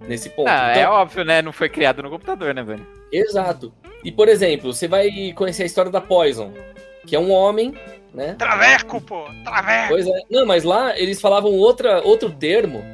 nesse 0.09 0.31
ponto. 0.31 0.49
Ah, 0.49 0.71
Então, 0.71 0.83
é 0.83 0.89
óbvio, 0.89 1.25
né? 1.25 1.43
Não 1.43 1.53
foi 1.53 1.69
criado 1.69 2.03
no 2.03 2.11
computador, 2.11 2.55
né, 2.55 2.63
velho? 2.63 2.87
Exato. 3.13 3.73
E, 4.05 4.13
por 4.13 4.29
exemplo, 4.29 4.73
você 4.73 4.87
vai 4.87 5.33
conhecer 5.35 5.63
a 5.63 5.67
história 5.67 5.91
da 5.91 6.01
Poison, 6.01 6.53
que 7.07 7.17
é 7.17 7.19
um 7.19 7.31
homem, 7.31 7.75
né? 8.13 8.35
Traveco, 8.35 9.01
pô, 9.01 9.25
traveco. 9.45 9.89
Pois 9.89 10.07
é. 10.07 10.21
Não, 10.31 10.47
mas 10.47 10.65
lá 10.65 10.99
eles 10.99 11.21
falavam 11.21 11.53
outra, 11.53 12.03
outro 12.03 12.31
termo 12.31 12.85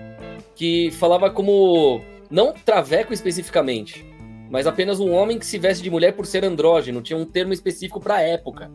que 0.54 0.90
falava 0.92 1.30
como. 1.30 2.02
Não 2.30 2.52
traveco 2.52 3.12
especificamente, 3.12 4.06
mas 4.50 4.66
apenas 4.66 4.98
um 5.00 5.12
homem 5.12 5.38
que 5.38 5.44
se 5.44 5.58
veste 5.58 5.82
de 5.82 5.90
mulher 5.90 6.12
por 6.14 6.24
ser 6.24 6.44
andrógeno. 6.44 7.02
Tinha 7.02 7.16
um 7.18 7.26
termo 7.26 7.52
específico 7.52 8.00
pra 8.00 8.20
época. 8.20 8.70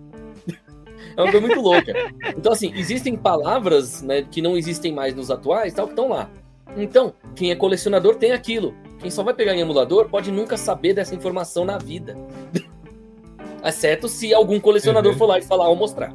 É 1.16 1.22
uma 1.22 1.32
coisa 1.32 1.48
muito 1.48 1.60
louca. 1.60 1.94
Então, 2.38 2.52
assim, 2.52 2.72
existem 2.76 3.16
palavras 3.16 4.04
né, 4.04 4.22
que 4.30 4.40
não 4.40 4.56
existem 4.56 4.94
mais 4.94 5.16
nos 5.16 5.32
atuais, 5.32 5.74
tal, 5.74 5.88
que 5.88 5.94
estão 5.94 6.10
lá. 6.10 6.30
Então, 6.76 7.14
quem 7.36 7.52
é 7.52 7.56
colecionador 7.56 8.16
tem 8.16 8.32
aquilo. 8.32 8.76
Quem 9.00 9.10
só 9.10 9.24
vai 9.24 9.34
pegar 9.34 9.54
em 9.56 9.60
emulador 9.62 10.10
pode 10.10 10.32
nunca 10.32 10.58
saber 10.58 10.94
dessa 10.94 11.16
informação 11.16 11.64
na 11.66 11.78
vida. 11.78 12.18
Exceto 13.64 14.08
se 14.08 14.34
algum 14.34 14.60
colecionador 14.60 15.14
Uhum. 15.14 15.18
for 15.18 15.26
lá 15.26 15.40
e 15.40 15.42
falar 15.42 15.68
ou 15.70 15.76
mostrar. 15.76 16.14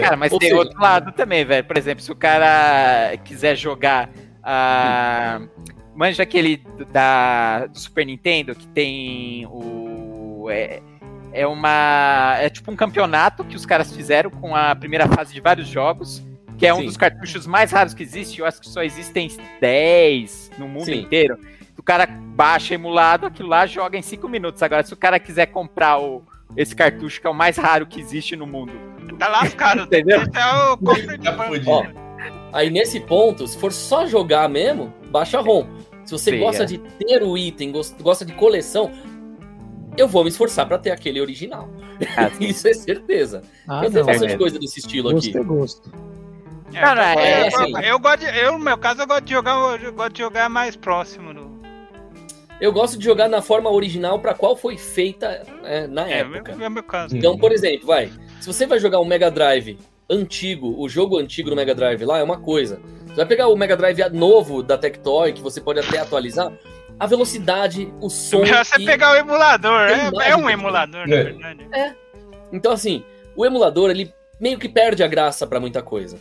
Cara, 0.00 0.16
mas 0.16 0.32
Ou 0.32 0.38
tem 0.38 0.50
seja- 0.50 0.60
outro 0.60 0.80
lado 0.80 1.12
também, 1.12 1.44
velho. 1.44 1.64
Por 1.66 1.76
exemplo, 1.76 2.02
se 2.02 2.10
o 2.10 2.16
cara 2.16 3.16
quiser 3.24 3.56
jogar 3.56 4.10
a. 4.42 5.40
Manja 5.94 6.24
aquele 6.24 6.56
da 6.92 7.66
do 7.66 7.78
Super 7.78 8.04
Nintendo 8.04 8.54
que 8.54 8.66
tem 8.68 9.46
o. 9.46 10.48
É, 10.50 10.82
é 11.32 11.46
uma. 11.46 12.36
É 12.40 12.48
tipo 12.50 12.70
um 12.72 12.76
campeonato 12.76 13.44
que 13.44 13.54
os 13.54 13.64
caras 13.64 13.92
fizeram 13.94 14.30
com 14.30 14.56
a 14.56 14.74
primeira 14.74 15.06
fase 15.06 15.32
de 15.32 15.40
vários 15.40 15.68
jogos. 15.68 16.22
Que 16.64 16.68
é 16.68 16.74
um 16.74 16.78
Sim. 16.78 16.86
dos 16.86 16.96
cartuchos 16.96 17.46
mais 17.46 17.70
raros 17.70 17.92
que 17.94 18.02
existe. 18.02 18.40
Eu 18.40 18.46
acho 18.46 18.60
que 18.60 18.68
só 18.68 18.82
existem 18.82 19.30
10 19.60 20.52
no 20.58 20.66
mundo 20.68 20.86
Sim. 20.86 21.00
inteiro. 21.00 21.38
O 21.78 21.82
cara 21.82 22.06
baixa 22.06 22.74
emulado, 22.74 23.26
aquilo 23.26 23.48
lá 23.48 23.66
joga 23.66 23.98
em 23.98 24.02
5 24.02 24.28
minutos. 24.28 24.62
Agora, 24.62 24.82
se 24.82 24.92
o 24.92 24.96
cara 24.96 25.18
quiser 25.18 25.46
comprar 25.46 25.98
o, 26.00 26.22
esse 26.56 26.74
cartucho, 26.74 27.20
que 27.20 27.26
é 27.26 27.30
o 27.30 27.34
mais 27.34 27.56
raro 27.56 27.86
que 27.86 28.00
existe 28.00 28.34
no 28.36 28.46
mundo, 28.46 28.72
Tá 29.18 29.28
lascado. 29.28 29.82
Entendeu? 29.84 30.20
É 30.20 30.72
o 30.72 30.76
Tá 31.22 31.46
fudido. 31.46 31.70
Ó, 31.70 31.84
Aí 32.52 32.70
nesse 32.70 33.00
ponto, 33.00 33.46
se 33.46 33.58
for 33.58 33.72
só 33.72 34.06
jogar 34.06 34.48
mesmo, 34.48 34.92
baixa 35.10 35.40
ROM. 35.40 35.66
Se 36.04 36.12
você 36.12 36.30
Sim, 36.30 36.38
gosta 36.38 36.62
é. 36.62 36.66
de 36.66 36.78
ter 36.78 37.22
o 37.22 37.36
item, 37.36 37.72
gos- 37.72 37.94
gosta 38.00 38.24
de 38.24 38.32
coleção, 38.32 38.90
eu 39.96 40.06
vou 40.08 40.22
me 40.24 40.30
esforçar 40.30 40.66
pra 40.66 40.78
ter 40.78 40.90
aquele 40.90 41.20
original. 41.20 41.68
Ah. 42.16 42.30
Isso 42.40 42.66
é 42.68 42.72
certeza. 42.74 43.42
Ah, 43.68 43.84
eu 43.84 43.90
tenho 43.90 44.04
bastante 44.04 44.26
mesmo. 44.28 44.38
coisa 44.38 44.58
desse 44.58 44.78
estilo 44.80 45.12
Gosto 45.12 45.28
aqui. 45.28 45.38
é 45.38 45.42
gosto. 45.42 45.92
É, 46.74 46.80
Não, 46.80 46.94
não, 46.94 47.02
eu, 47.12 47.18
é 47.20 47.42
eu- 47.42 47.46
assim. 47.46 47.72
eu 47.86 47.98
gosto 47.98 48.18
de, 48.20 48.38
eu, 48.38 48.52
no 48.52 48.58
meu 48.64 48.76
caso, 48.78 49.00
eu 49.02 49.06
gosto 49.06 49.24
de 49.24 49.32
jogar, 49.32 49.80
eu 49.82 49.92
gosto 49.92 50.12
de 50.12 50.18
jogar 50.22 50.48
mais 50.48 50.74
próximo. 50.76 51.32
No, 51.32 51.54
Eu 52.60 52.72
gosto 52.72 52.96
de 52.98 53.04
jogar 53.04 53.28
na 53.28 53.42
forma 53.42 53.70
original 53.70 54.18
pra 54.20 54.32
qual 54.34 54.56
foi 54.56 54.76
feita 54.78 55.42
é, 55.64 55.86
na 55.86 56.08
é, 56.08 56.20
época. 56.20 56.54
meu, 56.56 56.70
meu 56.70 56.82
caso. 56.82 57.16
Então, 57.16 57.36
por 57.36 57.52
exemplo, 57.52 57.86
vai. 57.86 58.10
Se 58.40 58.46
você 58.46 58.66
vai 58.66 58.78
jogar 58.78 59.00
um 59.00 59.04
Mega 59.04 59.30
Drive 59.30 59.78
antigo, 60.08 60.74
o 60.78 60.88
jogo 60.88 61.18
antigo 61.18 61.50
do 61.50 61.56
Mega 61.56 61.74
Drive 61.74 62.04
lá 62.04 62.18
é 62.18 62.22
uma 62.22 62.38
coisa. 62.38 62.80
Você 63.06 63.14
vai 63.16 63.26
pegar 63.26 63.48
o 63.48 63.56
Mega 63.56 63.76
Drive 63.76 63.98
novo 64.12 64.62
da 64.62 64.76
Tectoy, 64.78 65.32
que 65.32 65.40
você 65.40 65.60
pode 65.60 65.80
até 65.80 65.98
atualizar, 65.98 66.52
a 66.98 67.06
velocidade, 67.06 67.92
o 68.00 68.08
som. 68.08 68.40
Melhor 68.42 68.64
você 68.64 68.80
e- 68.80 68.84
pegar 68.84 69.12
o 69.12 69.16
emulador. 69.16 69.88
É, 69.88 70.30
é 70.30 70.36
um 70.36 70.48
emulador, 70.48 71.06
na 71.08 71.14
É. 71.16 71.22
verdade. 71.24 71.66
Então, 72.52 72.72
assim, 72.72 73.04
o 73.36 73.44
emulador, 73.44 73.90
ele 73.90 74.12
meio 74.40 74.58
que 74.58 74.68
perde 74.68 75.02
a 75.02 75.08
graça 75.08 75.46
pra 75.46 75.58
muita 75.58 75.82
coisa. 75.82 76.18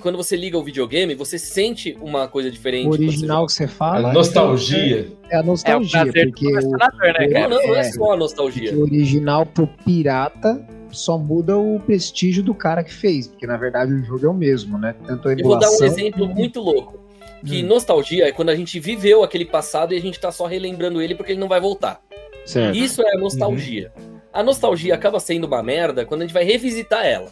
Quando 0.00 0.16
você 0.16 0.36
liga 0.36 0.56
o 0.56 0.62
videogame, 0.62 1.14
você 1.14 1.38
sente 1.38 1.96
uma 2.00 2.28
coisa 2.28 2.50
diferente. 2.50 2.86
O 2.86 2.90
original 2.90 3.46
que 3.46 3.52
você 3.52 3.66
fala. 3.66 4.10
A 4.10 4.12
nostalgia. 4.12 5.08
É 5.30 5.36
a 5.36 5.38
É 5.38 5.42
o 5.42 5.46
nostalgia, 5.46 5.90
prazer 6.02 6.26
do 6.26 6.30
porque 6.32 6.46
o, 6.46 6.70
né, 6.70 6.78
cara? 6.78 7.28
Não, 7.48 7.48
não, 7.58 7.66
não 7.68 7.74
é 7.76 7.80
É. 7.80 7.92
só 7.92 8.12
a 8.12 8.16
nostalgia. 8.16 8.74
o 8.76 8.82
original 8.82 9.44
pro 9.44 9.66
pirata 9.84 10.64
só 10.90 11.18
muda 11.18 11.56
o 11.56 11.80
prestígio 11.80 12.42
do 12.42 12.54
cara 12.54 12.82
que 12.82 12.92
fez, 12.94 13.26
porque 13.28 13.46
na 13.46 13.56
verdade 13.56 13.92
o 13.92 14.02
jogo 14.04 14.24
é 14.24 14.28
o 14.28 14.34
mesmo, 14.34 14.78
né? 14.78 14.94
Tanto 15.06 15.28
a 15.28 15.32
Eu 15.32 15.44
vou 15.44 15.58
dar 15.58 15.70
um 15.70 15.84
exemplo 15.84 16.26
muito 16.26 16.60
louco. 16.60 16.98
Que 17.44 17.62
Hum. 17.62 17.66
nostalgia 17.66 18.26
é 18.28 18.32
quando 18.32 18.48
a 18.48 18.56
gente 18.56 18.80
viveu 18.80 19.22
aquele 19.22 19.44
passado 19.44 19.92
e 19.94 19.96
a 19.96 20.00
gente 20.00 20.18
tá 20.18 20.32
só 20.32 20.46
relembrando 20.46 21.00
ele 21.02 21.14
porque 21.14 21.32
ele 21.32 21.40
não 21.40 21.46
vai 21.48 21.60
voltar. 21.60 22.00
Certo. 22.46 22.74
Isso 22.76 23.02
é 23.02 23.14
a 23.14 23.18
nostalgia. 23.18 23.92
A 24.32 24.42
nostalgia 24.42 24.94
acaba 24.94 25.20
sendo 25.20 25.46
uma 25.46 25.62
merda 25.62 26.04
quando 26.06 26.22
a 26.22 26.24
gente 26.24 26.32
vai 26.34 26.44
revisitar 26.44 27.04
ela. 27.04 27.30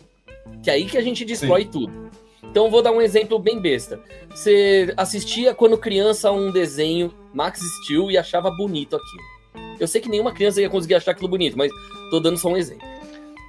Que 0.62 0.70
é 0.70 0.74
aí 0.74 0.84
que 0.84 0.96
a 0.98 1.02
gente 1.02 1.24
destrói 1.24 1.64
tudo. 1.64 2.10
Então 2.50 2.70
vou 2.70 2.82
dar 2.82 2.90
um 2.92 3.00
exemplo 3.02 3.38
bem 3.38 3.60
besta. 3.60 4.00
Você 4.30 4.92
assistia 4.96 5.54
quando 5.54 5.76
criança 5.76 6.30
um 6.32 6.50
desenho 6.50 7.12
Max 7.34 7.60
Steel 7.84 8.10
e 8.10 8.16
achava 8.16 8.50
bonito 8.50 8.96
aquilo. 8.96 9.66
Eu 9.78 9.86
sei 9.86 10.00
que 10.00 10.08
nenhuma 10.08 10.32
criança 10.32 10.60
ia 10.60 10.70
conseguir 10.70 10.94
achar 10.94 11.10
aquilo 11.12 11.28
bonito, 11.28 11.56
mas 11.56 11.70
tô 12.10 12.18
dando 12.18 12.38
só 12.38 12.48
um 12.48 12.56
exemplo. 12.56 12.86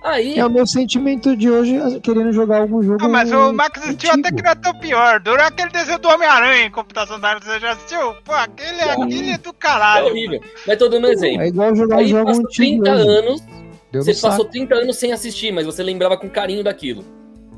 Aí, 0.04 0.38
É 0.38 0.46
o 0.46 0.50
meu 0.50 0.66
sentimento 0.68 1.36
de 1.36 1.50
hoje 1.50 1.76
querendo 2.02 2.32
jogar 2.32 2.62
algum 2.62 2.82
jogo. 2.84 2.98
Ah, 3.04 3.08
mas 3.08 3.32
o 3.32 3.52
Max 3.52 3.80
antigo. 3.82 4.00
Steel 4.00 4.14
até 4.14 4.32
que 4.32 4.42
não 4.44 4.52
é 4.52 4.56
tão 4.56 4.74
pior. 4.80 5.20
Durou 5.20 5.44
aquele 5.46 5.70
desenho 5.70 6.00
do 6.00 6.08
Homem-Aranha 6.08 6.66
em 6.66 6.72
computação 6.72 7.20
da 7.20 7.38
você 7.40 7.60
já 7.60 7.72
assistiu? 7.72 8.14
Pô, 8.24 8.32
aquele, 8.34 8.82
aquele 8.82 9.32
é 9.32 9.38
do 9.38 9.50
é 9.50 9.54
caralho. 9.58 10.08
horrível. 10.08 10.40
Mas 10.66 10.78
tô 10.78 10.88
dando 10.88 11.08
um 11.08 11.12
exemplo. 11.12 11.42
É 11.42 11.48
igual 11.48 11.76
jogar 11.76 11.96
um 11.96 12.00
Aí 12.00 12.08
jogo 12.08 12.26
passou 12.26 12.44
antigo. 12.46 12.84
30 12.84 12.92
hoje. 12.94 13.08
anos, 13.10 13.42
Deu 13.92 14.04
você 14.04 14.12
no 14.12 14.16
saco. 14.18 14.32
passou 14.34 14.46
30 14.46 14.76
anos 14.76 14.96
sem 14.98 15.12
assistir, 15.12 15.52
mas 15.52 15.66
você 15.66 15.82
lembrava 15.84 16.16
com 16.18 16.30
carinho 16.30 16.64
daquilo. 16.64 17.04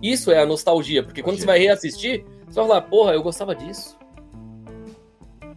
Isso 0.01 0.31
é 0.31 0.39
a 0.41 0.45
nostalgia, 0.45 1.03
porque 1.03 1.21
quando 1.21 1.37
você 1.39 1.45
vai 1.45 1.59
reassistir, 1.59 2.23
você 2.47 2.55
vai 2.59 2.67
falar, 2.67 2.81
porra, 2.83 3.13
eu 3.13 3.21
gostava 3.23 3.53
disso. 3.55 3.97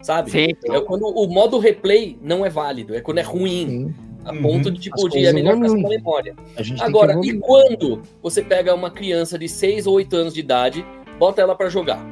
Sabe? 0.01 0.31
Sim. 0.31 0.47
É 0.65 0.81
quando 0.81 1.03
o 1.07 1.27
modo 1.27 1.57
replay 1.59 2.17
não 2.21 2.45
é 2.45 2.49
válido, 2.49 2.93
é 2.93 2.99
quando 2.99 3.19
é 3.19 3.21
ruim, 3.21 3.67
Sim, 3.67 3.95
a 4.25 4.33
Uhum. 4.33 4.41
ponto 4.41 4.71
de 4.71 4.79
tipo, 4.79 5.07
de 5.09 5.25
é 5.25 5.31
melhor 5.31 5.55
ficar 5.55 5.87
memória. 5.89 6.35
a 6.57 6.61
gente 6.63 6.83
Agora, 6.83 7.17
e 7.23 7.37
quando 7.39 8.01
você 8.21 8.41
pega 8.41 8.73
uma 8.73 8.91
criança 8.91 9.39
de 9.39 9.47
6 9.47 9.87
ou 9.87 9.95
8 9.95 10.13
anos 10.15 10.33
de 10.33 10.41
idade, 10.41 10.85
bota 11.17 11.41
ela 11.41 11.55
pra 11.55 11.69
jogar? 11.69 12.05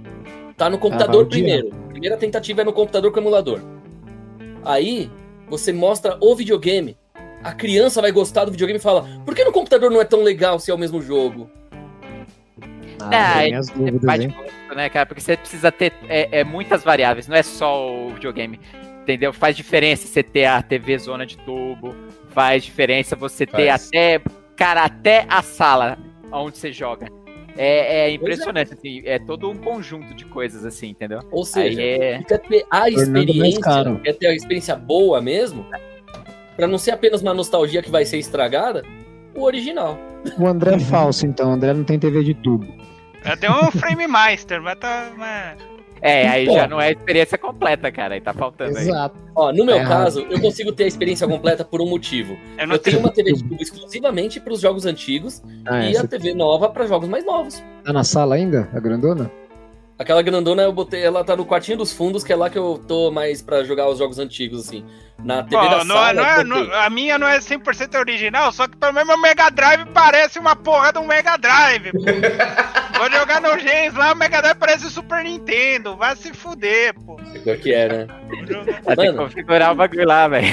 Tá 0.55 0.69
no 0.69 0.77
computador 0.77 1.23
odiar. 1.25 1.29
primeiro. 1.29 1.69
Primeira 1.89 2.15
tentativa 2.15 2.61
é 2.61 2.63
no 2.63 2.71
computador 2.71 3.11
com 3.11 3.19
o 3.19 3.23
emulador. 3.23 3.59
Aí, 4.63 5.09
você 5.49 5.73
mostra 5.73 6.17
o 6.21 6.33
videogame. 6.35 6.95
A 7.43 7.51
criança 7.53 8.01
vai 8.01 8.11
gostar 8.11 8.45
do 8.45 8.51
videogame 8.51 8.77
e 8.79 8.81
fala: 8.81 9.05
por 9.25 9.35
que 9.35 9.43
no 9.43 9.51
computador 9.51 9.89
não 9.91 9.99
é 9.99 10.05
tão 10.05 10.21
legal 10.21 10.59
se 10.59 10.69
é 10.71 10.73
o 10.73 10.77
mesmo 10.77 11.01
jogo? 11.01 11.49
Ah, 13.03 13.33
Ah, 13.35 13.39
tem 13.39 13.53
é- 13.53 13.57
É 13.57 13.61
dúvidas, 13.61 14.19
hein? 14.19 14.27
de 14.29 14.33
gosto, 14.35 14.75
né, 14.75 14.89
cara? 14.89 15.05
Porque 15.05 15.21
você 15.21 15.37
precisa 15.37 15.71
ter 15.71 15.93
é, 16.07 16.39
é, 16.39 16.43
muitas 16.43 16.83
variáveis, 16.83 17.27
não 17.27 17.35
é 17.35 17.43
só 17.43 17.89
o 17.91 18.09
videogame. 18.13 18.59
Entendeu? 19.03 19.33
Faz 19.33 19.55
diferença 19.57 20.07
você 20.07 20.21
ter 20.21 20.45
a 20.45 20.61
TV 20.61 20.97
zona 20.99 21.25
de 21.25 21.35
tubo, 21.39 21.95
faz 22.29 22.63
diferença 22.63 23.15
você 23.15 23.45
ter 23.47 23.67
Faz. 23.69 23.87
até, 23.87 24.21
cara, 24.55 24.83
até 24.85 25.25
a 25.27 25.41
sala 25.41 25.97
onde 26.31 26.57
você 26.57 26.71
joga. 26.71 27.07
É, 27.57 28.05
é 28.07 28.11
impressionante, 28.11 28.73
assim, 28.73 29.01
é 29.03 29.19
todo 29.19 29.49
um 29.49 29.55
conjunto 29.57 30.13
de 30.13 30.23
coisas, 30.25 30.63
assim, 30.63 30.89
entendeu? 30.89 31.19
Ou 31.31 31.43
seja, 31.43 31.81
Aí 31.81 31.89
é. 31.89 32.23
quer 32.23 32.37
ter 32.37 32.65
a 32.71 32.89
experiência, 32.89 33.99
quer 34.03 34.13
ter 34.13 34.27
a 34.27 34.33
experiência 34.35 34.75
boa 34.75 35.19
mesmo, 35.19 35.65
pra 36.55 36.65
não 36.67 36.77
ser 36.77 36.91
apenas 36.91 37.21
uma 37.21 37.33
nostalgia 37.33 37.81
que 37.81 37.89
vai 37.91 38.05
ser 38.05 38.19
estragada, 38.19 38.83
o 39.35 39.41
original. 39.43 39.97
O 40.39 40.47
André 40.47 40.75
é 40.75 40.79
falso, 40.79 41.25
então. 41.25 41.49
O 41.49 41.53
André 41.53 41.73
não 41.73 41.83
tem 41.83 41.99
TV 41.99 42.23
de 42.23 42.33
tubo. 42.35 42.67
Eu 43.23 43.37
tenho 43.37 43.53
um 43.53 43.71
Frame 43.71 44.07
Master, 44.07 44.61
mas 44.61 44.77
tá. 44.79 45.11
Mas... 45.17 45.57
É, 46.03 46.27
aí 46.27 46.43
Então. 46.43 46.55
já 46.55 46.67
não 46.67 46.81
é 46.81 46.87
a 46.87 46.91
experiência 46.91 47.37
completa, 47.37 47.91
cara. 47.91 48.15
Aí 48.15 48.21
tá 48.21 48.33
faltando 48.33 48.75
aí. 48.75 48.87
Exato. 48.87 49.15
Ó, 49.35 49.51
no 49.53 49.63
meu 49.63 49.75
errado. 49.75 49.89
caso, 50.05 50.21
eu 50.29 50.41
consigo 50.41 50.71
ter 50.71 50.85
a 50.85 50.87
experiência 50.87 51.27
completa 51.27 51.63
por 51.63 51.79
um 51.79 51.87
motivo. 51.87 52.35
Eu 52.57 52.65
não 52.67 52.75
Eu 52.75 52.79
tenho 52.79 52.99
uma 52.99 53.11
TV 53.11 53.33
de 53.33 53.43
tubo 53.43 53.61
exclusivamente 53.61 54.39
para 54.39 54.51
os 54.51 54.59
jogos 54.61 54.85
antigos 54.87 55.43
Ah, 55.65 55.85
é, 55.85 55.91
e 55.91 55.97
a 55.97 56.07
TV 56.07 56.33
nova 56.33 56.69
para 56.69 56.87
jogos 56.87 57.07
mais 57.07 57.23
novos. 57.23 57.63
tá 57.85 57.93
na 57.93 58.03
sala 58.03 58.33
ainda, 58.35 58.67
a 58.73 58.79
grandona? 58.79 59.29
Aquela 60.01 60.21
grandona 60.23 60.63
eu 60.63 60.71
botei, 60.73 61.03
ela 61.03 61.23
tá 61.23 61.35
no 61.35 61.45
quartinho 61.45 61.77
dos 61.77 61.93
fundos, 61.93 62.23
que 62.23 62.33
é 62.33 62.35
lá 62.35 62.49
que 62.49 62.57
eu 62.57 62.83
tô 62.87 63.11
mais 63.11 63.41
pra 63.41 63.63
jogar 63.63 63.87
os 63.87 63.99
jogos 63.99 64.17
antigos, 64.19 64.65
assim. 64.67 64.83
Na 65.23 65.43
TV 65.43 65.55
Pô, 65.63 65.69
da 65.69 65.83
não, 65.83 65.95
sala. 65.95 66.13
não 66.13 66.25
é- 66.25 66.43
não- 66.43 66.73
a 66.73 66.89
minha 66.89 67.19
não 67.19 67.27
é 67.27 67.39
100% 67.39 67.95
original, 67.99 68.51
só 68.51 68.67
que 68.67 68.75
pelo 68.75 68.93
menos 68.93 69.07
meu 69.09 69.17
Mega 69.21 69.49
Drive 69.51 69.85
parece 69.93 70.39
uma 70.39 70.55
porra 70.55 70.91
de 70.91 70.97
um 70.97 71.05
Mega 71.05 71.37
Drive. 71.37 71.91
pô. 71.91 71.99
Vou 72.97 73.11
jogar 73.11 73.39
no 73.41 73.57
Gens 73.59 73.93
lá, 73.95 74.13
o 74.13 74.15
Mega 74.15 74.41
Drive 74.41 74.57
parece 74.57 74.85
o 74.87 74.89
Super 74.89 75.23
Nintendo. 75.23 75.95
Vai 75.95 76.15
se 76.15 76.33
fuder, 76.33 76.93
pô. 77.05 77.17
Pior 77.43 77.57
que 77.57 77.71
é, 77.73 77.87
né? 77.87 78.07
Vai 78.83 78.95
ter 78.95 79.01
que 79.03 79.11
Mano. 79.11 79.23
configurar 79.29 79.71
o 79.71 79.75
bagulho 79.75 80.07
lá, 80.07 80.27
velho. 80.27 80.47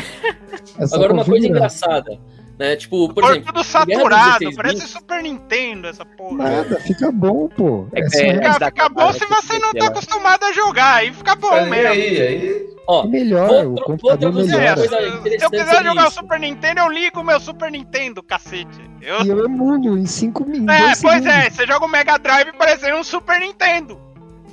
É 0.79 0.85
Agora, 0.95 1.13
uma 1.15 1.25
coisa 1.25 1.47
engraçada, 1.47 2.19
né? 2.59 2.77
Tipo, 2.77 3.13
por 3.13 3.23
Cor 3.23 3.31
exemplo, 3.31 3.53
tudo 3.53 3.65
saturado, 3.65 4.39
16 4.41 4.57
parece. 4.57 4.89
Super 4.89 5.23
Nintendo 5.23 5.87
essa 5.89 6.05
porra. 6.05 6.37
Nada, 6.51 6.81
fica 6.81 7.13
bom, 7.13 7.49
pô. 7.49 7.87
É 7.95 8.01
É 8.01 8.05
é- 8.05 8.53
Fica, 8.53 8.67
fica 8.67 8.89
bom 8.89 9.13
se 9.13 9.25
você 9.27 9.59
não 9.59 9.73
tá 9.73 9.87
acostumado 9.87 10.45
a 10.45 10.53
jogar, 10.53 10.95
aí 10.97 11.13
fica 11.13 11.35
bom 11.37 11.57
e 11.57 11.71
mesmo. 11.71 11.89
aí, 11.93 12.21
aí. 12.21 12.67
ó, 12.87 13.07
melhor, 13.07 13.65
Vou 13.65 13.75
o 13.75 13.83
computador 13.83 14.33
vou 14.33 14.43
É, 14.43 14.47
melhora. 14.47 14.77
se, 14.81 15.45
eu 15.45 15.51
quiser 15.51 15.85
jogar 15.85 16.05
o 16.05 16.09
isso. 16.09 16.15
Super 16.21 16.41
Nintendo, 16.41 16.81
eu 16.81 16.89
ligo 16.89 17.21
o 17.21 17.25
meu 17.25 17.39
Super 17.39 17.71
Nintendo, 17.71 18.23
cacete. 18.23 18.91
Eu... 19.01 19.25
E 19.25 19.29
eu 19.29 19.45
emulo 19.45 19.97
em 19.97 20.07
5 20.07 20.45
minutos. 20.45 20.75
É, 20.75 20.93
pois 21.01 21.25
é, 21.25 21.49
você 21.51 21.67
joga 21.67 21.87
o 21.87 21.89
Mega 21.89 22.19
Drive 22.19 22.53
parecendo 22.59 22.97
um 22.97 23.05
Super 23.05 23.39
Nintendo. 23.41 24.01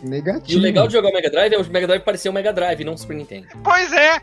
Negativo. 0.04 0.52
E 0.52 0.62
o 0.62 0.62
legal 0.62 0.86
de 0.88 0.94
jogar 0.94 1.10
o 1.10 1.14
Mega 1.14 1.32
Drive 1.32 1.54
é 1.54 1.58
o 1.58 1.66
Mega 1.72 1.88
Drive 1.88 2.04
parecer 2.04 2.30
o 2.30 2.34
Mega 2.34 2.54
Drive, 2.54 2.84
não 2.84 2.94
o 2.94 2.98
Super 2.98 3.16
Nintendo. 3.16 3.48
Pois 3.64 3.92
é. 3.92 4.22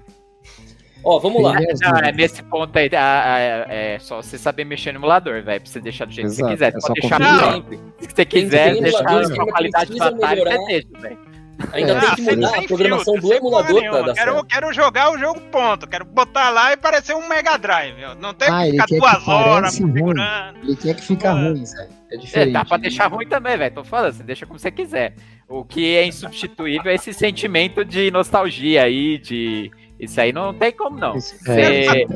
Ó, 1.05 1.18
vamos 1.18 1.42
lá. 1.42 1.55
Não, 1.55 1.98
é 1.98 2.12
nesse 2.12 2.42
ponto 2.44 2.76
aí, 2.78 2.88
a- 2.94 3.34
a- 3.34 3.38
é 3.72 3.98
só 3.98 4.22
você 4.22 4.38
saber 4.38 4.64
mexer 4.64 4.92
no 4.92 4.98
emulador, 4.98 5.42
velho, 5.42 5.61
pra 5.61 5.70
você 5.70 5.80
deixar 5.80 6.05
do 6.07 6.12
jeito 6.12 6.28
que 6.28 6.32
Exato, 6.34 6.48
você 6.48 6.53
quiser. 6.55 6.68
é 6.68 6.70
Você 6.72 6.80
só 6.80 6.86
pode 6.88 7.00
deixar 7.00 7.53
Sempre. 7.53 7.76
se 7.98 8.09
você 8.14 8.24
quiser, 8.24 8.72
tem 8.74 8.82
deixar 8.82 9.05
que 9.05 9.12
a 9.12 9.18
ainda 9.18 9.46
qualidade 9.46 10.00
Atari, 10.00 10.16
melhorar. 10.16 10.57
você 10.59 10.66
deixa, 10.66 10.88
velho. 11.00 11.32
Ainda 11.72 11.92
É, 11.92 12.00
tem 12.00 12.09
Ah, 12.11 12.14
que 12.16 12.22
mudar 12.22 12.48
a 12.59 12.62
programação 12.62 13.14
filtro, 13.14 13.28
do 13.28 13.34
emulador 13.34 13.80
pra 13.82 14.03
dar 14.03 14.14
quero, 14.14 14.32
certo. 14.32 14.46
quero 14.46 14.72
jogar 14.72 15.12
o 15.12 15.18
jogo 15.18 15.40
ponto. 15.42 15.86
Quero 15.86 16.05
botar 16.05 16.50
lá 16.50 16.72
e 16.72 16.76
parecer 16.76 17.14
um 17.14 17.28
Mega 17.28 17.57
Drive. 17.57 17.94
Não 18.20 18.34
tem 18.34 18.48
Ah, 18.48 18.62
que 18.62 18.68
ele 18.68 18.70
ficar 18.72 18.86
quer 18.86 18.94
que 18.94 19.00
duas 19.00 19.28
horas 19.28 19.78
configurando. 19.78 20.59
Ele 20.62 20.76
quer 20.76 20.94
que 20.96 21.03
fica 21.03 21.30
Ah. 21.30 21.34
ruim, 21.34 21.64
Zé. 21.64 21.88
É 22.11 22.14
É, 22.14 22.18
diferente. 22.18 22.53
dá 22.53 22.64
pra 22.64 22.76
deixar 22.78 23.07
ruim 23.07 23.28
também, 23.28 23.57
velho. 23.57 23.74
Tô 23.74 23.84
falando, 23.84 24.12
você 24.12 24.22
deixa 24.24 24.44
como 24.44 24.59
você 24.59 24.70
quiser. 24.72 25.14
O 25.48 25.64
que 25.64 25.94
é 25.96 26.05
insubstituível 26.05 26.90
é 26.90 26.94
esse 26.96 27.12
sentimento 27.14 27.84
de 27.84 28.11
nostalgia 28.11 28.82
aí, 28.82 29.18
de. 29.18 29.70
Isso 30.03 30.20
aí 30.20 30.32
não 30.32 30.53
tem 30.53 30.72
como 30.72 30.98
não. 30.98 31.14
Você 31.14 31.61
é, 31.61 32.07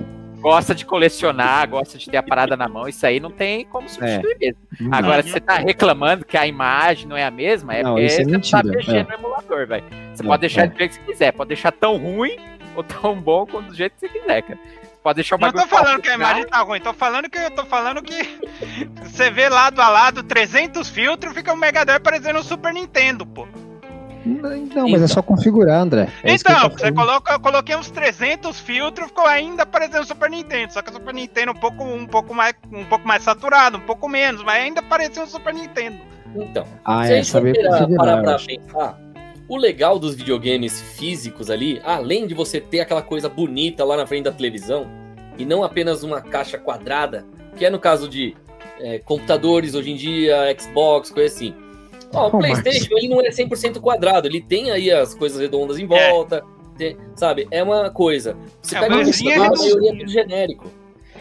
gosta 0.40 0.74
de 0.74 0.84
colecionar, 0.84 1.68
gosta 1.68 1.96
de 1.96 2.10
ter 2.10 2.16
a 2.16 2.22
parada 2.22 2.56
na 2.56 2.68
mão, 2.68 2.88
isso 2.88 3.06
aí 3.06 3.20
não 3.20 3.30
tem 3.30 3.64
como 3.64 3.88
substituir 3.88 4.36
mesmo. 4.40 4.58
não. 4.80 4.98
Agora, 4.98 5.22
se 5.22 5.30
você 5.30 5.40
tá 5.40 5.54
reclamando 5.54 6.24
que 6.24 6.36
a 6.36 6.46
imagem 6.46 7.06
não 7.06 7.16
é 7.16 7.24
a 7.24 7.30
mesma, 7.30 7.74
é 7.74 7.82
Não, 7.82 7.92
porque 7.94 8.06
isso 8.06 8.20
é 8.20 8.24
você 8.24 8.30
não 8.62 8.70
mexer 8.74 8.96
é. 8.96 9.02
no 9.04 9.14
emulador, 9.14 9.66
velho. 9.66 9.84
Você 10.12 10.22
É, 10.22 10.26
pode 10.26 10.40
deixar 10.40 10.62
é. 10.64 10.66
do 10.66 10.76
jeito 10.76 10.98
que 10.98 11.04
você 11.04 11.12
quiser, 11.12 11.32
pode 11.32 11.48
deixar 11.48 11.70
tão 11.72 11.96
ruim 11.96 12.36
ou 12.74 12.82
tão 12.82 13.14
bom 13.20 13.46
quanto 13.46 13.68
do 13.68 13.74
jeito 13.74 13.94
que 13.94 14.00
você 14.00 14.08
quiser, 14.08 14.42
cara. 14.42 14.58
Pode 15.02 15.14
deixar 15.16 15.36
o 15.36 15.38
Não 15.38 15.52
tô 15.52 15.66
falando 15.68 16.02
que 16.02 16.08
a 16.08 16.16
legal, 16.16 16.30
imagem 16.30 16.46
tá 16.48 16.58
ruim, 16.62 16.80
tô 16.80 16.92
falando 16.92 17.30
que 17.30 17.38
eu 17.38 17.50
tô 17.52 17.64
falando 17.64 18.02
que 18.02 18.38
você 19.04 19.30
vê 19.30 19.48
lado 19.48 19.80
a 19.80 19.88
lado 19.88 20.24
300 20.24 20.88
filtros, 20.88 21.32
fica 21.32 21.52
o 21.52 21.56
Mega 21.56 21.84
Drive 21.84 22.02
parecendo 22.02 22.40
um 22.40 22.42
Super 22.42 22.72
Nintendo, 22.74 23.24
pô. 23.24 23.46
Não, 24.26 24.88
mas 24.88 25.02
é 25.02 25.06
só 25.06 25.22
configurar, 25.22 25.80
André. 25.80 26.08
É 26.24 26.34
então, 26.34 26.64
eu 26.64 26.70
tô 26.70 26.78
você 26.78 26.90
coloca, 26.90 27.32
eu 27.32 27.40
coloquei 27.40 27.76
uns 27.76 27.90
300 27.90 28.58
filtros, 28.58 29.06
ficou 29.06 29.24
ainda 29.24 29.64
parecendo 29.64 30.04
Super 30.04 30.28
Nintendo, 30.28 30.72
só 30.72 30.82
que 30.82 30.90
o 30.90 30.92
Super 30.92 31.14
Nintendo 31.14 31.52
um 31.52 31.54
pouco, 31.54 31.84
um 31.84 32.06
pouco 32.06 32.34
mais, 32.34 32.54
um 32.72 32.84
pouco 32.84 33.06
mais 33.06 33.22
saturado, 33.22 33.78
um 33.78 33.80
pouco 33.80 34.08
menos, 34.08 34.42
mas 34.42 34.62
ainda 34.62 34.82
parecia 34.82 35.22
um 35.22 35.26
Super 35.26 35.54
Nintendo. 35.54 35.98
Então, 36.34 36.64
Ah, 36.84 37.04
se 37.04 37.12
a 37.12 37.14
é, 37.14 37.22
gente 37.22 37.30
for 37.30 37.38
saber 37.78 37.96
parar, 37.96 38.22
pra 38.22 38.36
pensar, 38.38 38.98
o 39.48 39.56
legal 39.56 39.98
dos 39.98 40.14
videogames 40.16 40.80
físicos 40.80 41.48
ali, 41.48 41.80
além 41.84 42.26
de 42.26 42.34
você 42.34 42.60
ter 42.60 42.80
aquela 42.80 43.02
coisa 43.02 43.28
bonita 43.28 43.84
lá 43.84 43.96
na 43.96 44.06
frente 44.06 44.24
da 44.24 44.32
televisão, 44.32 44.86
e 45.38 45.44
não 45.44 45.62
apenas 45.62 46.02
uma 46.02 46.20
caixa 46.20 46.58
quadrada, 46.58 47.24
que 47.56 47.64
é 47.64 47.70
no 47.70 47.78
caso 47.78 48.08
de 48.08 48.34
é, 48.80 48.98
computadores 48.98 49.74
hoje 49.74 49.92
em 49.92 49.96
dia, 49.96 50.54
Xbox, 50.58 51.10
coisa 51.10 51.32
assim. 51.34 51.54
Ó, 52.16 52.24
o 52.24 52.26
Oh, 52.28 52.38
PlayStation 52.38 52.96
ele 52.96 53.08
não 53.08 53.20
é 53.20 53.30
100% 53.30 53.80
quadrado, 53.80 54.26
ele 54.26 54.40
tem 54.40 54.70
aí 54.70 54.90
as 54.90 55.14
coisas 55.14 55.40
redondas 55.40 55.78
em 55.78 55.86
volta, 55.86 56.42
tem- 56.76 56.96
sabe? 57.14 57.46
É 57.50 57.62
uma 57.62 57.90
coisa. 57.90 58.36
Você 58.62 58.76
É, 58.76 58.80
pega 58.80 58.94
um 58.94 58.98
mas 58.98 59.20
ele 59.20 59.32
a 59.32 59.38
maioria 59.50 59.90
é 59.92 59.96
tudo 59.98 60.08
genérico. 60.10 60.70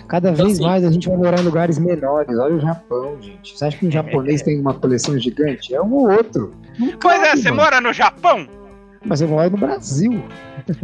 Cada 0.08 0.30
Então, 0.32 0.46
vez 0.46 0.58
assim- 0.60 0.68
mais 0.68 0.84
a 0.86 0.92
gente 0.92 1.08
vai 1.08 1.18
morar 1.18 1.40
em 1.40 1.44
lugares 1.44 1.80
menores. 1.80 2.38
Olha 2.38 2.56
o 2.56 2.60
Japão, 2.60 3.18
gente. 3.20 3.58
Você 3.58 3.66
acha 3.66 3.78
que 3.78 3.88
um 3.88 3.92
japonês 3.92 4.42
tem 4.44 4.60
uma 4.60 4.74
coleção 4.74 5.18
gigante? 5.18 5.74
É 5.74 5.82
um 5.82 5.92
ou 5.94 6.12
outro. 6.12 6.54
Não 6.78 6.96
Pois 7.00 7.20
é, 7.22 7.26
cabe, 7.30 7.42
você 7.42 7.50
mano. 7.52 7.64
mora 7.64 7.82
no 7.82 7.92
Japão? 7.94 8.48
Mas 9.04 9.22
eu 9.22 9.28
moro 9.28 9.50
no 9.52 9.58
Brasil. 9.58 10.24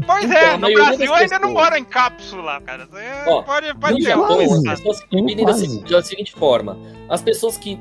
Pois 0.06 0.26
Então, 0.26 0.38
é, 0.38 0.58
no 0.58 0.72
Brasil 0.74 1.14
ainda 1.14 1.40
não 1.40 1.54
mora 1.54 1.78
em 1.78 1.84
cápsula, 1.84 2.62
cara. 2.62 2.86
Você 2.86 3.00
Ó, 3.28 3.42
pode 3.42 3.74
pode 3.80 3.94
No 3.94 4.00
ter 4.00 4.06
Japão, 4.06 4.40
as 4.42 4.62
pessoas 4.80 4.98
se 4.98 5.06
dividem 5.12 5.46
da 5.46 6.02
seguinte 6.04 6.32
forma: 6.34 6.78
as 7.10 7.22
pessoas 7.22 7.58
que 7.58 7.80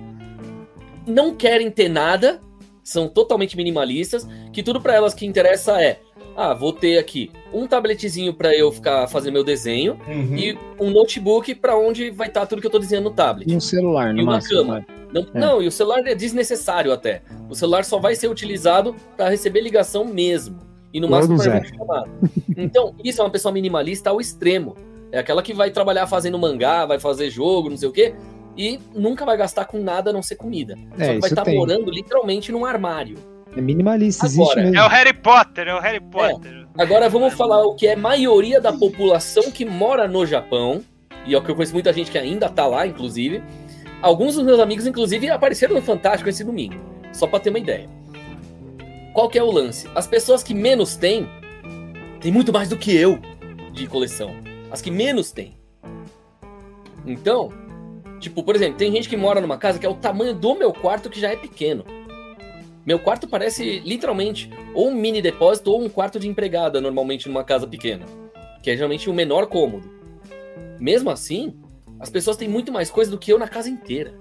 não 1.11 1.35
querem 1.35 1.71
ter 1.71 1.89
nada 1.89 2.41
são 2.83 3.07
totalmente 3.09 3.57
minimalistas, 3.57 4.27
que 4.53 4.63
tudo 4.63 4.81
pra 4.81 4.95
elas 4.95 5.13
que 5.15 5.27
interessa 5.27 5.81
é: 5.81 6.01
ah, 6.37 6.55
vou 6.55 6.73
ter 6.73 6.99
aqui 6.99 7.31
um 7.53 7.67
tabletzinho 7.67 8.33
pra 8.33 8.55
eu 8.57 8.73
ficar 8.73 9.07
fazendo 9.09 9.35
meu 9.35 9.45
desenho 9.45 9.99
Uhum. 10.09 10.37
e 10.37 10.59
um 10.81 10.91
notebook 10.91 11.55
pra 11.57 11.77
onde 11.77 12.11
vai 12.11 12.29
estar 12.29 12.47
tudo 12.47 12.61
que 12.61 12.67
eu 12.67 12.71
tô 12.71 12.79
desenhando 12.79 13.05
no 13.05 13.11
tablet. 13.11 13.51
E 13.51 13.55
um 13.57 13.61
celular, 13.61 14.13
no 14.15 14.21
E 14.21 14.23
uma 14.23 14.33
máximo. 14.33 14.61
cama. 14.61 14.79
né? 14.79 14.87
Não, 15.13 15.27
É. 15.35 15.39
não, 15.41 15.63
e 15.63 15.67
o 15.67 15.73
celular 15.73 16.07
é 16.07 16.15
desnecessário 16.15 16.93
até. 16.93 17.23
O 17.49 17.55
celular 17.55 17.85
só 17.85 17.99
vai 17.99 18.15
ser 18.15 18.29
utilizado 18.29 18.95
para 19.17 19.29
receber 19.29 19.61
ligação 19.61 20.05
mesmo. 20.05 20.59
E 20.93 20.99
no 21.01 21.09
máximo 21.09 21.37
para 21.37 21.57
é. 21.59 21.65
chamada. 21.65 22.09
Então, 22.57 22.95
isso 23.05 23.21
é 23.21 23.25
uma 23.25 23.31
pessoa 23.31 23.53
minimalista 23.53 24.11
ao 24.11 24.21
extremo. 24.21 24.77
É 25.13 25.19
aquela 25.19 25.43
que 25.43 25.53
vai 25.53 25.71
trabalhar 25.71 26.07
fazendo 26.07 26.39
mangá, 26.39 26.87
vai 26.87 26.99
fazer 27.01 27.29
jogo, 27.31 27.69
não 27.71 27.77
sei 27.77 27.89
o 27.89 27.93
quê. 27.93 28.15
E 28.57 28.79
nunca 28.95 29.25
vai 29.25 29.37
gastar 29.37 29.65
com 29.65 29.79
nada 29.79 30.11
a 30.11 30.13
não 30.13 30.23
ser 30.23 30.37
comida. 30.37 30.77
É, 30.99 31.05
Só 31.05 31.13
que 31.13 31.21
vai 31.21 31.31
estar 31.31 31.45
tem. 31.45 31.57
morando 31.57 31.91
literalmente 31.91 32.53
num 32.53 32.65
armário. 32.65 33.17
É 33.57 33.61
minimalista, 33.61 34.27
existe 34.27 34.43
Agora, 34.43 34.63
mesmo. 34.63 34.77
É 34.77 34.85
o 34.85 34.89
Harry 34.89 35.13
Potter, 35.13 35.69
é 35.69 35.75
o 35.75 35.81
Harry 35.81 36.01
Potter. 36.01 36.67
Agora 36.79 37.09
vamos 37.09 37.35
falar 37.35 37.65
o 37.65 37.75
que 37.75 37.87
é 37.87 37.97
maioria 37.97 38.61
da 38.61 38.73
população 38.73 39.51
que 39.51 39.65
mora 39.65 40.07
no 40.07 40.25
Japão, 40.25 40.83
e 41.27 41.35
é 41.35 41.39
o 41.39 41.43
que 41.43 41.51
eu 41.51 41.55
conheço 41.55 41.73
muita 41.73 41.93
gente 41.93 42.11
que 42.11 42.19
ainda 42.19 42.49
tá 42.49 42.67
lá, 42.67 42.87
inclusive. 42.87 43.43
Alguns 44.01 44.37
dos 44.37 44.45
meus 44.45 44.61
amigos, 44.61 44.87
inclusive, 44.87 45.29
apareceram 45.29 45.75
no 45.75 45.83
Fantástico 45.83 46.29
esse 46.29 46.45
domingo, 46.45 46.77
só 47.13 47.27
pra 47.27 47.41
ter 47.41 47.51
uma 47.51 47.59
ideia. 47.59 47.89
Qual 49.13 49.29
que 49.29 49.39
é 49.39 49.43
o 49.43 49.51
lance? 49.51 49.89
As 49.95 50.07
pessoas 50.07 50.43
que 50.43 50.55
menos 50.55 50.97
têm, 50.97 51.29
têm 52.21 52.31
muito 52.31 52.53
mais 52.53 52.69
do 52.69 52.77
que 52.77 52.97
eu 52.97 53.19
de 53.73 53.87
coleção. 53.89 54.35
As 54.71 54.81
que 54.81 54.91
menos 54.91 55.33
têm. 55.33 55.59
Então, 57.05 57.53
tipo, 58.21 58.43
por 58.45 58.55
exemplo, 58.55 58.77
tem 58.79 58.93
gente 58.93 59.09
que 59.09 59.17
mora 59.17 59.41
numa 59.41 59.59
casa 59.59 59.79
que 59.79 59.87
é 59.87 59.89
o 59.89 59.95
tamanho 59.95 60.35
do 60.35 60.55
meu 60.55 60.73
quarto 60.73 61.11
que 61.11 61.21
já 61.21 61.31
é 61.31 61.37
pequeno. 61.37 61.85
Meu 62.87 62.99
quarto 62.99 63.29
parece 63.29 63.81
literalmente 63.81 64.51
ou 64.75 64.89
um 64.89 64.95
mini 64.95 65.21
depósito 65.21 65.71
ou 65.73 65.83
um 65.83 65.89
quarto 65.89 66.19
de 66.21 66.29
empregada, 66.29 66.81
normalmente 66.81 67.29
numa 67.29 67.45
casa 67.45 67.67
pequena. 67.67 68.07
Que 68.63 68.71
é 68.71 68.75
geralmente 68.75 69.09
o 69.11 69.15
menor 69.15 69.47
cômodo. 69.47 69.91
Mesmo 70.79 71.11
assim, 71.11 71.55
as 71.99 72.09
pessoas 72.11 72.37
têm 72.37 72.49
muito 72.49 72.73
mais 72.73 72.91
coisa 72.91 73.11
do 73.11 73.19
que 73.19 73.33
eu 73.33 73.39
na 73.39 73.49
casa 73.49 73.69
inteira. 73.69 74.15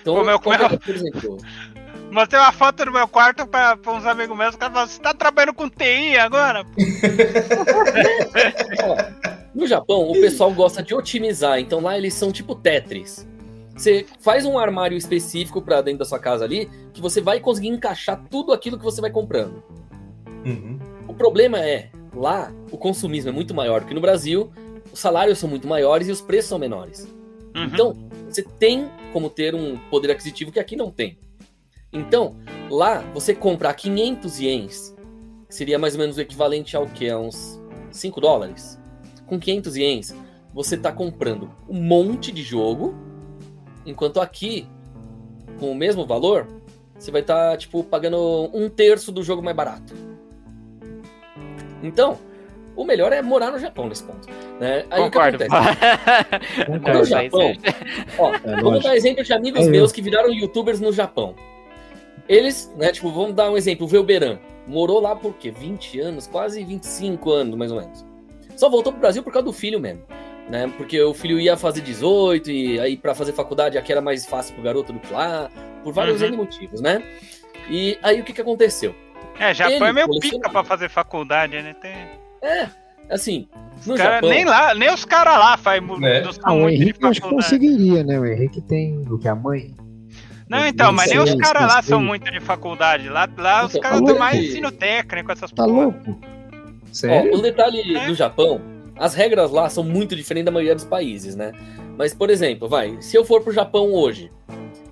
Então, 0.00 0.14
Pô, 0.16 0.24
meu- 0.24 0.38
qual 0.38 0.58
que 0.58 0.64
é, 0.64 0.78
por 0.78 0.94
exemplo, 0.94 1.36
Mostrei 2.10 2.40
uma 2.40 2.52
foto 2.52 2.84
do 2.84 2.92
meu 2.92 3.08
quarto 3.08 3.46
pra, 3.46 3.76
pra 3.76 3.92
uns 3.92 4.06
amigos 4.06 4.36
meus. 4.36 4.50
Os 4.50 4.56
caras 4.56 4.72
falaram, 4.74 4.90
você 4.92 5.00
tá 5.00 5.12
trabalhando 5.12 5.54
com 5.54 5.68
TI 5.68 6.16
agora? 6.16 6.64
No 9.56 9.66
Japão, 9.66 10.10
o 10.10 10.12
pessoal 10.12 10.52
gosta 10.52 10.82
de 10.82 10.94
otimizar, 10.94 11.58
então 11.58 11.80
lá 11.80 11.96
eles 11.96 12.12
são 12.12 12.30
tipo 12.30 12.54
Tetris. 12.54 13.26
Você 13.74 14.04
faz 14.20 14.44
um 14.44 14.58
armário 14.58 14.98
específico 14.98 15.62
pra 15.62 15.80
dentro 15.80 16.00
da 16.00 16.04
sua 16.04 16.18
casa 16.18 16.44
ali, 16.44 16.68
que 16.92 17.00
você 17.00 17.22
vai 17.22 17.40
conseguir 17.40 17.68
encaixar 17.68 18.22
tudo 18.30 18.52
aquilo 18.52 18.76
que 18.76 18.84
você 18.84 19.00
vai 19.00 19.10
comprando. 19.10 19.62
Uhum. 20.44 20.78
O 21.08 21.14
problema 21.14 21.58
é, 21.58 21.88
lá 22.14 22.52
o 22.70 22.76
consumismo 22.76 23.30
é 23.30 23.32
muito 23.32 23.54
maior 23.54 23.86
que 23.86 23.94
no 23.94 24.00
Brasil, 24.00 24.52
os 24.92 25.00
salários 25.00 25.38
são 25.38 25.48
muito 25.48 25.66
maiores 25.66 26.06
e 26.08 26.12
os 26.12 26.20
preços 26.20 26.50
são 26.50 26.58
menores. 26.58 27.08
Uhum. 27.54 27.64
Então, 27.64 27.96
você 28.28 28.42
tem 28.42 28.90
como 29.10 29.30
ter 29.30 29.54
um 29.54 29.78
poder 29.90 30.10
aquisitivo 30.10 30.52
que 30.52 30.60
aqui 30.60 30.76
não 30.76 30.90
tem. 30.90 31.18
Então, 31.90 32.36
lá 32.70 33.00
você 33.14 33.34
comprar 33.34 33.72
500 33.72 34.38
ienes, 34.38 34.94
que 35.48 35.54
seria 35.54 35.78
mais 35.78 35.94
ou 35.94 36.00
menos 36.00 36.18
o 36.18 36.20
equivalente 36.20 36.76
ao 36.76 36.86
que? 36.86 37.08
A 37.08 37.18
uns 37.18 37.58
5 37.90 38.20
dólares. 38.20 38.78
Com 39.26 39.38
500 39.38 39.76
ienes, 39.76 40.14
você 40.54 40.76
tá 40.76 40.92
comprando 40.92 41.50
um 41.68 41.80
monte 41.80 42.30
de 42.32 42.42
jogo, 42.42 42.94
enquanto 43.84 44.20
aqui, 44.20 44.66
com 45.58 45.70
o 45.70 45.74
mesmo 45.74 46.06
valor, 46.06 46.46
você 46.98 47.10
vai 47.10 47.20
estar, 47.20 47.56
tipo, 47.58 47.82
pagando 47.84 48.50
um 48.54 48.68
terço 48.68 49.10
do 49.12 49.22
jogo 49.22 49.42
mais 49.42 49.56
barato. 49.56 49.92
Então, 51.82 52.18
o 52.74 52.84
melhor 52.84 53.12
é 53.12 53.20
morar 53.20 53.50
no 53.50 53.58
Japão 53.58 53.88
nesse 53.88 54.02
ponto. 54.04 54.28
Né? 54.60 54.84
Aí 54.90 55.02
o 55.02 55.10
que 55.10 55.18
Concordo. 55.18 55.44
acontece? 55.44 56.64
Concordo. 56.66 56.98
No 56.98 57.04
Japão, 57.04 57.52
ó, 58.18 58.34
É, 58.34 58.60
vamos 58.62 58.82
dar 58.82 58.96
exemplo 58.96 59.24
de 59.24 59.32
amigos 59.32 59.60
É, 59.60 59.64
eu. 59.66 59.70
meus 59.70 59.92
que 59.92 60.00
viraram 60.00 60.32
youtubers 60.32 60.80
no 60.80 60.92
Japão. 60.92 61.34
Eles, 62.28 62.72
né, 62.76 62.92
tipo, 62.92 63.10
vamos 63.10 63.34
dar 63.34 63.50
um 63.50 63.56
exemplo, 63.56 63.84
o 63.84 63.88
Velberan. 63.88 64.38
Morou 64.66 65.00
lá 65.00 65.14
por 65.14 65.34
quê? 65.34 65.50
20 65.50 66.00
anos, 66.00 66.26
quase 66.26 66.64
25 66.64 67.30
anos, 67.30 67.54
mais 67.56 67.70
ou 67.70 67.80
menos. 67.80 68.04
Só 68.56 68.68
voltou 68.68 68.92
pro 68.92 69.00
Brasil 69.00 69.22
por 69.22 69.32
causa 69.32 69.44
do 69.46 69.52
filho 69.52 69.78
mesmo. 69.78 70.02
Né? 70.48 70.72
Porque 70.76 71.00
o 71.02 71.12
filho 71.12 71.40
ia 71.40 71.56
fazer 71.56 71.80
18 71.80 72.50
e 72.50 72.78
aí 72.80 72.96
pra 72.96 73.14
fazer 73.14 73.32
faculdade 73.32 73.76
aqui 73.76 73.90
era 73.90 74.00
mais 74.00 74.24
fácil 74.26 74.54
pro 74.54 74.62
garoto 74.62 74.92
do 74.92 75.00
que 75.00 75.12
lá, 75.12 75.50
por 75.82 75.92
vários 75.92 76.22
Uhum. 76.22 76.36
Motivos, 76.36 76.80
né? 76.80 77.02
E 77.68 77.98
aí 78.02 78.20
o 78.20 78.24
que 78.24 78.32
que 78.32 78.40
aconteceu? 78.40 78.94
É, 79.40 79.52
Japão 79.52 79.74
Ele 79.74 79.84
é 79.84 79.92
meio 79.92 80.06
coleciona- 80.06 80.36
pica 80.38 80.50
pra 80.50 80.62
fazer 80.64 80.88
faculdade, 80.88 81.60
né? 81.60 81.74
Tem... 81.82 81.92
É, 82.42 82.68
assim, 83.10 83.48
no 83.84 83.94
Os 83.94 83.98
cara, 84.00 84.14
Japão... 84.14 84.30
nem, 84.30 84.44
lá, 84.44 84.72
nem 84.72 84.88
os 84.94 85.04
caras 85.04 85.36
lá 85.36 85.56
fazem 85.56 85.84
são 85.88 86.42
Ah, 86.44 86.52
o 86.52 86.60
muito 86.60 86.76
de 86.76 86.82
Henrique 86.84 87.04
acho 87.06 87.14
que 87.14 87.20
faculdade. 87.26 87.50
conseguiria, 87.50 88.04
né? 88.04 88.20
O 88.20 88.24
Henrique 88.24 88.60
tem 88.60 89.02
o 89.10 89.18
que 89.18 89.26
a 89.28 89.34
mãe. 89.34 89.74
Não, 90.48 90.64
então, 90.64 90.92
mas 90.92 91.10
nem 91.10 91.18
os 91.18 91.34
caras 91.34 91.62
lá 91.62 91.82
são 91.82 92.00
muito 92.00 92.30
de 92.30 92.38
faculdade. 92.38 93.08
Lá, 93.08 93.28
lá 93.36 93.64
os 93.66 93.70
Então, 93.74 93.80
caras 93.82 94.00
tá 94.00 94.06
têm 94.06 94.18
mais 94.18 94.38
ensino 94.44 94.70
técnico, 94.70 95.32
essas 95.32 95.50
Tá 95.50 95.64
porra. 95.64 95.82
louco? 95.86 96.20
Ó, 97.04 97.08
Sério? 97.08 97.34
o 97.36 97.42
detalhe 97.42 97.96
É. 97.96 98.06
do 98.06 98.14
Japão, 98.14 98.60
as 98.96 99.14
regras 99.14 99.50
lá 99.50 99.68
são 99.68 99.84
muito 99.84 100.14
diferentes 100.16 100.46
da 100.46 100.50
maioria 100.50 100.74
dos 100.74 100.84
países, 100.84 101.34
né? 101.36 101.52
Mas, 101.98 102.14
por 102.14 102.30
exemplo, 102.30 102.68
vai, 102.68 102.96
se 103.00 103.16
eu 103.16 103.24
for 103.24 103.42
pro 103.42 103.52
Japão 103.52 103.92
hoje, 103.92 104.30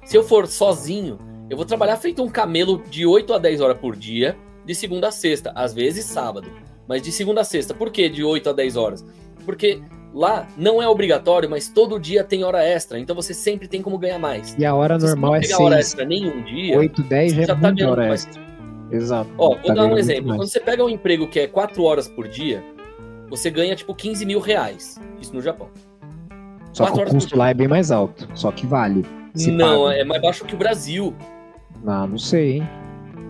se 0.05 0.17
eu 0.17 0.23
for 0.23 0.47
sozinho, 0.47 1.19
eu 1.51 1.57
vou 1.57 1.67
trabalhar 1.67 1.97
feito 1.97 2.23
um 2.23 2.29
camelo 2.29 2.83
de 2.91 3.07
8 3.07 3.33
a 3.35 3.39
10 3.39 3.61
horas 3.61 3.79
por 3.79 3.95
dia, 3.97 4.37
de 4.65 4.75
segunda 4.75 5.09
a 5.09 5.11
sexta, 5.11 5.53
às 5.55 5.75
vezes 5.75 6.05
sábado. 6.07 6.49
Mas 6.89 7.03
de 7.03 7.13
segunda 7.13 7.41
a 7.43 7.45
sexta, 7.45 7.73
por 7.75 7.91
que 7.91 8.09
de 8.09 8.23
8 8.25 8.51
a 8.51 8.53
10 8.53 8.77
horas? 8.77 9.05
Porque 9.45 9.81
lá 10.15 10.47
não 10.57 10.83
é 10.83 10.89
obrigatório, 10.89 11.49
mas 11.51 11.69
todo 11.69 11.99
dia 11.99 12.23
tem 12.25 12.45
hora 12.45 12.63
extra, 12.65 12.99
então 12.99 13.15
você 13.17 13.35
sempre 13.35 13.67
tem 13.69 13.83
como 13.83 13.99
ganhar 13.99 14.19
mais. 14.19 14.55
E 14.59 14.65
a 14.65 14.75
hora 14.75 14.95
Se 14.99 15.07
você 15.07 15.13
normal 15.13 15.31
não 15.33 15.37
é 15.37 15.41
pegar 15.41 15.59
hora 15.63 15.75
6. 15.77 15.87
extra 15.87 16.05
nenhum 16.07 16.43
dia, 16.43 16.79
8, 16.79 17.03
10 17.03 17.33
já 17.35 17.43
é 17.43 17.47
já 17.47 17.55
tá 17.57 17.71
ganhando 17.71 17.91
hora 17.93 18.09
mais. 18.09 18.25
extra. 18.27 18.43
Exato. 18.95 19.31
Ó, 19.39 19.51
vou 19.57 19.59
Tá 19.63 19.75
dar 19.75 19.87
um 19.87 19.99
exemplo. 19.99 20.37
Quando 20.37 20.49
você 20.49 20.61
pega 20.61 20.85
um 20.85 20.89
emprego 20.89 21.27
que 21.27 21.41
é 21.41 21.47
4 21.47 21.83
horas 21.83 22.09
por 22.09 22.29
dia, 22.29 22.63
você 23.29 23.51
ganha 23.51 23.75
tipo 23.75 23.95
15 23.95 24.25
mil 24.25 24.41
reais. 24.41 25.01
Isso 25.21 25.35
no 25.35 25.41
Japão. 25.41 25.69
Só 26.73 26.91
que 26.91 27.01
o 27.01 27.05
custo 27.07 27.37
lá 27.37 27.51
é 27.51 27.55
bem 27.55 27.69
mais 27.69 27.91
alto. 27.91 28.29
Só 28.35 28.51
que 28.51 28.67
vale. 28.67 29.05
Não, 29.49 29.85
paga. 29.85 29.97
é 29.97 30.05
mais 30.05 30.23
baixo 30.23 30.45
que 30.45 30.55
o 30.55 30.59
Brasil. 30.59 31.15
Ah, 31.87 32.07
não 32.07 32.19
sei, 32.19 32.59
hein? 32.59 32.69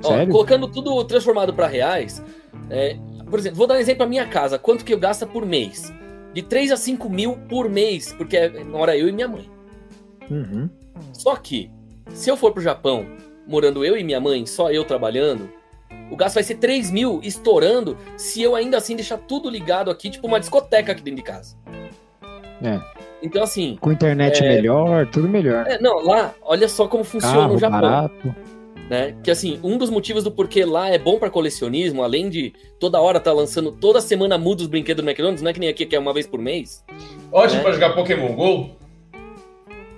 Ó, 0.03 0.27
colocando 0.27 0.69
tudo 0.69 1.03
transformado 1.05 1.53
para 1.55 1.67
reais, 1.67 2.23
é, 2.69 2.97
por 3.29 3.39
exemplo, 3.39 3.57
vou 3.57 3.67
dar 3.67 3.75
um 3.75 3.79
exemplo 3.79 4.03
a 4.05 4.07
minha 4.07 4.27
casa. 4.27 4.59
Quanto 4.59 4.85
que 4.85 4.93
eu 4.93 4.99
gasto 4.99 5.27
por 5.27 5.47
mês? 5.47 5.93
De 6.35 6.43
3 6.43 6.73
a 6.73 6.77
5 6.77 7.09
mil 7.09 7.37
por 7.49 7.69
mês, 7.71 8.13
porque 8.13 8.37
é- 8.37 8.65
mora 8.65 8.97
eu 8.97 9.09
e 9.09 9.13
minha 9.13 9.29
mãe. 9.29 9.49
Uhum. 10.31 10.69
Só 11.13 11.37
que, 11.37 11.71
se 12.11 12.31
eu 12.31 12.37
for 12.37 12.53
pro 12.53 12.63
Japão, 12.63 13.07
morando 13.47 13.85
eu 13.85 13.97
e 13.97 14.05
minha 14.05 14.21
mãe, 14.21 14.47
só 14.47 14.71
eu 14.71 14.85
trabalhando, 14.85 15.51
o 16.11 16.17
gasto 16.17 16.35
vai 16.35 16.43
ser 16.43 16.57
3 16.57 16.91
mil 16.91 17.21
estourando 17.23 17.97
se 18.17 18.43
eu 18.43 18.55
ainda 18.55 18.77
assim 18.77 18.95
deixar 18.97 19.19
tudo 19.19 19.49
ligado 19.51 19.91
aqui, 19.91 20.11
tipo 20.11 20.27
uma 20.27 20.41
discoteca 20.41 20.93
aqui 20.93 21.03
dentro 21.03 21.19
de 21.19 21.23
casa. 21.25 21.57
É. 22.63 22.81
Então, 23.23 23.43
assim, 23.43 23.77
Com 23.81 23.91
internet 23.93 24.45
É. 24.45 24.49
melhor, 24.57 25.07
tudo 25.07 25.29
melhor. 25.29 25.67
é, 25.67 25.79
não, 25.81 26.03
lá, 26.05 26.35
olha 26.43 26.69
só 26.69 26.87
como 26.87 27.05
funciona 27.05 27.37
Carro 27.41 27.55
o 27.55 27.59
Japão. 27.59 27.81
barato. 27.81 28.35
né? 28.91 29.17
Que 29.23 29.31
assim, 29.31 29.59
um 29.63 29.79
dos 29.79 29.89
motivos 29.89 30.23
do 30.25 30.31
porquê 30.31 30.63
lá 30.65 30.91
é 30.91 30.99
bom 30.99 31.19
pra 31.19 31.31
colecionismo, 31.31 32.03
além 32.03 32.29
de 32.29 32.53
toda 32.79 33.01
hora 33.01 33.19
tá 33.19 33.33
lançando, 33.33 33.73
toda 33.73 33.99
semana 34.01 34.37
muda 34.37 34.61
os 34.63 34.69
brinquedos 34.69 35.03
do 35.03 35.09
McDonald's, 35.09 35.41
não 35.43 35.51
é 35.51 35.55
que 35.55 35.61
nem 35.61 35.71
aqui 35.71 35.87
que 35.87 35.97
é 35.97 35.99
uma 35.99 36.13
vez 36.13 36.27
por 36.27 36.39
mês. 36.39 36.85
Ótimo 37.33 37.61
É. 37.61 37.63
pra 37.63 37.73
jogar 37.73 37.95
Pokémon 37.95 38.35
GO. 38.35 38.71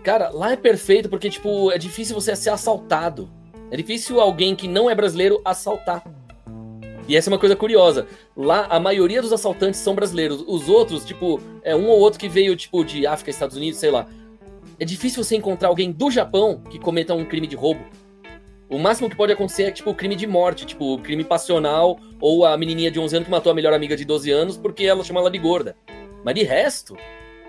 Cara, 0.04 0.30
lá 0.30 0.52
é 0.52 0.56
perfeito 0.56 1.08
porque, 1.08 1.28
tipo, 1.28 1.72
é 1.72 1.78
difícil 1.78 2.14
você 2.14 2.36
ser 2.36 2.50
assaltado. 2.50 3.28
É 3.70 3.76
difícil 3.76 4.20
alguém 4.20 4.54
que 4.54 4.68
não 4.68 4.88
é 4.88 4.94
brasileiro 4.94 5.40
assaltar. 5.44 6.04
E 7.08 7.16
essa 7.16 7.30
é 7.30 7.32
uma 7.32 7.38
coisa 7.38 7.54
curiosa. 7.54 8.06
Lá, 8.36 8.66
a 8.68 8.80
maioria 8.80 9.22
dos 9.22 9.32
assaltantes 9.32 9.80
são 9.80 9.94
brasileiros. 9.94 10.44
Os 10.46 10.68
outros, 10.68 11.04
tipo, 11.04 11.40
é 11.62 11.74
um 11.74 11.86
ou 11.88 11.98
outro 11.98 12.18
que 12.18 12.28
veio, 12.28 12.56
tipo, 12.56 12.84
de 12.84 13.06
África, 13.06 13.30
Estados 13.30 13.56
Unidos, 13.56 13.78
sei 13.78 13.90
lá. 13.90 14.08
É 14.78 14.84
difícil 14.84 15.22
você 15.22 15.36
encontrar 15.36 15.68
alguém 15.68 15.92
do 15.92 16.10
Japão 16.10 16.60
que 16.68 16.78
cometa 16.78 17.14
um 17.14 17.24
crime 17.24 17.46
de 17.46 17.56
roubo. 17.56 17.80
O 18.68 18.78
máximo 18.78 19.08
que 19.08 19.16
pode 19.16 19.32
acontecer 19.32 19.64
é, 19.64 19.70
tipo, 19.70 19.94
crime 19.94 20.16
de 20.16 20.26
morte, 20.26 20.66
tipo, 20.66 20.98
crime 20.98 21.22
passional, 21.22 22.00
ou 22.20 22.44
a 22.44 22.56
menininha 22.56 22.90
de 22.90 22.98
11 22.98 23.16
anos 23.16 23.26
que 23.26 23.30
matou 23.30 23.52
a 23.52 23.54
melhor 23.54 23.72
amiga 23.72 23.96
de 23.96 24.04
12 24.04 24.30
anos 24.32 24.56
porque 24.56 24.84
ela 24.84 25.04
chama 25.04 25.20
ela 25.20 25.30
de 25.30 25.38
gorda. 25.38 25.76
Mas 26.24 26.34
de 26.34 26.42
resto, 26.42 26.96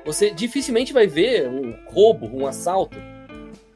você 0.06 0.30
dificilmente 0.30 0.94
vai 0.94 1.08
ver 1.08 1.50
um 1.50 1.74
roubo, 1.88 2.30
um 2.32 2.46
assalto. 2.46 2.98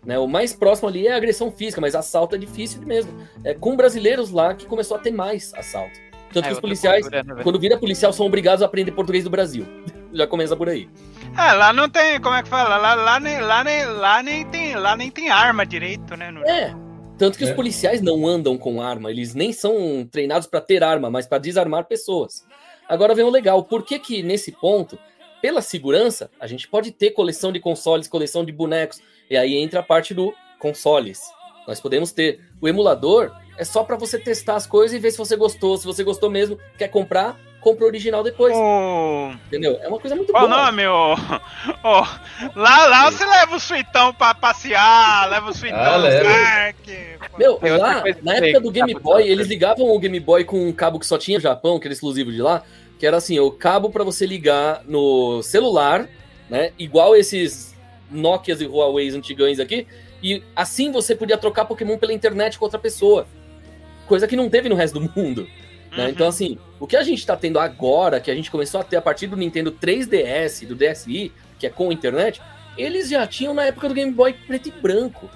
Né? 0.05 0.17
O 0.17 0.27
mais 0.27 0.53
próximo 0.53 0.89
ali 0.89 1.07
é 1.07 1.13
a 1.13 1.17
agressão 1.17 1.51
física, 1.51 1.79
mas 1.79 1.93
assalto 1.95 2.35
é 2.35 2.37
difícil 2.37 2.81
mesmo. 2.81 3.11
É 3.43 3.53
com 3.53 3.75
brasileiros 3.75 4.31
lá 4.31 4.53
que 4.55 4.65
começou 4.65 4.97
a 4.97 4.99
ter 4.99 5.11
mais 5.11 5.53
assalto. 5.53 5.99
Tanto 6.33 6.45
É 6.45 6.47
que 6.47 6.53
os 6.53 6.59
policiais, 6.61 7.01
cultura, 7.03 7.23
né, 7.35 7.43
quando 7.43 7.59
vira 7.59 7.77
policial, 7.77 8.11
são 8.13 8.25
obrigados 8.25 8.63
a 8.63 8.65
aprender 8.65 8.91
português 8.93 9.23
do 9.23 9.29
Brasil. 9.29 9.65
Já 10.13 10.25
começa 10.25 10.55
por 10.55 10.67
aí. 10.69 10.89
É, 11.37 11.51
lá 11.53 11.71
não 11.71 11.89
tem, 11.89 12.19
como 12.19 12.35
é 12.35 12.41
que 12.43 12.49
fala? 12.49 12.77
Lá, 12.77 12.93
lá, 12.95 13.19
nem, 13.19 13.39
lá, 13.41 13.63
nem, 13.63 13.85
lá, 13.85 14.23
nem 14.23 14.45
tem, 14.47 14.75
lá 14.75 14.95
nem 14.95 15.09
tem 15.11 15.29
arma 15.29 15.65
direito, 15.65 16.15
né? 16.17 16.31
no- 16.31 16.43
É. 16.47 16.73
Tanto 17.17 17.37
que 17.37 17.43
É. 17.43 17.47
os 17.47 17.53
policiais 17.53 18.01
não 18.01 18.25
andam 18.25 18.57
com 18.57 18.81
arma, 18.81 19.11
eles 19.11 19.35
nem 19.35 19.53
são 19.53 20.07
treinados 20.11 20.47
para 20.47 20.59
ter 20.59 20.83
arma, 20.83 21.09
mas 21.11 21.27
para 21.27 21.37
desarmar 21.37 21.85
pessoas. 21.85 22.43
Agora 22.89 23.13
vem 23.13 23.23
o 23.23 23.29
legal, 23.29 23.63
por 23.63 23.83
que 23.85 23.99
que 23.99 24.23
nesse 24.23 24.51
ponto, 24.51 24.97
pela 25.41 25.61
segurança, 25.61 26.29
a 26.39 26.47
gente 26.47 26.67
pode 26.67 26.91
ter 26.91 27.11
coleção 27.11 27.51
de 27.51 27.59
consoles, 27.59 28.07
coleção 28.07 28.43
de 28.43 28.51
bonecos, 28.51 29.01
e 29.31 29.37
aí 29.37 29.55
entra 29.55 29.79
a 29.79 29.83
parte 29.83 30.13
do 30.13 30.33
consoles. 30.59 31.21
Nós 31.67 31.79
podemos 31.79 32.11
ter. 32.11 32.41
O 32.59 32.67
emulador 32.67 33.31
é 33.57 33.63
só 33.63 33.83
para 33.83 33.95
você 33.95 34.19
testar 34.19 34.55
as 34.55 34.67
coisas 34.67 34.95
e 34.95 34.99
ver 34.99 35.11
se 35.11 35.17
você 35.17 35.35
gostou, 35.35 35.77
se 35.77 35.85
você 35.85 36.03
gostou 36.03 36.29
mesmo, 36.29 36.57
quer 36.77 36.87
comprar, 36.89 37.39
compra 37.61 37.85
o 37.85 37.87
original 37.87 38.23
depois. 38.23 38.53
O... 38.55 39.31
Entendeu? 39.47 39.79
É 39.81 39.87
uma 39.87 39.99
coisa 39.99 40.15
muito 40.15 40.31
Qual 40.33 40.45
o 40.45 40.47
boa. 40.49 40.65
nome? 40.65 40.85
O... 40.87 41.13
o- 41.13 42.07
Lá, 42.55 42.87
lá 42.87 43.11
você 43.11 43.25
leva 43.25 43.55
o 43.55 43.59
suitão 43.59 44.13
pra 44.13 44.33
passear, 44.33 45.29
leva 45.29 45.49
o 45.51 45.53
suitão 45.53 45.79
Ah, 45.79 45.97
no 45.97 46.23
parque. 46.23 46.97
Meu, 47.37 47.55
Tem 47.57 47.77
lá, 47.77 48.03
na 48.23 48.35
época 48.37 48.59
do 48.59 48.71
que 48.71 48.79
Game 48.79 48.93
Boy, 48.99 49.23
eles 49.27 49.47
ligavam 49.47 49.87
o 49.89 49.99
Game 49.99 50.19
Boy 50.19 50.43
com 50.43 50.67
um 50.67 50.73
cabo 50.73 50.99
que 50.99 51.05
só 51.05 51.17
tinha 51.17 51.37
no 51.37 51.41
Japão, 51.43 51.79
que 51.79 51.87
era 51.87 51.93
exclusivo 51.93 52.31
de 52.31 52.41
lá, 52.41 52.63
que 52.99 53.05
era 53.07 53.17
assim, 53.17 53.39
o 53.39 53.49
cabo 53.51 53.89
pra 53.89 54.03
você 54.03 54.25
ligar 54.25 54.83
no 54.85 55.41
celular, 55.43 56.07
né? 56.49 56.71
Igual 56.77 57.15
esses 57.15 57.70
Nokias 58.11 58.61
e 58.61 58.65
Huawei 58.65 59.09
antigões 59.09 59.59
aqui, 59.59 59.88
e 60.21 60.43
assim 60.55 60.91
você 60.91 61.15
podia 61.15 61.38
trocar 61.38 61.65
Pokémon 61.65 61.97
pela 61.97 62.13
internet 62.13 62.59
com 62.59 62.65
outra 62.65 62.79
pessoa. 62.79 63.25
Coisa 64.05 64.27
que 64.27 64.35
não 64.35 64.49
teve 64.49 64.69
no 64.69 64.75
resto 64.75 64.99
do 64.99 65.11
mundo. 65.15 65.47
né? 65.95 66.05
Uhum. 66.05 66.09
Então, 66.09 66.27
assim, 66.27 66.57
o 66.79 66.85
que 66.85 66.95
a 66.95 67.03
gente 67.03 67.25
tá 67.25 67.35
tendo 67.35 67.59
agora, 67.59 68.19
que 68.19 68.29
a 68.29 68.35
gente 68.35 68.51
começou 68.51 68.81
a 68.81 68.83
ter 68.83 68.97
a 68.97 69.01
partir 69.01 69.27
do 69.27 69.38
Nintendo 69.38 69.71
3DS, 69.71 70.65
do 70.67 70.75
DSi, 70.75 71.31
que 71.57 71.65
é 71.65 71.69
com 71.69 71.91
internet, 71.91 72.41
eles 72.77 73.09
já 73.09 73.25
tinham 73.27 73.53
na 73.53 73.65
época 73.65 73.88
do 73.88 73.93
Game 73.93 74.11
Boy 74.11 74.33
preto 74.33 74.69
e 74.69 74.71
branco. 74.71 75.29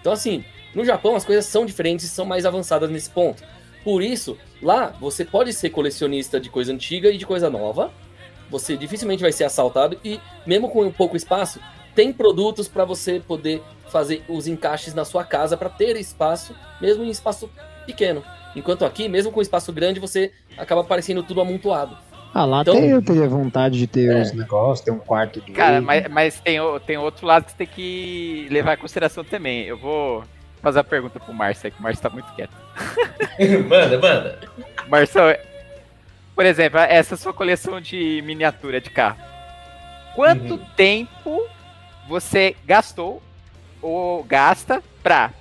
Então, 0.00 0.12
assim, 0.12 0.44
no 0.74 0.84
Japão 0.84 1.14
as 1.14 1.24
coisas 1.24 1.46
são 1.46 1.66
diferentes 1.66 2.06
e 2.06 2.08
são 2.08 2.24
mais 2.24 2.46
avançadas 2.46 2.90
nesse 2.90 3.10
ponto. 3.10 3.42
Por 3.84 4.02
isso, 4.02 4.38
lá 4.60 4.94
você 5.00 5.24
pode 5.24 5.52
ser 5.52 5.70
colecionista 5.70 6.38
de 6.38 6.48
coisa 6.48 6.72
antiga 6.72 7.10
e 7.10 7.18
de 7.18 7.26
coisa 7.26 7.50
nova. 7.50 7.92
Você 8.50 8.76
dificilmente 8.76 9.22
vai 9.22 9.32
ser 9.32 9.44
assaltado 9.44 9.98
e, 10.04 10.20
mesmo 10.46 10.68
com 10.68 10.84
um 10.84 10.92
pouco 10.92 11.16
espaço, 11.16 11.58
tem 11.94 12.12
produtos 12.12 12.68
para 12.68 12.84
você 12.84 13.20
poder 13.20 13.62
fazer 13.88 14.24
os 14.28 14.46
encaixes 14.46 14.94
na 14.94 15.04
sua 15.04 15.24
casa 15.24 15.56
para 15.56 15.68
ter 15.68 15.96
espaço, 15.96 16.54
mesmo 16.80 17.04
em 17.04 17.10
espaço 17.10 17.50
pequeno. 17.86 18.22
Enquanto 18.56 18.84
aqui, 18.84 19.08
mesmo 19.08 19.32
com 19.32 19.40
espaço 19.40 19.72
grande, 19.72 20.00
você 20.00 20.32
acaba 20.56 20.84
parecendo 20.84 21.22
tudo 21.22 21.40
amontoado. 21.40 21.96
Ah, 22.34 22.44
lá 22.46 22.62
Então- 22.62 22.74
até 22.74 22.86
eu 22.86 23.02
teria 23.02 23.28
vontade 23.28 23.78
de 23.78 23.86
ter 23.86 24.10
É. 24.10 24.22
os 24.22 24.32
negócios, 24.32 24.80
ter 24.84 24.90
um 24.90 24.98
quarto 24.98 25.40
do 25.40 25.52
Cara, 25.52 25.82
mas, 25.82 26.08
mas 26.08 26.40
tem, 26.40 26.58
tem 26.86 26.96
outro 26.96 27.26
lado 27.26 27.44
que 27.44 27.50
você 27.52 27.56
tem 27.58 27.66
que 27.66 28.46
levar 28.50 28.74
em 28.74 28.80
consideração 28.80 29.22
também. 29.22 29.64
Eu 29.64 29.76
vou 29.76 30.24
fazer 30.62 30.78
a 30.80 30.84
pergunta 30.84 31.20
pro 31.20 31.34
Márcio 31.34 31.66
aí, 31.66 31.70
que 31.70 31.78
o 31.78 31.82
Márcio 31.82 32.02
tá 32.02 32.08
muito 32.08 32.32
quieto. 32.34 32.52
manda, 33.68 33.98
manda. 33.98 34.38
Márcio, 34.88 35.20
por 36.34 36.46
exemplo, 36.46 36.78
essa 36.80 37.16
sua 37.16 37.34
coleção 37.34 37.80
de 37.80 38.22
miniatura 38.24 38.80
de 38.80 38.88
carro. 38.88 39.18
Quanto 40.14 40.54
Uhum. 40.54 40.60
tempo 40.76 41.42
você 42.08 42.56
gastou 42.64 43.22
ou 43.80 44.22
gasta 44.24 44.82
pra 45.02 45.32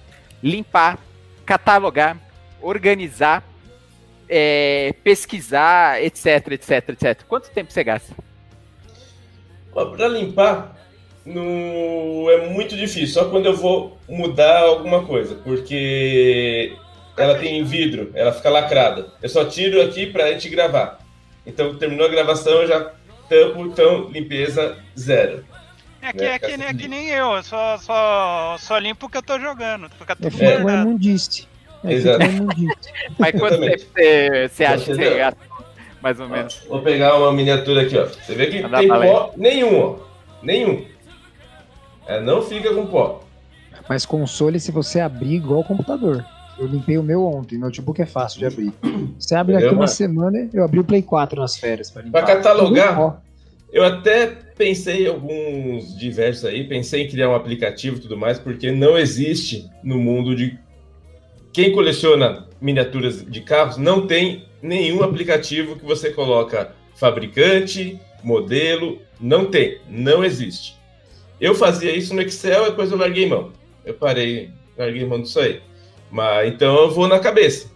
limpar, 0.42 0.98
catalogar, 1.46 2.18
organizar, 2.62 3.44
é, 4.28 4.94
pesquisar, 5.04 6.02
etc, 6.04 6.52
etc, 6.52 6.90
etc? 6.90 7.24
Quanto 7.28 7.52
tempo 7.52 7.72
você 7.72 7.84
gasta? 7.84 8.16
Ó, 9.74 9.86
Pra 9.86 10.08
limpar, 10.08 10.76
é 11.26 12.50
muito 12.50 12.76
difícil, 12.76 13.08
só 13.08 13.30
quando 13.30 13.46
eu 13.46 13.56
vou 13.56 13.98
mudar 14.10 14.60
alguma 14.62 15.06
coisa, 15.06 15.36
porque 15.36 16.76
ela 17.18 17.38
tem 17.38 17.64
vidro, 17.64 18.12
ela 18.16 18.32
fica 18.32 18.50
lacrada. 18.50 19.12
Eu 19.22 19.30
só 19.30 19.46
tiro 19.46 19.82
aqui 19.82 20.08
pra 20.08 20.32
gente 20.32 20.50
gravar. 20.50 21.00
Então, 21.46 21.76
terminou 21.76 22.06
a 22.06 22.10
gravação, 22.10 22.54
eu 22.62 22.68
já 22.68 22.92
tampo, 23.30 23.66
então, 23.66 24.10
limpeza 24.10 24.78
zero. 24.98 25.46
É 26.02 26.12
que, 26.12 26.20
né, 26.20 26.26
é, 26.26 26.40
que, 26.40 26.52
fica 26.52 26.64
é 26.64 26.74
que 26.74 26.88
nem 26.88 27.10
eu, 27.10 27.32
eu 27.34 27.44
só, 27.44 27.78
só, 27.78 28.56
só 28.60 28.78
limpo 28.78 29.06
o 29.06 29.10
que 29.10 29.18
eu 29.18 29.22
tô 29.24 29.40
jogando. 29.40 29.90
Fica 29.90 30.14
É 30.14 30.16
tudo 30.16 30.32
feito 30.32 30.60
um 30.60 30.64
guardado. 30.64 30.88
imundície. 30.90 31.48
É 31.84 31.94
Exato. 31.94 32.26
Mas 33.18 33.40
quanto 33.40 33.60
tempo 33.60 33.84
você, 33.94 34.50
você 34.50 34.66
acha 34.66 34.86
que 34.86 34.94
Você 34.96 35.18
gasta? 35.18 35.40
Mais 36.02 36.20
ou 36.20 36.28
menos. 36.28 36.62
Vou 36.68 36.82
pegar 36.82 37.16
uma 37.18 37.32
miniatura 37.32 37.84
aqui, 37.84 37.98
ó. 37.98 38.06
Você 38.06 38.34
vê 38.34 38.48
que 38.48 38.62
Manda 38.62 38.80
tem 38.80 38.88
pó 38.88 39.34
nenhum, 39.38 39.80
ó. 39.80 39.96
Nenhum. 40.42 40.86
É, 42.08 42.20
não 42.20 42.42
fica 42.42 42.74
com 42.74 42.88
pó. 42.88 43.24
Mas 43.88 44.06
console, 44.06 44.60
se 44.60 44.72
você 44.72 45.00
abrir 45.00 45.36
igual 45.36 45.60
o 45.62 45.64
computador. 45.64 46.26
Eu 46.58 46.68
limpei 46.68 46.98
o 46.98 47.04
meu 47.04 47.26
ontem, 47.26 47.58
notebook 47.58 48.02
é 48.02 48.06
fácil 48.06 48.40
de 48.40 48.46
abrir. 48.46 48.74
Você 49.18 49.34
abre 49.34 49.54
Entendeu, 49.54 49.70
aqui 49.70 49.76
uma 49.76 49.86
mano? 49.86 49.88
semana, 49.88 50.50
eu 50.54 50.64
abri 50.64 50.80
o 50.80 50.84
Play 50.84 51.02
4 51.02 51.42
nas 51.42 51.58
férias 51.58 51.90
pra 51.90 52.04
limpar. 52.04 52.24
Pra 52.24 52.36
catalogar? 52.36 53.22
Eu 53.72 53.84
até 53.86 54.28
pensei 54.62 55.06
em 55.06 55.08
alguns 55.08 55.98
diversos 55.98 56.46
aí, 56.46 56.64
pensei 56.64 57.02
em 57.02 57.08
criar 57.08 57.32
um 57.32 57.34
aplicativo 57.34 57.98
e 57.98 58.00
tudo 58.00 58.16
mais, 58.16 58.38
porque 58.38 58.72
não 58.72 58.96
existe 58.96 59.68
no 59.84 59.98
mundo 59.98 60.36
de 60.36 60.56
quem 61.52 61.72
coleciona 61.72 62.48
miniaturas 62.62 63.26
de 63.26 63.42
carros, 63.42 63.78
não 63.78 64.06
tem 64.06 64.46
nenhum 64.62 65.02
aplicativo 65.02 65.76
que 65.76 65.84
você 65.84 66.12
coloca 66.12 66.76
fabricante, 66.94 68.00
modelo, 68.24 69.00
não 69.20 69.46
tem, 69.46 69.80
não 69.90 70.24
existe. 70.24 70.76
Eu 71.40 71.56
fazia 71.56 71.96
isso 71.96 72.14
no 72.14 72.22
Excel 72.22 72.68
e 72.68 72.70
depois 72.70 72.92
eu 72.92 73.00
larguei 73.00 73.26
mão. 73.26 73.52
Eu 73.84 73.96
parei, 73.96 74.52
larguei 74.78 75.04
mão 75.04 75.24
disso 75.24 75.40
aí. 75.40 75.60
Mas 76.12 76.54
então 76.54 76.84
eu 76.84 76.92
vou 76.92 77.08
na 77.08 77.18
cabeça. 77.18 77.72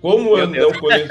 Como 0.00 0.38
eu, 0.38 0.46
não 0.46 0.72
cole... 0.74 1.08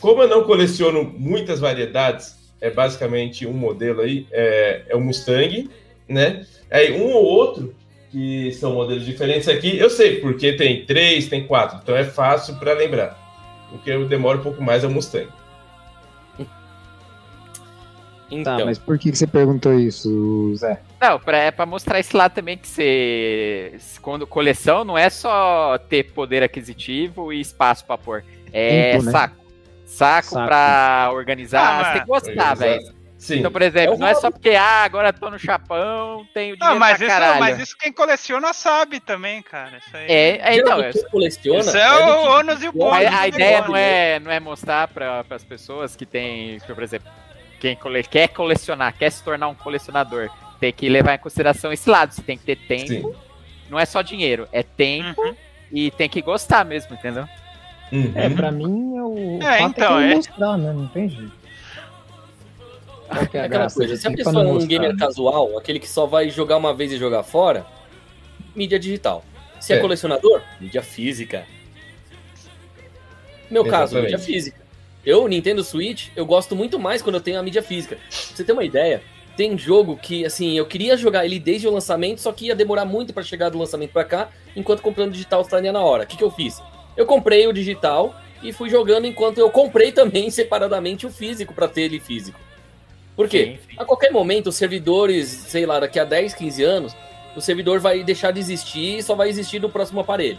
Como 0.00 0.22
eu 0.22 0.28
não 0.28 0.44
coleciono 0.44 1.04
muitas 1.04 1.60
variedades, 1.60 2.45
é 2.60 2.70
basicamente 2.70 3.46
um 3.46 3.52
modelo 3.52 4.00
aí, 4.00 4.26
é, 4.30 4.82
é 4.88 4.96
o 4.96 5.00
Mustang, 5.00 5.68
né? 6.08 6.44
Aí 6.70 6.92
um 6.92 7.12
ou 7.12 7.24
outro, 7.24 7.74
que 8.10 8.52
são 8.52 8.74
modelos 8.74 9.04
diferentes 9.04 9.48
aqui, 9.48 9.78
eu 9.78 9.90
sei, 9.90 10.20
porque 10.20 10.52
tem 10.52 10.84
três, 10.84 11.28
tem 11.28 11.46
quatro, 11.46 11.78
então 11.82 11.96
é 11.96 12.04
fácil 12.04 12.56
para 12.56 12.72
lembrar. 12.72 13.24
O 13.72 13.78
que 13.78 13.90
eu 13.90 14.06
demoro 14.06 14.38
um 14.38 14.42
pouco 14.42 14.62
mais 14.62 14.84
é 14.84 14.86
o 14.86 14.90
Mustang. 14.90 15.28
Então, 18.30 18.58
Tá, 18.58 18.64
mas 18.64 18.78
por 18.78 18.98
que, 18.98 19.12
que 19.12 19.18
você 19.18 19.26
perguntou 19.26 19.72
isso, 19.78 20.52
Zé? 20.56 20.80
Não, 21.00 21.18
pra, 21.20 21.38
é 21.38 21.50
pra 21.50 21.64
mostrar 21.64 22.00
esse 22.00 22.16
lado 22.16 22.32
também 22.32 22.58
que 22.58 22.66
você. 22.66 23.74
Quando 24.02 24.26
coleção 24.26 24.84
não 24.84 24.98
é 24.98 25.08
só 25.08 25.78
ter 25.88 26.12
poder 26.12 26.42
aquisitivo 26.42 27.32
e 27.32 27.40
espaço 27.40 27.84
pra 27.84 27.96
pôr. 27.96 28.24
É 28.52 28.92
Tempo, 28.92 29.04
né? 29.04 29.12
saco. 29.12 29.45
Saco, 29.86 30.28
Saco. 30.30 30.46
pra 30.46 31.10
organizar. 31.12 31.62
Ah, 31.80 31.84
você 31.84 31.92
tem 31.92 32.00
que 32.02 32.06
gostar, 32.06 32.54
velho. 32.54 32.96
Sim. 33.18 33.38
Então, 33.38 33.50
por 33.50 33.62
exemplo, 33.62 33.94
É 33.94 33.96
não 33.96 34.06
é 34.06 34.14
só 34.14 34.30
porque, 34.30 34.50
ah, 34.50 34.82
agora 34.84 35.10
tô 35.10 35.30
no 35.30 35.38
Japão, 35.38 36.26
tenho 36.34 36.54
dinheiro 36.54 36.74
Não, 36.74 36.78
mas 36.78 36.98
pra 36.98 37.06
isso, 37.06 37.14
caralho. 37.14 37.40
mas 37.40 37.58
isso 37.58 37.76
quem 37.78 37.90
coleciona 37.90 38.52
sabe 38.52 39.00
também, 39.00 39.40
cara. 39.40 39.78
Isso 39.78 39.96
aí. 39.96 40.04
É, 40.06 40.38
é, 40.52 40.56
então, 40.58 40.78
quem 40.92 41.02
coleciona. 41.08 41.60
Isso 41.60 41.76
é 41.76 41.88
do 41.88 41.94
o 41.94 41.98
tipo- 42.18 42.30
ônus 42.30 42.62
e 42.62 42.68
o 42.68 42.72
bônus. 42.72 42.98
Do 43.10 43.16
a 43.16 43.26
ideia 43.28 43.62
não 43.62 43.74
é, 43.74 44.20
não 44.20 44.30
é 44.30 44.38
mostrar 44.38 44.88
para 44.88 45.24
as 45.30 45.42
pessoas 45.42 45.96
que 45.96 46.04
tem, 46.04 46.58
por 46.60 46.82
exemplo, 46.82 47.10
quem 47.58 47.74
cole- 47.74 48.02
quer 48.04 48.28
colecionar, 48.28 48.92
quer 48.96 49.10
se 49.10 49.24
tornar 49.24 49.48
um 49.48 49.54
colecionador, 49.54 50.28
tem 50.60 50.70
que 50.72 50.86
levar 50.88 51.14
em 51.14 51.18
consideração 51.18 51.72
esse 51.72 51.88
lado. 51.88 52.12
Você 52.12 52.20
tem 52.22 52.36
que 52.36 52.44
ter 52.44 52.56
tempo, 52.56 52.86
Sim. 52.86 53.14
não 53.70 53.78
é 53.78 53.86
só 53.86 54.02
dinheiro, 54.02 54.46
é 54.52 54.62
tempo 54.62 55.22
Uhum. 55.22 55.34
e 55.72 55.90
tem 55.90 56.08
que 56.08 56.20
gostar 56.20 56.66
mesmo, 56.66 56.94
entendeu? 56.94 57.26
Uhum. 57.92 58.12
É, 58.14 58.28
pra 58.28 58.50
mim, 58.50 58.96
é 58.96 59.02
o 59.02 59.38
É, 59.42 59.58
fato 59.58 59.70
então, 59.70 60.00
é 60.00 60.12
é. 60.12 60.14
mostrar, 60.16 60.58
né? 60.58 60.72
Não 60.72 60.88
tem 60.88 61.08
jeito. 61.08 61.32
Qual 63.08 63.26
que 63.28 63.36
é 63.36 63.40
É 63.40 63.42
a 63.42 63.46
aquela 63.46 63.60
graça 63.60 63.76
coisa, 63.76 63.96
se 63.96 64.08
a 64.08 64.10
pessoa 64.10 64.42
é 64.42 64.46
um 64.46 64.54
mostrar, 64.54 64.68
gamer 64.68 64.92
né? 64.92 64.96
casual, 64.98 65.56
aquele 65.58 65.78
que 65.78 65.88
só 65.88 66.06
vai 66.06 66.28
jogar 66.28 66.56
uma 66.56 66.74
vez 66.74 66.90
e 66.92 66.96
jogar 66.98 67.22
fora, 67.22 67.64
mídia 68.54 68.78
digital. 68.78 69.24
Se 69.60 69.72
é, 69.72 69.76
É. 69.76 69.80
colecionador, 69.80 70.42
mídia 70.60 70.82
física. 70.82 71.46
Meu 73.50 73.64
caso, 73.64 73.96
Exatamente. 73.96 74.12
mídia 74.12 74.18
física. 74.18 74.60
Eu, 75.04 75.28
Nintendo 75.28 75.62
Switch, 75.62 76.08
eu 76.16 76.26
gosto 76.26 76.56
muito 76.56 76.78
mais 76.80 77.00
quando 77.00 77.14
eu 77.14 77.20
tenho 77.20 77.38
a 77.38 77.42
mídia 77.42 77.62
física. 77.62 77.94
Pra 77.96 78.04
você 78.10 78.42
ter 78.42 78.52
uma 78.52 78.64
ideia, 78.64 79.00
tem 79.36 79.56
jogo 79.56 79.96
que, 79.96 80.24
assim, 80.26 80.58
eu 80.58 80.66
queria 80.66 80.96
jogar 80.96 81.24
ele 81.24 81.38
desde 81.38 81.68
o 81.68 81.70
lançamento, 81.70 82.20
só 82.20 82.32
que 82.32 82.46
ia 82.46 82.56
demorar 82.56 82.84
muito 82.84 83.14
pra 83.14 83.22
chegar 83.22 83.48
do 83.50 83.58
lançamento 83.58 83.92
pra 83.92 84.02
cá, 84.04 84.28
enquanto 84.56 84.82
comprando 84.82 85.12
digital 85.12 85.42
estaria 85.42 85.70
na 85.72 85.80
hora. 85.80 86.02
O 86.02 86.06
que, 86.08 86.16
que 86.16 86.24
eu 86.24 86.30
fiz? 86.32 86.60
Eu 86.96 87.06
comprei 87.06 87.46
o 87.46 87.52
digital 87.52 88.14
e 88.42 88.52
fui 88.52 88.68
jogando 88.70 89.06
enquanto 89.06 89.38
eu 89.38 89.50
comprei 89.50 89.92
também 89.92 90.28
separadamente 90.30 91.06
o 91.06 91.10
físico 91.10 91.52
pra 91.54 91.68
ter 91.68 91.82
ele 91.82 92.00
físico. 92.00 92.38
Por 93.14 93.28
quê? 93.28 93.58
Sim, 93.62 93.70
sim. 93.70 93.76
A 93.78 93.84
qualquer 93.84 94.10
momento, 94.10 94.48
os 94.48 94.56
servidores, 94.56 95.28
sei 95.28 95.64
lá, 95.64 95.80
daqui 95.80 95.98
a 95.98 96.04
10, 96.04 96.34
15 96.34 96.62
anos, 96.62 96.96
o 97.34 97.40
servidor 97.40 97.78
vai 97.80 98.04
deixar 98.04 98.30
de 98.30 98.40
existir 98.40 98.98
e 98.98 99.02
só 99.02 99.14
vai 99.14 99.28
existir 99.28 99.58
do 99.58 99.70
próximo 99.70 100.00
aparelho. 100.00 100.38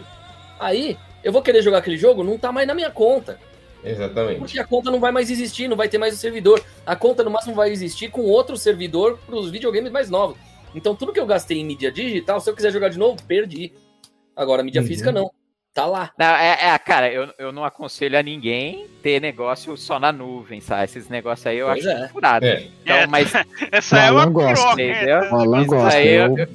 Aí, 0.59 0.97
eu 1.23 1.31
vou 1.31 1.41
querer 1.41 1.61
jogar 1.63 1.79
aquele 1.79 1.97
jogo, 1.97 2.23
não 2.23 2.37
tá 2.37 2.51
mais 2.51 2.67
na 2.67 2.75
minha 2.75 2.91
conta. 2.91 3.39
Exatamente. 3.83 4.39
Porque 4.39 4.59
a 4.59 4.65
conta 4.65 4.91
não 4.91 4.99
vai 4.99 5.11
mais 5.11 5.29
existir, 5.31 5.67
não 5.67 5.77
vai 5.77 5.87
ter 5.87 5.97
mais 5.97 6.13
o 6.13 6.17
servidor. 6.17 6.63
A 6.85 6.95
conta 6.95 7.23
no 7.23 7.31
máximo 7.31 7.55
vai 7.55 7.71
existir 7.71 8.09
com 8.11 8.21
outro 8.21 8.57
servidor 8.57 9.17
para 9.25 9.35
os 9.35 9.49
videogames 9.49 9.91
mais 9.91 10.09
novos. 10.09 10.37
Então 10.75 10.95
tudo 10.95 11.13
que 11.13 11.19
eu 11.19 11.25
gastei 11.25 11.57
em 11.59 11.65
mídia 11.65 11.91
digital, 11.91 12.39
se 12.39 12.49
eu 12.49 12.55
quiser 12.55 12.71
jogar 12.71 12.89
de 12.89 12.97
novo, 12.99 13.21
perdi. 13.27 13.71
Agora, 14.35 14.61
mídia 14.63 14.81
Uhum. 14.81 14.87
física 14.87 15.11
não. 15.11 15.31
Tá 15.77 15.85
lá. 15.85 16.09
Não, 16.17 16.25
é, 16.35 16.57
é, 16.73 16.77
cara, 16.79 17.11
eu, 17.11 17.29
eu 17.37 17.51
não 17.51 17.63
aconselho 17.63 18.17
a 18.17 18.23
ninguém 18.23 18.87
ter 19.03 19.21
negócio 19.21 19.77
só 19.77 19.99
na 19.99 20.11
nuvem, 20.11 20.59
sabe? 20.59 20.85
Esses 20.85 21.07
negócios 21.07 21.45
aí 21.45 21.59
eu 21.59 21.67
Pois 21.67 21.85
acho 21.85 22.03
é. 22.03 22.07
furado. 22.09 22.45
É. 22.47 22.63
Então, 22.83 22.95
É, 22.97 23.05
mas 23.05 23.31
Essa 23.71 23.99
é 23.99 24.11
O 24.11 24.15
uma 24.15 24.25
gosta, 24.25 24.75
piroca. 24.75 24.81
entendeu? 24.81 25.35
Alan 25.35 25.61
Isso 25.61 25.69
gosta. 25.69 25.97
aí 25.99 26.07
eu- 26.15 26.37
Eu, 26.37 26.47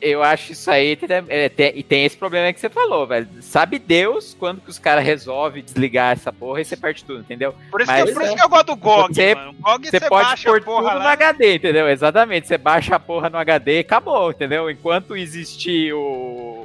Eu 0.00 0.22
acho 0.22 0.52
isso 0.52 0.70
aí. 0.70 0.94
tem- 0.94 1.08
é, 1.28 1.48
tem- 1.48 1.72
E 1.74 1.82
tem 1.82 2.04
esse 2.04 2.16
problema 2.16 2.52
que 2.52 2.60
você 2.60 2.68
falou, 2.68 3.04
velho. 3.04 3.26
Sabe 3.40 3.80
Deus 3.80 4.32
quando 4.38 4.60
que 4.60 4.70
os 4.70 4.78
caras 4.78 5.04
resolvem 5.04 5.60
desligar 5.60 6.12
essa 6.12 6.32
porra 6.32 6.60
e 6.60 6.64
você 6.64 6.76
perde 6.76 7.02
tudo, 7.04 7.18
entendeu? 7.18 7.52
Por 7.72 7.80
isso, 7.80 7.90
Mas- 7.90 8.04
que, 8.04 8.12
por 8.12 8.22
isso 8.22 8.36
que 8.36 8.42
eu 8.44 8.48
gosto 8.48 8.66
do 8.66 8.76
GOG, 8.76 9.12
Você- 9.12 9.34
mano. 9.34 9.50
O 9.58 9.62
GOG 9.62 9.86
Você 9.90 9.98
você 9.98 10.08
pode 10.08 10.28
baixa 10.28 10.48
pôr 10.48 10.60
a 10.60 10.64
porra 10.64 10.90
tudo 10.90 10.98
no 11.00 11.04
lá. 11.04 11.12
HD, 11.14 11.54
entendeu? 11.56 11.88
Exatamente. 11.88 12.46
Você 12.46 12.56
baixa 12.56 12.94
a 12.94 13.00
porra 13.00 13.28
no 13.28 13.38
HD 13.38 13.78
e 13.78 13.80
acabou, 13.80 14.30
entendeu? 14.30 14.70
Enquanto 14.70 15.16
existir 15.16 15.92
o... 15.92 16.57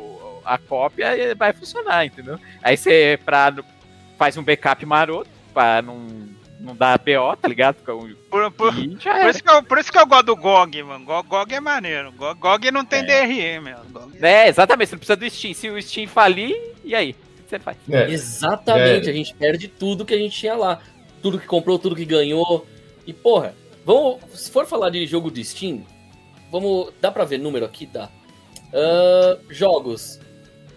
a 0.46 0.58
cópia, 0.58 1.36
vai 1.36 1.54
funcionar, 1.54 2.06
entendeu? 2.06 2.40
Aí 2.62 2.76
você 2.78 3.20
pra... 3.26 3.54
faz 4.18 4.38
um 4.38 4.44
backup 4.44 4.86
maroto 4.86 5.30
pra 5.54 5.82
não, 5.82 6.08
não 6.60 6.76
dar 6.76 6.98
BO, 7.00 7.36
tá 7.40 7.48
ligado? 7.48 7.78
Um- 7.90 8.16
Por, 8.30 8.52
por- 8.52 8.78
E 8.78 8.98
já 9.00 9.20
por 9.20 9.30
isso 9.30 9.44
que 9.44 9.50
eu, 9.50 9.64
por 9.64 9.78
isso 9.78 9.92
que 9.92 9.98
eu 10.00 10.06
gosto 10.08 10.26
do 10.26 10.36
GOG, 10.36 10.84
mano. 10.84 11.06
GOG, 11.06 11.28
GOG 11.30 11.54
é 11.56 11.60
maneiro. 11.60 12.12
GOG, 12.14 12.40
GOG 12.40 12.72
não 12.72 12.84
tem 12.86 13.00
É. 13.00 13.04
DRM, 13.04 13.62
meu. 13.64 13.78
GOG. 13.92 14.18
É, 14.26 14.48
exatamente. 14.48 14.90
Você 14.90 14.96
não 14.96 15.00
precisa 15.00 15.16
do 15.16 15.30
Steam. 15.30 15.54
Se 15.54 15.70
o 15.70 15.82
Steam 15.82 16.08
falir, 16.08 16.56
e 16.84 16.96
aí? 16.96 17.12
O 17.12 17.44
que 17.44 17.50
você 17.50 17.60
faz? 17.60 17.78
É. 17.90 18.10
Exatamente, 18.10 19.08
É. 19.08 19.12
a 19.12 19.14
gente 19.14 19.34
perde 19.36 19.68
tudo 19.68 20.06
que 20.06 20.14
a 20.14 20.18
gente 20.18 20.38
tinha 20.38 20.56
lá. 20.56 20.80
Tudo 21.22 21.40
que 21.40 21.46
comprou, 21.46 21.78
tudo 21.78 21.96
que 21.96 22.06
ganhou. 22.06 22.66
E, 23.06 23.14
porra, 23.14 23.54
vamos. 23.86 24.20
Se 24.34 24.50
for 24.50 24.66
falar 24.66 24.90
de 24.90 25.06
jogo 25.06 25.30
de 25.30 25.44
Steam, 25.44 25.86
vamos. 26.52 26.92
Dá 27.00 27.12
pra 27.12 27.26
ver 27.26 27.38
número 27.38 27.66
aqui? 27.66 27.86
Dá. 27.86 28.10
Ah, 28.74 29.38
jogos. 29.50 30.20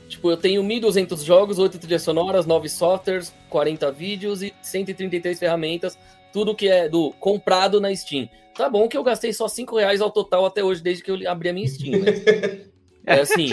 Tipo, 0.08 0.30
eu 0.30 0.36
tenho 0.36 0.62
1.200 0.62 1.24
jogos, 1.24 1.58
8 1.58 1.78
trilhas 1.78 2.02
sonoras, 2.02 2.46
9 2.46 2.68
softwares, 2.68 3.34
40 3.50 3.90
vídeos 3.90 4.42
e 4.42 4.54
133 4.62 5.38
ferramentas. 5.38 5.98
Tudo 6.32 6.54
que 6.54 6.68
é 6.68 6.88
do 6.88 7.10
comprado 7.18 7.80
na 7.80 7.94
Steam. 7.94 8.28
Tá 8.54 8.68
bom 8.70 8.88
que 8.88 8.96
eu 8.96 9.02
gastei 9.02 9.32
só 9.32 9.48
5 9.48 9.76
reais 9.76 10.00
ao 10.00 10.10
total 10.10 10.46
até 10.46 10.62
hoje, 10.62 10.82
desde 10.82 11.02
que 11.02 11.10
eu 11.10 11.30
abri 11.30 11.48
a 11.48 11.52
minha 11.52 11.66
Steam. 11.68 12.00
Mas, 12.02 12.22
é 13.06 13.20
assim. 13.20 13.48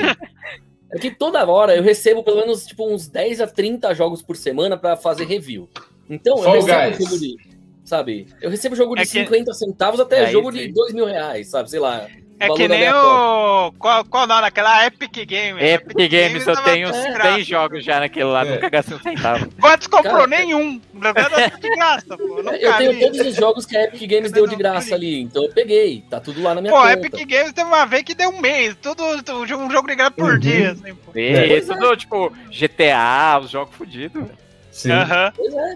É 0.91 0.99
que 0.99 1.09
toda 1.09 1.43
hora 1.49 1.75
eu 1.75 1.81
recebo 1.81 2.23
pelo 2.23 2.37
menos 2.37 2.65
tipo, 2.65 2.87
uns 2.87 3.07
10 3.07 3.41
a 3.41 3.47
30 3.47 3.93
jogos 3.95 4.21
por 4.21 4.35
semana 4.37 4.77
pra 4.77 4.95
fazer 4.95 5.25
review. 5.25 5.67
Então 6.09 6.37
eu 6.37 6.43
Fall 6.43 6.53
recebo 6.61 6.79
Guys. 6.79 6.97
jogo 7.09 7.19
de. 7.19 7.35
Sabe? 7.83 8.27
Eu 8.41 8.49
recebo 8.49 8.75
jogo 8.75 8.95
de 8.95 9.01
É 9.01 9.05
que- 9.05 9.11
50 9.11 9.53
centavos 9.53 9.99
até 9.99 10.23
É 10.23 10.31
jogo 10.31 10.49
isso 10.49 10.57
de 10.59 10.63
aí. 10.65 10.71
2 10.71 10.93
mil 10.93 11.05
reais, 11.05 11.47
sabe? 11.49 11.69
Sei 11.69 11.79
lá. 11.79 12.07
É 12.39 12.49
que 12.49 12.67
nem 12.67 12.91
o. 12.91 13.71
Qual, 13.79 14.03
qual 14.05 14.23
o 14.25 14.27
nome 14.27 14.41
daquela 14.41 14.85
Epic 14.85 15.15
Games? 15.25 15.63
Epic 15.63 15.95
Games, 16.11 16.45
eu 16.45 16.53
tava 16.55 16.69
tenho 16.71 16.89
uns 16.89 17.03
graça. 17.13 17.35
100 17.35 17.43
jogos 17.43 17.85
já 17.85 17.99
naquele 18.01 18.25
lá, 18.25 18.45
É. 18.45 18.55
nunca 18.55 18.69
gastei 18.69 18.97
um 18.97 18.99
centavo. 18.99 19.49
Quantos 19.61 19.87
comprou? 19.87 20.13
Cara, 20.15 20.27
Nenhum. 20.27 20.81
Na 20.93 21.11
verdade, 21.13 21.59
de 21.61 21.69
graça, 21.69 22.17
pô. 22.17 22.35
Nunca 22.43 22.55
Eu 22.57 22.73
tenho 22.77 22.93
vi. 22.93 22.99
todos 22.99 23.19
os 23.21 23.35
jogos 23.35 23.65
que 23.65 23.77
a 23.77 23.83
Epic 23.85 24.09
Games 24.09 24.31
deu 24.31 24.45
de 24.47 24.55
graça 24.55 24.93
ali, 24.95 25.21
então 25.21 25.43
eu 25.43 25.49
peguei. 25.53 26.03
Tá 26.09 26.19
tudo 26.19 26.41
lá 26.41 26.53
na 26.55 26.61
minha 26.61 26.73
Pô, 26.73 26.79
conta. 26.81 26.93
Epic 26.93 27.27
Games 27.29 27.53
teve 27.53 27.67
uma 27.67 27.85
vez 27.85 28.03
que 28.03 28.13
deu 28.15 28.29
um 28.29 28.41
mês. 28.41 28.75
Tudo, 28.81 29.23
tudo 29.23 29.39
um 29.57 29.69
jogo 29.71 29.87
de 29.87 29.95
graça 29.95 30.11
por 30.11 30.33
Uhum. 30.33 30.39
dia, 30.39 30.71
assim, 30.71 30.93
pô. 30.95 31.11
E 31.17 31.57
isso 31.57 31.73
do, 31.75 31.95
tipo, 31.95 32.29
GTA, 32.49 33.39
os 33.41 33.49
jogos 33.51 33.73
fodidos. 33.75 34.23
Sim. 34.71 34.91
Aham. 34.91 35.31
Pois 35.35 35.53
é. 35.53 35.75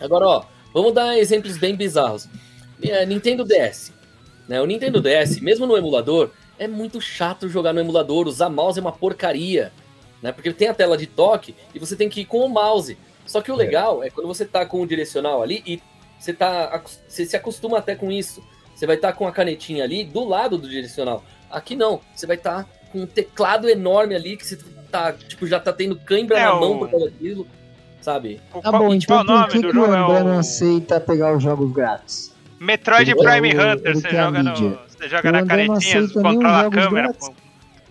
Agora, 0.00 0.26
ó, 0.26 0.44
vamos 0.72 0.92
dar 0.94 1.18
exemplos 1.18 1.56
bem 1.56 1.74
bizarros. 1.74 2.28
É, 2.82 3.04
Nintendo 3.04 3.44
DS. 3.44 3.92
Né? 4.48 4.60
O 4.60 4.66
Nintendo 4.66 5.00
DS, 5.00 5.40
mesmo 5.40 5.66
no 5.66 5.76
emulador, 5.76 6.30
é 6.58 6.66
muito 6.66 7.00
chato 7.00 7.48
jogar 7.48 7.72
no 7.72 7.80
emulador. 7.80 8.26
Usar 8.26 8.48
mouse 8.48 8.78
é 8.78 8.82
uma 8.82 8.90
porcaria. 8.92 9.70
Né? 10.22 10.32
Porque 10.32 10.52
tem 10.52 10.68
a 10.68 10.74
tela 10.74 10.96
de 10.96 11.06
toque 11.06 11.54
e 11.74 11.78
você 11.78 11.94
tem 11.94 12.08
que 12.08 12.22
ir 12.22 12.24
com 12.24 12.38
o 12.44 12.48
mouse. 12.48 12.96
Só 13.26 13.40
que 13.42 13.52
o 13.52 13.54
legal 13.54 14.02
é 14.02 14.10
quando 14.10 14.26
você 14.26 14.44
tá 14.44 14.64
com 14.64 14.80
o 14.80 14.86
direcional 14.86 15.42
ali 15.42 15.62
e 15.66 15.80
você, 16.18 16.32
tá, 16.32 16.82
você 17.06 17.26
se 17.26 17.36
acostuma 17.36 17.78
até 17.78 17.94
com 17.94 18.10
isso. 18.10 18.42
Você 18.74 18.86
vai 18.86 18.96
estar 18.96 19.12
com 19.12 19.26
a 19.28 19.32
canetinha 19.32 19.84
ali 19.84 20.02
do 20.02 20.24
lado 20.24 20.56
do 20.56 20.68
direcional. 20.68 21.22
Aqui 21.50 21.76
não, 21.76 22.00
você 22.14 22.26
vai 22.26 22.36
estar 22.36 22.66
com 22.90 23.02
um 23.02 23.06
teclado 23.06 23.68
enorme 23.68 24.14
ali 24.14 24.36
que 24.36 24.46
você 24.46 24.58
tá, 24.90 25.12
tipo, 25.12 25.46
já 25.46 25.60
tá 25.60 25.72
tendo 25.72 25.96
cãibra 25.96 26.38
É, 26.38 26.44
na 26.44 26.54
o- 26.54 26.60
mão 26.60 26.78
por 26.78 26.90
causa 26.90 27.04
daquilo, 27.10 27.46
sabe? 28.00 28.40
Tá 28.62 28.72
bom, 28.72 28.94
então 28.94 29.18
por 29.24 29.48
que, 29.48 29.58
o? 29.66 29.84
É 29.84 29.98
André 29.98 30.24
não 30.24 30.38
aceita 30.38 30.98
pegar 31.00 31.36
os 31.36 31.42
jogos 31.42 31.70
grátis? 31.72 32.32
Metroid 32.60 33.14
quer 33.14 33.22
Prime 33.22 33.48
o- 33.54 33.60
Hunter. 33.60 33.90
ele 33.90 34.00
Você 34.00 34.06
a 34.08 34.10
joga, 34.24 34.42
no, 34.42 34.54
você 34.88 35.08
joga 35.08 35.28
O 35.28 35.32
na 35.32 35.38
André 35.40 35.56
não 35.66 35.74
canetinha, 35.74 35.98
aceita 36.00 36.22
nenhum 36.22 36.34
controla 36.34 36.60
a 36.66 36.70
câmera. 36.70 37.12
pô. 37.14 37.34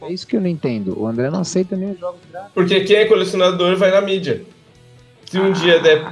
É 0.06 0.11
isso 0.11 0.27
que 0.27 0.35
eu 0.38 0.41
não 0.41 0.48
entendo. 0.48 0.99
O 1.02 1.07
André 1.07 1.30
não 1.30 1.39
aceita 1.41 1.76
nem 1.76 1.91
os 1.91 1.99
jogos 1.99 2.19
grátis. 2.31 2.52
Porque 2.53 2.81
quem 2.81 2.98
é 2.98 3.06
colecionador 3.06 3.76
vai 3.77 3.89
na 3.91 4.02
mídia. 4.02 4.44
Se 5.26 5.39
um 5.39 5.52
dia 5.52 5.80
der. 5.80 6.06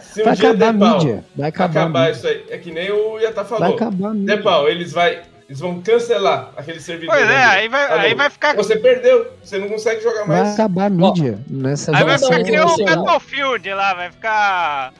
Se 0.00 0.22
um 0.22 0.24
Vai 0.24 0.34
dia 0.36 0.50
acabar 0.50 0.68
a 0.68 0.72
der 0.72 0.78
pau, 0.78 0.98
mídia. 0.98 1.24
Vai 1.36 1.48
acabar, 1.48 1.80
a 1.80 1.82
acabar 1.84 1.98
mídia. 2.06 2.12
isso 2.12 2.26
aí. 2.26 2.44
É 2.50 2.58
que 2.58 2.70
nem 2.72 2.90
o 2.90 3.18
Yata 3.20 3.44
Vai 3.44 3.58
falou. 3.60 3.74
acabar 3.76 4.08
a 4.08 4.14
mídia. 4.14 4.36
Der 4.36 4.42
pau, 4.42 4.68
eles, 4.68 4.92
vai, 4.92 5.22
eles 5.48 5.60
vão 5.60 5.80
cancelar 5.80 6.50
aquele 6.56 6.80
servidor. 6.80 7.14
Pois 7.14 7.30
é, 7.30 7.44
aí 7.44 7.68
vai, 7.68 7.84
Alô? 7.90 8.00
aí 8.00 8.14
vai 8.14 8.28
ficar. 8.30 8.56
Você 8.56 8.76
perdeu, 8.76 9.28
você 9.42 9.58
não 9.58 9.68
consegue 9.68 10.02
jogar 10.02 10.24
Vai 10.26 10.40
mais. 10.42 10.54
acabar 10.54 10.86
a 10.86 10.90
mídia 10.90 11.38
nessa 11.48 11.96
Aí 11.96 12.02
vai 12.04 12.18
ficar 12.18 12.40
um 12.40 12.44
que 12.44 12.50
nem 12.50 12.60
o. 12.60 12.76
Battlefield 12.84 13.70
lá, 13.70 13.94
vai 13.94 14.10
ficar. 14.10 14.92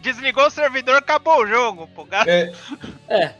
Desligou 0.00 0.46
o 0.46 0.50
servidor, 0.50 0.96
acabou 0.96 1.42
o 1.42 1.46
jogo, 1.46 1.88
pô. 1.94 2.06
É, 2.26 2.52
É. 3.08 3.34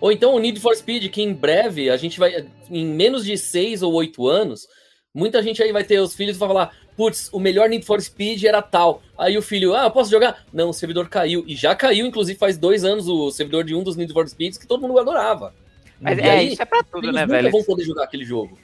Ou 0.00 0.12
então 0.12 0.34
o 0.34 0.38
Need 0.38 0.60
for 0.60 0.76
Speed, 0.76 1.10
que 1.10 1.22
em 1.22 1.32
breve 1.32 1.90
a 1.90 1.96
gente 1.96 2.18
vai. 2.18 2.46
Em 2.70 2.86
menos 2.86 3.24
de 3.24 3.36
6 3.36 3.82
ou 3.82 3.92
8 3.94 4.28
anos, 4.28 4.68
muita 5.12 5.42
gente 5.42 5.62
aí 5.62 5.72
vai 5.72 5.82
ter 5.82 5.98
os 5.98 6.14
filhos 6.14 6.36
e 6.36 6.38
vai 6.38 6.48
falar: 6.48 6.72
putz, 6.96 7.28
o 7.32 7.40
melhor 7.40 7.68
Need 7.68 7.84
for 7.84 8.00
Speed 8.00 8.44
era 8.44 8.62
tal. 8.62 9.02
Aí 9.16 9.36
o 9.36 9.42
filho, 9.42 9.74
ah, 9.74 9.84
eu 9.84 9.90
posso 9.90 10.10
jogar? 10.10 10.44
Não, 10.52 10.70
o 10.70 10.74
servidor 10.74 11.08
caiu. 11.08 11.44
E 11.46 11.56
já 11.56 11.74
caiu, 11.74 12.06
inclusive, 12.06 12.38
faz 12.38 12.56
dois 12.56 12.84
anos 12.84 13.08
o 13.08 13.30
servidor 13.30 13.64
de 13.64 13.74
um 13.74 13.82
dos 13.82 13.96
Need 13.96 14.12
for 14.12 14.28
Speeds 14.28 14.58
que 14.58 14.66
todo 14.66 14.86
mundo 14.86 15.00
adorava. 15.00 15.54
Mas 16.00 16.18
E 16.18 16.22
é, 16.22 16.30
aí, 16.30 16.52
isso 16.52 16.62
é 16.62 16.64
pra 16.64 16.82
tudo, 16.82 17.10
né, 17.10 17.26
velho? 17.26 17.50
vão 17.50 17.64
poder 17.64 17.84
jogar 17.84 18.04
aquele 18.04 18.24
jogo. 18.24 18.56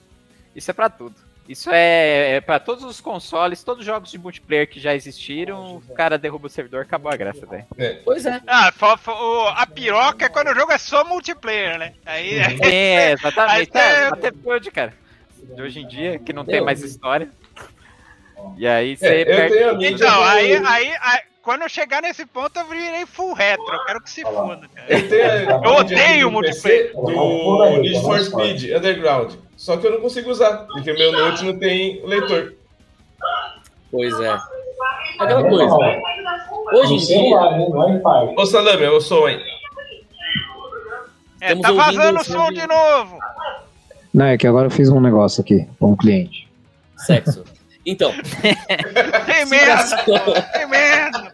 Isso 0.55 0.71
é 0.71 0.75
pra 0.75 0.89
tudo. 0.89 1.17
Isso 1.47 1.69
é, 1.71 2.37
é 2.37 2.41
para 2.41 2.59
todos 2.59 2.85
os 2.85 3.01
consoles, 3.03 3.63
todos 3.63 3.81
os 3.81 3.87
jogos 3.87 4.11
de 4.11 4.17
multiplayer 4.19 4.67
que 4.67 4.81
já 4.81 4.95
existiram, 4.95 5.77
o 5.77 5.95
cara 5.95 6.17
derruba 6.17 6.47
o 6.47 6.51
servidor, 6.51 6.83
acabou 6.83 7.13
a 7.13 7.17
graça, 7.17 7.45
velho. 7.45 7.67
Pois 8.03 8.25
é. 8.25 8.41
Ah, 8.47 8.73
fo- 8.73 8.97
fo- 8.97 9.13
o- 9.13 9.49
a 9.49 9.67
piroca 9.67 10.25
é 10.25 10.29
quando 10.31 10.49
o 10.49 10.55
jogo 10.55 10.73
é 10.73 10.79
só 10.79 11.05
multiplayer, 11.05 11.79
né? 11.79 11.93
Aí. 12.07 12.39
É, 12.63 13.13
exatamente. 13.13 13.71
Aí 13.77 13.83
É, 13.83 14.09
você- 14.09 14.15
até 14.15 14.31
build, 14.31 14.71
cara. 14.71 14.95
De 15.55 15.61
hoje 15.61 15.81
em 15.81 15.87
dia, 15.87 16.19
que 16.19 16.33
não 16.33 16.47
tem 16.47 16.63
mais 16.63 16.83
história. 16.83 17.29
E 18.57 18.67
aí 18.67 18.97
você 18.97 19.07
É, 19.23 19.25
perde. 19.25 19.87
Então, 19.87 20.25
aí, 20.25 20.55
aí, 20.57 20.95
aí- 21.01 21.21
quando 21.43 21.61
eu 21.63 21.69
chegar 21.69 22.01
nesse 22.01 22.25
ponto, 22.25 22.59
eu 22.59 22.65
virei 22.67 23.05
full 23.05 23.35
retro. 23.35 23.67
Eu 23.71 23.85
quero 23.85 24.01
que 24.01 24.11
se 24.11 24.23
foda, 24.23 24.67
cara. 24.75 24.93
eu 24.99 25.63
Eu 25.63 25.71
odeio 25.77 26.31
multiplayer. 26.31 26.91
do 26.95 27.81
Need 27.83 28.01
for 28.01 28.19
Speed 28.21 28.71
Underground. 28.75 29.35
Só 29.57 29.77
que 29.77 29.87
eu 29.87 29.93
não 29.93 30.01
consigo 30.01 30.31
usar, 30.31 30.67
porque 30.67 30.93
meu 30.93 31.13
note 31.13 31.45
não 31.45 31.59
tem 31.59 32.05
leitor. 32.07 32.55
Pois 33.91 34.19
é. 34.21 34.37
Aquela 35.19 35.49
coisa. 35.49 35.77
Hoje 36.73 36.95
em 36.95 36.99
dia, 36.99 37.39
Ô 38.37 38.47
Salame, 38.47 38.83
eu 38.83 39.01
sou 39.01 39.29
hein? 39.29 39.39
É, 41.41 41.55
tá 41.57 41.71
vazando 41.73 42.19
o 42.19 42.23
o 42.23 42.25
som 42.25 42.51
de- 42.51 42.67
novo. 42.67 43.19
Não, 44.13 44.27
é 44.27 44.39
que 44.39 44.47
agora 44.47 44.67
eu 44.67 44.71
fiz 44.71 44.89
um 44.89 45.01
negócio 45.01 45.41
aqui 45.43 45.69
com 45.79 45.93
um 45.93 45.97
cliente. 45.97 46.49
sexo. 46.97 47.45
Então, 47.87 48.13
Tem 48.41 49.45
merda, 49.47 49.97
tem 50.55 50.67
merda. 50.67 51.33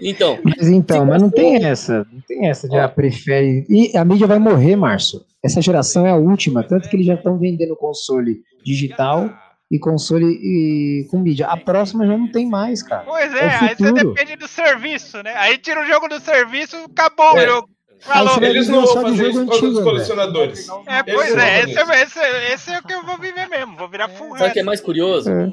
então, 0.00 0.38
Mas 0.44 0.68
então, 0.68 1.04
mas 1.04 1.20
não 1.20 1.28
tem 1.30 1.64
essa. 1.64 2.06
Não 2.12 2.20
tem 2.20 2.48
essa 2.48 2.68
de 2.68 2.78
ah, 2.78 2.88
prefere. 2.88 3.66
E 3.68 3.96
a 3.96 4.04
mídia 4.04 4.26
vai 4.28 4.38
morrer, 4.38 4.76
Márcio. 4.76 5.22
Essa 5.44 5.60
geração 5.62 6.06
é 6.06 6.10
a 6.10 6.16
última, 6.16 6.62
tanto 6.64 6.88
que 6.88 6.96
eles 6.96 7.06
já 7.06 7.14
estão 7.14 7.38
vendendo 7.38 7.76
console 7.76 8.40
digital 8.64 9.30
e 9.70 9.78
console 9.78 10.24
e, 10.26 11.06
com 11.10 11.20
mídia. 11.20 11.46
A 11.46 11.56
próxima 11.56 12.06
já 12.06 12.16
não 12.16 12.30
tem 12.30 12.48
mais, 12.48 12.82
cara. 12.82 13.02
Pois 13.04 13.32
É 13.34 13.38
é, 13.38 13.46
o 13.46 13.50
aí 13.64 13.74
você 13.76 13.92
depende 13.92 14.36
do 14.36 14.48
serviço, 14.48 15.22
né? 15.22 15.32
Aí 15.36 15.58
tira 15.58 15.80
o 15.82 15.86
jogo 15.86 16.08
do 16.08 16.18
serviço, 16.20 16.76
acabou 16.90 17.34
o 17.34 17.38
É. 17.38 17.46
jogo. 17.46 17.68
Aí 18.06 18.26
Falou. 18.26 18.42
Eles 18.44 18.68
não 18.68 18.84
vão 18.84 18.94
de 18.94 19.02
fazer 19.02 19.16
jogo 19.16 19.28
isso 19.30 19.40
por 19.40 19.46
causa 19.48 19.60
dos 19.60 19.70
antigo, 19.70 19.82
colecionadores. 19.84 20.68
É, 20.86 21.02
pois 21.02 21.36
é, 21.36 21.64
vão 21.84 21.92
esse, 21.92 21.92
é, 21.92 22.02
esse, 22.02 22.52
esse 22.54 22.72
é 22.72 22.78
o 22.78 22.82
que 22.82 22.94
eu 22.94 23.04
vou 23.04 23.18
viver 23.18 23.48
mesmo. 23.48 23.76
Vou 23.76 23.88
virar 23.88 24.08
full 24.08 24.36
sabe 24.38 24.50
o 24.50 24.52
que 24.52 24.60
é 24.60 24.62
mais 24.64 24.80
curioso? 24.80 25.30
É. 25.30 25.52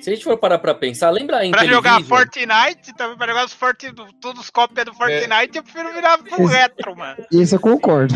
Se 0.00 0.10
a 0.10 0.14
gente 0.14 0.24
for 0.24 0.36
parar 0.36 0.58
pra 0.58 0.74
pensar, 0.74 1.10
lembra 1.10 1.44
em 1.46 1.50
Pra 1.52 1.64
jogar? 1.64 2.02
Fortnite, 2.02 2.92
também 2.96 3.16
pra 3.16 3.28
jogar 3.28 3.46
os 3.46 3.52
Forti, 3.54 3.92
todos 4.20 4.42
os 4.42 4.50
cópias 4.50 4.84
do 4.84 4.92
Fortnite, 4.94 5.56
eu 5.56 5.62
prefiro 5.62 5.92
virar 5.94 6.18
full 6.18 6.44
Esse- 6.46 6.54
retro, 6.54 6.96
mano. 6.96 7.16
Isso 7.32 7.54
eu 7.54 7.60
concordo. 7.60 8.14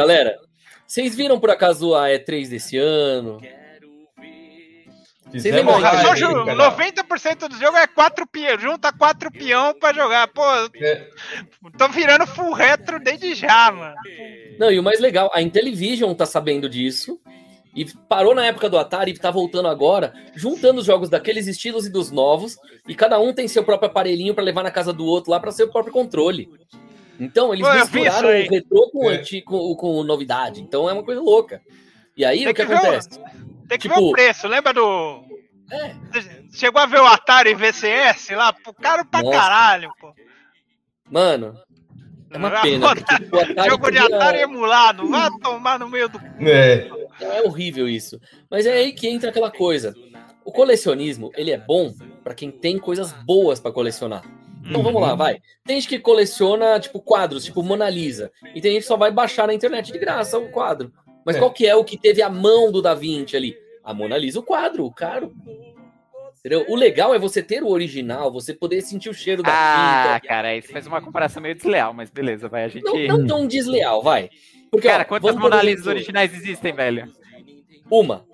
Galera, 0.00 0.38
vocês 0.86 1.14
viram 1.14 1.38
por 1.40 1.50
acaso 1.50 1.94
a 1.94 2.08
E3 2.08 2.48
desse 2.48 2.76
ano? 2.76 3.40
Fizemos 5.30 5.58
lembram 5.58 5.74
Porra, 5.74 5.90
aí, 5.90 5.96
só 5.98 6.06
live 6.08 6.20
ju- 6.20 6.32
no 6.32 6.46
canal. 6.46 6.70
90% 6.72 7.48
do 7.48 7.56
jogo 7.58 7.76
é 7.76 7.86
quatro 7.86 8.26
peão, 8.26 8.58
junta 8.58 8.90
quatro 8.92 9.30
peão 9.30 9.74
pra 9.78 9.92
jogar. 9.92 10.26
Pô, 10.28 10.42
É. 10.80 11.06
tô 11.76 11.88
virando 11.88 12.26
full 12.26 12.52
retro 12.54 12.98
desde 12.98 13.34
já, 13.34 13.70
mano. 13.70 13.94
Não, 14.58 14.70
e 14.72 14.78
o 14.78 14.82
mais 14.82 15.00
legal, 15.00 15.30
a 15.34 15.42
Intellivision 15.42 16.14
tá 16.14 16.24
sabendo 16.24 16.66
disso 16.66 17.20
e 17.74 17.84
parou 18.08 18.34
na 18.34 18.46
época 18.46 18.70
do 18.70 18.78
Atari 18.78 19.10
e 19.12 19.18
tá 19.18 19.30
voltando 19.30 19.68
agora, 19.68 20.14
juntando 20.34 20.80
os 20.80 20.86
jogos 20.86 21.10
daqueles 21.10 21.46
estilos 21.46 21.86
e 21.86 21.90
dos 21.92 22.10
novos, 22.10 22.56
e 22.88 22.94
cada 22.94 23.20
um 23.20 23.34
tem 23.34 23.46
seu 23.46 23.62
próprio 23.62 23.90
aparelhinho 23.90 24.34
pra 24.34 24.42
levar 24.42 24.62
na 24.62 24.70
casa 24.70 24.94
do 24.94 25.04
outro 25.04 25.30
lá 25.30 25.38
pra 25.38 25.52
ser 25.52 25.64
o 25.64 25.70
próprio 25.70 25.92
controle. 25.92 26.48
Então, 27.18 27.52
eles 27.52 27.66
vi 27.90 28.00
misturaram 28.00 28.28
o 28.28 28.48
retrô 28.50 28.90
com, 28.90 29.10
É. 29.10 29.22
com, 29.44 29.74
com 29.74 30.02
novidade. 30.04 30.60
Então 30.62 30.88
é 30.88 30.92
uma 30.92 31.02
coisa 31.04 31.20
louca. 31.20 31.60
E 32.16 32.24
aí, 32.24 32.38
Tem 32.44 32.48
o 32.50 32.54
que, 32.54 32.66
que 32.66 32.72
o- 32.72 32.76
acontece? 32.76 33.08
Tem 33.68 33.78
que 33.78 33.88
Tipo- 33.88 33.94
ver 33.96 34.00
o 34.06 34.12
preço, 34.12 34.48
lembra 34.48 34.72
do. 34.72 35.22
É, 35.70 35.94
Chegou 36.52 36.80
a 36.80 36.86
ver 36.86 37.00
o 37.00 37.06
Atari 37.06 37.54
VCS 37.54 38.30
lá? 38.34 38.54
Caro 38.80 39.04
pra 39.04 39.22
Nossa. 39.22 39.38
caralho, 39.38 39.90
pô. 40.00 40.12
mano, 41.10 41.54
é 42.30 42.36
uma 42.38 42.50
pena. 42.62 42.94
porque, 42.94 43.14
tipo, 43.16 43.36
o 43.36 43.40
Atari 43.40 43.70
Jogo 43.70 43.90
de 43.90 43.98
podia- 44.00 44.16
Atari 44.16 44.38
emulado, 44.40 45.08
vai 45.08 45.28
tomar 45.42 45.78
no 45.78 45.88
meio 45.88 46.08
do. 46.08 46.18
É. 46.40 46.88
É 47.20 47.42
horrível 47.42 47.88
isso. 47.88 48.18
Mas 48.50 48.64
é 48.64 48.72
aí 48.72 48.92
que 48.92 49.08
entra 49.08 49.30
aquela 49.30 49.50
coisa. 49.50 49.94
O 50.44 50.52
colecionismo, 50.52 51.30
ele 51.36 51.50
é 51.50 51.58
bom 51.58 51.92
pra 52.24 52.32
quem 52.34 52.50
tem 52.50 52.78
coisas 52.78 53.12
boas 53.12 53.60
pra 53.60 53.70
colecionar. 53.72 54.22
Então 54.68 54.82
vamos 54.82 55.00
lá, 55.00 55.14
vai. 55.14 55.38
Tem 55.64 55.80
gente 55.80 55.88
que 55.88 55.98
coleciona, 55.98 56.78
tipo, 56.78 57.00
quadros, 57.00 57.44
tipo 57.44 57.62
Mona 57.62 57.88
Lisa. 57.88 58.30
E 58.54 58.60
tem 58.60 58.72
gente 58.72 58.82
que 58.82 58.88
só 58.88 58.96
vai 58.96 59.10
baixar 59.10 59.46
na 59.46 59.54
internet 59.54 59.90
de 59.92 59.98
graça 59.98 60.38
o 60.38 60.50
quadro. 60.50 60.92
Mas 61.24 61.36
É. 61.36 61.38
qual 61.38 61.50
que 61.52 61.66
é 61.66 61.74
o 61.74 61.84
que 61.84 61.96
teve 61.98 62.22
a 62.22 62.28
mão 62.30 62.70
do 62.70 62.80
Da 62.82 62.94
Vinci 62.94 63.36
ali? 63.36 63.56
A 63.84 63.94
Mona 63.94 64.16
Lisa, 64.18 64.38
o 64.40 64.42
quadro, 64.42 64.84
o 64.84 64.92
caro. 64.92 65.32
Entendeu? 66.38 66.64
O 66.68 66.76
legal 66.76 67.14
é 67.14 67.18
você 67.18 67.42
ter 67.42 67.62
o 67.62 67.68
original, 67.68 68.30
você 68.32 68.54
poder 68.54 68.80
sentir 68.82 69.08
o 69.08 69.14
cheiro 69.14 69.42
da 69.42 69.50
Ah, 69.52 70.14
tinta. 70.14 70.28
cara, 70.28 70.56
isso 70.56 70.70
faz 70.70 70.86
uma 70.86 71.00
comparação 71.02 71.42
meio 71.42 71.54
desleal, 71.54 71.92
mas 71.92 72.10
beleza, 72.10 72.48
vai. 72.48 72.64
A 72.64 72.68
gente. 72.68 72.84
Não, 72.84 73.18
não 73.18 73.26
tão 73.26 73.46
desleal, 73.46 74.02
vai. 74.02 74.30
Porque, 74.70 74.86
Cara, 74.86 75.02
ó, 75.02 75.06
quantas 75.06 75.34
Mona 75.34 75.62
Lisas 75.62 75.86
originais 75.86 76.32
existem, 76.34 76.72
velho? 76.72 77.10
Uma. 77.90 78.24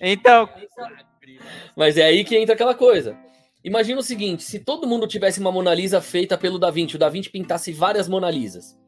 Então, 0.00 0.48
Mas 1.76 1.96
é 1.96 2.04
aí 2.04 2.22
que 2.24 2.36
entra 2.36 2.54
aquela 2.54 2.74
coisa. 2.74 3.16
Imagina 3.62 4.00
o 4.00 4.02
seguinte: 4.02 4.42
se 4.42 4.58
todo 4.58 4.86
mundo 4.86 5.06
tivesse 5.06 5.40
uma 5.40 5.52
Mona 5.52 5.74
Lisa 5.74 6.00
feita 6.00 6.36
pelo 6.36 6.58
Da 6.58 6.70
Vinci, 6.70 6.96
o 6.96 6.98
Da 6.98 7.08
Vinci 7.08 7.30
pintasse 7.30 7.72
várias 7.72 8.08
Mona 8.08 8.30
Lisas, 8.30 8.78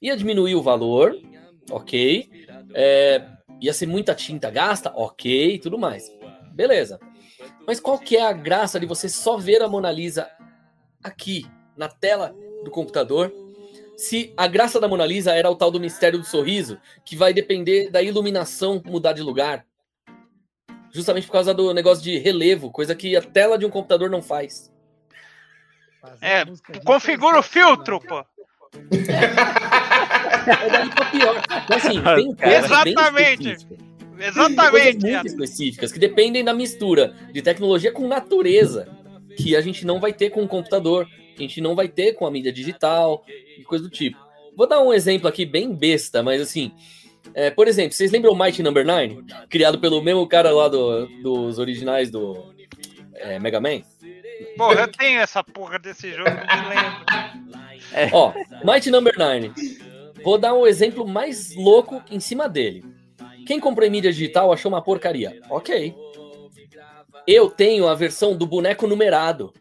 ia 0.00 0.16
diminuir 0.16 0.54
o 0.54 0.62
valor, 0.62 1.16
ok. 1.70 2.28
É, 2.74 3.26
ia 3.60 3.72
ser 3.72 3.86
muita 3.86 4.14
tinta 4.14 4.50
gasta, 4.50 4.92
ok, 4.94 5.58
tudo 5.58 5.78
mais. 5.78 6.10
Beleza. 6.52 6.98
Mas 7.66 7.80
qual 7.80 7.98
que 7.98 8.16
é 8.16 8.22
a 8.22 8.32
graça 8.32 8.80
de 8.80 8.86
você 8.86 9.08
só 9.08 9.36
ver 9.36 9.62
a 9.62 9.68
Mona 9.68 9.90
Lisa 9.90 10.28
aqui, 11.02 11.46
na 11.76 11.88
tela 11.88 12.34
do 12.64 12.70
computador? 12.70 13.32
Se 13.96 14.32
a 14.36 14.46
graça 14.46 14.80
da 14.80 14.88
Mona 14.88 15.04
Lisa 15.04 15.32
era 15.32 15.50
o 15.50 15.54
tal 15.54 15.70
do 15.70 15.78
mistério 15.78 16.18
do 16.18 16.24
sorriso, 16.24 16.78
que 17.04 17.14
vai 17.14 17.34
depender 17.34 17.90
da 17.90 18.02
iluminação 18.02 18.82
mudar 18.84 19.12
de 19.12 19.22
lugar. 19.22 19.66
Justamente 20.92 21.26
por 21.26 21.32
causa 21.32 21.54
do 21.54 21.72
negócio 21.72 22.02
de 22.02 22.18
relevo, 22.18 22.70
coisa 22.70 22.94
que 22.94 23.16
a 23.16 23.22
tela 23.22 23.56
de 23.56 23.64
um 23.64 23.70
computador 23.70 24.10
não 24.10 24.20
faz. 24.22 24.72
É, 26.20 26.44
configura 26.84 27.38
o 27.38 27.42
filtro, 27.42 28.00
pô. 28.00 28.24
É 30.50 30.70
daí 30.70 30.90
pra 30.90 31.04
pior. 31.06 31.42
Então, 31.64 31.76
assim, 31.76 32.02
tem 32.02 32.34
Cara. 32.34 32.62
coisas 32.62 32.84
bem 32.84 32.92
Exatamente. 32.92 33.48
específicas. 33.50 33.90
Exatamente. 34.20 35.06
muito 35.06 35.26
específicas 35.26 35.92
que 35.92 35.98
dependem 35.98 36.44
da 36.44 36.52
mistura 36.52 37.14
de 37.32 37.40
tecnologia 37.40 37.90
com 37.90 38.06
natureza, 38.06 38.88
que 39.36 39.56
a 39.56 39.60
gente 39.60 39.86
não 39.86 39.98
vai 39.98 40.12
ter 40.12 40.30
com 40.30 40.42
o 40.42 40.48
computador, 40.48 41.06
que 41.34 41.38
a 41.38 41.48
gente 41.48 41.60
não 41.60 41.74
vai 41.74 41.88
ter 41.88 42.12
com 42.12 42.26
a 42.26 42.30
mídia 42.30 42.52
digital 42.52 43.24
e 43.58 43.62
coisa 43.62 43.84
do 43.84 43.90
tipo. 43.90 44.18
Vou 44.56 44.66
dar 44.66 44.80
um 44.82 44.92
exemplo 44.92 45.26
aqui 45.26 45.46
bem 45.46 45.74
besta, 45.74 46.22
mas 46.22 46.42
assim, 46.42 46.72
é, 47.34 47.50
por 47.50 47.68
exemplo, 47.68 47.92
vocês 47.92 48.10
lembram 48.10 48.32
o 48.32 48.38
Mighty 48.38 48.62
Number 48.62 48.84
9? 48.84 49.22
Criado 49.48 49.78
pelo 49.78 50.02
mesmo 50.02 50.26
cara 50.26 50.50
lá 50.50 50.68
do- 50.68 51.06
dos 51.22 51.58
originais 51.58 52.10
do 52.10 52.52
é, 53.14 53.38
Mega 53.38 53.60
Man? 53.60 53.82
Porra, 54.56 54.80
eu 54.82 54.88
tenho 54.92 55.20
essa 55.20 55.42
porra 55.44 55.78
desse 55.78 56.10
jogo, 56.12 56.30
não 56.30 56.62
me 56.62 56.74
lembro. 56.74 58.14
Ó, 58.16 58.32
Mighty 58.64 58.90
Number 58.90 59.16
9. 59.18 59.52
Vou 60.22 60.36
dar 60.38 60.54
um 60.54 60.66
exemplo 60.66 61.06
mais 61.06 61.54
louco 61.56 62.02
em 62.10 62.20
cima 62.20 62.48
dele. 62.48 62.84
Quem 63.46 63.58
comprou 63.58 63.86
em 63.86 63.90
mídia 63.90 64.12
digital 64.12 64.52
achou 64.52 64.70
uma 64.70 64.82
porcaria. 64.82 65.40
Ok. 65.48 65.94
Eu 67.26 67.50
tenho 67.50 67.86
a 67.88 67.94
versão 67.94 68.36
do 68.36 68.46
boneco 68.46 68.86
numerado. 68.86 69.52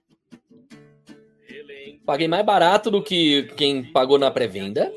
Paguei 2.05 2.27
mais 2.27 2.45
barato 2.45 2.89
do 2.89 3.01
que 3.03 3.43
quem 3.55 3.83
pagou 3.83 4.17
na 4.17 4.31
pré-venda. 4.31 4.91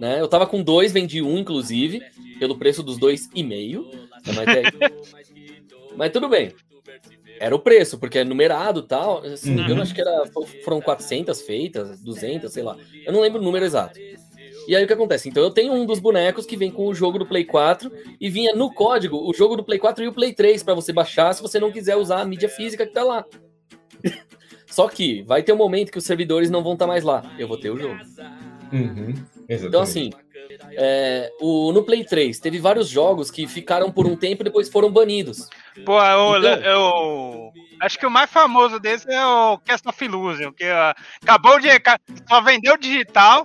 Né? 0.00 0.20
Eu 0.20 0.26
tava 0.28 0.46
com 0.46 0.62
dois, 0.62 0.92
vendi 0.92 1.20
um, 1.20 1.38
inclusive, 1.38 2.00
pelo 2.38 2.56
preço 2.58 2.82
dos 2.82 2.96
dois 2.98 3.28
e 3.34 3.42
meio. 3.42 3.88
Mas, 4.26 4.38
é- 4.48 5.94
Mas 5.96 6.10
tudo 6.10 6.28
bem. 6.28 6.52
Era 7.38 7.54
o 7.54 7.58
preço, 7.58 7.98
porque 7.98 8.18
é 8.18 8.24
numerado 8.24 8.80
e 8.80 8.86
tal. 8.86 9.22
Se 9.36 9.48
não 9.50 9.56
me 9.56 9.62
engano, 9.62 9.82
acho 9.82 9.94
que 9.94 10.00
era, 10.00 10.24
foram 10.64 10.80
400 10.80 11.42
feitas, 11.42 12.00
200, 12.00 12.52
sei 12.52 12.62
lá. 12.62 12.76
Eu 13.04 13.12
não 13.12 13.20
lembro 13.20 13.40
o 13.40 13.44
número 13.44 13.64
exato. 13.64 13.98
E 14.68 14.76
aí 14.76 14.84
o 14.84 14.86
que 14.86 14.92
acontece? 14.92 15.28
Então 15.28 15.42
eu 15.42 15.50
tenho 15.50 15.72
um 15.72 15.86
dos 15.86 15.98
bonecos 15.98 16.44
que 16.46 16.56
vem 16.56 16.70
com 16.70 16.86
o 16.86 16.94
jogo 16.94 17.18
do 17.18 17.26
Play 17.26 17.44
4 17.44 17.90
e 18.20 18.28
vinha 18.28 18.54
no 18.54 18.72
código 18.72 19.16
o 19.28 19.32
jogo 19.34 19.56
do 19.56 19.64
Play 19.64 19.78
4 19.78 20.04
e 20.04 20.08
o 20.08 20.12
Play 20.12 20.32
3 20.34 20.62
pra 20.62 20.74
você 20.74 20.92
baixar 20.92 21.32
se 21.34 21.42
você 21.42 21.58
não 21.58 21.72
quiser 21.72 21.96
usar 21.96 22.20
a 22.20 22.24
mídia 22.26 22.48
física 22.48 22.86
que 22.86 22.92
tá 22.92 23.02
lá. 23.02 23.24
Só 24.66 24.86
que 24.88 25.22
vai 25.22 25.42
ter 25.42 25.52
um 25.52 25.56
momento 25.56 25.90
que 25.90 25.98
os 25.98 26.04
servidores 26.04 26.50
não 26.50 26.62
vão 26.62 26.74
estar 26.74 26.86
mais 26.86 27.02
lá. 27.04 27.34
Eu 27.38 27.48
vou 27.48 27.56
ter 27.58 27.70
o 27.70 27.76
jogo. 27.78 27.98
Uhum. 28.72 29.14
Exatamente. 29.50 29.66
Então, 29.68 29.80
assim, 29.82 30.10
é, 30.72 31.30
o, 31.40 31.72
no 31.72 31.82
Play 31.82 32.04
3 32.04 32.38
teve 32.38 32.58
vários 32.58 32.88
jogos 32.88 33.30
que 33.30 33.46
ficaram 33.48 33.90
por 33.90 34.06
um 34.06 34.14
tempo 34.16 34.42
e 34.42 34.44
depois 34.44 34.68
foram 34.68 34.90
banidos. 34.90 35.48
Pô, 35.84 36.00
eu, 36.02 36.38
Então. 36.38 36.52
eu- 36.62 37.52
acho 37.80 37.98
que 37.98 38.06
o 38.06 38.10
mais 38.10 38.30
famoso 38.30 38.78
desse 38.78 39.10
é 39.12 39.26
o 39.26 39.58
Cast 39.58 39.88
of 39.88 40.04
Illusion, 40.04 40.52
que 40.52 40.64
ah, 40.64 40.94
acabou 41.22 41.58
de. 41.58 41.68
Só 42.28 42.40
vendeu 42.40 42.76
digital. 42.76 43.44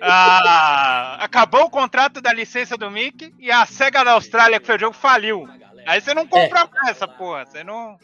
Ah, 0.00 1.18
acabou 1.20 1.62
o 1.64 1.70
contrato 1.70 2.20
da 2.20 2.32
licença 2.32 2.76
do 2.76 2.90
Mickey 2.90 3.32
e 3.38 3.50
a 3.52 3.64
SEGA 3.66 4.04
da 4.04 4.12
Austrália, 4.12 4.58
que 4.58 4.66
foi 4.66 4.76
o 4.76 4.80
jogo, 4.80 4.94
faliu. 4.96 5.46
Aí 5.86 6.00
você 6.00 6.12
não 6.14 6.26
compra 6.26 6.68
mais 6.72 6.88
essa 6.96 7.06
porra. 7.06 7.44
Você 7.46 7.62
não. 7.62 7.96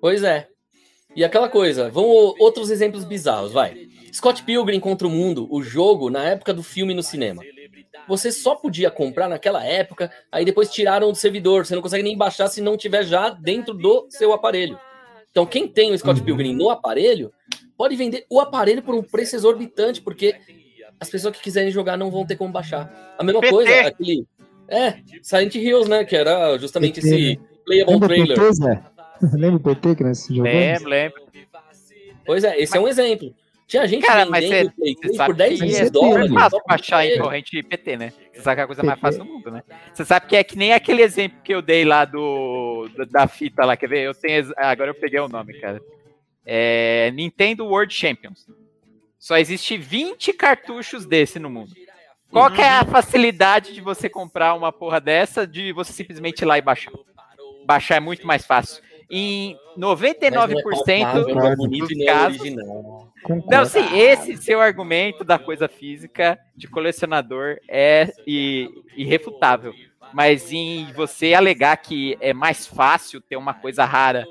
Pois 0.00 0.22
é. 0.24 0.48
E 1.14 1.24
aquela 1.24 1.48
coisa, 1.48 1.90
vamos 1.90 2.34
outros 2.38 2.70
exemplos 2.70 3.04
bizarros, 3.04 3.52
vai. 3.52 3.76
Scott 4.12 4.42
Pilgrim 4.42 4.80
contra 4.80 5.06
o 5.06 5.10
Mundo, 5.10 5.46
o 5.50 5.62
jogo 5.62 6.10
na 6.10 6.24
época 6.24 6.52
do 6.52 6.62
filme 6.62 6.94
no 6.94 7.02
cinema. 7.02 7.42
Você 8.08 8.32
só 8.32 8.54
podia 8.54 8.90
comprar 8.90 9.28
naquela 9.28 9.64
época, 9.64 10.10
aí 10.32 10.44
depois 10.44 10.70
tiraram 10.70 11.10
do 11.12 11.16
servidor. 11.16 11.64
Você 11.64 11.74
não 11.74 11.82
consegue 11.82 12.02
nem 12.02 12.16
baixar 12.16 12.48
se 12.48 12.60
não 12.60 12.76
tiver 12.76 13.04
já 13.04 13.30
dentro 13.30 13.74
do 13.74 14.06
seu 14.08 14.32
aparelho. 14.32 14.78
Então, 15.30 15.46
quem 15.46 15.68
tem 15.68 15.92
o 15.92 15.98
Scott 15.98 16.18
Uhum. 16.20 16.26
Pilgrim 16.26 16.54
no 16.54 16.70
aparelho, 16.70 17.32
pode 17.76 17.94
vender 17.94 18.26
o 18.28 18.40
aparelho 18.40 18.82
por 18.82 18.94
um 18.94 19.02
preço 19.02 19.36
exorbitante, 19.36 20.00
porque 20.02 20.34
as 20.98 21.08
pessoas 21.08 21.36
que 21.36 21.42
quiserem 21.42 21.70
jogar 21.70 21.96
não 21.96 22.10
vão 22.10 22.26
ter 22.26 22.36
como 22.36 22.52
baixar. 22.52 23.14
A 23.16 23.22
mesma 23.22 23.40
PT. 23.40 23.52
coisa, 23.52 23.80
aquele. 23.82 24.26
É, 24.66 24.96
Silent 25.22 25.54
Hills, 25.54 25.88
né? 25.88 26.04
Que 26.04 26.16
era 26.16 26.56
justamente 26.58 27.00
PT, 27.00 27.08
esse 27.08 27.40
playable 27.64 27.92
Lembra 27.94 28.08
trailer. 28.08 28.36
PT? 28.38 28.80
Lembra 29.38 29.56
o 29.56 29.60
PT 29.60 29.94
que 29.96 30.04
nós 30.04 30.26
jogamos? 30.28 30.50
lembro, 30.52 30.88
lembro. 30.88 31.22
Pois 32.26 32.44
é, 32.44 32.60
esse 32.60 32.76
é 32.76 32.80
um 32.80 32.88
exemplo. 32.88 33.34
Tinha 33.70 33.86
gente 33.86 34.04
Cara, 34.04 34.26
mas 34.26 34.44
cê- 34.48 34.64
o 34.64 34.72
Play 34.72 34.94
Você 34.94 35.00
3 35.00 35.16
sabe 35.16 35.26
por 35.32 35.36
10 35.36 35.52
que 35.60 35.64
Mas 35.66 35.74
é 35.74 35.78
é 35.78 35.82
mil 35.82 35.92
tudo 35.92 36.00
dólares. 36.08 36.26
super 36.28 36.40
fácil 36.40 36.60
baixar 36.66 37.06
em 37.06 37.18
corrente 37.20 37.62
PT, 37.62 37.96
né? 37.96 38.12
Você 38.32 38.42
sabe 38.42 38.56
que 38.56 38.60
é 38.60 38.64
a 38.64 38.66
coisa 38.66 38.82
mais 38.82 38.98
fácil 39.00 39.24
do 39.24 39.30
mundo, 39.32 39.50
né? 39.52 39.62
Você 39.94 40.04
sabe 40.04 40.26
que 40.26 40.34
é 40.36 40.42
que 40.42 40.58
nem 40.58 40.72
aquele 40.72 41.02
exemplo 41.02 41.38
que 41.44 41.54
eu 41.54 41.62
dei 41.62 41.84
lá 41.84 42.04
do, 42.04 42.88
da 43.10 43.28
fita 43.28 43.64
lá, 43.64 43.76
quer 43.76 43.88
ver? 43.88 44.00
Eu 44.06 44.12
tenho, 44.14 44.52
agora 44.56 44.90
eu 44.90 44.94
peguei 44.94 45.20
o 45.20 45.28
nome, 45.28 45.54
cara. 45.60 45.80
É 46.44 47.12
Nintendo 47.14 47.64
World 47.64 47.94
Champions. 47.94 48.44
Só 49.18 49.36
existe 49.38 49.76
20 49.78 50.32
cartuchos 50.32 51.06
desse 51.06 51.38
no 51.38 51.48
mundo. 51.48 51.70
Qual 52.30 52.50
que 52.50 52.60
é 52.62 52.68
a 52.68 52.84
facilidade 52.84 53.72
de 53.72 53.80
você 53.80 54.08
comprar 54.08 54.54
uma 54.54 54.72
porra 54.72 55.00
dessa 55.00 55.46
de 55.46 55.72
você 55.72 55.92
simplesmente 55.92 56.40
ir 56.42 56.44
lá 56.44 56.58
e 56.58 56.62
baixar? 56.62 56.92
Baixar 57.66 57.96
é 57.96 58.00
muito 58.00 58.26
mais 58.26 58.44
fácil. 58.44 58.82
Em 59.10 59.56
Mas 59.76 59.76
não 59.76 59.92
é 59.92 59.96
99% 59.96 60.62
palpável, 60.62 61.34
não 61.34 61.46
é 61.46 61.56
dos 61.56 61.90
e 61.90 62.02
é 62.02 62.06
casos. 62.06 62.38
Concordo. 63.22 63.46
não, 63.50 63.64
sim, 63.66 63.98
esse 63.98 64.36
seu 64.38 64.60
argumento 64.60 65.24
da 65.24 65.38
coisa 65.38 65.68
física 65.68 66.38
de 66.56 66.66
colecionador 66.68 67.58
é 67.68 68.08
irrefutável. 68.96 69.74
Mas 70.12 70.52
em 70.52 70.90
você 70.94 71.34
alegar 71.34 71.76
que 71.76 72.16
é 72.20 72.32
mais 72.32 72.66
fácil 72.66 73.20
ter 73.20 73.36
uma 73.36 73.54
coisa 73.54 73.84
rara 73.84 74.24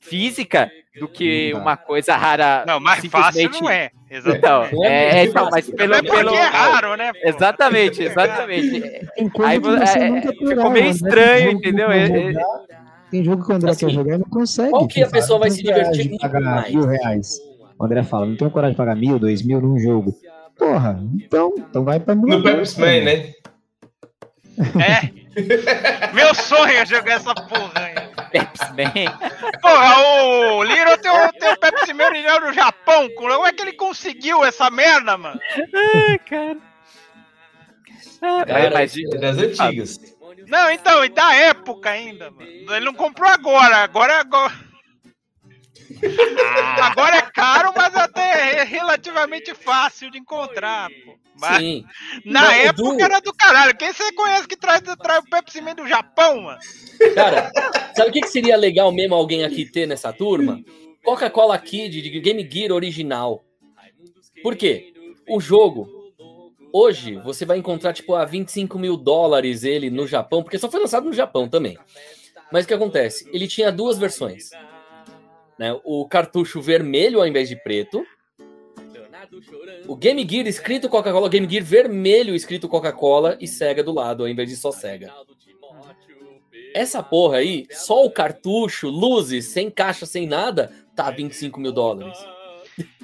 física 0.00 0.70
do 0.98 1.08
que 1.08 1.52
Não 1.52 1.60
uma 1.60 1.76
coisa 1.76 2.16
rara. 2.16 2.64
Não, 2.66 2.80
mais 2.80 3.04
fácil 3.06 3.40
simplesmente- 3.42 3.62
não 3.62 3.70
é. 3.70 3.90
Então, 4.10 4.62
Exatamente. 4.64 4.74
Não 4.74 4.84
é 4.84 4.88
é, 5.10 5.16
muito 5.16 5.30
então, 5.30 5.44
mas 5.44 5.52
fácil. 5.66 5.76
pelo. 5.76 5.94
Porque 5.94 6.10
pelo 6.10 6.34
é 6.34 6.42
raro, 6.46 6.96
né? 6.96 7.12
pô? 7.12 7.18
exatamente, 7.28 8.02
exatamente. 8.02 8.82
Aí 9.44 9.58
você 9.58 9.98
é- 9.98 10.08
é- 10.08 10.22
ficou 10.22 10.70
meio 10.70 10.84
né? 10.84 10.90
estranho, 10.90 11.50
entendeu? 11.50 11.90
É- 11.90 12.04
é- 12.04 12.32
jogar- 12.32 12.85
Tem 13.10 13.24
jogo 13.24 13.44
que 13.44 13.52
o 13.52 13.54
André 13.54 13.70
Assim, 13.70 13.86
quer 13.86 13.92
jogar 13.92 14.14
e 14.16 14.18
não 14.18 14.24
consegue. 14.28 14.70
qual 14.70 14.88
que 14.88 15.02
a 15.02 15.08
pessoa 15.08 15.38
vai 15.38 15.50
se 15.50 15.62
divertir 15.62 16.02
de 16.02 16.08
muito 16.10 16.20
pagar 16.20 16.40
mais? 16.40 16.74
mil 16.74 16.86
reais. 16.86 17.38
O 17.78 17.84
André 17.84 18.02
fala, 18.02 18.26
não 18.26 18.36
tenho 18.36 18.50
coragem 18.50 18.72
de 18.72 18.76
pagar 18.78 18.96
mil, 18.96 19.18
dois 19.18 19.42
mil 19.42 19.60
num 19.60 19.78
jogo. 19.78 20.14
Porra, 20.58 20.98
então, 21.14 21.52
então 21.58 21.84
vai 21.84 22.00
pra 22.00 22.14
No 22.14 22.22
emulador, 22.26 22.56
Pepsi. 22.56 22.80
Man, 22.80 22.86
né? 23.02 23.32
É. 24.82 26.12
Meu 26.14 26.34
sonho 26.34 26.72
é 26.78 26.86
jogar 26.86 27.14
essa 27.16 27.34
porra 27.34 27.72
aí. 27.76 27.94
Pepsi 28.30 28.64
Man. 28.72 29.18
Porra, 29.60 29.98
o 30.54 30.62
Little 30.64 30.98
tem 30.98 31.10
o, 31.10 31.32
tem 31.34 31.52
o 31.52 31.56
Pepsi 31.58 31.92
Man 31.92 32.06
original 32.06 32.40
do 32.40 32.52
Japão. 32.54 33.08
Como 33.16 33.46
é 33.46 33.52
que 33.52 33.62
ele 33.62 33.74
conseguiu 33.74 34.42
essa 34.44 34.70
merda, 34.70 35.16
mano? 35.18 35.38
Ai, 36.08 36.18
cara. 36.20 36.56
Ah, 38.22 38.44
Cara, 38.46 38.70
mas 38.72 38.94
É 38.96 39.18
das 39.18 39.36
antigas. 39.38 40.00
Não, 40.46 40.70
então, 40.70 41.04
e 41.04 41.08
da 41.08 41.34
época 41.34 41.90
ainda, 41.90 42.30
mano. 42.30 42.46
Ele 42.48 42.84
não 42.84 42.94
comprou 42.94 43.28
agora, 43.28 43.78
agora 43.78 44.12
é 44.14 44.16
agora. 44.20 44.66
Agora 46.82 47.16
é 47.16 47.22
caro, 47.22 47.72
mas 47.76 47.94
até 47.94 48.58
é 48.60 48.64
relativamente 48.64 49.54
fácil 49.54 50.10
de 50.10 50.18
encontrar, 50.18 50.88
pô. 51.04 51.16
Mas 51.38 51.58
Sim. 51.58 51.84
na 52.24 52.42
Não, 52.42 52.50
época 52.50 52.96
Du- 52.96 53.00
era 53.04 53.20
do 53.20 53.32
caralho. 53.32 53.76
Quem 53.76 53.92
você 53.92 54.10
conhece 54.12 54.48
que 54.48 54.56
traz, 54.56 54.80
traz 55.02 55.20
o 55.22 55.28
Pepsi 55.30 55.60
Man 55.60 55.74
do 55.74 55.86
Japão, 55.86 56.40
mano? 56.42 56.58
Cara, 57.14 57.50
sabe 57.94 58.10
o 58.10 58.12
que, 58.12 58.20
que 58.22 58.28
seria 58.28 58.56
legal 58.56 58.90
mesmo 58.90 59.14
alguém 59.14 59.44
aqui 59.44 59.64
ter 59.70 59.86
nessa 59.86 60.12
turma? 60.12 60.60
Coca-Cola 61.04 61.58
Kid 61.58 62.00
de 62.02 62.20
Game 62.20 62.48
Gear 62.50 62.72
original. 62.72 63.44
Por 64.42 64.56
quê? 64.56 64.92
O 65.28 65.40
jogo, 65.40 65.95
hoje, 66.76 67.16
você 67.16 67.44
vai 67.44 67.58
encontrar, 67.58 67.92
tipo, 67.92 68.14
a 68.14 68.24
25 68.24 68.78
mil 68.78 68.96
dólares 68.96 69.64
ele 69.64 69.88
no 69.88 70.06
Japão, 70.06 70.42
porque 70.42 70.58
só 70.58 70.70
foi 70.70 70.80
lançado 70.80 71.06
no 71.06 71.12
Japão 71.12 71.48
também. 71.48 71.78
Mas 72.52 72.64
o 72.64 72.68
que 72.68 72.74
acontece? 72.74 73.28
Ele 73.32 73.48
tinha 73.48 73.72
duas 73.72 73.98
versões. 73.98 74.50
Né? 75.58 75.78
O 75.84 76.06
cartucho 76.06 76.60
vermelho 76.60 77.20
ao 77.20 77.26
invés 77.26 77.48
de 77.48 77.56
preto. 77.56 78.04
O 79.88 79.96
Game 79.96 80.26
Gear 80.28 80.46
escrito 80.46 80.88
Coca-Cola, 80.88 81.28
Game 81.28 81.48
Gear 81.50 81.64
vermelho 81.64 82.34
escrito 82.34 82.68
Coca-Cola 82.68 83.36
e 83.40 83.48
Sega 83.48 83.82
do 83.82 83.92
lado, 83.92 84.22
ao 84.22 84.28
invés 84.28 84.48
de 84.48 84.56
só 84.56 84.70
Sega. 84.70 85.12
Essa 86.74 87.02
porra 87.02 87.38
aí, 87.38 87.66
só 87.70 88.04
o 88.04 88.10
cartucho, 88.10 88.88
luzes, 88.88 89.46
sem 89.46 89.70
caixa, 89.70 90.04
sem 90.04 90.26
nada, 90.26 90.70
tá 90.94 91.10
25 91.10 91.58
mil 91.58 91.72
dólares. 91.72 92.18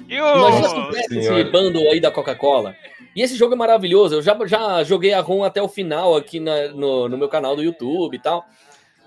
E 0.07 0.15
Imagina 0.15 0.69
se 0.69 0.75
o. 0.75 0.85
tivesse 0.89 1.19
esse 1.19 1.43
bundle 1.45 1.89
aí 1.91 1.99
da 1.99 2.11
Coca-Cola. 2.11 2.75
E 3.15 3.21
esse 3.21 3.35
jogo 3.35 3.53
é 3.53 3.57
maravilhoso. 3.57 4.15
Eu 4.15 4.21
já, 4.21 4.37
já 4.45 4.83
joguei 4.83 5.13
a 5.13 5.21
ROM 5.21 5.43
até 5.43 5.61
o 5.61 5.67
final 5.67 6.15
aqui 6.15 6.39
na- 6.39 6.69
no, 6.69 7.07
no 7.09 7.17
meu 7.17 7.29
canal 7.29 7.55
do 7.55 7.63
YouTube 7.63 8.15
e 8.15 8.19
tal. 8.19 8.43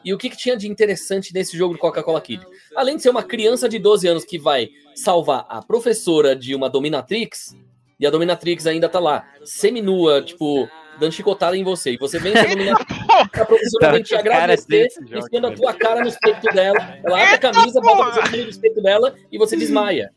E 0.05 0.15
o 0.15 0.19
que, 0.19 0.31
que 0.31 0.37
tinha 0.37 0.57
de 0.57 0.69
interessante 0.69 1.35
nesse 1.35 1.57
jogo 1.57 1.75
do 1.75 1.81
Coca-Cola 1.81 2.21
Kid? 2.21 2.41
Além 2.77 2.97
de 2.97 3.03
ser 3.03 3.11
uma 3.11 3.25
criança 3.25 3.69
de 3.69 3.79
12 3.79 4.07
anos 4.07 4.25
que 4.25 4.39
vai 4.39 4.69
salvar 4.95 5.45
a 5.49 5.61
professora 5.61 6.37
de 6.37 6.55
uma 6.55 6.71
dominatrix, 6.71 7.57
e 7.99 8.07
a 8.07 8.11
dominatrix 8.11 8.67
ainda 8.69 8.89
tá 8.89 9.01
lá, 9.01 9.27
seminua, 9.45 10.23
tipo, 10.23 10.69
dando 11.01 11.11
chicotada 11.13 11.57
em 11.57 11.65
você. 11.65 11.93
E 11.93 11.97
você 11.97 12.21
vence 12.21 12.39
a 12.39 12.45
dominatrix, 12.45 12.97
a 13.33 13.45
professora 13.45 13.93
vem 13.93 14.03
te 14.05 14.15
agradecer, 14.15 14.87
enfiando 15.03 15.47
a 15.49 15.51
tua 15.53 15.75
cara 15.75 16.05
no 16.05 16.13
peito 16.21 16.55
dela. 16.55 16.99
Ela 17.05 17.23
abre 17.23 17.35
a 17.35 17.39
camisa, 17.39 17.81
bota 17.81 17.97
porra! 17.97 18.29
você 18.31 18.45
no 18.45 18.61
peito 18.61 18.83
dela 18.83 19.15
e 19.33 19.37
você 19.39 19.57
desmaia. 19.57 20.13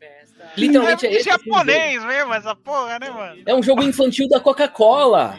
Literalmente 0.56 1.06
é 1.06 1.10
É 1.10 1.14
esse. 1.14 1.24
japonês 1.30 2.04
mesmo, 2.04 2.34
essa 2.34 2.54
porra, 2.54 2.98
né, 2.98 3.10
mano? 3.10 3.42
É 3.46 3.54
um 3.54 3.62
jogo 3.62 3.82
infantil 3.82 4.28
da 4.28 4.40
Coca-Cola. 4.40 5.38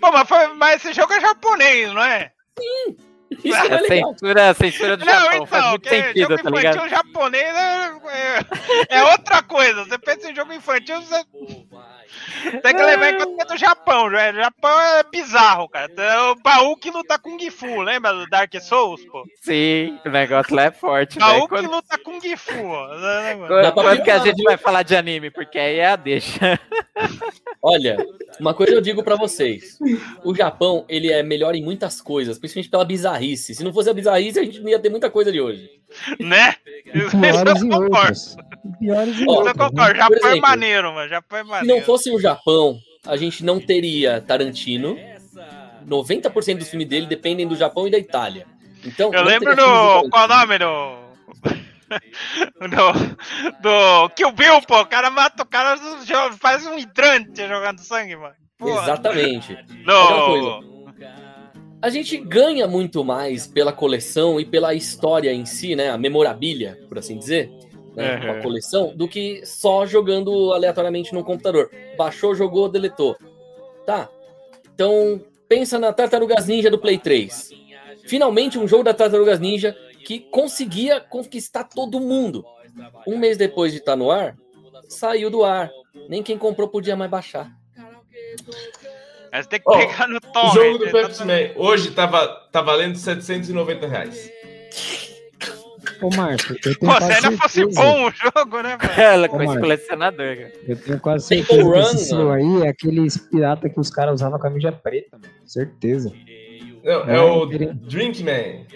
Pô, 0.00 0.10
mas, 0.12 0.28
foi- 0.28 0.48
mas 0.54 0.84
esse 0.84 0.92
jogo 0.92 1.12
é 1.12 1.20
japonês, 1.20 1.92
não 1.92 2.02
é? 2.02 2.32
Isso 3.44 3.56
é 3.56 3.58
A 3.60 3.80
legal. 3.80 4.10
censura, 4.12 4.54
censura 4.54 4.96
do 4.96 5.04
Não, 5.04 5.12
Japão 5.12 5.46
faz 5.46 5.62
então, 5.62 5.70
muito 5.70 5.82
que 5.82 5.88
sentido, 5.90 6.18
jogo 6.20 6.34
tá 6.42 6.50
infantil 6.50 6.58
ligado? 6.84 6.88
japonês 6.88 7.54
é, 7.56 7.92
é, 8.88 8.96
é 8.98 9.04
outra 9.04 9.42
coisa. 9.42 9.84
Você 9.84 9.98
pensa 9.98 10.30
em 10.30 10.34
jogo 10.34 10.52
infantil, 10.52 11.00
você 11.02 11.24
tem 12.62 12.74
que 12.76 12.82
levar 12.82 13.10
em 13.10 13.18
conta 13.18 13.34
que 13.36 13.42
é 13.42 13.44
do 13.46 13.56
Japão, 13.56 14.10
velho. 14.10 14.38
O 14.38 14.42
Japão 14.42 14.80
é 14.80 15.02
bizarro, 15.10 15.68
cara. 15.68 15.88
Então, 15.90 16.32
O 16.32 16.36
baú 16.36 16.76
que 16.76 16.90
luta 16.90 17.18
Kung 17.18 17.38
Fu, 17.50 17.80
lembra 17.80 18.12
do 18.12 18.26
Dark 18.26 18.52
Souls, 18.60 19.02
pô? 19.06 19.24
Sim, 19.40 19.98
o 20.04 20.10
negócio 20.10 20.54
lá 20.54 20.64
é 20.64 20.70
forte, 20.70 21.18
Baú 21.18 21.42
que 21.42 21.48
Quando, 21.48 21.70
luta 21.70 21.98
Kung 21.98 22.20
Fu, 22.36 22.52
né, 22.52 23.34
mano? 23.34 23.48
quando- 23.48 23.72
quando 23.72 24.02
que 24.02 24.10
a 24.10 24.18
gente 24.18 24.42
vai 24.42 24.56
falar 24.56 24.82
de 24.82 24.94
anime? 24.96 25.30
Porque 25.30 25.58
aí 25.58 25.78
é 25.78 25.86
a 25.86 25.96
deixa. 25.96 26.58
Olha, 27.62 27.96
uma 28.40 28.52
coisa 28.54 28.72
eu 28.74 28.80
digo 28.80 29.02
pra 29.02 29.16
vocês. 29.16 29.78
O 30.24 30.34
Japão, 30.34 30.84
ele 30.88 31.10
é 31.12 31.22
melhor 31.22 31.54
em 31.54 31.62
muitas 31.62 32.00
coisas, 32.00 32.38
principalmente 32.38 32.70
pela 32.70 32.84
bizarrice. 32.84 33.21
Se 33.36 33.62
não 33.64 33.72
fosse 33.72 33.88
a 33.90 33.94
bizarrice, 33.94 34.38
a 34.38 34.44
gente 34.44 34.60
não 34.60 34.68
ia 34.68 34.78
ter 34.78 34.88
muita 34.90 35.10
coisa 35.10 35.30
de 35.30 35.40
hoje. 35.40 35.68
Né? 36.18 36.54
E 36.86 36.98
Isso 36.98 37.10
piores. 37.18 38.36
E 38.64 38.78
piores 38.78 39.14
Ó, 39.14 39.20
Isso 39.20 39.22
eu 39.22 39.30
outras. 39.30 39.56
né? 39.56 39.68
concordo. 39.68 39.96
Japão 39.96 40.16
é 40.16 40.26
exemplo, 40.26 40.40
maneiro, 40.40 40.92
mano. 40.92 41.08
Japão 41.08 41.38
é 41.38 41.42
Se 41.42 41.48
maneiro. 41.48 41.76
não 41.78 41.84
fosse 41.84 42.10
o 42.10 42.20
Japão, 42.20 42.78
a 43.06 43.16
gente 43.16 43.44
não 43.44 43.60
teria 43.60 44.20
Tarantino. 44.20 44.96
90% 45.86 46.58
dos 46.58 46.68
filmes 46.68 46.88
dele 46.88 47.06
dependem 47.06 47.46
do 47.46 47.56
Japão 47.56 47.86
e 47.88 47.90
da 47.90 47.98
Itália. 47.98 48.46
Então, 48.84 49.12
Eu 49.12 49.24
lembro 49.24 49.54
do. 49.54 50.08
Qual 50.10 50.24
o 50.24 50.28
nome 50.28 50.58
do. 50.58 51.02
do. 52.68 52.92
Do 53.60 54.08
Kill 54.10 54.32
Bill, 54.32 54.62
pô. 54.62 54.80
O 54.80 54.86
cara 54.86 55.10
mata 55.10 55.42
o 55.42 55.46
cara, 55.46 55.76
faz 56.38 56.66
um 56.66 56.78
hidrante 56.78 57.46
jogando 57.46 57.80
sangue, 57.80 58.16
mano. 58.16 58.34
Porra. 58.58 58.82
Exatamente. 58.82 59.58
No... 59.84 60.71
A 61.82 61.90
gente 61.90 62.16
ganha 62.16 62.66
muito 62.68 63.04
mais 63.04 63.46
pela 63.46 63.72
coleção 63.72 64.38
e 64.40 64.44
pela 64.44 64.72
história 64.72 65.32
em 65.32 65.44
si, 65.44 65.74
né? 65.74 65.90
A 65.90 65.98
memorabilia, 65.98 66.78
por 66.88 66.98
assim 66.98 67.18
dizer, 67.18 67.50
né? 67.96 68.20
com 68.20 68.26
a 68.30 68.34
Uhum. 68.36 68.42
coleção, 68.42 68.96
do 68.96 69.08
que 69.08 69.44
só 69.44 69.84
jogando 69.84 70.52
aleatoriamente 70.52 71.12
no 71.12 71.24
computador. 71.24 71.70
Baixou, 71.98 72.34
jogou, 72.34 72.68
deletou. 72.68 73.16
Tá. 73.84 74.08
Então, 74.74 75.20
pensa 75.48 75.78
na 75.78 75.92
Tartarugas 75.92 76.46
Ninja 76.46 76.70
do 76.70 76.78
Play 76.78 76.98
3. 76.98 77.50
Finalmente 78.06 78.58
um 78.58 78.66
jogo 78.66 78.84
da 78.84 78.94
Tartarugas 78.94 79.40
Ninja 79.40 79.76
que 80.04 80.20
conseguia 80.20 81.00
conquistar 81.00 81.64
todo 81.64 82.00
mundo. 82.00 82.44
Um 83.06 83.18
mês 83.18 83.36
depois 83.36 83.72
de 83.72 83.78
estar 83.78 83.96
no 83.96 84.10
ar, 84.10 84.36
saiu 84.88 85.30
do 85.30 85.44
ar. 85.44 85.70
Nem 86.08 86.22
quem 86.22 86.38
comprou 86.38 86.68
podia 86.68 86.96
mais 86.96 87.10
baixar. 87.10 87.50
Mas 89.32 89.46
tem 89.46 89.58
que 89.60 89.64
Ó, 89.70 89.76
pegar 89.78 90.06
no 90.08 90.16
O 90.18 90.20
tom. 90.20 90.52
jogo 90.54 90.78
do 90.78 90.90
Pepsi 90.90 91.24
Man 91.24 91.50
hoje 91.56 91.90
tava, 91.92 92.26
tá 92.52 92.60
valendo 92.60 92.96
790 92.98 93.86
reais. 93.86 94.30
Ô, 96.02 96.10
Márcio, 96.14 96.54
eu 96.54 96.60
tenho 96.60 96.78
Pô, 96.78 96.86
quase 96.86 97.06
se 97.06 97.12
ainda 97.12 97.38
fosse 97.38 97.54
certeza- 97.54 97.80
bom 97.80 98.06
o 98.06 98.10
jogo, 98.10 98.62
né, 98.62 98.76
mano? 98.80 99.00
Ela 99.00 99.28
com 99.28 99.42
esse 99.42 99.58
colecionador, 99.58 100.36
cara. 100.36 100.52
Eu 100.68 100.76
tenho 100.76 101.00
quase 101.00 101.26
certeza 101.26 101.70
que 101.70 101.88
esse 101.96 102.14
aí 102.14 102.62
é 102.64 102.68
aqueles 102.68 103.16
pirata 103.16 103.68
que 103.70 103.80
os 103.80 103.88
caras 103.90 104.14
usavam 104.14 104.38
com 104.38 104.46
a 104.46 104.50
camisa 104.50 104.72
preta, 104.72 105.16
mano. 105.18 105.32
Certeza. 105.46 106.12
Não, 106.84 106.92
é, 107.08 107.16
É, 107.16 107.20
o 107.20 107.50
ele- 107.52 107.72
Drink 107.72 108.22
Man. 108.24 108.66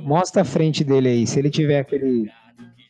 Mostra 0.00 0.42
a 0.42 0.44
frente 0.44 0.82
dele 0.84 1.08
aí. 1.08 1.26
Se 1.26 1.38
ele 1.38 1.50
tiver 1.50 1.80
aquele, 1.80 2.30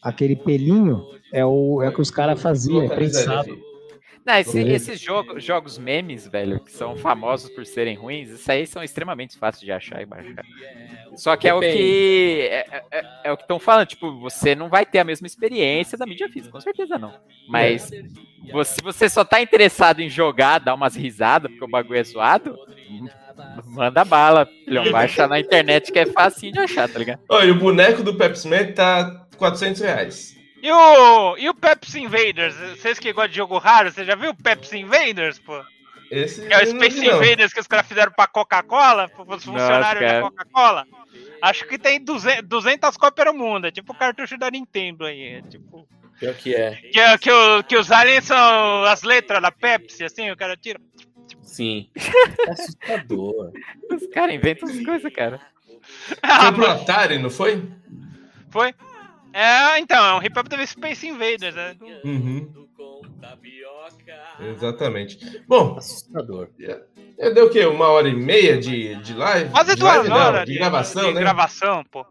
aquele 0.02 0.36
pelinho, 0.36 1.02
é 1.32 1.44
o, 1.44 1.82
é 1.82 1.88
o 1.88 1.92
que 1.92 2.00
os 2.00 2.10
caras 2.10 2.40
faziam, 2.40 2.82
é 2.82 2.88
prensado. 2.88 3.58
Não, 4.28 4.38
esse- 4.38 4.58
esses 4.74 5.00
jogos, 5.00 5.42
jogos 5.42 5.78
memes, 5.78 6.26
velho, 6.28 6.60
que 6.60 6.70
são 6.70 6.94
famosos 6.96 7.48
por 7.50 7.64
serem 7.64 7.96
ruins, 7.96 8.28
isso 8.28 8.52
aí 8.52 8.66
são 8.66 8.82
extremamente 8.82 9.38
fáceis 9.38 9.62
de 9.64 9.72
achar 9.72 10.02
e 10.02 10.06
baixar. 10.06 10.44
Só 11.16 11.34
que 11.36 11.48
é 11.48 11.54
o 11.54 11.60
que. 11.72 12.48
É, 12.50 12.82
é- 12.90 13.04
é 13.24 13.32
o 13.32 13.36
que 13.36 13.42
estão 13.44 13.58
falando, 13.58 13.86
tipo, 13.86 14.20
você 14.20 14.54
não 14.54 14.68
vai 14.68 14.84
ter 14.84 14.98
a 14.98 15.04
mesma 15.04 15.26
experiência 15.26 15.96
da 15.96 16.04
mídia 16.06 16.28
física, 16.28 16.52
com 16.52 16.60
certeza 16.60 16.98
não. 16.98 17.12
Mas 17.48 17.90
você, 18.52 18.74
se 18.74 18.82
você 18.82 19.08
só 19.08 19.24
tá 19.24 19.40
interessado 19.40 20.00
em 20.00 20.08
jogar, 20.10 20.58
dar 20.60 20.74
umas 20.74 20.94
risadas, 20.94 21.50
porque 21.50 21.64
o 21.64 21.68
bagulho 21.68 21.98
é 21.98 22.04
zoado, 22.04 22.56
manda 23.66 24.04
bala, 24.04 24.46
filhão. 24.64 24.84
Baixa 24.92 25.26
na 25.26 25.40
internet 25.40 25.90
que 25.90 25.98
é 25.98 26.06
facinho 26.06 26.52
de 26.52 26.58
achar, 26.60 26.88
tá 26.88 26.98
ligado? 26.98 27.20
E 27.30 27.50
o 27.50 27.54
boneco 27.58 28.02
do 28.02 28.14
Pepsi 28.14 28.46
Man 28.48 28.72
tá 28.72 29.26
400 29.36 29.80
reais. 29.80 30.37
E 30.62 30.70
o, 30.72 31.36
e 31.38 31.48
o 31.48 31.54
Pepsi 31.54 32.00
Invaders? 32.00 32.54
Vocês 32.78 32.98
que 32.98 33.12
gostam 33.12 33.30
de 33.30 33.36
jogo 33.36 33.58
raro, 33.58 33.90
você 33.92 34.04
já 34.04 34.14
viu 34.14 34.30
o 34.30 34.34
Pepsi 34.34 34.78
Invaders, 34.78 35.38
pô? 35.38 35.62
Esse 36.10 36.46
Que 36.46 36.52
é 36.54 36.62
o 36.62 36.66
Space 36.66 37.00
não. 37.06 37.16
Invaders 37.22 37.52
que 37.52 37.60
os 37.60 37.66
caras 37.66 37.86
fizeram 37.86 38.10
pra 38.12 38.26
Coca-Cola, 38.26 39.08
pros 39.08 39.44
funcionários 39.44 40.02
da 40.04 40.08
cara. 40.08 40.22
Coca-Cola. 40.22 40.86
Acho 41.42 41.66
que 41.68 41.78
tem 41.78 42.02
200, 42.02 42.48
200 42.48 42.96
cópias 42.96 43.26
no 43.26 43.34
mundo, 43.34 43.66
é 43.66 43.70
tipo 43.70 43.92
o 43.92 43.96
cartucho 43.96 44.36
da 44.38 44.50
Nintendo 44.50 45.04
aí. 45.04 45.34
É 45.36 45.42
tipo, 45.42 45.86
Pior 46.18 46.34
que 46.34 46.54
é. 46.54 46.72
que, 46.92 46.98
é- 46.98 47.18
que, 47.18 47.30
o- 47.30 47.62
que 47.62 47.76
os 47.76 47.92
aliens 47.92 48.24
são 48.24 48.82
as 48.84 49.02
letras 49.02 49.40
da 49.40 49.52
Pepsi, 49.52 50.02
assim, 50.02 50.30
o 50.30 50.36
cara 50.36 50.56
tira. 50.56 50.80
Sim. 51.42 51.88
Assustador. 52.50 53.52
Os 53.92 54.06
caras 54.08 54.34
inventam 54.34 54.68
as 54.68 54.80
coisas, 54.84 55.12
cara. 55.12 55.40
Foi 56.40 56.52
pro 56.52 56.66
Atari, 56.66 57.18
não 57.18 57.30
foi? 57.30 57.62
foi? 58.50 58.74
É, 59.38 59.78
então, 59.78 60.04
é 60.04 60.14
um 60.14 60.18
hip-hop 60.18 60.48
do 60.48 60.66
Space 60.66 61.06
Invaders, 61.06 61.54
né? 61.54 61.76
Uhum. 62.04 62.66
Exatamente. 64.40 65.44
Bom, 65.46 65.76
Assustador. 65.76 66.48
é, 67.16 67.30
deu 67.30 67.46
o 67.46 67.50
quê? 67.50 67.64
Uma 67.64 67.86
hora 67.86 68.08
e 68.08 68.16
meia 68.16 68.58
de, 68.58 68.96
de 68.96 69.14
live? 69.14 69.50
Quase 69.50 69.74
de 69.74 69.80
duas 69.80 69.94
live, 69.94 70.08
não, 70.08 70.16
horas 70.16 70.44
de 70.44 70.54
gravação, 70.54 71.08
de 71.08 71.14
né? 71.14 71.20
gravação, 71.20 71.84
pô. 71.84 72.04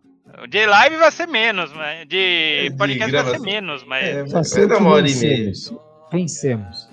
De 0.48 0.66
live 0.66 0.95
vai 0.95 1.12
ser 1.12 1.28
menos, 1.28 1.74
mas 1.74 2.08
de 2.08 2.70
De 2.70 2.76
podcast 2.78 3.12
vai 3.12 3.26
ser 3.26 3.40
menos, 3.41 3.84
mas. 3.84 4.06
É, 4.06 4.24
vai 4.24 4.44
que 4.44 4.74
uma 4.76 4.90
hora 4.91 5.10
e 5.10 5.16
meia. 5.16 5.52
vencemos. 6.10 6.86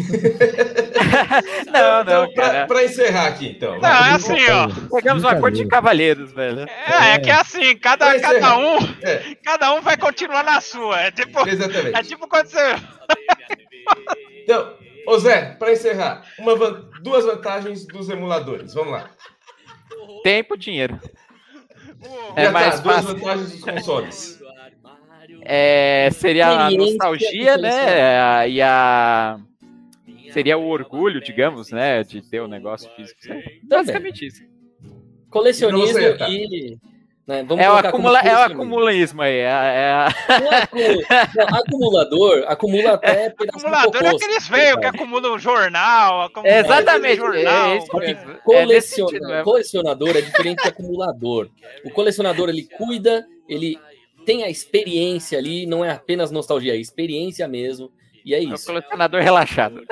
Não, 1.72 2.04
não, 2.04 2.24
Então, 2.24 2.32
pra, 2.34 2.50
cara. 2.50 2.66
pra 2.66 2.84
encerrar 2.84 3.26
aqui, 3.28 3.48
então. 3.50 3.78
Não, 3.78 3.88
é 3.88 4.10
assim, 4.12 4.36
ó. 4.50 4.68
Pegamos 4.96 5.22
uma 5.24 5.36
cor 5.38 5.50
de 5.50 5.66
cavaleiros, 5.66 6.32
velho. 6.32 6.60
É, 6.86 7.14
é 7.14 7.18
que 7.18 7.30
é 7.30 7.34
assim, 7.34 7.76
cada, 7.76 8.18
cada 8.20 8.58
um, 8.58 8.76
É, 9.02 9.34
cada 9.44 9.72
um 9.74 9.80
vai 9.80 9.96
continuar 9.96 10.42
na 10.44 10.60
sua. 10.60 11.00
É 11.00 11.10
tipo, 11.10 11.46
é 11.46 11.52
exatamente. 11.52 12.08
tipo 12.08 12.28
quando 12.28 12.46
você. 12.46 12.74
Então, 14.42 14.74
ô 15.06 15.18
Zé, 15.18 15.56
pra 15.58 15.72
encerrar, 15.72 16.22
uma 16.38 16.56
duas 17.02 17.24
vantagens 17.24 17.86
dos 17.86 18.08
emuladores. 18.08 18.74
Vamos 18.74 18.92
lá. 18.92 19.10
Tempo, 20.22 20.56
dinheiro. 20.56 20.98
É 22.36 22.44
Já 22.44 22.50
mais 22.50 22.76
tá, 22.76 22.80
duas 22.82 22.96
fácil. 22.96 23.18
vantagens 23.18 23.52
dos 23.52 23.60
consoles. 23.64 24.40
É, 25.42 26.08
seria 26.12 26.48
a 26.48 26.70
nostalgia, 26.70 27.56
né? 27.56 28.20
a- 28.20 28.46
E 28.46 28.60
a. 28.62 29.38
Seria 30.32 30.56
o 30.58 30.66
orgulho, 30.68 31.20
digamos, 31.20 31.70
né? 31.70 32.02
De 32.02 32.22
ter 32.22 32.40
o 32.40 32.48
negócio 32.48 32.90
físico. 32.96 33.20
Basicamente 33.64 34.26
isso. 34.26 34.42
Colecionismo 35.30 35.92
você, 35.94 36.14
tá. 36.16 36.28
e. 36.28 36.76
né, 37.26 37.44
vamos 37.44 37.64
É 37.64 37.70
o, 37.70 37.74
acumula, 37.74 38.18
é 38.20 38.34
o 38.34 38.40
acumulismo 38.40 39.22
aí. 39.22 39.36
É, 39.36 39.44
é 39.44 40.40
Não 40.40 40.52
é 40.52 40.62
acumula- 40.62 41.04
não, 41.36 41.58
acumulador, 41.58 42.44
acumula 42.48 42.90
até 42.94 43.28
do 43.28 43.44
Acumulador 43.44 44.02
é 44.02 44.08
aqueles 44.08 44.48
for 44.48 44.80
que 44.80 44.86
acumulam 44.86 45.38
jornal. 45.38 46.22
acumulam 46.22 46.52
É, 46.52 46.60
exatamente. 46.60 47.16
jornal. 47.16 47.70
É 47.70 47.76
isso. 47.76 47.86
É 47.86 48.36
Coleciona- 48.42 49.42
colecionador 49.44 50.16
é 50.16 50.20
diferente 50.20 50.62
de 50.62 50.68
acumulador. 50.68 51.48
O 51.84 51.90
colecionador 51.90 52.48
ele 52.48 52.64
cuida, 52.76 53.24
ele 53.48 53.78
tem 54.26 54.42
a 54.42 54.50
experiência 54.50 55.38
ali, 55.38 55.64
não 55.66 55.84
é 55.84 55.90
apenas 55.92 56.30
nostalgia, 56.32 56.74
é 56.74 56.76
experiência 56.76 57.46
mesmo. 57.46 57.90
E 58.24 58.34
é 58.34 58.42
É 58.42 58.46
o 58.48 58.54
isso. 58.54 58.66
colecionador 58.66 59.22
relaxado. 59.22 59.82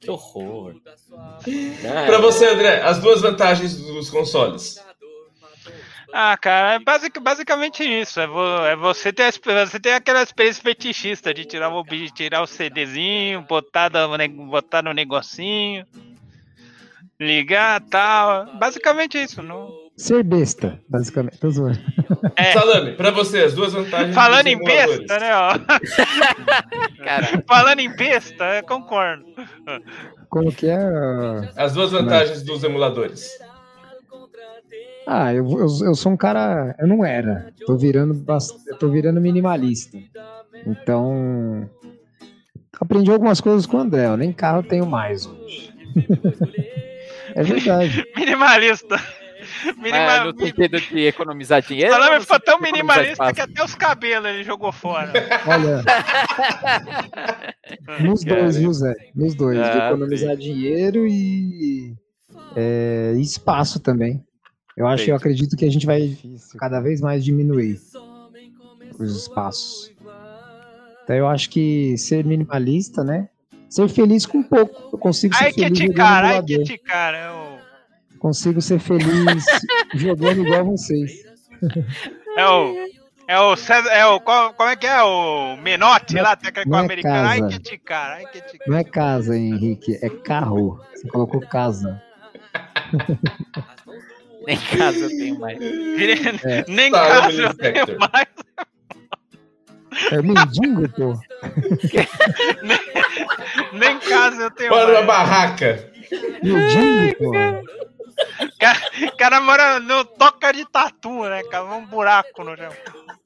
Que 0.00 0.10
horror. 0.10 0.74
Pra 2.06 2.18
você, 2.18 2.46
André, 2.46 2.80
as 2.82 2.98
duas 3.00 3.20
vantagens 3.20 3.76
dos 3.76 4.08
consoles. 4.10 4.82
Ah, 6.12 6.36
cara, 6.36 6.74
é 6.74 6.78
basic- 6.80 7.20
basicamente 7.20 7.84
isso. 7.84 8.18
É, 8.20 8.26
vo- 8.26 8.64
é 8.66 8.74
você, 8.74 9.12
ter, 9.12 9.32
você 9.32 9.78
ter 9.78 9.92
aquela 9.92 10.22
experiência 10.22 10.60
fetichista 10.62 11.32
de 11.32 11.44
tirar 11.44 11.68
o, 11.68 11.84
bi- 11.84 12.10
tirar 12.10 12.42
o 12.42 12.46
CDzinho, 12.48 13.42
botar, 13.42 13.90
no 13.90 14.16
ne- 14.16 14.26
botar 14.28 14.82
no 14.82 14.92
negocinho, 14.92 15.86
ligar 17.18 17.80
tal. 17.82 18.46
Basicamente 18.58 19.22
isso. 19.22 19.40
Não... 19.42 19.79
Ser 20.00 20.24
besta, 20.24 20.80
basicamente. 20.88 21.38
Tô 21.38 21.50
zoando. 21.50 21.78
É. 22.34 22.54
Salame, 22.54 22.92
pra 22.92 23.10
você, 23.10 23.40
as 23.40 23.52
duas 23.52 23.74
vantagens 23.74 24.14
Falando 24.14 24.46
em 24.46 24.58
besta, 24.58 25.18
né? 25.18 25.30
Ó. 25.34 25.58
Cara, 27.04 27.44
Falando 27.46 27.80
em 27.80 27.94
besta, 27.94 28.56
eu 28.56 28.62
concordo. 28.62 29.26
Como 30.30 30.50
que 30.50 30.68
é? 30.68 30.78
As 31.54 31.74
duas 31.74 31.92
vantagens 31.92 32.42
dos 32.42 32.64
emuladores. 32.64 33.28
Ah, 35.06 35.34
eu, 35.34 35.46
eu, 35.50 35.66
eu 35.88 35.94
sou 35.94 36.12
um 36.12 36.16
cara. 36.16 36.74
Eu 36.78 36.86
não 36.86 37.04
era. 37.04 37.52
Tô 37.66 37.76
virando, 37.76 38.14
bast... 38.14 38.56
tô 38.78 38.88
virando 38.88 39.20
minimalista. 39.20 39.98
Então. 40.66 41.68
Aprendi 42.80 43.10
algumas 43.10 43.42
coisas 43.42 43.66
com 43.66 43.76
o 43.76 43.80
André. 43.80 44.06
Eu 44.06 44.16
nem 44.16 44.32
carro 44.32 44.62
tenho 44.62 44.86
mais 44.86 45.26
hoje. 45.26 45.74
é 47.36 47.42
verdade. 47.42 48.06
Minimalista. 48.16 48.98
Minima... 49.76 50.24
no 50.24 50.38
sentido 50.38 50.80
de 50.80 51.06
economizar 51.06 51.62
dinheiro. 51.62 51.92
Salame 51.92 52.20
ficou 52.20 52.36
sentido 52.36 52.44
tão 52.44 52.58
de 52.58 52.62
minimalista 52.72 53.32
que 53.32 53.40
até 53.40 53.64
os 53.64 53.74
cabelos 53.74 54.28
ele 54.28 54.44
jogou 54.44 54.72
fora. 54.72 55.12
Olha. 55.46 55.82
Nos 58.00 58.24
dois, 58.24 58.56
viu, 58.56 58.72
Zé? 58.72 58.94
Nos 59.14 59.34
dois. 59.34 59.58
de 59.58 59.64
Ah, 59.64 59.88
economizar 59.88 60.36
dinheiro 60.36 61.06
e, 61.06 61.94
é, 62.56 63.14
espaço 63.18 63.80
também. 63.80 64.24
Eu 64.76 64.86
acho, 64.86 64.98
Feito. 64.98 65.10
eu 65.10 65.16
acredito 65.16 65.56
que 65.56 65.64
a 65.64 65.70
gente 65.70 65.86
vai 65.86 66.16
cada 66.58 66.80
vez 66.80 67.00
mais 67.00 67.24
diminuir 67.24 67.78
os 68.98 69.16
espaços. 69.22 69.92
Então 71.04 71.16
eu 71.16 71.26
acho 71.28 71.50
que 71.50 71.96
ser 71.98 72.24
minimalista, 72.24 73.02
né? 73.02 73.28
Ser 73.68 73.88
feliz 73.88 74.26
com 74.26 74.42
pouco. 74.42 74.90
Eu 74.92 74.98
consigo 74.98 75.34
ser 75.34 75.44
Ai 75.44 75.52
que 75.52 75.62
feliz 75.62 75.78
te 75.78 75.82
jogando 75.86 75.96
cara, 75.96 76.28
ai 76.28 76.42
que 76.42 76.62
te 76.62 76.78
cara. 76.78 77.16
é 77.16 77.30
o- 77.30 77.59
Consigo 78.20 78.60
ser 78.60 78.78
feliz 78.78 79.44
jogando 79.96 80.46
igual 80.46 80.64
vocês. 80.66 81.10
É 82.36 82.46
o. 82.46 82.74
É 83.26 83.38
o 83.40 83.56
César. 83.56 83.88
É 83.90 84.04
o. 84.06 84.20
Qual, 84.20 84.52
como 84.52 84.68
é 84.68 84.76
que 84.76 84.86
é? 84.86 85.02
O 85.02 85.56
Menotti 85.56 86.16
lá, 86.16 86.36
técnico 86.36 86.68
não 86.68 86.78
é 86.78 86.82
americano. 86.82 87.28
Ai 87.28 87.40
casa. 87.40 87.50
que 87.50 87.58
te 87.60 87.78
cara, 87.78 88.14
ai 88.16 88.26
que 88.26 88.40
te 88.42 88.58
cara. 88.58 88.70
Não 88.70 88.76
é 88.76 88.84
casa, 88.84 89.36
Henrique, 89.36 89.98
é 90.02 90.10
carro. 90.10 90.78
Você 90.94 91.08
colocou 91.08 91.40
casa. 91.40 92.00
Nem 94.46 94.56
casa 94.56 94.98
eu 94.98 95.08
tenho 95.08 95.38
mais. 95.38 95.58
É. 95.60 96.64
Nem 96.68 96.90
Salame, 96.90 97.20
casa 97.20 97.42
eu 97.42 97.54
tenho 97.54 97.98
mais. 97.98 98.26
É 100.12 100.22
mendigo, 100.22 100.88
pô. 100.90 101.18
Nem 103.72 103.98
casa 103.98 104.42
eu 104.42 104.50
tenho 104.50 104.70
Bora 104.70 104.84
uma 104.86 104.94
mais. 104.94 105.06
barraca. 105.06 105.90
Mendigo, 106.42 107.16
pô. 107.18 107.32
O 109.06 109.16
cara 109.16 109.40
mora 109.40 109.80
no 109.80 110.04
toca 110.04 110.52
de 110.52 110.64
tatu, 110.70 111.24
né, 111.24 111.42
cara? 111.44 111.64
Um 111.64 111.86
buraco 111.86 112.44
no 112.44 112.56
chão. 112.56 112.70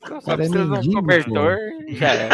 Só 0.07 0.21
Cara, 0.21 0.45
é 0.45 0.49
precisa 0.49 0.79
de 0.81 0.89
um 0.91 0.93
cobertor 0.93 1.57
e 1.89 1.95
já 1.97 2.13
é. 2.15 2.29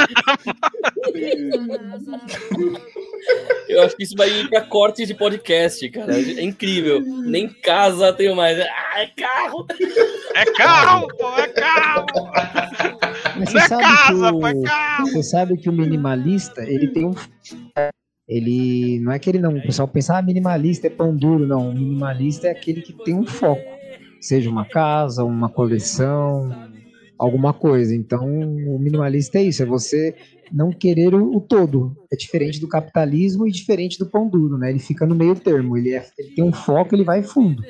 Eu 3.68 3.82
acho 3.84 3.96
que 3.96 4.02
isso 4.02 4.16
vai 4.16 4.28
ir 4.28 4.48
pra 4.48 4.62
cortes 4.62 5.06
de 5.06 5.14
podcast, 5.14 5.88
cara. 5.90 6.14
É 6.16 6.42
incrível. 6.42 7.00
Nem 7.00 7.48
casa 7.48 8.12
tenho 8.12 8.34
mais. 8.34 8.58
Ah, 8.60 9.00
é 9.02 9.06
carro! 9.06 9.66
É 10.34 10.44
carro, 10.52 11.08
pô, 11.16 11.36
é 11.38 11.46
carro. 11.48 12.06
Mas 13.38 13.52
Não 13.52 13.60
é 13.60 13.68
sabe 13.68 13.82
casa, 13.82 14.32
que 14.32 14.38
pô, 14.40 14.46
é 14.48 14.52
o, 14.52 14.62
carro. 14.62 15.06
você 15.06 15.22
sabe 15.22 15.56
que 15.56 15.68
o 15.68 15.72
minimalista, 15.72 16.62
ele 16.62 16.88
tem 16.88 17.06
um. 17.06 17.14
Ele. 18.30 19.00
Não 19.00 19.10
é 19.10 19.18
que 19.18 19.28
ele 19.28 19.40
não. 19.40 19.56
O 19.56 19.62
pessoal 19.62 19.88
pensa, 19.88 20.16
ah, 20.16 20.22
minimalista 20.22 20.86
é 20.86 20.90
pão 20.90 21.14
duro. 21.14 21.46
Não. 21.46 21.70
O 21.70 21.74
minimalista 21.74 22.46
é 22.46 22.50
aquele 22.52 22.80
que 22.80 22.92
tem 22.92 23.12
um 23.12 23.26
foco. 23.26 23.60
Seja 24.20 24.48
uma 24.48 24.64
casa, 24.64 25.24
uma 25.24 25.48
coleção, 25.48 26.54
alguma 27.18 27.52
coisa. 27.52 27.92
Então, 27.94 28.24
o 28.24 28.78
minimalista 28.78 29.38
é 29.38 29.42
isso. 29.42 29.64
É 29.64 29.66
você 29.66 30.14
não 30.52 30.70
querer 30.70 31.12
o, 31.12 31.36
o 31.36 31.40
todo. 31.40 31.96
É 32.12 32.14
diferente 32.14 32.60
do 32.60 32.68
capitalismo 32.68 33.48
e 33.48 33.50
diferente 33.50 33.98
do 33.98 34.06
pão 34.06 34.28
duro, 34.28 34.56
né? 34.56 34.70
Ele 34.70 34.78
fica 34.78 35.04
no 35.04 35.16
meio 35.16 35.34
termo. 35.34 35.76
Ele, 35.76 35.92
é, 35.92 36.06
ele 36.16 36.30
tem 36.30 36.44
um 36.44 36.52
foco, 36.52 36.94
ele 36.94 37.04
vai 37.04 37.24
fundo. 37.24 37.64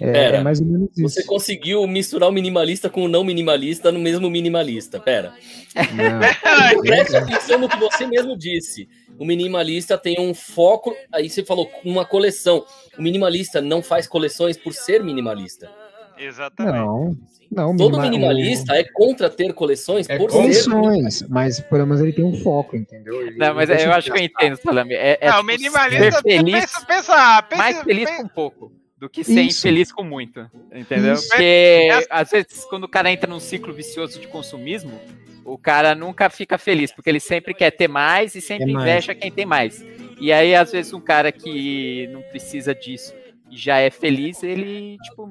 É, 0.00 0.10
Pera, 0.10 0.36
é 0.38 0.42
mais 0.42 0.60
ou 0.60 0.66
menos 0.66 0.88
isso. 0.96 1.08
Você 1.08 1.24
conseguiu 1.24 1.86
misturar 1.86 2.28
o 2.28 2.32
minimalista 2.32 2.90
com 2.90 3.04
o 3.04 3.08
não 3.08 3.22
minimalista 3.22 3.92
no 3.92 4.00
mesmo 4.00 4.28
minimalista. 4.28 4.98
Pera. 4.98 5.34
Não. 5.76 6.82
Preste 6.82 7.16
atenção 7.16 7.60
no 7.60 7.68
que 7.68 7.78
você 7.78 8.06
mesmo 8.06 8.36
disse. 8.36 8.88
O 9.18 9.24
minimalista 9.24 9.96
tem 9.96 10.16
um 10.20 10.34
foco. 10.34 10.94
Aí 11.12 11.28
você 11.30 11.44
falou 11.44 11.70
uma 11.84 12.04
coleção. 12.04 12.64
O 12.98 13.02
minimalista 13.02 13.60
não 13.60 13.82
faz 13.82 14.06
coleções 14.06 14.56
por 14.56 14.72
ser 14.72 15.02
minimalista. 15.02 15.70
Exatamente. 16.18 16.76
Não, 16.76 17.16
não. 17.50 17.76
Todo 17.76 18.00
minima- 18.00 18.28
minimalista 18.32 18.74
é 18.74 18.84
contra 18.84 19.28
ter 19.30 19.52
coleções 19.52 20.08
É 20.08 20.16
por 20.16 20.30
ser. 20.30 20.36
Coleções, 20.38 21.22
mas 21.28 21.60
pelo 21.60 21.86
menos 21.86 22.00
ele 22.02 22.12
tem 22.12 22.24
um 22.24 22.36
foco, 22.42 22.76
entendeu? 22.76 23.20
Ele- 23.22 23.36
Não, 23.36 23.54
mas 23.54 23.68
eu 23.70 23.92
acho 23.92 24.10
que 24.12 24.18
eu 24.18 24.22
entendo, 24.24 24.56
Salame. 24.56 24.94
É, 24.94 25.18
é 25.20 25.30
Não, 25.30 25.38
o 25.38 25.40
tipo, 25.40 25.52
minimalista. 25.52 26.10
ser 26.12 26.22
feliz, 26.22 26.60
Pensa, 26.60 26.86
pensa, 26.86 27.42
pensa, 27.42 27.56
mais 27.62 27.82
feliz 27.82 28.08
pensa- 28.08 28.22
com 28.22 28.28
pouco 28.28 28.72
do 29.04 29.10
que 29.10 29.22
ser 29.22 29.42
Isso. 29.42 29.60
infeliz 29.66 29.92
com 29.92 30.02
muito. 30.02 30.50
Entendeu? 30.72 31.12
Isso. 31.14 31.28
Porque 31.28 31.88
Essa- 31.90 32.06
às 32.10 32.30
vezes, 32.30 32.64
quando 32.64 32.84
o 32.84 32.88
cara 32.88 33.10
entra 33.12 33.28
num 33.28 33.38
ciclo 33.40 33.72
vicioso 33.72 34.18
de 34.18 34.26
consumismo, 34.26 34.98
o 35.44 35.58
cara 35.58 35.94
nunca 35.94 36.30
fica 36.30 36.56
feliz, 36.56 36.90
porque 36.90 37.10
ele 37.10 37.20
sempre 37.20 37.52
quer 37.52 37.70
ter 37.70 37.86
mais 37.88 38.34
e 38.34 38.40
sempre 38.40 38.72
mais. 38.72 38.86
inveja 38.88 39.14
quem 39.14 39.30
tem 39.30 39.44
mais. 39.44 39.84
E 40.18 40.32
aí, 40.32 40.54
às 40.54 40.72
vezes, 40.72 40.92
um 40.94 41.00
cara 41.00 41.30
que 41.30 42.08
não 42.12 42.22
precisa 42.22 42.74
disso 42.74 43.14
e 43.50 43.56
já 43.58 43.78
é 43.78 43.90
feliz, 43.90 44.42
ele, 44.42 44.96
tipo, 45.02 45.30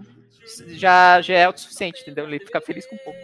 já, 0.67 1.19
já 1.21 1.33
é 1.33 1.45
autossuficiente, 1.45 2.01
entendeu? 2.01 2.25
Ele 2.27 2.37
fica 2.39 2.61
feliz 2.61 2.85
com 2.85 2.95
pouco. 2.97 3.19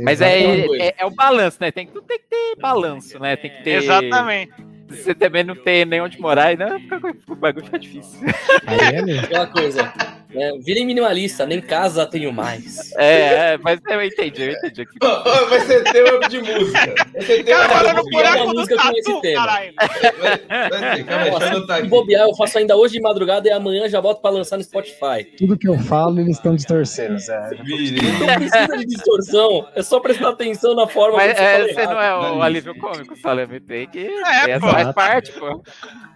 Mas 0.00 0.20
é, 0.20 0.60
é, 0.80 0.94
é 0.98 1.06
o 1.06 1.10
balanço, 1.10 1.56
né? 1.60 1.70
Tem, 1.72 1.86
que- 1.86 2.00
tem 2.02 2.18
que 2.18 2.24
ter 2.28 2.56
balanço, 2.60 3.18
né? 3.18 3.34
Tem 3.36 3.50
que 3.50 3.62
ter. 3.64 3.82
Exatamente. 3.82 4.52
Se 4.90 5.02
você 5.04 5.14
também 5.14 5.44
não 5.44 5.54
tem 5.54 5.84
nem 5.84 6.00
onde 6.00 6.20
morar, 6.20 6.56
fica, 6.80 7.00
o 7.28 7.34
bagulho 7.34 7.64
fica 7.66 7.78
difícil. 7.78 8.20
Aí 8.66 8.96
é 8.96 9.02
mesmo. 9.02 9.24
Aquela 9.24 9.46
coisa. 9.46 9.92
É, 10.34 10.52
virem 10.58 10.84
minimalista, 10.84 11.46
nem 11.46 11.58
casa 11.58 12.04
tenho 12.04 12.30
mais. 12.30 12.92
É, 12.98 13.54
é, 13.54 13.58
mas 13.62 13.80
eu 13.88 14.02
entendi, 14.02 14.42
eu 14.42 14.52
entendi. 14.52 14.86
Ó, 15.02 15.46
vai 15.46 15.60
ser 15.60 15.82
tema 15.84 16.28
de 16.28 16.38
música. 16.38 16.94
Vai 17.14 17.22
ser 17.22 17.44
tema 17.44 17.66
Cara, 17.66 17.74
falando 17.74 18.04
de 18.04 18.10
música. 18.10 18.36
uma 18.44 18.52
música 18.52 18.76
com 18.76 18.90
esse 18.90 19.02
tatu, 19.04 19.20
tema. 19.22 19.46
caralho. 19.46 19.72
Vai, 20.20 20.68
vai 20.68 20.96
ser, 20.96 21.04
calma 21.04 21.24
aí, 21.24 21.30
deixa 21.30 21.44
eu 21.44 21.48
anotar 21.48 21.76
Se 21.76 21.80
aqui. 21.82 21.88
bobear, 21.88 22.28
eu 22.28 22.36
faço 22.36 22.58
ainda 22.58 22.76
hoje 22.76 22.94
de 22.94 23.00
madrugada 23.00 23.48
e 23.48 23.52
amanhã 23.52 23.88
já 23.88 24.02
boto 24.02 24.20
pra 24.20 24.30
lançar 24.30 24.58
no 24.58 24.64
Spotify. 24.64 25.24
Tudo 25.38 25.56
que 25.56 25.66
eu 25.66 25.78
falo, 25.78 26.20
eles 26.20 26.36
estão 26.36 26.54
distorcendo, 26.54 27.18
Zé. 27.18 27.48
Vire. 27.64 27.98
Não 28.02 28.26
precisa 28.34 28.76
de 28.76 28.84
distorção, 28.84 29.66
é 29.74 29.82
só 29.82 29.98
prestar 29.98 30.28
atenção 30.28 30.74
na 30.74 30.86
forma 30.86 31.16
Mas 31.16 31.32
como 31.32 31.38
você 31.38 31.42
é, 31.42 31.56
fala 31.56 31.72
você 31.72 31.80
errado. 31.80 31.94
não 31.94 32.02
é 32.02 32.32
o 32.32 32.42
alívio 32.42 32.74
cômico, 32.78 33.16
Salame. 33.16 33.60
Tem 33.60 33.86
que. 33.88 34.10
É, 34.46 34.58
pô. 34.60 34.66
Faz 34.84 34.94
parte, 34.94 35.32
pô. 35.32 35.62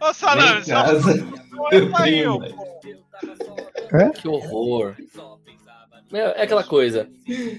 Ô, 0.00 0.12
Salame, 0.12 0.64
só 0.64 0.84
saiu. 1.96 2.38
Que 4.14 4.28
horror. 4.28 4.96
Meu, 6.10 6.26
É 6.28 6.42
aquela 6.42 6.62
coisa. 6.62 7.08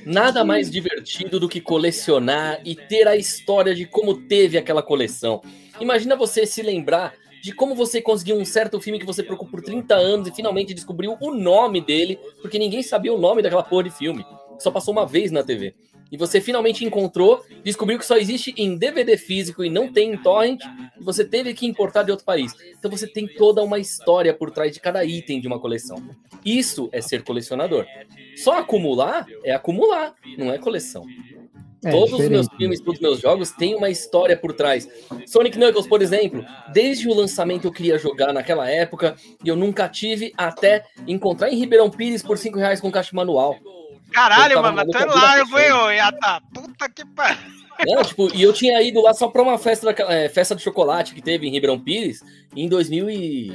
Nada 0.06 0.44
mais 0.46 0.70
divertido 0.70 1.40
do 1.40 1.50
que 1.50 1.60
colecionar 1.60 2.62
e 2.64 2.76
ter 2.76 3.08
a 3.08 3.16
história 3.16 3.74
de 3.74 3.86
como 3.86 4.28
teve 4.28 4.58
aquela 4.58 4.84
coleção. 4.84 5.42
Imagina 5.80 6.16
você 6.16 6.46
se 6.46 6.62
lembrar 6.62 7.14
de 7.42 7.52
como 7.52 7.76
você 7.76 8.02
conseguiu 8.02 8.38
um 8.38 8.46
certo 8.46 8.80
filme 8.80 9.00
que 9.00 9.06
você 9.06 9.22
procurou 9.22 9.52
por 9.52 9.62
30 9.62 9.96
anos 9.96 10.28
e 10.28 10.32
finalmente 10.32 10.74
descobriu 10.74 11.18
o 11.20 11.34
nome 11.34 11.82
dele, 11.82 12.18
porque 12.42 12.58
ninguém 12.58 12.82
sabia 12.82 13.14
o 13.14 13.18
nome 13.18 13.42
daquela 13.42 13.64
porra 13.64 13.84
de 13.84 13.92
filme. 13.92 14.26
Só 14.60 14.72
passou 14.72 14.94
uma 14.94 15.06
vez 15.06 15.32
na 15.32 15.44
TV. 15.44 15.76
E 16.14 16.18
você 16.18 16.40
finalmente 16.40 16.86
encontrou, 16.86 17.44
descobriu 17.64 17.98
que 17.98 18.06
só 18.06 18.16
existe 18.16 18.54
em 18.56 18.78
DVD 18.78 19.18
físico 19.18 19.64
e 19.64 19.70
não 19.70 19.92
tem 19.92 20.14
em 20.14 20.18
torrent, 20.18 20.62
e 20.96 21.04
você 21.04 21.26
teve 21.26 21.56
que 21.56 21.66
importar 21.66 22.04
de 22.04 22.12
outro 22.12 22.24
país. 22.24 22.54
Então 22.78 22.92
você 22.92 23.08
tem 23.08 23.26
toda 23.26 23.64
uma 23.64 23.80
história 23.80 24.32
por 24.32 24.52
trás 24.52 24.72
de 24.72 24.80
cada 24.80 25.04
item 25.04 25.42
de 25.42 25.48
uma 25.48 25.60
coleção. 25.60 25.98
Isso 26.46 26.88
é 26.92 27.02
ser 27.02 27.24
colecionador. 27.24 27.88
Só 28.36 28.60
acumular 28.60 29.26
é 29.44 29.54
acumular, 29.54 30.14
não 30.38 30.54
é 30.54 30.60
coleção. 30.60 31.04
É, 31.84 31.90
todos 31.90 32.14
os 32.14 32.30
meus 32.30 32.44
diferente. 32.44 32.58
filmes, 32.58 32.80
todos 32.80 33.00
os 33.00 33.02
meus 33.02 33.20
jogos 33.20 33.50
têm 33.50 33.74
uma 33.74 33.90
história 33.90 34.38
por 34.38 34.54
trás. 34.54 34.88
Sonic 35.26 35.58
Knuckles, 35.58 35.88
por 35.88 36.04
exemplo, 36.04 36.46
desde 36.72 37.10
o 37.10 37.14
lançamento 37.16 37.66
eu 37.66 37.72
queria 37.72 37.98
jogar 37.98 38.32
naquela 38.32 38.70
época 38.70 39.16
e 39.44 39.50
eu 39.50 39.56
nunca 39.56 39.90
tive 39.90 40.32
até 40.38 40.86
encontrar 41.08 41.50
em 41.50 41.58
Ribeirão 41.58 41.90
Pires 41.90 42.22
por 42.22 42.38
5 42.38 42.60
reais 42.60 42.80
com 42.80 42.92
caixa 42.92 43.16
manual. 43.16 43.58
Caralho, 44.14 44.62
mano, 44.62 44.76
mas 44.78 44.88
tu 44.88 44.98
é 44.98 45.00
maluco, 45.06 45.18
a 45.18 45.22
vida 45.22 45.26
largo, 45.54 45.60
hein, 45.60 45.72
ô, 45.72 45.90
Yata? 45.92 46.42
Puta 46.54 46.90
que 46.90 47.06
pariu. 47.06 47.38
Não, 47.88 48.04
tipo, 48.04 48.30
e 48.36 48.44
eu 48.44 48.54
tinha 48.54 48.80
ido 48.84 49.02
lá 49.02 49.14
só 49.16 49.28
pra 49.28 49.42
uma 49.42 49.58
festa, 49.58 49.88
daquela- 49.88 50.14
é, 50.14 50.30
festa 50.30 50.56
de 50.56 50.62
chocolate 50.62 51.14
que 51.16 51.22
teve 51.22 51.48
em 51.48 51.52
Ribeirão 51.52 51.80
Pires 51.80 52.22
em 52.56 52.70
2000 52.70 53.10
e... 53.10 53.52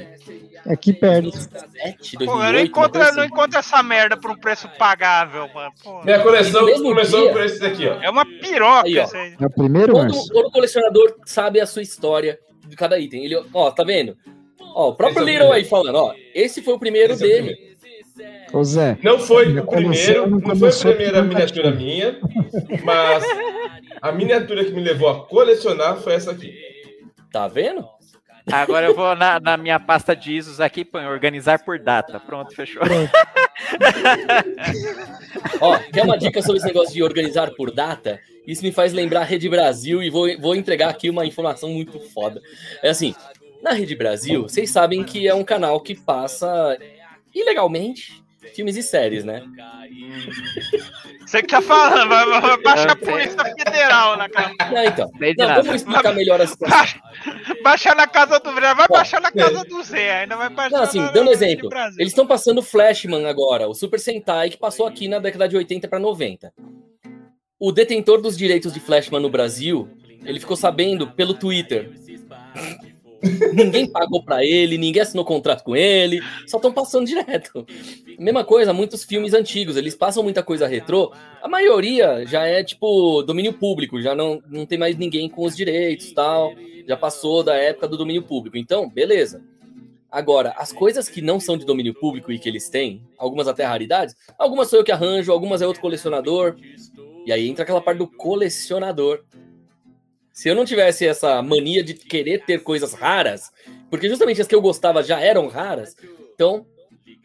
É 0.65 0.73
aqui 0.73 0.91
perto. 0.91 1.31
2007, 1.31 2.17
Pô, 2.17 2.23
eu 2.23 2.27
2008. 2.27 2.53
não 2.53 2.59
encontro, 2.59 2.91
coisa 2.99 3.11
não 3.15 3.23
assim. 3.23 3.31
encontro 3.33 3.57
essa 3.59 3.81
merda 3.81 4.17
por 4.17 4.31
um 4.31 4.35
preço 4.35 4.67
pagável, 4.77 5.47
mano. 5.53 5.71
Pô, 5.81 6.03
Minha 6.03 6.19
coleção 6.21 6.65
começou 6.83 7.21
dia- 7.23 7.31
por 7.31 7.43
esse 7.43 7.59
daqui, 7.59 7.87
ó. 7.87 7.93
é 8.01 8.09
uma 8.09 8.25
piroca 8.25 8.85
Aí, 8.87 8.99
ó. 8.99 9.07
É 9.41 9.45
o 9.45 9.49
primeiro, 9.49 9.93
Todo, 9.93 10.27
todo 10.27 10.51
colecionador 10.51 11.15
sabe 11.25 11.61
a 11.61 11.65
sua 11.65 11.81
história 11.81 12.37
de 12.67 12.75
cada 12.75 12.99
item. 12.99 13.23
Ele, 13.23 13.41
ó, 13.53 13.71
tá 13.71 13.85
vendo? 13.85 14.17
Ó, 14.75 14.89
o 14.89 14.95
próprio 14.95 15.23
Esse 15.27 15.35
é 15.37 15.43
o 15.47 15.51
aí 15.53 15.63
falando, 15.63 15.95
ó, 15.95 16.13
esse 16.35 16.61
foi 16.61 16.73
o 16.73 16.79
primeiro 16.79 17.13
Esse 17.13 17.23
é 17.23 17.25
o 17.25 17.29
dele. 17.29 17.47
primeiro. 17.55 17.68
Ô, 18.51 18.63
Zé. 18.63 18.97
Não 19.03 19.19
foi 19.19 19.57
o 19.57 19.65
primeiro, 19.65 20.29
não 20.29 20.39
não 20.39 20.55
foi 20.55 20.69
a 20.69 20.95
primeira 20.95 21.21
com 21.21 21.27
miniatura 21.27 21.71
minha, 21.71 22.19
mas 22.83 23.23
a 24.01 24.11
miniatura 24.11 24.65
que 24.65 24.71
me 24.71 24.81
levou 24.81 25.09
a 25.09 25.25
colecionar 25.27 25.97
foi 25.97 26.13
essa 26.13 26.31
aqui. 26.31 26.53
Tá 27.31 27.47
vendo? 27.47 27.85
Agora 28.51 28.87
eu 28.87 28.95
vou 28.95 29.15
na, 29.15 29.39
na 29.39 29.55
minha 29.57 29.79
pasta 29.79 30.15
de 30.15 30.33
ISOs 30.33 30.59
aqui, 30.59 30.83
põe 30.83 31.05
organizar 31.05 31.63
por 31.63 31.77
data. 31.77 32.19
Pronto, 32.19 32.55
fechou. 32.55 32.81
Ó, 35.61 35.77
quer 35.93 36.03
uma 36.03 36.17
dica 36.17 36.41
sobre 36.41 36.57
esse 36.57 36.65
negócio 36.67 36.93
de 36.93 37.03
organizar 37.03 37.51
por 37.51 37.69
data? 37.71 38.19
Isso 38.47 38.63
me 38.63 38.71
faz 38.71 38.91
lembrar 38.93 39.21
a 39.21 39.25
Rede 39.25 39.47
Brasil 39.47 40.01
e 40.01 40.09
vou, 40.09 40.27
vou 40.39 40.55
entregar 40.55 40.89
aqui 40.89 41.09
uma 41.09 41.25
informação 41.25 41.69
muito 41.69 41.99
foda. 41.99 42.41
É 42.81 42.89
assim, 42.89 43.13
na 43.61 43.73
Rede 43.73 43.95
Brasil, 43.95 44.43
vocês 44.43 44.71
sabem 44.71 45.03
que 45.03 45.27
é 45.27 45.35
um 45.35 45.43
canal 45.43 45.79
que 45.81 45.93
passa 45.93 46.77
ilegalmente 47.41 48.23
filmes 48.55 48.75
e 48.77 48.83
séries, 48.83 49.23
né? 49.23 49.43
Você 51.25 51.41
que 51.41 51.47
tá 51.49 51.61
falando, 51.61 52.07
vai, 52.09 52.25
vai- 52.25 52.41
vai 52.41 52.61
baixar 52.61 52.91
a 52.91 52.97
sei. 52.97 53.07
Polícia 53.11 53.43
Federal 53.45 54.17
na 54.17 54.29
casa. 54.29 54.53
Não, 54.71 54.83
então. 54.83 55.11
Não, 55.37 55.55
vamos 55.55 55.75
explicar 55.75 56.13
melhor 56.13 56.41
a 56.41 56.47
situação. 56.47 56.77
Baixa, 56.79 56.99
baixar 57.63 57.95
na 57.95 58.07
casa 58.07 58.39
do 58.39 58.51
Zé, 58.53 58.73
vai 58.73 58.87
baixar 58.87 59.21
na 59.21 59.31
casa 59.31 59.63
do 59.65 59.83
Zé, 59.83 60.21
ainda 60.21 60.35
vai 60.35 60.49
baixar 60.49 60.77
Não, 60.77 60.83
assim, 60.83 60.99
na- 60.99 61.11
dando 61.11 61.25
na- 61.25 61.31
exemplo, 61.31 61.69
eles 61.97 62.11
estão 62.11 62.25
passando 62.25 62.61
Flashman 62.63 63.25
agora, 63.27 63.67
o 63.67 63.73
Super 63.75 63.99
Sentai 63.99 64.49
que 64.49 64.57
passou 64.57 64.87
aqui 64.87 65.07
na 65.07 65.19
década 65.19 65.47
de 65.47 65.55
80 65.57 65.87
para 65.87 65.99
90. 65.99 66.51
O 67.59 67.71
detentor 67.71 68.21
dos 68.21 68.37
direitos 68.37 68.73
de 68.73 68.79
Flashman 68.79 69.21
no 69.21 69.29
Brasil, 69.29 69.89
ele 70.25 70.39
ficou 70.39 70.55
sabendo 70.55 71.11
pelo 71.11 71.33
Twitter. 71.33 71.91
Ninguém 73.53 73.89
pagou 73.89 74.23
pra 74.23 74.43
ele, 74.43 74.77
ninguém 74.77 75.01
assinou 75.01 75.25
contrato 75.25 75.63
com 75.63 75.75
ele, 75.75 76.21
só 76.47 76.57
estão 76.57 76.71
passando 76.71 77.05
direto. 77.05 77.65
Mesma 78.17 78.43
coisa, 78.43 78.73
muitos 78.73 79.03
filmes 79.03 79.33
antigos, 79.33 79.75
eles 79.75 79.95
passam 79.95 80.23
muita 80.23 80.43
coisa 80.43 80.67
retrô, 80.67 81.13
a 81.41 81.47
maioria 81.47 82.25
já 82.25 82.45
é 82.45 82.63
tipo 82.63 83.21
domínio 83.23 83.53
público, 83.53 84.01
já 84.01 84.15
não, 84.15 84.41
não 84.47 84.65
tem 84.65 84.77
mais 84.77 84.97
ninguém 84.97 85.29
com 85.29 85.43
os 85.43 85.55
direitos 85.55 86.11
tal, 86.11 86.53
já 86.87 86.97
passou 86.97 87.43
da 87.43 87.55
época 87.55 87.87
do 87.87 87.97
domínio 87.97 88.23
público. 88.23 88.57
Então, 88.57 88.89
beleza. 88.89 89.41
Agora, 90.11 90.55
as 90.57 90.73
coisas 90.73 91.07
que 91.07 91.21
não 91.21 91.39
são 91.39 91.55
de 91.55 91.65
domínio 91.65 91.93
público 91.93 92.31
e 92.31 92.39
que 92.39 92.49
eles 92.49 92.67
têm, 92.67 93.03
algumas 93.15 93.47
até 93.47 93.63
raridades, 93.63 94.15
algumas 94.39 94.67
sou 94.67 94.79
eu 94.79 94.83
que 94.83 94.91
arranjo, 94.91 95.31
algumas 95.31 95.61
é 95.61 95.67
outro 95.67 95.81
colecionador. 95.81 96.55
E 97.27 97.31
aí 97.31 97.47
entra 97.47 97.63
aquela 97.63 97.79
parte 97.81 97.99
do 97.99 98.07
colecionador. 98.07 99.23
Se 100.39 100.47
eu 100.47 100.55
não 100.55 100.63
tivesse 100.63 101.05
essa 101.05 101.41
mania 101.41 101.83
de 101.83 101.93
querer 101.93 102.45
ter 102.45 102.63
coisas 102.63 102.93
raras, 102.93 103.51
porque 103.89 104.07
justamente 104.07 104.39
as 104.39 104.47
que 104.47 104.55
eu 104.55 104.61
gostava 104.61 105.03
já 105.03 105.19
eram 105.19 105.49
raras, 105.49 105.97
então 106.33 106.65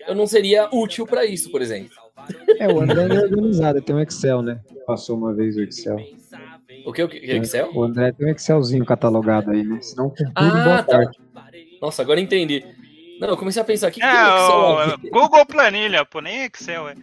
eu 0.09 0.17
não 0.17 0.27
seria 0.27 0.69
útil 0.73 1.07
pra 1.07 1.25
isso, 1.25 1.49
por 1.53 1.63
exemplo. 1.63 1.93
É, 2.59 2.67
o 2.67 2.81
André 2.81 3.03
é 3.03 3.23
organizado, 3.23 3.83
tem 3.83 3.95
um 3.95 4.01
Excel, 4.01 4.43
né? 4.43 4.61
Passou 4.85 5.17
uma 5.17 5.33
vez 5.33 5.57
o 5.57 5.63
Excel. 5.63 5.97
O 6.85 6.93
que? 6.93 7.03
O 7.05 7.09
que? 7.09 7.19
Excel? 7.19 7.71
O 7.73 7.85
André 7.85 8.11
tem 8.13 8.27
um 8.27 8.31
Excelzinho 8.31 8.85
catalogado 8.85 9.53
aí, 9.53 9.63
né? 9.63 9.81
Senão 9.81 10.09
com 10.11 10.17
tudo, 10.17 10.33
Ah, 10.35 10.65
boa 10.65 10.83
tá. 10.83 10.97
parte. 10.99 11.21
Nossa, 11.81 12.03
agora 12.03 12.19
eu 12.19 12.25
entendi. 12.25 12.65
Não, 13.19 13.29
eu 13.29 13.37
comecei 13.37 13.63
a 13.63 13.65
pensar 13.65 13.89
aqui 13.89 14.01
que 14.01 14.07
É, 14.07 14.11
o 14.13 14.79
aqui. 14.79 15.09
Google 15.11 15.47
Planilha, 15.47 16.05
pô, 16.05 16.21
nem 16.21 16.45
Excel, 16.45 16.89
é. 16.89 16.95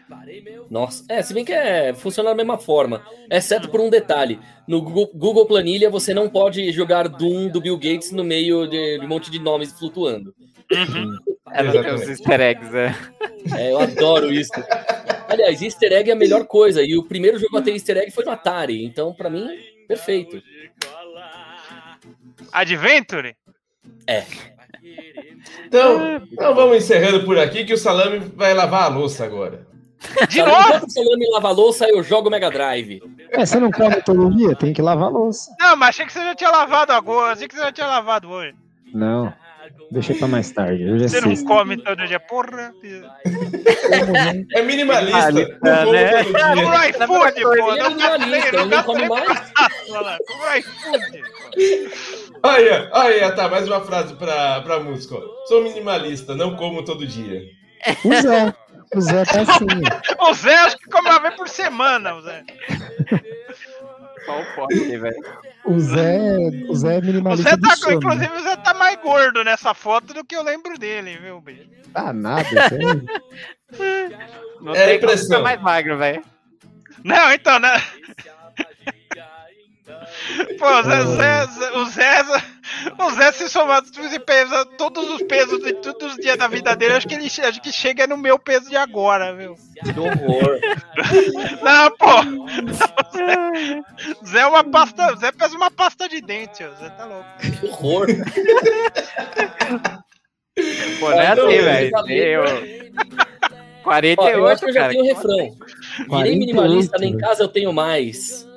Nossa, 0.69 1.05
é, 1.07 1.21
se 1.21 1.33
bem 1.33 1.45
que 1.45 1.53
é, 1.53 1.93
funciona 1.93 2.29
da 2.29 2.35
mesma 2.35 2.57
forma, 2.57 3.03
exceto 3.29 3.69
por 3.69 3.79
um 3.79 3.89
detalhe. 3.89 4.39
No 4.67 4.81
Google, 4.81 5.11
Google 5.13 5.45
Planilha 5.45 5.89
você 5.89 6.13
não 6.13 6.29
pode 6.29 6.71
jogar 6.71 7.07
Doom 7.07 7.49
do 7.49 7.61
Bill 7.61 7.77
Gates 7.77 8.11
no 8.11 8.23
meio 8.23 8.67
de, 8.67 8.99
de 8.99 9.05
um 9.05 9.07
monte 9.07 9.31
de 9.31 9.39
nomes 9.39 9.71
flutuando. 9.77 10.33
É, 11.53 11.63
não 11.63 11.81
tem 11.81 11.93
os 11.93 12.07
easter 12.07 12.39
eggs, 12.39 12.75
é. 12.75 12.95
É, 13.57 13.71
eu 13.71 13.79
adoro 13.79 14.31
isso. 14.31 14.51
Aliás, 15.27 15.61
easter 15.61 15.91
egg 15.93 16.09
é 16.09 16.13
a 16.13 16.15
melhor 16.15 16.45
coisa, 16.45 16.81
e 16.83 16.97
o 16.97 17.03
primeiro 17.03 17.39
jogo 17.39 17.57
a 17.57 17.61
ter 17.61 17.71
easter 17.71 17.97
egg 17.97 18.11
foi 18.11 18.23
no 18.25 18.31
Atari, 18.31 18.85
então 18.85 19.13
pra 19.13 19.29
mim, 19.29 19.47
perfeito. 19.87 20.41
Adventure? 22.51 23.35
Então, 25.65 26.21
então 26.31 26.55
vamos 26.55 26.77
encerrando 26.77 27.23
por 27.23 27.37
aqui 27.37 27.65
que 27.65 27.73
o 27.73 27.77
Salame 27.77 28.19
vai 28.35 28.53
lavar 28.53 28.83
a 28.83 28.87
louça 28.87 29.23
agora. 29.23 29.65
De 30.27 30.41
novo? 30.41 30.51
Enquanto 30.51 30.87
o 30.87 30.89
Salame 30.89 31.29
lava 31.31 31.47
a 31.49 31.51
louça, 31.51 31.87
eu 31.87 32.03
jogo 32.03 32.29
Mega 32.29 32.49
Drive. 32.49 33.01
É, 33.29 33.45
você 33.45 33.59
não 33.59 33.71
come 33.71 34.01
todo 34.01 34.35
dia? 34.35 34.55
Tem 34.55 34.73
que 34.73 34.81
lavar 34.81 35.07
a 35.07 35.11
louça. 35.11 35.55
Não, 35.59 35.75
mas 35.75 35.89
achei 35.89 36.05
que 36.05 36.13
você 36.13 36.19
já 36.19 36.35
tinha 36.35 36.49
lavado 36.49 36.91
agora. 36.91 37.33
Achei 37.33 37.47
que 37.47 37.55
você 37.55 37.61
já 37.61 37.71
tinha 37.71 37.87
lavado 37.87 38.29
hoje. 38.29 38.55
Não. 38.93 39.33
Deixei 39.91 40.15
pra 40.15 40.27
mais 40.27 40.49
tarde. 40.51 40.89
Hoje 40.89 41.05
é 41.05 41.07
Você 41.07 41.21
não 41.21 41.35
come 41.45 41.77
todo 41.77 42.07
dia, 42.07 42.19
porra. 42.19 42.73
É 44.53 44.61
minimalista. 44.63 45.31
Minimalista, 45.31 45.59
não 45.61 45.77
como 45.83 45.93
né? 45.93 46.23
dia. 46.23 47.07
no 47.07 47.15
iFood, 47.19 47.41
pô. 47.41 47.53
É 47.53 47.77
Não 47.77 47.89
minimalista, 47.91 48.51
gastei, 48.51 48.65
não 48.65 48.83
come 48.83 49.09
mais. 49.09 49.51
Compra 49.87 50.19
no 50.37 50.57
iFood. 50.57 51.21
Olha, 52.43 52.89
olha, 52.93 53.31
tá, 53.33 53.47
mais 53.49 53.67
uma 53.67 53.81
frase 53.81 54.15
pra, 54.15 54.61
pra 54.61 54.79
música. 54.79 55.15
ó. 55.15 55.45
Sou 55.47 55.63
minimalista, 55.63 56.35
não 56.35 56.55
como 56.55 56.83
todo 56.83 57.05
dia. 57.05 57.43
O 58.03 58.13
Zé. 58.21 58.53
O 58.95 59.01
Zé 59.01 59.23
tá 59.25 59.41
assim. 59.41 59.65
O 60.19 60.33
Zé 60.33 60.55
acho 60.57 60.77
que 60.77 60.89
come 60.89 61.09
uma 61.09 61.19
vez 61.19 61.35
por 61.35 61.47
semana, 61.47 62.15
o 62.15 62.21
Zé. 62.21 62.43
Só 64.25 64.39
o 64.41 64.45
pote, 64.55 64.97
velho. 64.97 65.15
O 65.65 65.79
Zé, 65.79 66.37
o 66.67 66.75
Zé 66.75 66.95
é 66.95 66.99
O 66.99 67.01
minimalista 67.05 67.49
Zé 67.51 67.55
do 67.57 67.67
tá, 67.67 67.75
sono. 67.75 67.93
inclusive, 67.97 68.33
o 68.33 68.41
Zé 68.43 68.55
tá 68.57 68.73
mais 68.73 68.99
gordo 69.01 69.43
nessa 69.43 69.73
foto 69.73 70.13
do 70.13 70.23
que 70.25 70.35
eu 70.35 70.43
lembro 70.43 70.77
dele, 70.77 71.17
viu, 71.17 71.39
bicho? 71.41 71.69
Ah, 71.93 72.11
nada. 72.11 72.43
Zé. 72.43 72.79
Não 74.61 74.73
É 74.75 74.85
tem 74.87 74.99
como 74.99 75.11
impressão. 75.11 75.27
ficar 75.29 75.39
mais 75.41 75.61
magro, 75.61 75.97
velho. 75.97 76.23
Não, 77.03 77.31
então, 77.33 77.59
né? 77.59 77.81
Pô, 80.57 80.65
o 80.65 80.83
Zé, 80.83 81.03
Zé- 81.47 81.71
o 81.77 81.85
Zé, 81.85 82.21
o 82.99 83.09
Zé 83.11 83.31
se 83.33 83.49
somar 83.49 83.83
se 83.85 84.19
pesa 84.19 84.65
todos 84.77 85.09
os 85.09 85.21
peso 85.23 85.59
de 85.59 85.73
todos 85.73 86.11
os 86.13 86.17
dias 86.17 86.37
da 86.37 86.47
vida 86.47 86.75
dele, 86.75 86.93
acho 86.93 87.07
que 87.07 87.15
ele 87.15 87.25
acho 87.25 87.61
que 87.61 87.71
chega 87.71 88.07
no 88.07 88.17
meu 88.17 88.37
peso 88.39 88.69
de 88.69 88.75
agora, 88.77 89.35
viu? 89.35 89.55
Que 89.83 89.99
horror. 89.99 90.59
Não, 91.61 91.91
pô! 91.97 92.21
Zé, 93.15 93.81
Zé 94.25 94.39
é 94.41 94.45
uma 94.47 94.63
pasta. 94.63 95.15
Zé 95.17 95.31
pesa 95.31 95.55
uma 95.55 95.71
pasta 95.71 96.07
de 96.07 96.21
dente, 96.21 96.63
ó. 96.63 96.69
Zé 96.75 96.89
tá 96.91 97.05
louco. 97.05 97.25
Que 97.39 97.65
horror. 97.67 98.07
Pô, 100.99 101.09
não 101.09 101.21
é 101.21 101.35
não, 101.35 101.47
assim, 101.47 101.61
velho. 101.61 101.89
falei. 101.91 102.35
Eu... 102.35 102.43
Ó, 103.83 104.27
eu 104.29 104.47
acho 104.47 104.59
48, 104.59 104.59
que 104.59 104.65
eu 104.65 104.73
já 104.73 104.79
cara. 104.81 104.91
tenho 104.91 105.03
o 105.03 105.07
refrão. 105.07 105.35
Virei 105.37 106.07
48, 106.07 106.37
minimalista, 106.39 106.97
nem 106.99 107.17
casa 107.17 107.43
eu 107.43 107.47
tenho 107.47 107.73
mais. 107.73 108.47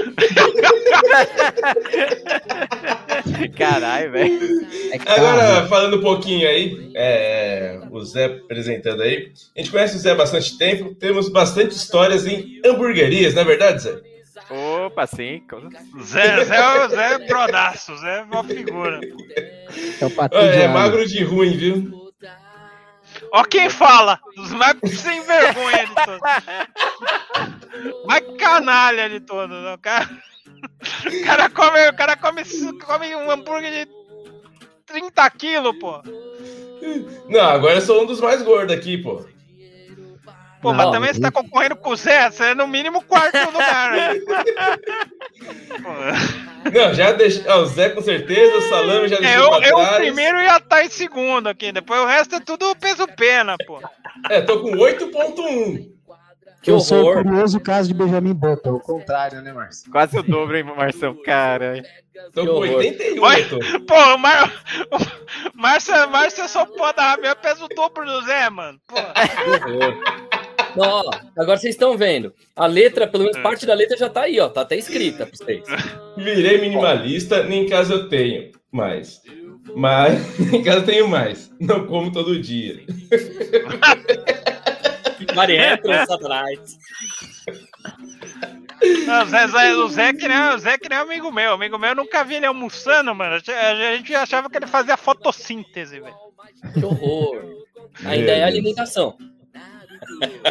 Caralho, 3.56 4.12
velho. 4.12 4.66
É 4.92 4.98
tá- 4.98 5.14
Agora, 5.14 5.66
falando 5.68 5.98
um 5.98 6.00
pouquinho 6.00 6.48
aí, 6.48 6.90
é, 6.94 7.80
o 7.90 8.02
Zé 8.04 8.26
apresentando 8.26 9.02
aí. 9.02 9.32
A 9.56 9.60
gente 9.60 9.70
conhece 9.70 9.96
o 9.96 9.98
Zé 9.98 10.12
há 10.12 10.14
bastante 10.14 10.56
tempo, 10.58 10.94
temos 10.94 11.28
bastante 11.28 11.72
histórias 11.74 12.26
em 12.26 12.60
hamburguerias, 12.64 13.34
não 13.34 13.42
é 13.42 13.44
verdade, 13.44 13.82
Zé? 13.82 14.00
Opa, 14.50 15.06
sim. 15.06 15.42
Zé, 16.02 16.44
Zé, 16.44 16.56
é- 16.56 16.88
Zé 16.88 17.12
é 17.14 17.18
brodaço, 17.26 17.96
Zé 17.98 18.18
é 18.18 18.22
uma 18.22 18.42
figura. 18.44 19.00
é 20.00 20.64
É, 20.64 20.68
magro 20.68 21.06
de 21.06 21.22
ruim, 21.22 21.56
viu? 21.56 22.09
Ó 23.32 23.44
quem 23.44 23.70
fala, 23.70 24.18
os 24.36 24.50
mais 24.52 24.76
sem 25.00 25.20
vergonha 25.22 25.86
de 25.86 25.94
todos. 25.94 26.20
Mais 28.06 28.24
canalha 28.38 29.08
de 29.08 29.20
todos. 29.20 29.56
né? 29.62 29.74
O 29.74 29.78
cara, 29.78 30.10
o 31.06 31.24
cara, 31.24 31.48
come, 31.48 31.88
o 31.88 31.96
cara 31.96 32.16
come, 32.16 32.42
come 32.84 33.14
um 33.16 33.30
hambúrguer 33.30 33.86
de 33.86 33.92
30 34.86 35.30
quilos, 35.30 35.78
pô. 35.78 36.02
Não, 37.28 37.40
agora 37.40 37.74
eu 37.74 37.80
sou 37.80 38.02
um 38.02 38.06
dos 38.06 38.20
mais 38.20 38.42
gordos 38.42 38.74
aqui, 38.76 38.98
pô. 38.98 39.24
Pô, 40.60 40.74
mas 40.74 40.86
Não, 40.86 40.92
também 40.92 41.14
você 41.14 41.20
tá 41.20 41.30
concorrendo 41.30 41.76
com 41.76 41.90
o 41.90 41.96
Zé, 41.96 42.30
você 42.30 42.44
é 42.46 42.54
no 42.54 42.66
mínimo 42.66 43.02
quarto 43.02 43.38
lugar, 43.50 43.92
né? 43.92 44.10
Não, 46.72 46.94
já 46.94 47.12
deixei. 47.12 47.42
Ó, 47.48 47.62
o 47.62 47.66
Zé 47.66 47.88
com 47.90 48.02
certeza, 48.02 48.58
o 48.58 48.62
Salame 48.62 49.08
já 49.08 49.16
deixou 49.16 49.44
eu, 49.44 49.50
pra 49.50 49.68
eu 49.68 49.76
trás. 49.76 49.96
primeiro 49.96 50.38
ia 50.40 50.56
estar 50.56 50.84
em 50.84 50.90
segundo 50.90 51.48
aqui, 51.48 51.72
depois 51.72 52.00
o 52.00 52.06
resto 52.06 52.34
é 52.36 52.40
tudo 52.40 52.76
peso 52.76 53.06
pena, 53.16 53.56
pô. 53.66 53.80
É, 54.28 54.40
tô 54.40 54.60
com 54.60 54.70
8.1. 54.72 55.90
Que 56.62 56.70
eu 56.70 56.78
sou 56.78 56.98
o 56.98 57.06
horror. 57.06 57.22
curioso 57.24 57.58
caso 57.58 57.88
de 57.88 57.94
Benjamin 57.94 58.34
Button, 58.34 58.74
o 58.74 58.80
contrário, 58.80 59.40
né, 59.40 59.50
Márcio? 59.50 59.90
Quase 59.90 60.18
o 60.18 60.22
dobro, 60.22 60.58
hein, 60.58 60.62
Marcelo? 60.62 61.22
Cara. 61.22 61.82
Tô 62.34 62.44
com 62.44 62.52
horror. 62.52 62.76
81, 62.76 63.22
Oi? 63.22 63.40
eu 63.40 63.48
tô. 63.48 63.80
Pô, 63.86 64.14
o 64.14 64.18
Mar... 64.18 64.52
Márcio 65.54 65.94
é 66.44 66.48
só 66.48 66.66
pô 66.66 66.92
da 66.92 67.12
rabia, 67.12 67.34
pesa 67.34 67.64
o 67.64 67.68
dobro 67.68 68.04
do 68.04 68.20
Zé, 68.26 68.50
mano. 68.50 68.78
Pô. 68.86 68.96
Que 68.96 69.70
horror. 69.70 70.02
Ó, 70.76 71.10
agora 71.36 71.56
vocês 71.58 71.74
estão 71.74 71.96
vendo. 71.96 72.32
A 72.54 72.66
letra, 72.66 73.06
pelo 73.06 73.24
menos 73.24 73.38
parte 73.40 73.66
da 73.66 73.74
letra 73.74 73.96
já 73.96 74.08
tá 74.08 74.22
aí, 74.22 74.38
ó. 74.40 74.48
Tá 74.48 74.62
até 74.62 74.76
escrita 74.76 75.26
pra 75.26 75.36
vocês. 75.36 75.64
Virei 76.16 76.60
minimalista, 76.60 77.42
nem 77.44 77.64
em 77.64 77.68
casa 77.68 77.94
eu 77.94 78.08
tenho 78.08 78.52
mais. 78.70 79.20
Mas 79.74 80.38
em 80.52 80.62
casa 80.62 80.78
eu 80.80 80.84
tenho 80.86 81.08
mais. 81.08 81.50
Não 81.60 81.86
como 81.86 82.12
todo 82.12 82.40
dia. 82.40 82.80
Marietro, 85.34 85.92
Satanás. 86.06 86.58
Não, 89.06 89.22
o, 89.22 89.26
Zé, 89.26 89.46
Zé- 89.48 89.74
o, 89.76 89.88
Zé 89.88 90.12
que 90.14 90.26
nem, 90.26 90.38
o 90.54 90.58
Zé 90.58 90.78
que 90.78 90.88
nem 90.88 90.98
amigo 90.98 91.30
meu. 91.30 91.52
Amigo 91.52 91.78
meu, 91.78 91.90
eu 91.90 91.94
nunca 91.96 92.24
vi 92.24 92.36
ele 92.36 92.46
almoçando, 92.46 93.14
mano. 93.14 93.34
A 93.34 93.96
gente 93.96 94.14
achava 94.14 94.48
que 94.48 94.56
ele 94.56 94.66
fazia 94.66 94.96
fotossíntese, 94.96 96.00
velho. 96.00 96.14
Que 96.74 96.84
horror. 96.84 97.44
Ainda 98.04 98.32
é 98.32 98.44
alimentação. 98.44 99.16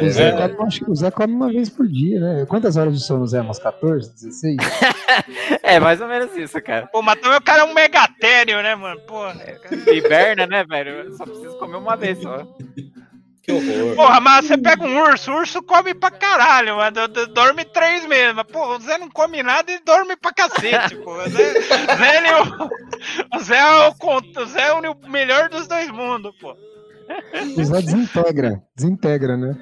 O 0.02 0.10
Zé, 0.10 0.30
É. 0.30 0.48
come, 0.50 0.68
acho 0.68 0.86
que 0.86 0.92
o 0.92 0.96
Zé 0.96 1.12
come 1.12 1.34
uma 1.34 1.50
vez 1.52 1.70
por 1.70 1.88
dia, 1.88 2.20
né? 2.20 2.46
Quantas 2.48 2.78
horas 2.78 2.94
de 2.94 3.04
sono, 3.04 3.26
Zé? 3.28 3.42
Umas 3.42 3.60
14, 3.60 4.12
16? 4.14 4.58
É, 5.64 5.80
mais 5.80 6.00
ou 6.02 6.08
menos 6.08 6.36
isso, 6.36 6.60
cara. 6.62 6.88
Pô, 6.88 7.02
mas 7.02 7.20
também 7.20 7.38
o 7.38 7.42
cara 7.42 7.62
é 7.62 7.64
um 7.64 7.74
megatério, 7.74 8.62
né, 8.64 8.76
mano? 8.76 9.00
Porra. 9.02 9.36
Hiberna, 9.88 10.48
né, 10.48 10.64
velho? 10.64 10.90
Eu 10.92 11.12
só 11.14 11.26
preciso 11.26 11.58
comer 11.58 11.78
uma 11.78 11.96
vez 11.96 12.20
só. 12.22 12.46
Que 13.44 13.52
horror. 13.52 13.96
Porra, 13.96 14.20
mas 14.20 14.46
você 14.46 14.58
pega 14.58 14.84
um 14.84 15.02
urso, 15.02 15.32
o 15.32 15.36
urso 15.38 15.62
come 15.62 15.94
pra 15.94 16.10
caralho, 16.12 16.78
mano. 16.78 16.92
do- 16.92 17.08
do- 17.08 17.28
Dorme 17.34 17.66
três 17.66 18.06
meses. 18.06 18.34
Mas, 18.36 18.46
porra, 18.48 18.78
o 18.78 18.82
Zé 18.82 18.98
não 18.98 19.10
come 19.10 19.42
nada 19.44 19.72
e 19.72 19.80
dorme 19.84 20.16
pra 20.16 20.32
cacete. 20.34 20.96
O 20.96 21.30
Zé, 21.30 21.62
Zé, 21.62 22.28
é 22.28 22.42
o, 22.42 23.38
o 23.38 23.40
Zé 23.40 23.58
é 23.58 23.90
o, 23.90 23.94
o 24.42 24.46
Zé 24.46 24.62
é 24.68 24.74
o 24.74 25.10
melhor 25.10 25.50
dos 25.50 25.68
dois 25.68 25.90
mundos, 25.92 26.34
pô. 26.40 26.56
O 27.58 27.64
Zé 27.64 27.82
desintegra, 27.82 28.62
desintegra, 28.76 29.38
né? 29.38 29.56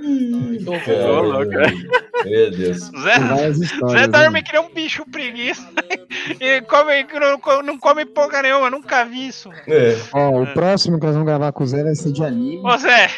Meu 2.25 2.51
Deus. 2.51 2.89
O 2.89 3.01
Zé. 3.01 3.99
Zé 3.99 4.07
dorme 4.07 4.39
né? 4.39 4.41
que 4.41 4.53
nem 4.53 4.61
um 4.61 4.73
bicho 4.73 5.05
preguiça. 5.09 5.67
E 6.39 6.61
come, 6.61 7.05
não, 7.19 7.63
não 7.63 7.77
come 7.77 8.05
porra 8.05 8.41
nenhuma, 8.41 8.69
nunca 8.69 9.05
vi 9.05 9.27
isso. 9.27 9.49
É. 9.67 9.97
Ó, 10.13 10.41
o 10.41 10.53
próximo 10.53 10.99
que 10.99 11.05
nós 11.05 11.13
vamos 11.15 11.27
gravar 11.27 11.51
com 11.51 11.63
o 11.63 11.67
Zé 11.67 11.83
vai 11.83 11.95
ser 11.95 12.11
de 12.11 12.23
anime. 12.23 12.61
Ô 12.63 12.77
Zé, 12.77 13.09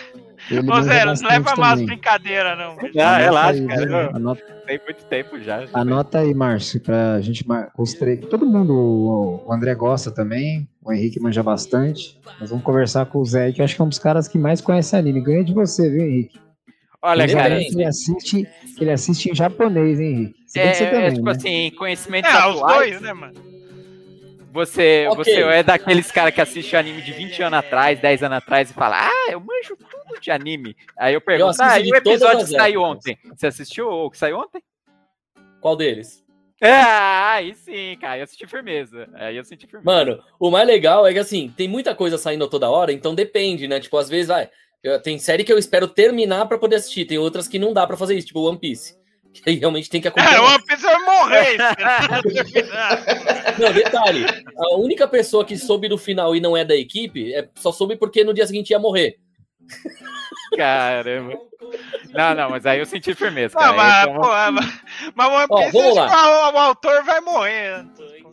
Ele 0.49 0.71
ô 0.71 0.81
Zé, 0.81 1.05
não 1.05 1.13
leva 1.13 1.55
mais 1.55 1.81
brincadeira, 1.81 2.55
não. 2.55 2.77
Ah, 3.01 3.17
relaxa, 3.17 3.59
aí, 3.59 3.67
cara. 3.67 4.11
Anota, 4.15 4.41
Tem 4.65 4.80
muito 4.84 5.03
tempo 5.05 5.39
já. 5.39 5.65
anota 5.73 6.19
aí, 6.19 6.34
Márcio, 6.34 6.80
pra 6.81 7.21
gente 7.21 7.45
os 7.77 7.93
três. 7.93 8.19
Todo 8.27 8.45
mundo, 8.45 9.43
o 9.45 9.53
André 9.53 9.76
gosta 9.76 10.11
também, 10.11 10.67
o 10.84 10.91
Henrique 10.91 11.19
manja 11.19 11.43
bastante. 11.43 12.19
Nós 12.39 12.49
vamos 12.49 12.63
conversar 12.65 13.05
com 13.05 13.19
o 13.19 13.26
Zé, 13.26 13.51
que 13.51 13.61
eu 13.61 13.65
acho 13.65 13.76
que 13.76 13.81
é 13.81 13.85
um 13.85 13.89
dos 13.89 13.99
caras 13.99 14.27
que 14.27 14.38
mais 14.38 14.61
conhece 14.61 14.95
anime. 14.95 15.21
Ganha 15.21 15.43
de 15.43 15.53
você, 15.53 15.89
viu, 15.89 16.01
Henrique? 16.01 16.39
Olha, 17.01 17.23
Ele 17.23 17.34
cara. 17.34 17.55
tem. 17.55 17.67
Ele 17.67 17.85
assiste, 17.85 18.47
ele 18.80 18.91
assiste 18.91 19.31
em 19.31 19.35
japonês, 19.35 19.99
hein, 19.99 20.11
Henrique? 20.11 20.39
É, 20.55 20.73
você 20.73 20.84
é, 20.84 20.89
também, 20.89 21.13
tipo 21.13 21.26
né? 21.26 21.31
assim, 21.31 21.71
conhecimentos 21.77 22.31
É, 22.31 22.47
os 22.47 22.59
dois, 22.59 23.01
né, 23.01 23.13
mano? 23.13 23.59
Você, 24.51 25.07
Ok. 25.11 25.23
você 25.23 25.41
é 25.41 25.61
daqueles 25.63 26.11
caras 26.11 26.34
que 26.34 26.41
assiste 26.41 26.76
anime 26.76 27.01
de 27.01 27.11
20 27.13 27.43
anos 27.43 27.59
atrás, 27.59 27.99
10 27.99 28.23
anos 28.23 28.38
atrás 28.39 28.69
e 28.71 28.73
fala, 28.73 29.07
ah, 29.07 29.31
eu 29.31 29.39
manjo 29.39 29.76
tudo 29.77 30.19
de 30.19 30.31
anime. 30.31 30.76
Aí 30.97 31.13
eu 31.13 31.21
pergunto, 31.21 31.49
assisto 31.51 31.63
ah, 31.63 31.80
e 31.80 31.91
o 31.91 31.95
episódio 31.95 32.45
que 32.45 32.51
saiu 32.51 32.81
ontem? 32.81 33.17
Você 33.35 33.47
assistiu 33.47 33.88
o 33.88 34.09
que 34.09 34.17
saiu 34.17 34.38
ontem? 34.39 34.61
Qual 35.61 35.76
deles? 35.76 36.26
Ah, 36.61 37.34
aí 37.35 37.53
sim, 37.55 37.95
cara, 38.01 38.17
eu 38.17 38.23
assisti 38.23 38.45
firmeza. 38.47 39.07
Aí 39.13 39.38
eu 39.38 39.45
senti 39.45 39.65
firmeza. 39.67 39.85
Mano, 39.85 40.19
o 40.39 40.49
mais 40.51 40.67
legal 40.67 41.05
é 41.07 41.13
que 41.13 41.19
assim, 41.19 41.53
tem 41.55 41.67
muita 41.67 41.93
coisa 41.95 42.17
saindo 42.17 42.47
toda 42.49 42.69
hora, 42.69 42.91
então 42.91 43.15
depende, 43.15 43.67
né? 43.67 43.80
Tipo, 43.80 43.97
às 43.97 44.09
vezes, 44.09 44.27
vai. 44.27 44.49
eu- 44.84 45.01
Tem 45.01 45.17
série 45.19 45.43
que 45.43 45.53
eu 45.53 45.57
espero 45.57 45.88
terminar 45.88 46.45
pra 46.47 46.57
poder 46.57 46.77
assistir, 46.77 47.05
tem 47.05 47.17
outras 47.17 47.47
que 47.47 47.59
não 47.59 47.71
dá 47.71 47.85
pra 47.88 47.95
fazer 47.95 48.15
isso, 48.17 48.27
tipo 48.27 48.41
One 48.41 48.57
Piece. 48.59 48.98
Aí 49.48 49.56
realmente 49.56 49.90
tem 49.90 50.02
que 50.02 50.07
É, 50.07 50.11
acompanhar. 50.11 50.41
uma 50.41 50.61
pessoa 50.64 50.94
vai 50.94 51.06
morrer. 51.18 51.57
Não, 53.60 53.74
detalhe, 53.74 54.26
a 54.57 54.76
única 54.78 55.07
pessoa 55.07 55.45
que 55.45 55.57
soube 55.57 55.88
do 55.88 55.98
final 55.98 56.36
e 56.36 56.40
não 56.40 56.56
é 56.56 56.64
da 56.66 56.76
equipe, 56.76 57.34
é, 57.34 57.48
só 57.56 57.72
soube 57.72 57.95
porque 57.95 58.24
no 58.24 58.34
dia 58.34 58.45
seguinte 58.48 58.72
ia 58.72 58.80
morrer. 58.80 59.18
Caramba. 60.56 61.38
Não, 62.14 62.34
não, 62.34 62.49
mas 62.49 62.66
aí 62.66 62.80
eu 62.80 62.86
senti 62.86 63.14
firmeza. 63.14 63.56
Ah, 63.57 63.74
Cara. 63.74 63.76
mas, 63.76 64.07
Então, 64.07 64.16
pô, 64.16 64.28
mas, 64.28 64.82
mas 65.16 65.28
One 65.30 65.48
Ó, 65.49 65.57
Piece, 65.60 65.72
vamos 65.72 65.98
acho 65.98 66.16
que 66.16 66.26
o, 66.26 66.53
o 66.53 66.57
autor 66.57 67.03
vai 67.03 67.22
morrer. 67.22 67.86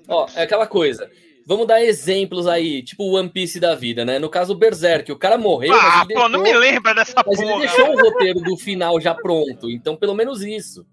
Ó, 0.08 0.26
é 0.34 0.42
aquela 0.42 0.66
coisa. 0.66 1.10
Vamos 1.48 1.66
dar 1.66 1.80
exemplos 1.82 2.46
aí, 2.48 2.82
tipo 2.82 3.04
o 3.04 3.12
One 3.16 3.28
Piece 3.28 3.60
da 3.60 3.74
vida, 3.74 4.04
né? 4.04 4.18
No 4.18 4.28
caso, 4.28 4.52
o 4.52 4.56
Berserk, 4.56 5.12
o 5.12 5.18
cara 5.18 5.38
morreu, 5.38 5.72
Ah, 5.74 5.98
mas, 5.98 6.10
ele 6.10 6.14
pô, 6.20 6.28
não 6.28 6.38
me 6.40 6.44
deixou, 6.44 6.60
lembra 6.60 6.94
dessa 6.94 7.22
mas 7.24 7.38
ele 7.38 7.48
porra. 7.50 7.60
deixou 7.60 7.90
o 7.92 8.00
roteiro 8.00 8.40
do 8.40 8.56
final 8.56 9.00
já 9.00 9.14
pronto. 9.14 9.70
Então, 9.70 9.96
pelo 9.96 10.14
menos 10.14 10.42
isso. 10.42 10.84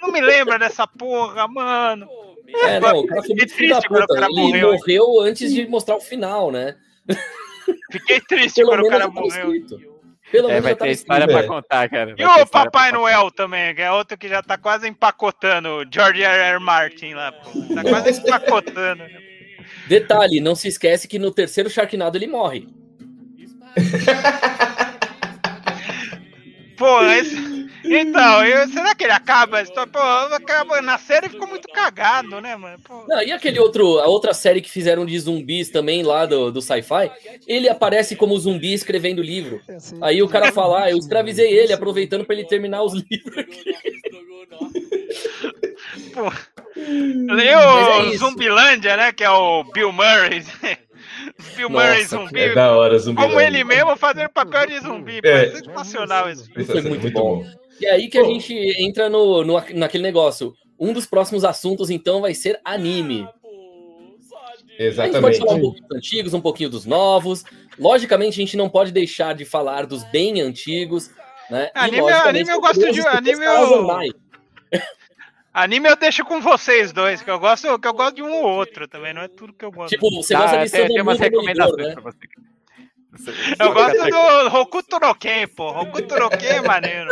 Não 0.00 0.10
me 0.10 0.20
lembra 0.20 0.58
dessa 0.58 0.86
porra, 0.86 1.46
mano. 1.48 2.08
É, 2.64 2.80
não, 2.80 2.98
o 3.00 3.06
cara 3.06 3.22
foi 3.22 3.34
muito 3.34 3.50
Fiquei 3.50 3.56
filho 3.56 3.68
da 3.70 3.80
triste 3.80 3.88
quando 3.88 4.02
o 4.02 4.06
puta. 4.06 4.14
cara 4.14 4.26
Ele 4.32 4.40
morreu. 4.40 4.72
morreu 4.72 5.20
antes 5.20 5.52
de 5.54 5.66
mostrar 5.66 5.96
o 5.96 6.00
final, 6.00 6.50
né? 6.50 6.76
Fiquei 7.90 8.20
triste 8.20 8.56
Pelo 8.56 8.68
quando 8.70 8.84
o 8.84 8.88
cara 8.88 9.04
tava 9.04 9.20
morreu. 9.20 9.54
escrito. 9.54 9.92
Pelo 10.30 10.48
É, 10.48 10.60
menos 10.60 10.62
vai 10.64 10.72
já 10.72 10.76
tava 10.78 10.88
ter 10.88 10.92
história 10.92 11.24
É. 11.24 11.42
contar, 11.46 11.88
cara. 11.90 12.14
E 12.16 12.24
Vai 12.24 12.34
ter 12.36 12.42
o 12.42 12.46
Papai 12.46 12.92
Noel 12.92 13.30
também, 13.30 13.74
que 13.74 13.82
é 13.82 13.92
outro 13.92 14.16
que 14.18 14.28
já 14.28 14.42
tá 14.42 14.56
quase 14.58 14.88
empacotando, 14.88 15.68
o 15.68 15.84
George 15.92 16.22
R. 16.22 16.54
R. 16.54 16.58
Martin 16.58 17.14
lá, 17.14 17.32
pô. 17.32 17.50
Tá 17.74 17.82
quase 17.82 18.20
empacotando. 18.20 19.04
Detalhe, 19.86 20.40
não 20.40 20.54
se 20.54 20.68
esquece 20.68 21.06
que 21.06 21.18
no 21.18 21.30
terceiro 21.30 21.68
Sharknado 21.70 22.16
ele 22.18 22.26
morre. 22.26 22.66
Pô, 26.82 27.00
esse... 27.04 27.62
Então, 27.84 28.44
eu- 28.44 28.68
será 28.68 28.92
que 28.92 29.04
ele 29.04 29.12
acaba? 29.12 29.62
Pô, 29.64 29.98
acaba 30.34 30.82
na 30.82 30.98
série 30.98 31.28
ficou 31.28 31.46
muito 31.46 31.68
cagado, 31.68 32.40
né, 32.40 32.56
mano? 32.56 32.76
Pô. 32.82 33.04
Não, 33.06 33.22
e 33.22 33.30
aquele 33.30 33.60
outro, 33.60 34.00
a 34.00 34.06
outra 34.08 34.34
série 34.34 34.60
que 34.60 34.68
fizeram 34.68 35.06
de 35.06 35.16
zumbis 35.18 35.70
também 35.70 36.02
lá 36.02 36.26
do, 36.26 36.50
do 36.50 36.60
sci-fi, 36.60 37.08
ele 37.46 37.68
aparece 37.68 38.16
como 38.16 38.36
zumbi 38.36 38.72
escrevendo 38.72 39.22
livro. 39.22 39.60
Aí 40.00 40.20
o 40.24 40.28
cara 40.28 40.50
fala, 40.50 40.84
ah, 40.84 40.90
eu 40.90 40.98
escravizei 40.98 41.52
ele, 41.52 41.72
aproveitando 41.72 42.24
pra 42.24 42.34
ele 42.34 42.46
terminar 42.46 42.82
os 42.82 42.94
livros 42.94 43.38
aqui. 43.38 43.64
Pô. 46.14 46.32
Mas 47.28 47.44
é. 47.44 48.16
Zumbilândia, 48.16 48.96
né? 48.96 49.12
Que 49.12 49.22
é 49.22 49.30
o 49.30 49.62
Bill 49.64 49.92
Murray. 49.92 50.44
Bill 51.56 51.70
Murray 51.70 52.02
Nossa, 52.02 52.16
zumbi. 52.16 52.40
É 52.40 52.54
da 52.54 52.76
hora, 52.76 52.98
zumbi. 52.98 53.20
Como 53.22 53.40
ele 53.40 53.64
mesmo 53.64 53.96
fazendo 53.96 54.28
papel 54.30 54.66
de 54.66 54.80
zumbi. 54.80 55.20
pô, 55.22 55.28
É. 55.28 55.44
É 55.46 55.50
sensacional 55.56 56.28
esse 56.30 56.46
filme. 56.46 56.64
Foi 56.64 56.80
muito 56.82 57.10
bom. 57.10 57.44
E 57.80 57.86
aí 57.86 58.08
que 58.08 58.18
a 58.18 58.24
gente 58.24 58.54
entra 58.82 59.08
no, 59.08 59.42
no- 59.44 59.62
naquele 59.74 60.02
negócio. 60.02 60.54
Um 60.78 60.92
dos 60.92 61.06
próximos 61.06 61.44
assuntos, 61.44 61.90
então, 61.90 62.20
vai 62.20 62.34
ser 62.34 62.58
anime. 62.64 63.22
A 63.22 63.26
gente 64.16 64.28
pode 64.28 64.82
Exatamente. 64.82 65.38
falar 65.38 65.54
um 65.54 65.60
pouquinho 65.60 65.86
dos 65.88 65.96
antigos, 65.96 66.34
um 66.34 66.40
pouquinho 66.40 66.70
dos 66.70 66.86
novos. 66.86 67.44
Logicamente, 67.78 68.40
a 68.40 68.44
gente 68.44 68.56
não 68.56 68.68
pode 68.68 68.90
deixar 68.90 69.34
de 69.34 69.44
falar 69.44 69.86
dos 69.86 70.02
bem 70.10 70.40
antigos, 70.40 71.10
né? 71.50 71.70
E, 71.74 71.78
Anime- 71.78 72.00
logicamente, 72.02 72.28
anime 72.28 72.50
eu 72.52 72.60
gosto 72.60 72.92
de- 72.92 73.00
anime 73.06 73.44
eu-. 73.44 74.21
Anime 75.54 75.88
eu 75.90 75.96
deixo 75.96 76.24
com 76.24 76.40
vocês 76.40 76.92
dois, 76.92 77.20
que 77.22 77.30
eu 77.30 77.38
gosto, 77.38 77.78
que 77.78 77.86
eu 77.88 77.92
gosto 77.92 78.16
de 78.16 78.22
um 78.22 78.32
ou 78.32 78.44
outro 78.44 78.88
também, 78.88 79.12
não 79.12 79.20
é 79.22 79.28
tudo 79.28 79.52
que 79.52 79.64
eu 79.64 79.70
gosto. 79.70 79.90
Tipo, 79.90 80.10
você 80.10 80.34
Ah, 80.34 80.40
gosta 80.40 80.64
de 80.64 80.70
tem, 80.70 80.80
tem 80.80 80.88
Sailor 80.88 81.02
umas 81.02 81.18
Moon 81.20 81.30
Demolidor, 81.30 81.76
recomendações 81.76 81.88
né? 81.88 81.94
pra 81.94 82.02
você. 82.02 82.18
eu 83.60 83.72
gosto 83.74 84.10
do 84.50 84.56
Hokuto 84.56 84.98
no 84.98 85.14
Ken, 85.14 85.46
pô. 85.48 85.68
Hokuto 85.68 86.16
no 86.18 86.30
Ken 86.30 86.46
é 86.46 86.62
maneiro. 86.62 87.10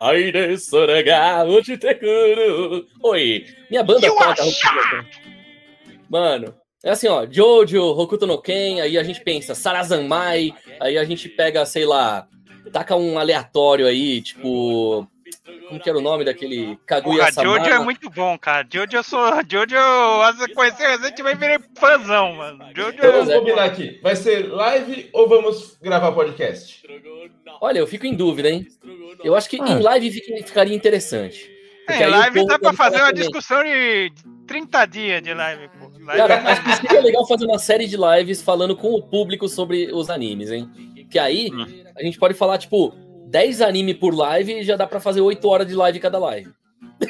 Ai, 0.00 0.30
dessoraga, 0.30 1.44
hoje 1.44 1.76
te 1.76 1.92
curo. 1.96 2.86
Oi, 3.02 3.44
minha 3.68 3.82
banda 3.82 4.06
toca 4.06 4.24
are 4.24 4.40
Hokuto 4.42 4.74
no 4.74 5.04
Ken. 5.10 6.00
Mano, 6.08 6.54
é 6.84 6.90
assim, 6.90 7.08
ó, 7.08 7.26
Jojo, 7.28 7.82
Hokuto 7.82 8.28
no 8.28 8.40
Ken, 8.40 8.80
aí 8.80 8.96
a 8.96 9.02
gente 9.02 9.20
pensa 9.22 9.56
Sarazanmai, 9.56 10.54
aí 10.78 10.96
a 10.96 11.04
gente 11.04 11.28
pega, 11.28 11.66
sei 11.66 11.84
lá, 11.84 12.28
taca 12.72 12.94
um 12.94 13.18
aleatório 13.18 13.88
aí, 13.88 14.22
tipo... 14.22 15.04
Como 15.68 15.80
que 15.80 15.88
era 15.88 15.98
o 15.98 16.02
nome 16.02 16.24
daquele 16.24 16.64
Porra, 16.66 16.78
Kaguya-sama? 16.86 17.48
Jojo 17.58 17.70
é 17.70 17.78
muito 17.80 18.08
bom, 18.10 18.38
cara. 18.38 18.66
Jojo 18.72 18.88
eu 18.96 19.02
sou. 19.02 19.20
Jojo, 19.48 19.74
eu 19.74 20.54
conheci 20.54 20.82
recentemente 20.86 21.36
virei 21.38 21.58
fãzão, 21.76 22.34
mano. 22.34 22.64
Jojo 22.74 22.90
Então 22.96 23.10
vamos 23.12 23.26
Pois 23.26 23.28
é. 23.36 23.38
combinar 23.38 23.64
aqui. 23.64 24.00
Vai 24.02 24.16
ser 24.16 24.48
live 24.52 25.08
ou 25.12 25.28
vamos 25.28 25.76
gravar 25.82 26.12
podcast? 26.12 26.82
Olha, 27.60 27.78
eu 27.78 27.86
fico 27.86 28.06
em 28.06 28.14
dúvida, 28.14 28.48
hein? 28.50 28.66
Eu 29.24 29.34
acho 29.34 29.48
que 29.48 29.60
Ah. 29.60 29.68
em 29.68 29.80
live 29.80 30.10
fica- 30.12 30.46
ficaria 30.46 30.74
interessante. 30.76 31.50
Porque 31.86 32.02
É, 32.02 32.06
live 32.08 32.46
dá 32.46 32.58
pra 32.58 32.72
fazer 32.72 32.96
falar 32.98 33.08
uma 33.08 33.12
também. 33.14 33.22
discussão 33.30 33.62
de 33.62 34.12
30 34.46 34.86
dias 34.86 35.22
de 35.22 35.32
live, 35.32 35.68
pô. 35.78 35.86
Live 35.86 36.16
Cara, 36.16 36.34
é 36.34 36.38
acho 36.52 36.62
que 36.64 36.76
seria 36.76 37.00
legal 37.00 37.26
fazer 37.28 37.46
uma 37.46 37.58
série 37.58 37.86
de 37.86 37.96
lives 37.96 38.42
falando 38.42 38.76
com 38.76 38.88
o 38.92 39.02
público 39.02 39.48
sobre 39.48 39.90
os 39.92 40.10
animes, 40.10 40.50
hein? 40.50 40.68
Que 41.08 41.18
aí 41.18 41.48
a 41.96 42.02
gente 42.02 42.18
pode 42.18 42.34
falar, 42.34 42.58
tipo, 42.58 42.92
10 43.26 43.60
anime 43.62 43.94
por 43.94 44.14
live 44.14 44.52
e 44.60 44.62
já 44.64 44.76
dá 44.76 44.86
pra 44.86 45.00
fazer 45.00 45.20
8 45.20 45.46
horas 45.48 45.66
de 45.66 45.74
live 45.74 45.98
cada 46.00 46.18
live. 46.18 46.50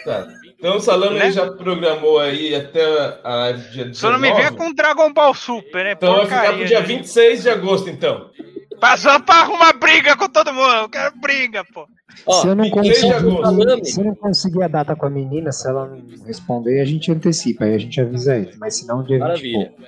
Tá. 0.04 0.26
Então 0.58 0.76
o 0.76 0.80
Salame 0.80 1.18
Né? 1.18 1.30
já 1.30 1.50
programou 1.52 2.18
aí 2.18 2.54
até 2.54 2.82
a 3.22 3.34
live 3.36 3.60
dia 3.70 3.84
19. 3.84 3.94
Só 3.94 4.10
não 4.10 4.18
me 4.18 4.32
venha 4.32 4.52
com 4.52 4.72
Dragon 4.72 5.12
Ball 5.12 5.34
Super, 5.34 5.84
né? 5.84 5.92
Então 5.92 6.14
vai 6.16 6.24
ficar 6.24 6.36
Porcaria, 6.36 6.58
pro 6.58 6.66
dia 6.66 6.80
né? 6.80 6.86
26 6.86 7.42
de 7.42 7.50
agosto, 7.50 7.90
então. 7.90 8.30
Passou 8.80 9.18
pra 9.20 9.36
arrumar 9.36 9.72
briga 9.74 10.16
com 10.16 10.28
todo 10.28 10.52
mundo. 10.52 10.72
Eu 10.74 10.88
quero 10.88 11.14
briga, 11.18 11.64
pô. 11.72 11.86
Ó, 12.26 12.32
se 12.40 12.46
eu 12.48 12.54
não 12.54 12.64
23 12.64 12.98
de 12.98 13.04
conseguir, 13.04 13.84
se 13.84 14.00
eu 14.00 14.04
não 14.06 14.14
conseguir 14.14 14.62
a 14.62 14.68
data 14.68 14.96
com 14.96 15.06
a 15.06 15.10
menina, 15.10 15.52
se 15.52 15.68
ela 15.68 15.86
não 15.86 16.02
responder, 16.26 16.80
a 16.80 16.84
gente 16.84 17.12
antecipa, 17.12 17.64
aí 17.64 17.74
a 17.74 17.78
gente 17.78 18.00
avisa 18.00 18.36
ele. 18.36 18.54
Mas 18.58 18.76
se 18.76 18.86
não, 18.86 19.02
dia 19.02 19.16
20 19.18 19.18
e 19.18 19.20
Maravilha. 19.28 19.66
pouco. 19.76 19.82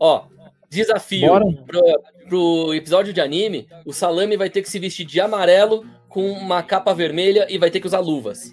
Ó, 0.00 0.24
desafio 0.68 1.28
Bora. 1.28 1.44
pro, 1.66 1.80
pro 2.28 2.74
episódio 2.74 3.12
de 3.12 3.20
anime, 3.20 3.66
o 3.86 3.92
Salame 3.92 4.36
vai 4.36 4.50
ter 4.50 4.62
que 4.62 4.70
se 4.70 4.78
vestir 4.78 5.06
de 5.06 5.20
amarelo 5.20 5.84
com 6.08 6.30
uma 6.30 6.62
capa 6.62 6.92
vermelha 6.94 7.46
e 7.48 7.58
vai 7.58 7.70
ter 7.70 7.80
que 7.80 7.86
usar 7.86 8.00
luvas. 8.00 8.52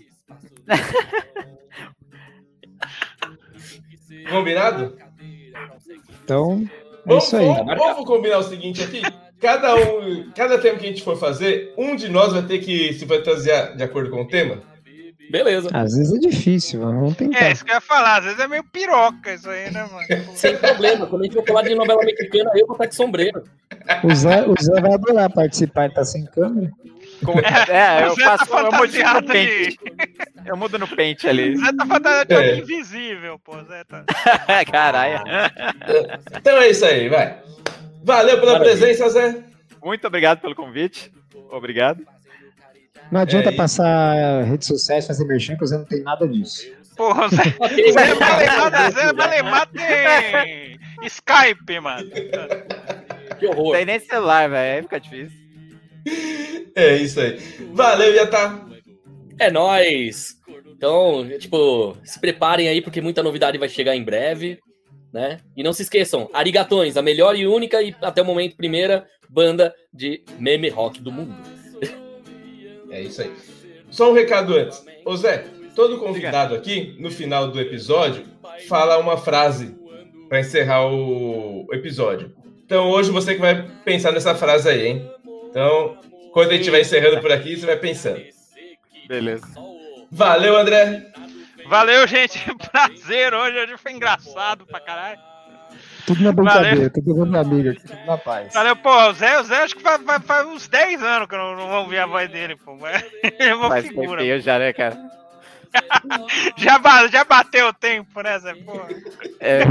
Combinado? 4.29 4.97
Então, 6.23 6.63
é 6.73 6.85
Vamos, 7.07 7.25
isso 7.25 7.37
aí. 7.37 7.45
vamos- 7.45 7.77
vamos 7.77 8.05
combinar 8.05 8.39
o 8.39 8.43
seguinte 8.43 8.81
aqui. 8.83 9.01
Cada 9.39 9.75
um, 9.75 10.31
cada 10.35 10.57
tema 10.57 10.79
que 10.79 10.85
a 10.85 10.89
gente 10.89 11.03
for 11.03 11.17
fazer, 11.17 11.73
um 11.77 11.95
de 11.95 12.09
nós 12.09 12.33
vai 12.33 12.41
ter 12.43 12.59
que 12.59 12.93
se 12.93 13.05
fantasiar 13.05 13.75
de 13.75 13.83
acordo 13.83 14.09
com 14.09 14.21
o 14.23 14.27
tema. 14.27 14.61
Beleza. 15.29 15.69
Às 15.73 15.95
vezes 15.97 16.13
é 16.13 16.19
difícil, 16.29 16.81
mas 16.81 16.93
vamos 16.93 17.13
É, 17.13 17.15
tentar. 17.15 17.49
isso 17.49 17.65
que 17.65 17.71
eu 17.71 17.75
ia 17.75 17.81
falar. 17.81 18.17
Às 18.19 18.25
vezes 18.25 18.39
é 18.39 18.47
meio 18.47 18.63
piroca 18.63 19.33
isso 19.33 19.49
aí, 19.49 19.71
né, 19.71 19.87
mano? 19.91 20.07
Sem 20.35 20.55
problema. 20.57 21.07
Quando 21.07 21.21
a 21.21 21.25
gente 21.25 21.33
for 21.35 21.45
falar 21.45 21.63
de 21.63 21.75
novela 21.75 22.03
mexicana, 22.03 22.51
eu 22.55 22.65
vou 22.67 22.75
estar 22.75 22.85
de 22.85 22.95
sombreiro. 22.95 23.43
O 24.03 24.13
Zé, 24.15 24.45
o 24.47 24.55
Zé 24.61 24.79
vai 24.81 24.93
adorar 24.93 25.29
participar, 25.31 25.85
ele 25.85 25.93
tá 25.93 26.03
sem 26.05 26.25
câmera. 26.25 26.71
Com- 27.23 27.39
É, 27.39 28.05
eu 28.07 28.15
tá 28.15 28.37
faço 28.37 28.53
eu 28.53 28.71
mudo 28.71 28.77
no 29.21 29.23
pente. 29.23 29.69
de. 29.69 29.79
Eu 30.45 30.57
mudo 30.57 30.79
no 30.79 30.87
pente 30.87 31.27
ali. 31.27 31.55
Zé 31.57 31.73
tá 31.73 31.85
fantasiado 31.85 32.27
de 32.27 32.33
É. 32.33 32.37
homem 32.37 32.59
invisível, 32.59 33.39
pô. 33.39 33.53
Zé 33.63 33.83
tá. 33.85 34.03
Caralho. 34.71 35.23
Então 36.37 36.57
é 36.61 36.69
isso 36.69 36.85
aí, 36.85 37.09
vai. 37.09 37.39
Valeu 38.03 38.39
pela 38.39 38.53
Maravilha. 38.53 38.77
presença, 38.77 39.09
Zé. 39.09 39.37
Muito 39.83 40.05
obrigado 40.05 40.39
pelo 40.41 40.55
convite. 40.55 41.11
Obrigado. 41.51 42.05
Não 43.11 43.21
adianta 43.21 43.49
É 43.49 43.55
passar 43.55 44.43
redes 44.43 44.67
sociais, 44.67 45.05
fazer 45.07 45.25
merchan, 45.25 45.55
que 45.57 45.65
Zé 45.65 45.77
não 45.77 45.85
tem 45.85 46.01
nada 46.03 46.27
disso. 46.27 46.67
Porra, 46.95 47.27
Zé. 47.29 47.43
Zé 48.91 49.13
Valemar, 49.13 49.69
Zé 49.75 50.43
tem 50.43 50.79
Skype, 51.07 51.79
mano. 51.81 52.09
Que 53.39 53.45
Não 53.45 53.51
horror. 53.51 53.75
tem 53.75 53.85
nem 53.85 53.99
celular, 53.99 54.49
velho. 54.49 54.75
Aí 54.77 54.81
fica 54.83 54.99
difícil. 54.99 55.37
É 56.75 56.95
isso 56.97 57.19
aí. 57.19 57.37
Valeu, 57.73 58.13
Yatá. 58.13 58.65
É 59.39 59.51
nóis! 59.51 60.35
Então, 60.77 61.27
tipo, 61.39 61.97
se 62.03 62.19
preparem 62.19 62.67
aí, 62.69 62.81
porque 62.81 63.01
muita 63.01 63.23
novidade 63.23 63.57
vai 63.57 63.67
chegar 63.67 63.95
em 63.95 64.03
breve, 64.03 64.59
né? 65.11 65.39
E 65.55 65.63
não 65.63 65.73
se 65.73 65.81
esqueçam, 65.81 66.29
Arigatões, 66.33 66.95
a 66.95 67.01
melhor 67.01 67.35
e 67.35 67.47
única 67.47 67.81
e 67.81 67.95
até 68.01 68.21
o 68.21 68.25
momento 68.25 68.55
primeira 68.55 69.05
banda 69.29 69.73
de 69.93 70.23
meme 70.37 70.69
rock 70.69 71.01
do 71.01 71.11
mundo. 71.11 71.35
É 72.89 73.01
isso 73.01 73.21
aí. 73.21 73.31
Só 73.89 74.09
um 74.09 74.13
recado 74.13 74.55
antes. 74.55 74.85
Ô 75.03 75.15
Zé, 75.15 75.45
todo 75.75 75.97
convidado 75.99 76.55
aqui, 76.55 76.95
no 76.99 77.11
final 77.11 77.49
do 77.49 77.59
episódio, 77.59 78.23
fala 78.67 78.97
uma 78.97 79.17
frase 79.17 79.75
para 80.27 80.39
encerrar 80.39 80.87
o 80.87 81.67
episódio. 81.71 82.33
Então 82.65 82.89
hoje 82.89 83.11
você 83.11 83.35
que 83.35 83.41
vai 83.41 83.63
pensar 83.83 84.11
nessa 84.11 84.33
frase 84.33 84.69
aí, 84.69 84.87
hein? 84.87 85.11
Então, 85.49 85.97
quando 86.31 86.49
a 86.49 86.51
gente 86.53 86.61
estiver 86.61 86.81
encerrando 86.81 87.21
por 87.21 87.31
aqui, 87.31 87.55
você 87.55 87.65
vai 87.65 87.77
pensando. 87.77 88.21
Beleza. 89.07 89.45
Valeu, 90.11 90.57
André. 90.57 91.05
Valeu, 91.67 92.05
gente. 92.07 92.39
Prazer. 92.71 93.33
Hoje, 93.33 93.57
hoje 93.59 93.77
foi 93.77 93.91
engraçado 93.93 94.65
pra 94.65 94.79
caralho. 94.79 95.19
Tudo 96.05 96.23
na 96.23 96.31
brincadeira, 96.31 96.89
tudo 96.89 97.25
na 97.25 97.39
amiga, 97.41 97.71
aqui, 97.71 97.81
tudo 97.87 98.05
na 98.05 98.17
paz. 98.17 98.53
Valeu, 98.53 98.75
pô. 98.75 98.89
O 99.09 99.13
Zé, 99.13 99.39
o 99.39 99.43
Zé 99.43 99.63
acho 99.63 99.75
que 99.75 99.81
faz, 99.81 100.01
faz- 100.03 100.23
faz 100.23 100.47
uns 100.47 100.67
10 100.67 101.01
anos 101.01 101.27
que 101.27 101.33
eu 101.35 101.39
não, 101.39 101.55
não 101.55 101.71
ouvi 101.81 101.97
a 101.97 102.05
voz 102.05 102.29
dele, 102.29 102.55
pô. 102.57 102.75
Mas 102.75 103.03
é 103.39 103.55
uma 103.55 103.69
Faz 103.69 103.87
figura. 103.87 104.39
já, 104.39 104.59
né, 104.59 104.71
cara? 104.73 104.97
Já, 106.57 106.79
já 107.11 107.25
bateu 107.25 107.67
o 107.67 107.73
tempo, 107.73 108.21
né, 108.21 108.39
Zé? 108.39 108.53
Porra. 108.55 108.87
É. 109.41 109.65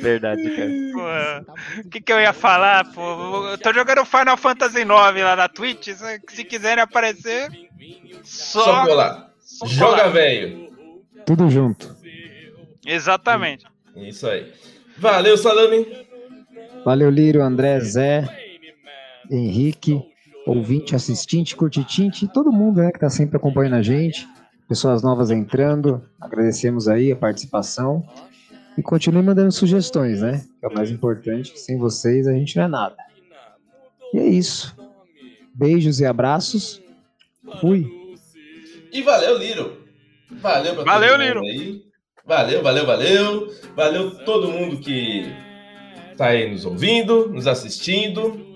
Verdade, 0.00 0.42
cara. 0.56 1.44
O 1.84 1.88
que, 1.90 2.00
que 2.00 2.10
eu 2.12 2.18
ia 2.20 2.32
falar, 2.32 2.90
pô? 2.92 3.46
Eu 3.50 3.58
tô 3.58 3.72
jogando 3.72 4.04
Final 4.06 4.36
Fantasy 4.38 4.78
IX 4.80 4.88
lá 5.22 5.36
na 5.36 5.48
Twitch. 5.48 5.88
Se, 5.90 6.20
se 6.28 6.44
quiserem 6.44 6.82
aparecer, 6.82 7.50
Só 8.22 8.62
só. 8.64 8.86
colar. 8.86 9.30
Joga, 9.66 10.08
velho. 10.08 10.72
Tudo 11.26 11.50
junto. 11.50 11.94
Exatamente. 12.86 13.66
Isso 13.96 14.26
aí. 14.26 14.52
Valeu, 14.98 15.36
Salame. 15.36 15.86
Valeu, 16.84 17.10
Lírio, 17.10 17.42
André, 17.42 17.80
Zé, 17.80 18.28
Henrique, 19.30 20.02
ouvinte, 20.46 20.94
assistente, 20.94 21.56
curtitinte, 21.56 22.28
todo 22.32 22.52
mundo 22.52 22.80
né, 22.80 22.90
que 22.90 22.96
está 22.98 23.08
sempre 23.08 23.36
acompanhando 23.36 23.74
a 23.74 23.82
gente. 23.82 24.26
Pessoas 24.68 25.02
novas 25.02 25.30
entrando, 25.30 26.02
agradecemos 26.20 26.88
aí 26.88 27.12
a 27.12 27.16
participação. 27.16 28.06
E 28.76 28.82
continue 28.82 29.22
mandando 29.22 29.52
sugestões, 29.52 30.20
né? 30.20 30.44
Que 30.58 30.66
é 30.66 30.68
o 30.68 30.74
mais 30.74 30.90
importante, 30.90 31.52
que 31.52 31.60
sem 31.60 31.78
vocês 31.78 32.26
a 32.26 32.32
gente 32.32 32.56
não 32.56 32.64
é 32.64 32.68
nada. 32.68 32.96
E 34.12 34.18
é 34.18 34.26
isso. 34.26 34.74
Beijos 35.54 36.00
e 36.00 36.06
abraços. 36.06 36.82
Fui. 37.60 37.86
E 38.92 39.02
valeu, 39.02 39.38
Liro. 39.38 39.84
Valeu 40.30 40.74
pra 40.74 40.84
Valeu, 40.84 41.10
todo 41.10 41.20
mundo 41.20 41.40
Liro. 41.40 41.40
aí. 41.42 41.83
Valeu, 42.26 42.62
valeu, 42.62 42.86
valeu. 42.86 43.54
Valeu 43.76 44.10
todo 44.24 44.48
mundo 44.48 44.78
que 44.78 45.26
tá 46.16 46.28
aí 46.28 46.50
nos 46.50 46.64
ouvindo, 46.64 47.28
nos 47.28 47.46
assistindo. 47.46 48.52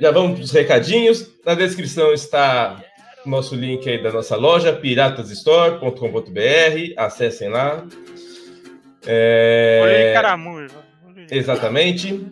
Já 0.00 0.10
vamos 0.10 0.38
pros 0.38 0.52
recadinhos. 0.52 1.28
Na 1.44 1.54
descrição 1.54 2.12
está 2.12 2.80
o 3.24 3.28
nosso 3.28 3.56
link 3.56 3.88
aí 3.88 4.00
da 4.00 4.12
nossa 4.12 4.36
loja, 4.36 4.72
piratasstore.com.br. 4.72 6.92
Acessem 6.96 7.48
lá. 7.48 7.84
É... 9.04 9.80
Olhei 9.82 10.12
caramujo. 10.12 10.76
Exatamente. 11.30 12.24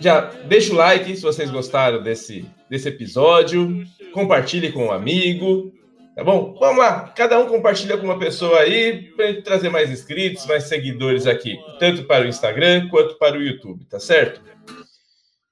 Já 0.00 0.20
deixa 0.46 0.72
o 0.72 0.76
like 0.76 1.14
se 1.14 1.22
vocês 1.22 1.50
gostaram 1.50 2.02
desse, 2.02 2.46
desse 2.70 2.88
episódio. 2.88 3.84
Compartilhe 4.12 4.72
com 4.72 4.86
um 4.86 4.92
amigo. 4.92 5.70
Tá 6.14 6.22
bom? 6.22 6.54
Vamos 6.60 6.78
lá, 6.78 7.10
cada 7.16 7.38
um 7.38 7.46
compartilha 7.46 7.96
com 7.96 8.04
uma 8.04 8.18
pessoa 8.18 8.60
aí 8.60 9.10
gente 9.18 9.42
trazer 9.42 9.70
mais 9.70 9.90
inscritos, 9.90 10.44
mais 10.44 10.64
seguidores 10.64 11.26
aqui, 11.26 11.56
tanto 11.78 12.04
para 12.04 12.24
o 12.24 12.28
Instagram 12.28 12.88
quanto 12.88 13.16
para 13.16 13.38
o 13.38 13.42
YouTube, 13.42 13.86
tá 13.86 13.98
certo? 13.98 14.42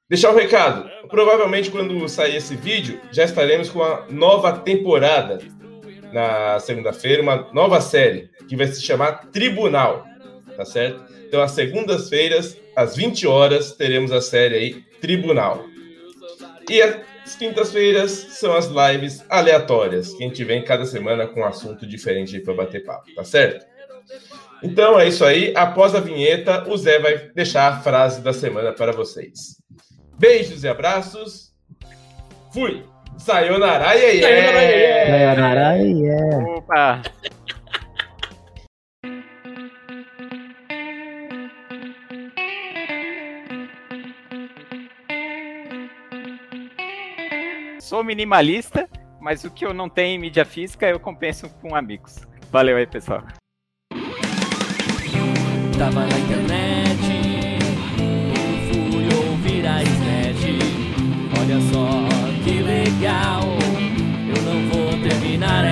Deixar 0.07 0.33
um 0.33 0.37
recado. 0.37 0.91
Provavelmente 1.09 1.71
quando 1.71 2.07
sair 2.09 2.37
esse 2.37 2.57
vídeo, 2.57 3.01
já 3.11 3.25
estaremos 3.25 3.71
com 3.71 3.83
a 3.83 4.07
nova 4.11 4.53
temporada 4.53 5.39
na 6.13 6.59
segunda-feira, 6.61 7.23
uma 7.23 7.49
nova 7.53 7.81
série 7.81 8.29
que 8.47 8.57
vai 8.57 8.67
se 8.67 8.83
chamar 8.83 9.31
Tribunal, 9.31 10.05
tá 10.57 10.65
certo? 10.65 11.05
Então, 11.27 11.41
às 11.41 11.53
segundas-feiras, 11.53 12.61
às 12.77 12.97
20 12.97 13.27
horas, 13.27 13.73
teremos 13.73 14.11
a 14.13 14.21
série 14.21 14.55
aí 14.57 14.75
Tribunal. 15.01 15.65
E 16.69 16.83
as 16.83 16.97
quintas-feiras 17.37 18.11
são 18.11 18.53
as 18.53 18.67
lives 18.67 19.25
aleatórias, 19.29 20.13
que 20.15 20.25
a 20.25 20.27
gente 20.27 20.45
vem 20.45 20.65
cada 20.65 20.85
semana 20.85 21.27
com 21.27 21.41
um 21.41 21.45
assunto 21.45 21.87
diferente 21.87 22.39
para 22.41 22.55
bater 22.55 22.85
papo, 22.85 23.15
tá 23.15 23.25
certo? 23.25 23.67
Então 24.63 24.99
é 24.99 25.09
isso 25.09 25.25
aí. 25.25 25.53
Após 25.57 25.95
a 25.95 26.01
vinheta, 26.01 26.69
o 26.69 26.77
Zé 26.77 26.99
vai 26.99 27.31
deixar 27.35 27.69
a 27.69 27.81
frase 27.81 28.21
da 28.21 28.33
semana 28.33 28.73
para 28.73 28.93
vocês. 28.93 29.57
Beijos 30.19 30.65
e 30.65 30.69
abraços. 30.69 31.53
Fui! 32.53 32.85
Sayonara, 33.19 33.97
iê, 33.97 34.17
iê. 34.17 34.23
Sayonara, 34.23 34.65
iê. 34.65 35.07
Sayonara, 35.07 35.77
yeah. 35.77 36.53
Opa! 36.57 37.03
Sou 47.91 48.05
minimalista, 48.05 48.89
mas 49.21 49.43
o 49.43 49.51
que 49.51 49.67
eu 49.67 49.75
não 49.75 49.89
tenho 49.89 50.15
em 50.15 50.19
mídia 50.21 50.45
física 50.45 50.89
eu 50.89 51.01
compenso 51.01 51.51
com 51.61 51.75
amigos. 51.75 52.21
Valeu 52.49 52.77
aí, 52.77 52.87
pessoal. 52.87 53.25
Tava 55.77 56.07
na 56.07 56.19
internet, 56.21 57.01
fui 58.71 59.09
ouvir 59.27 59.67
a 59.67 59.83
Snatch. 59.83 60.45
Olha 61.41 61.61
só 61.73 62.07
que 62.45 62.63
legal, 62.63 63.43
eu 64.37 64.41
não 64.45 64.69
vou 64.69 64.91
terminar 65.03 65.65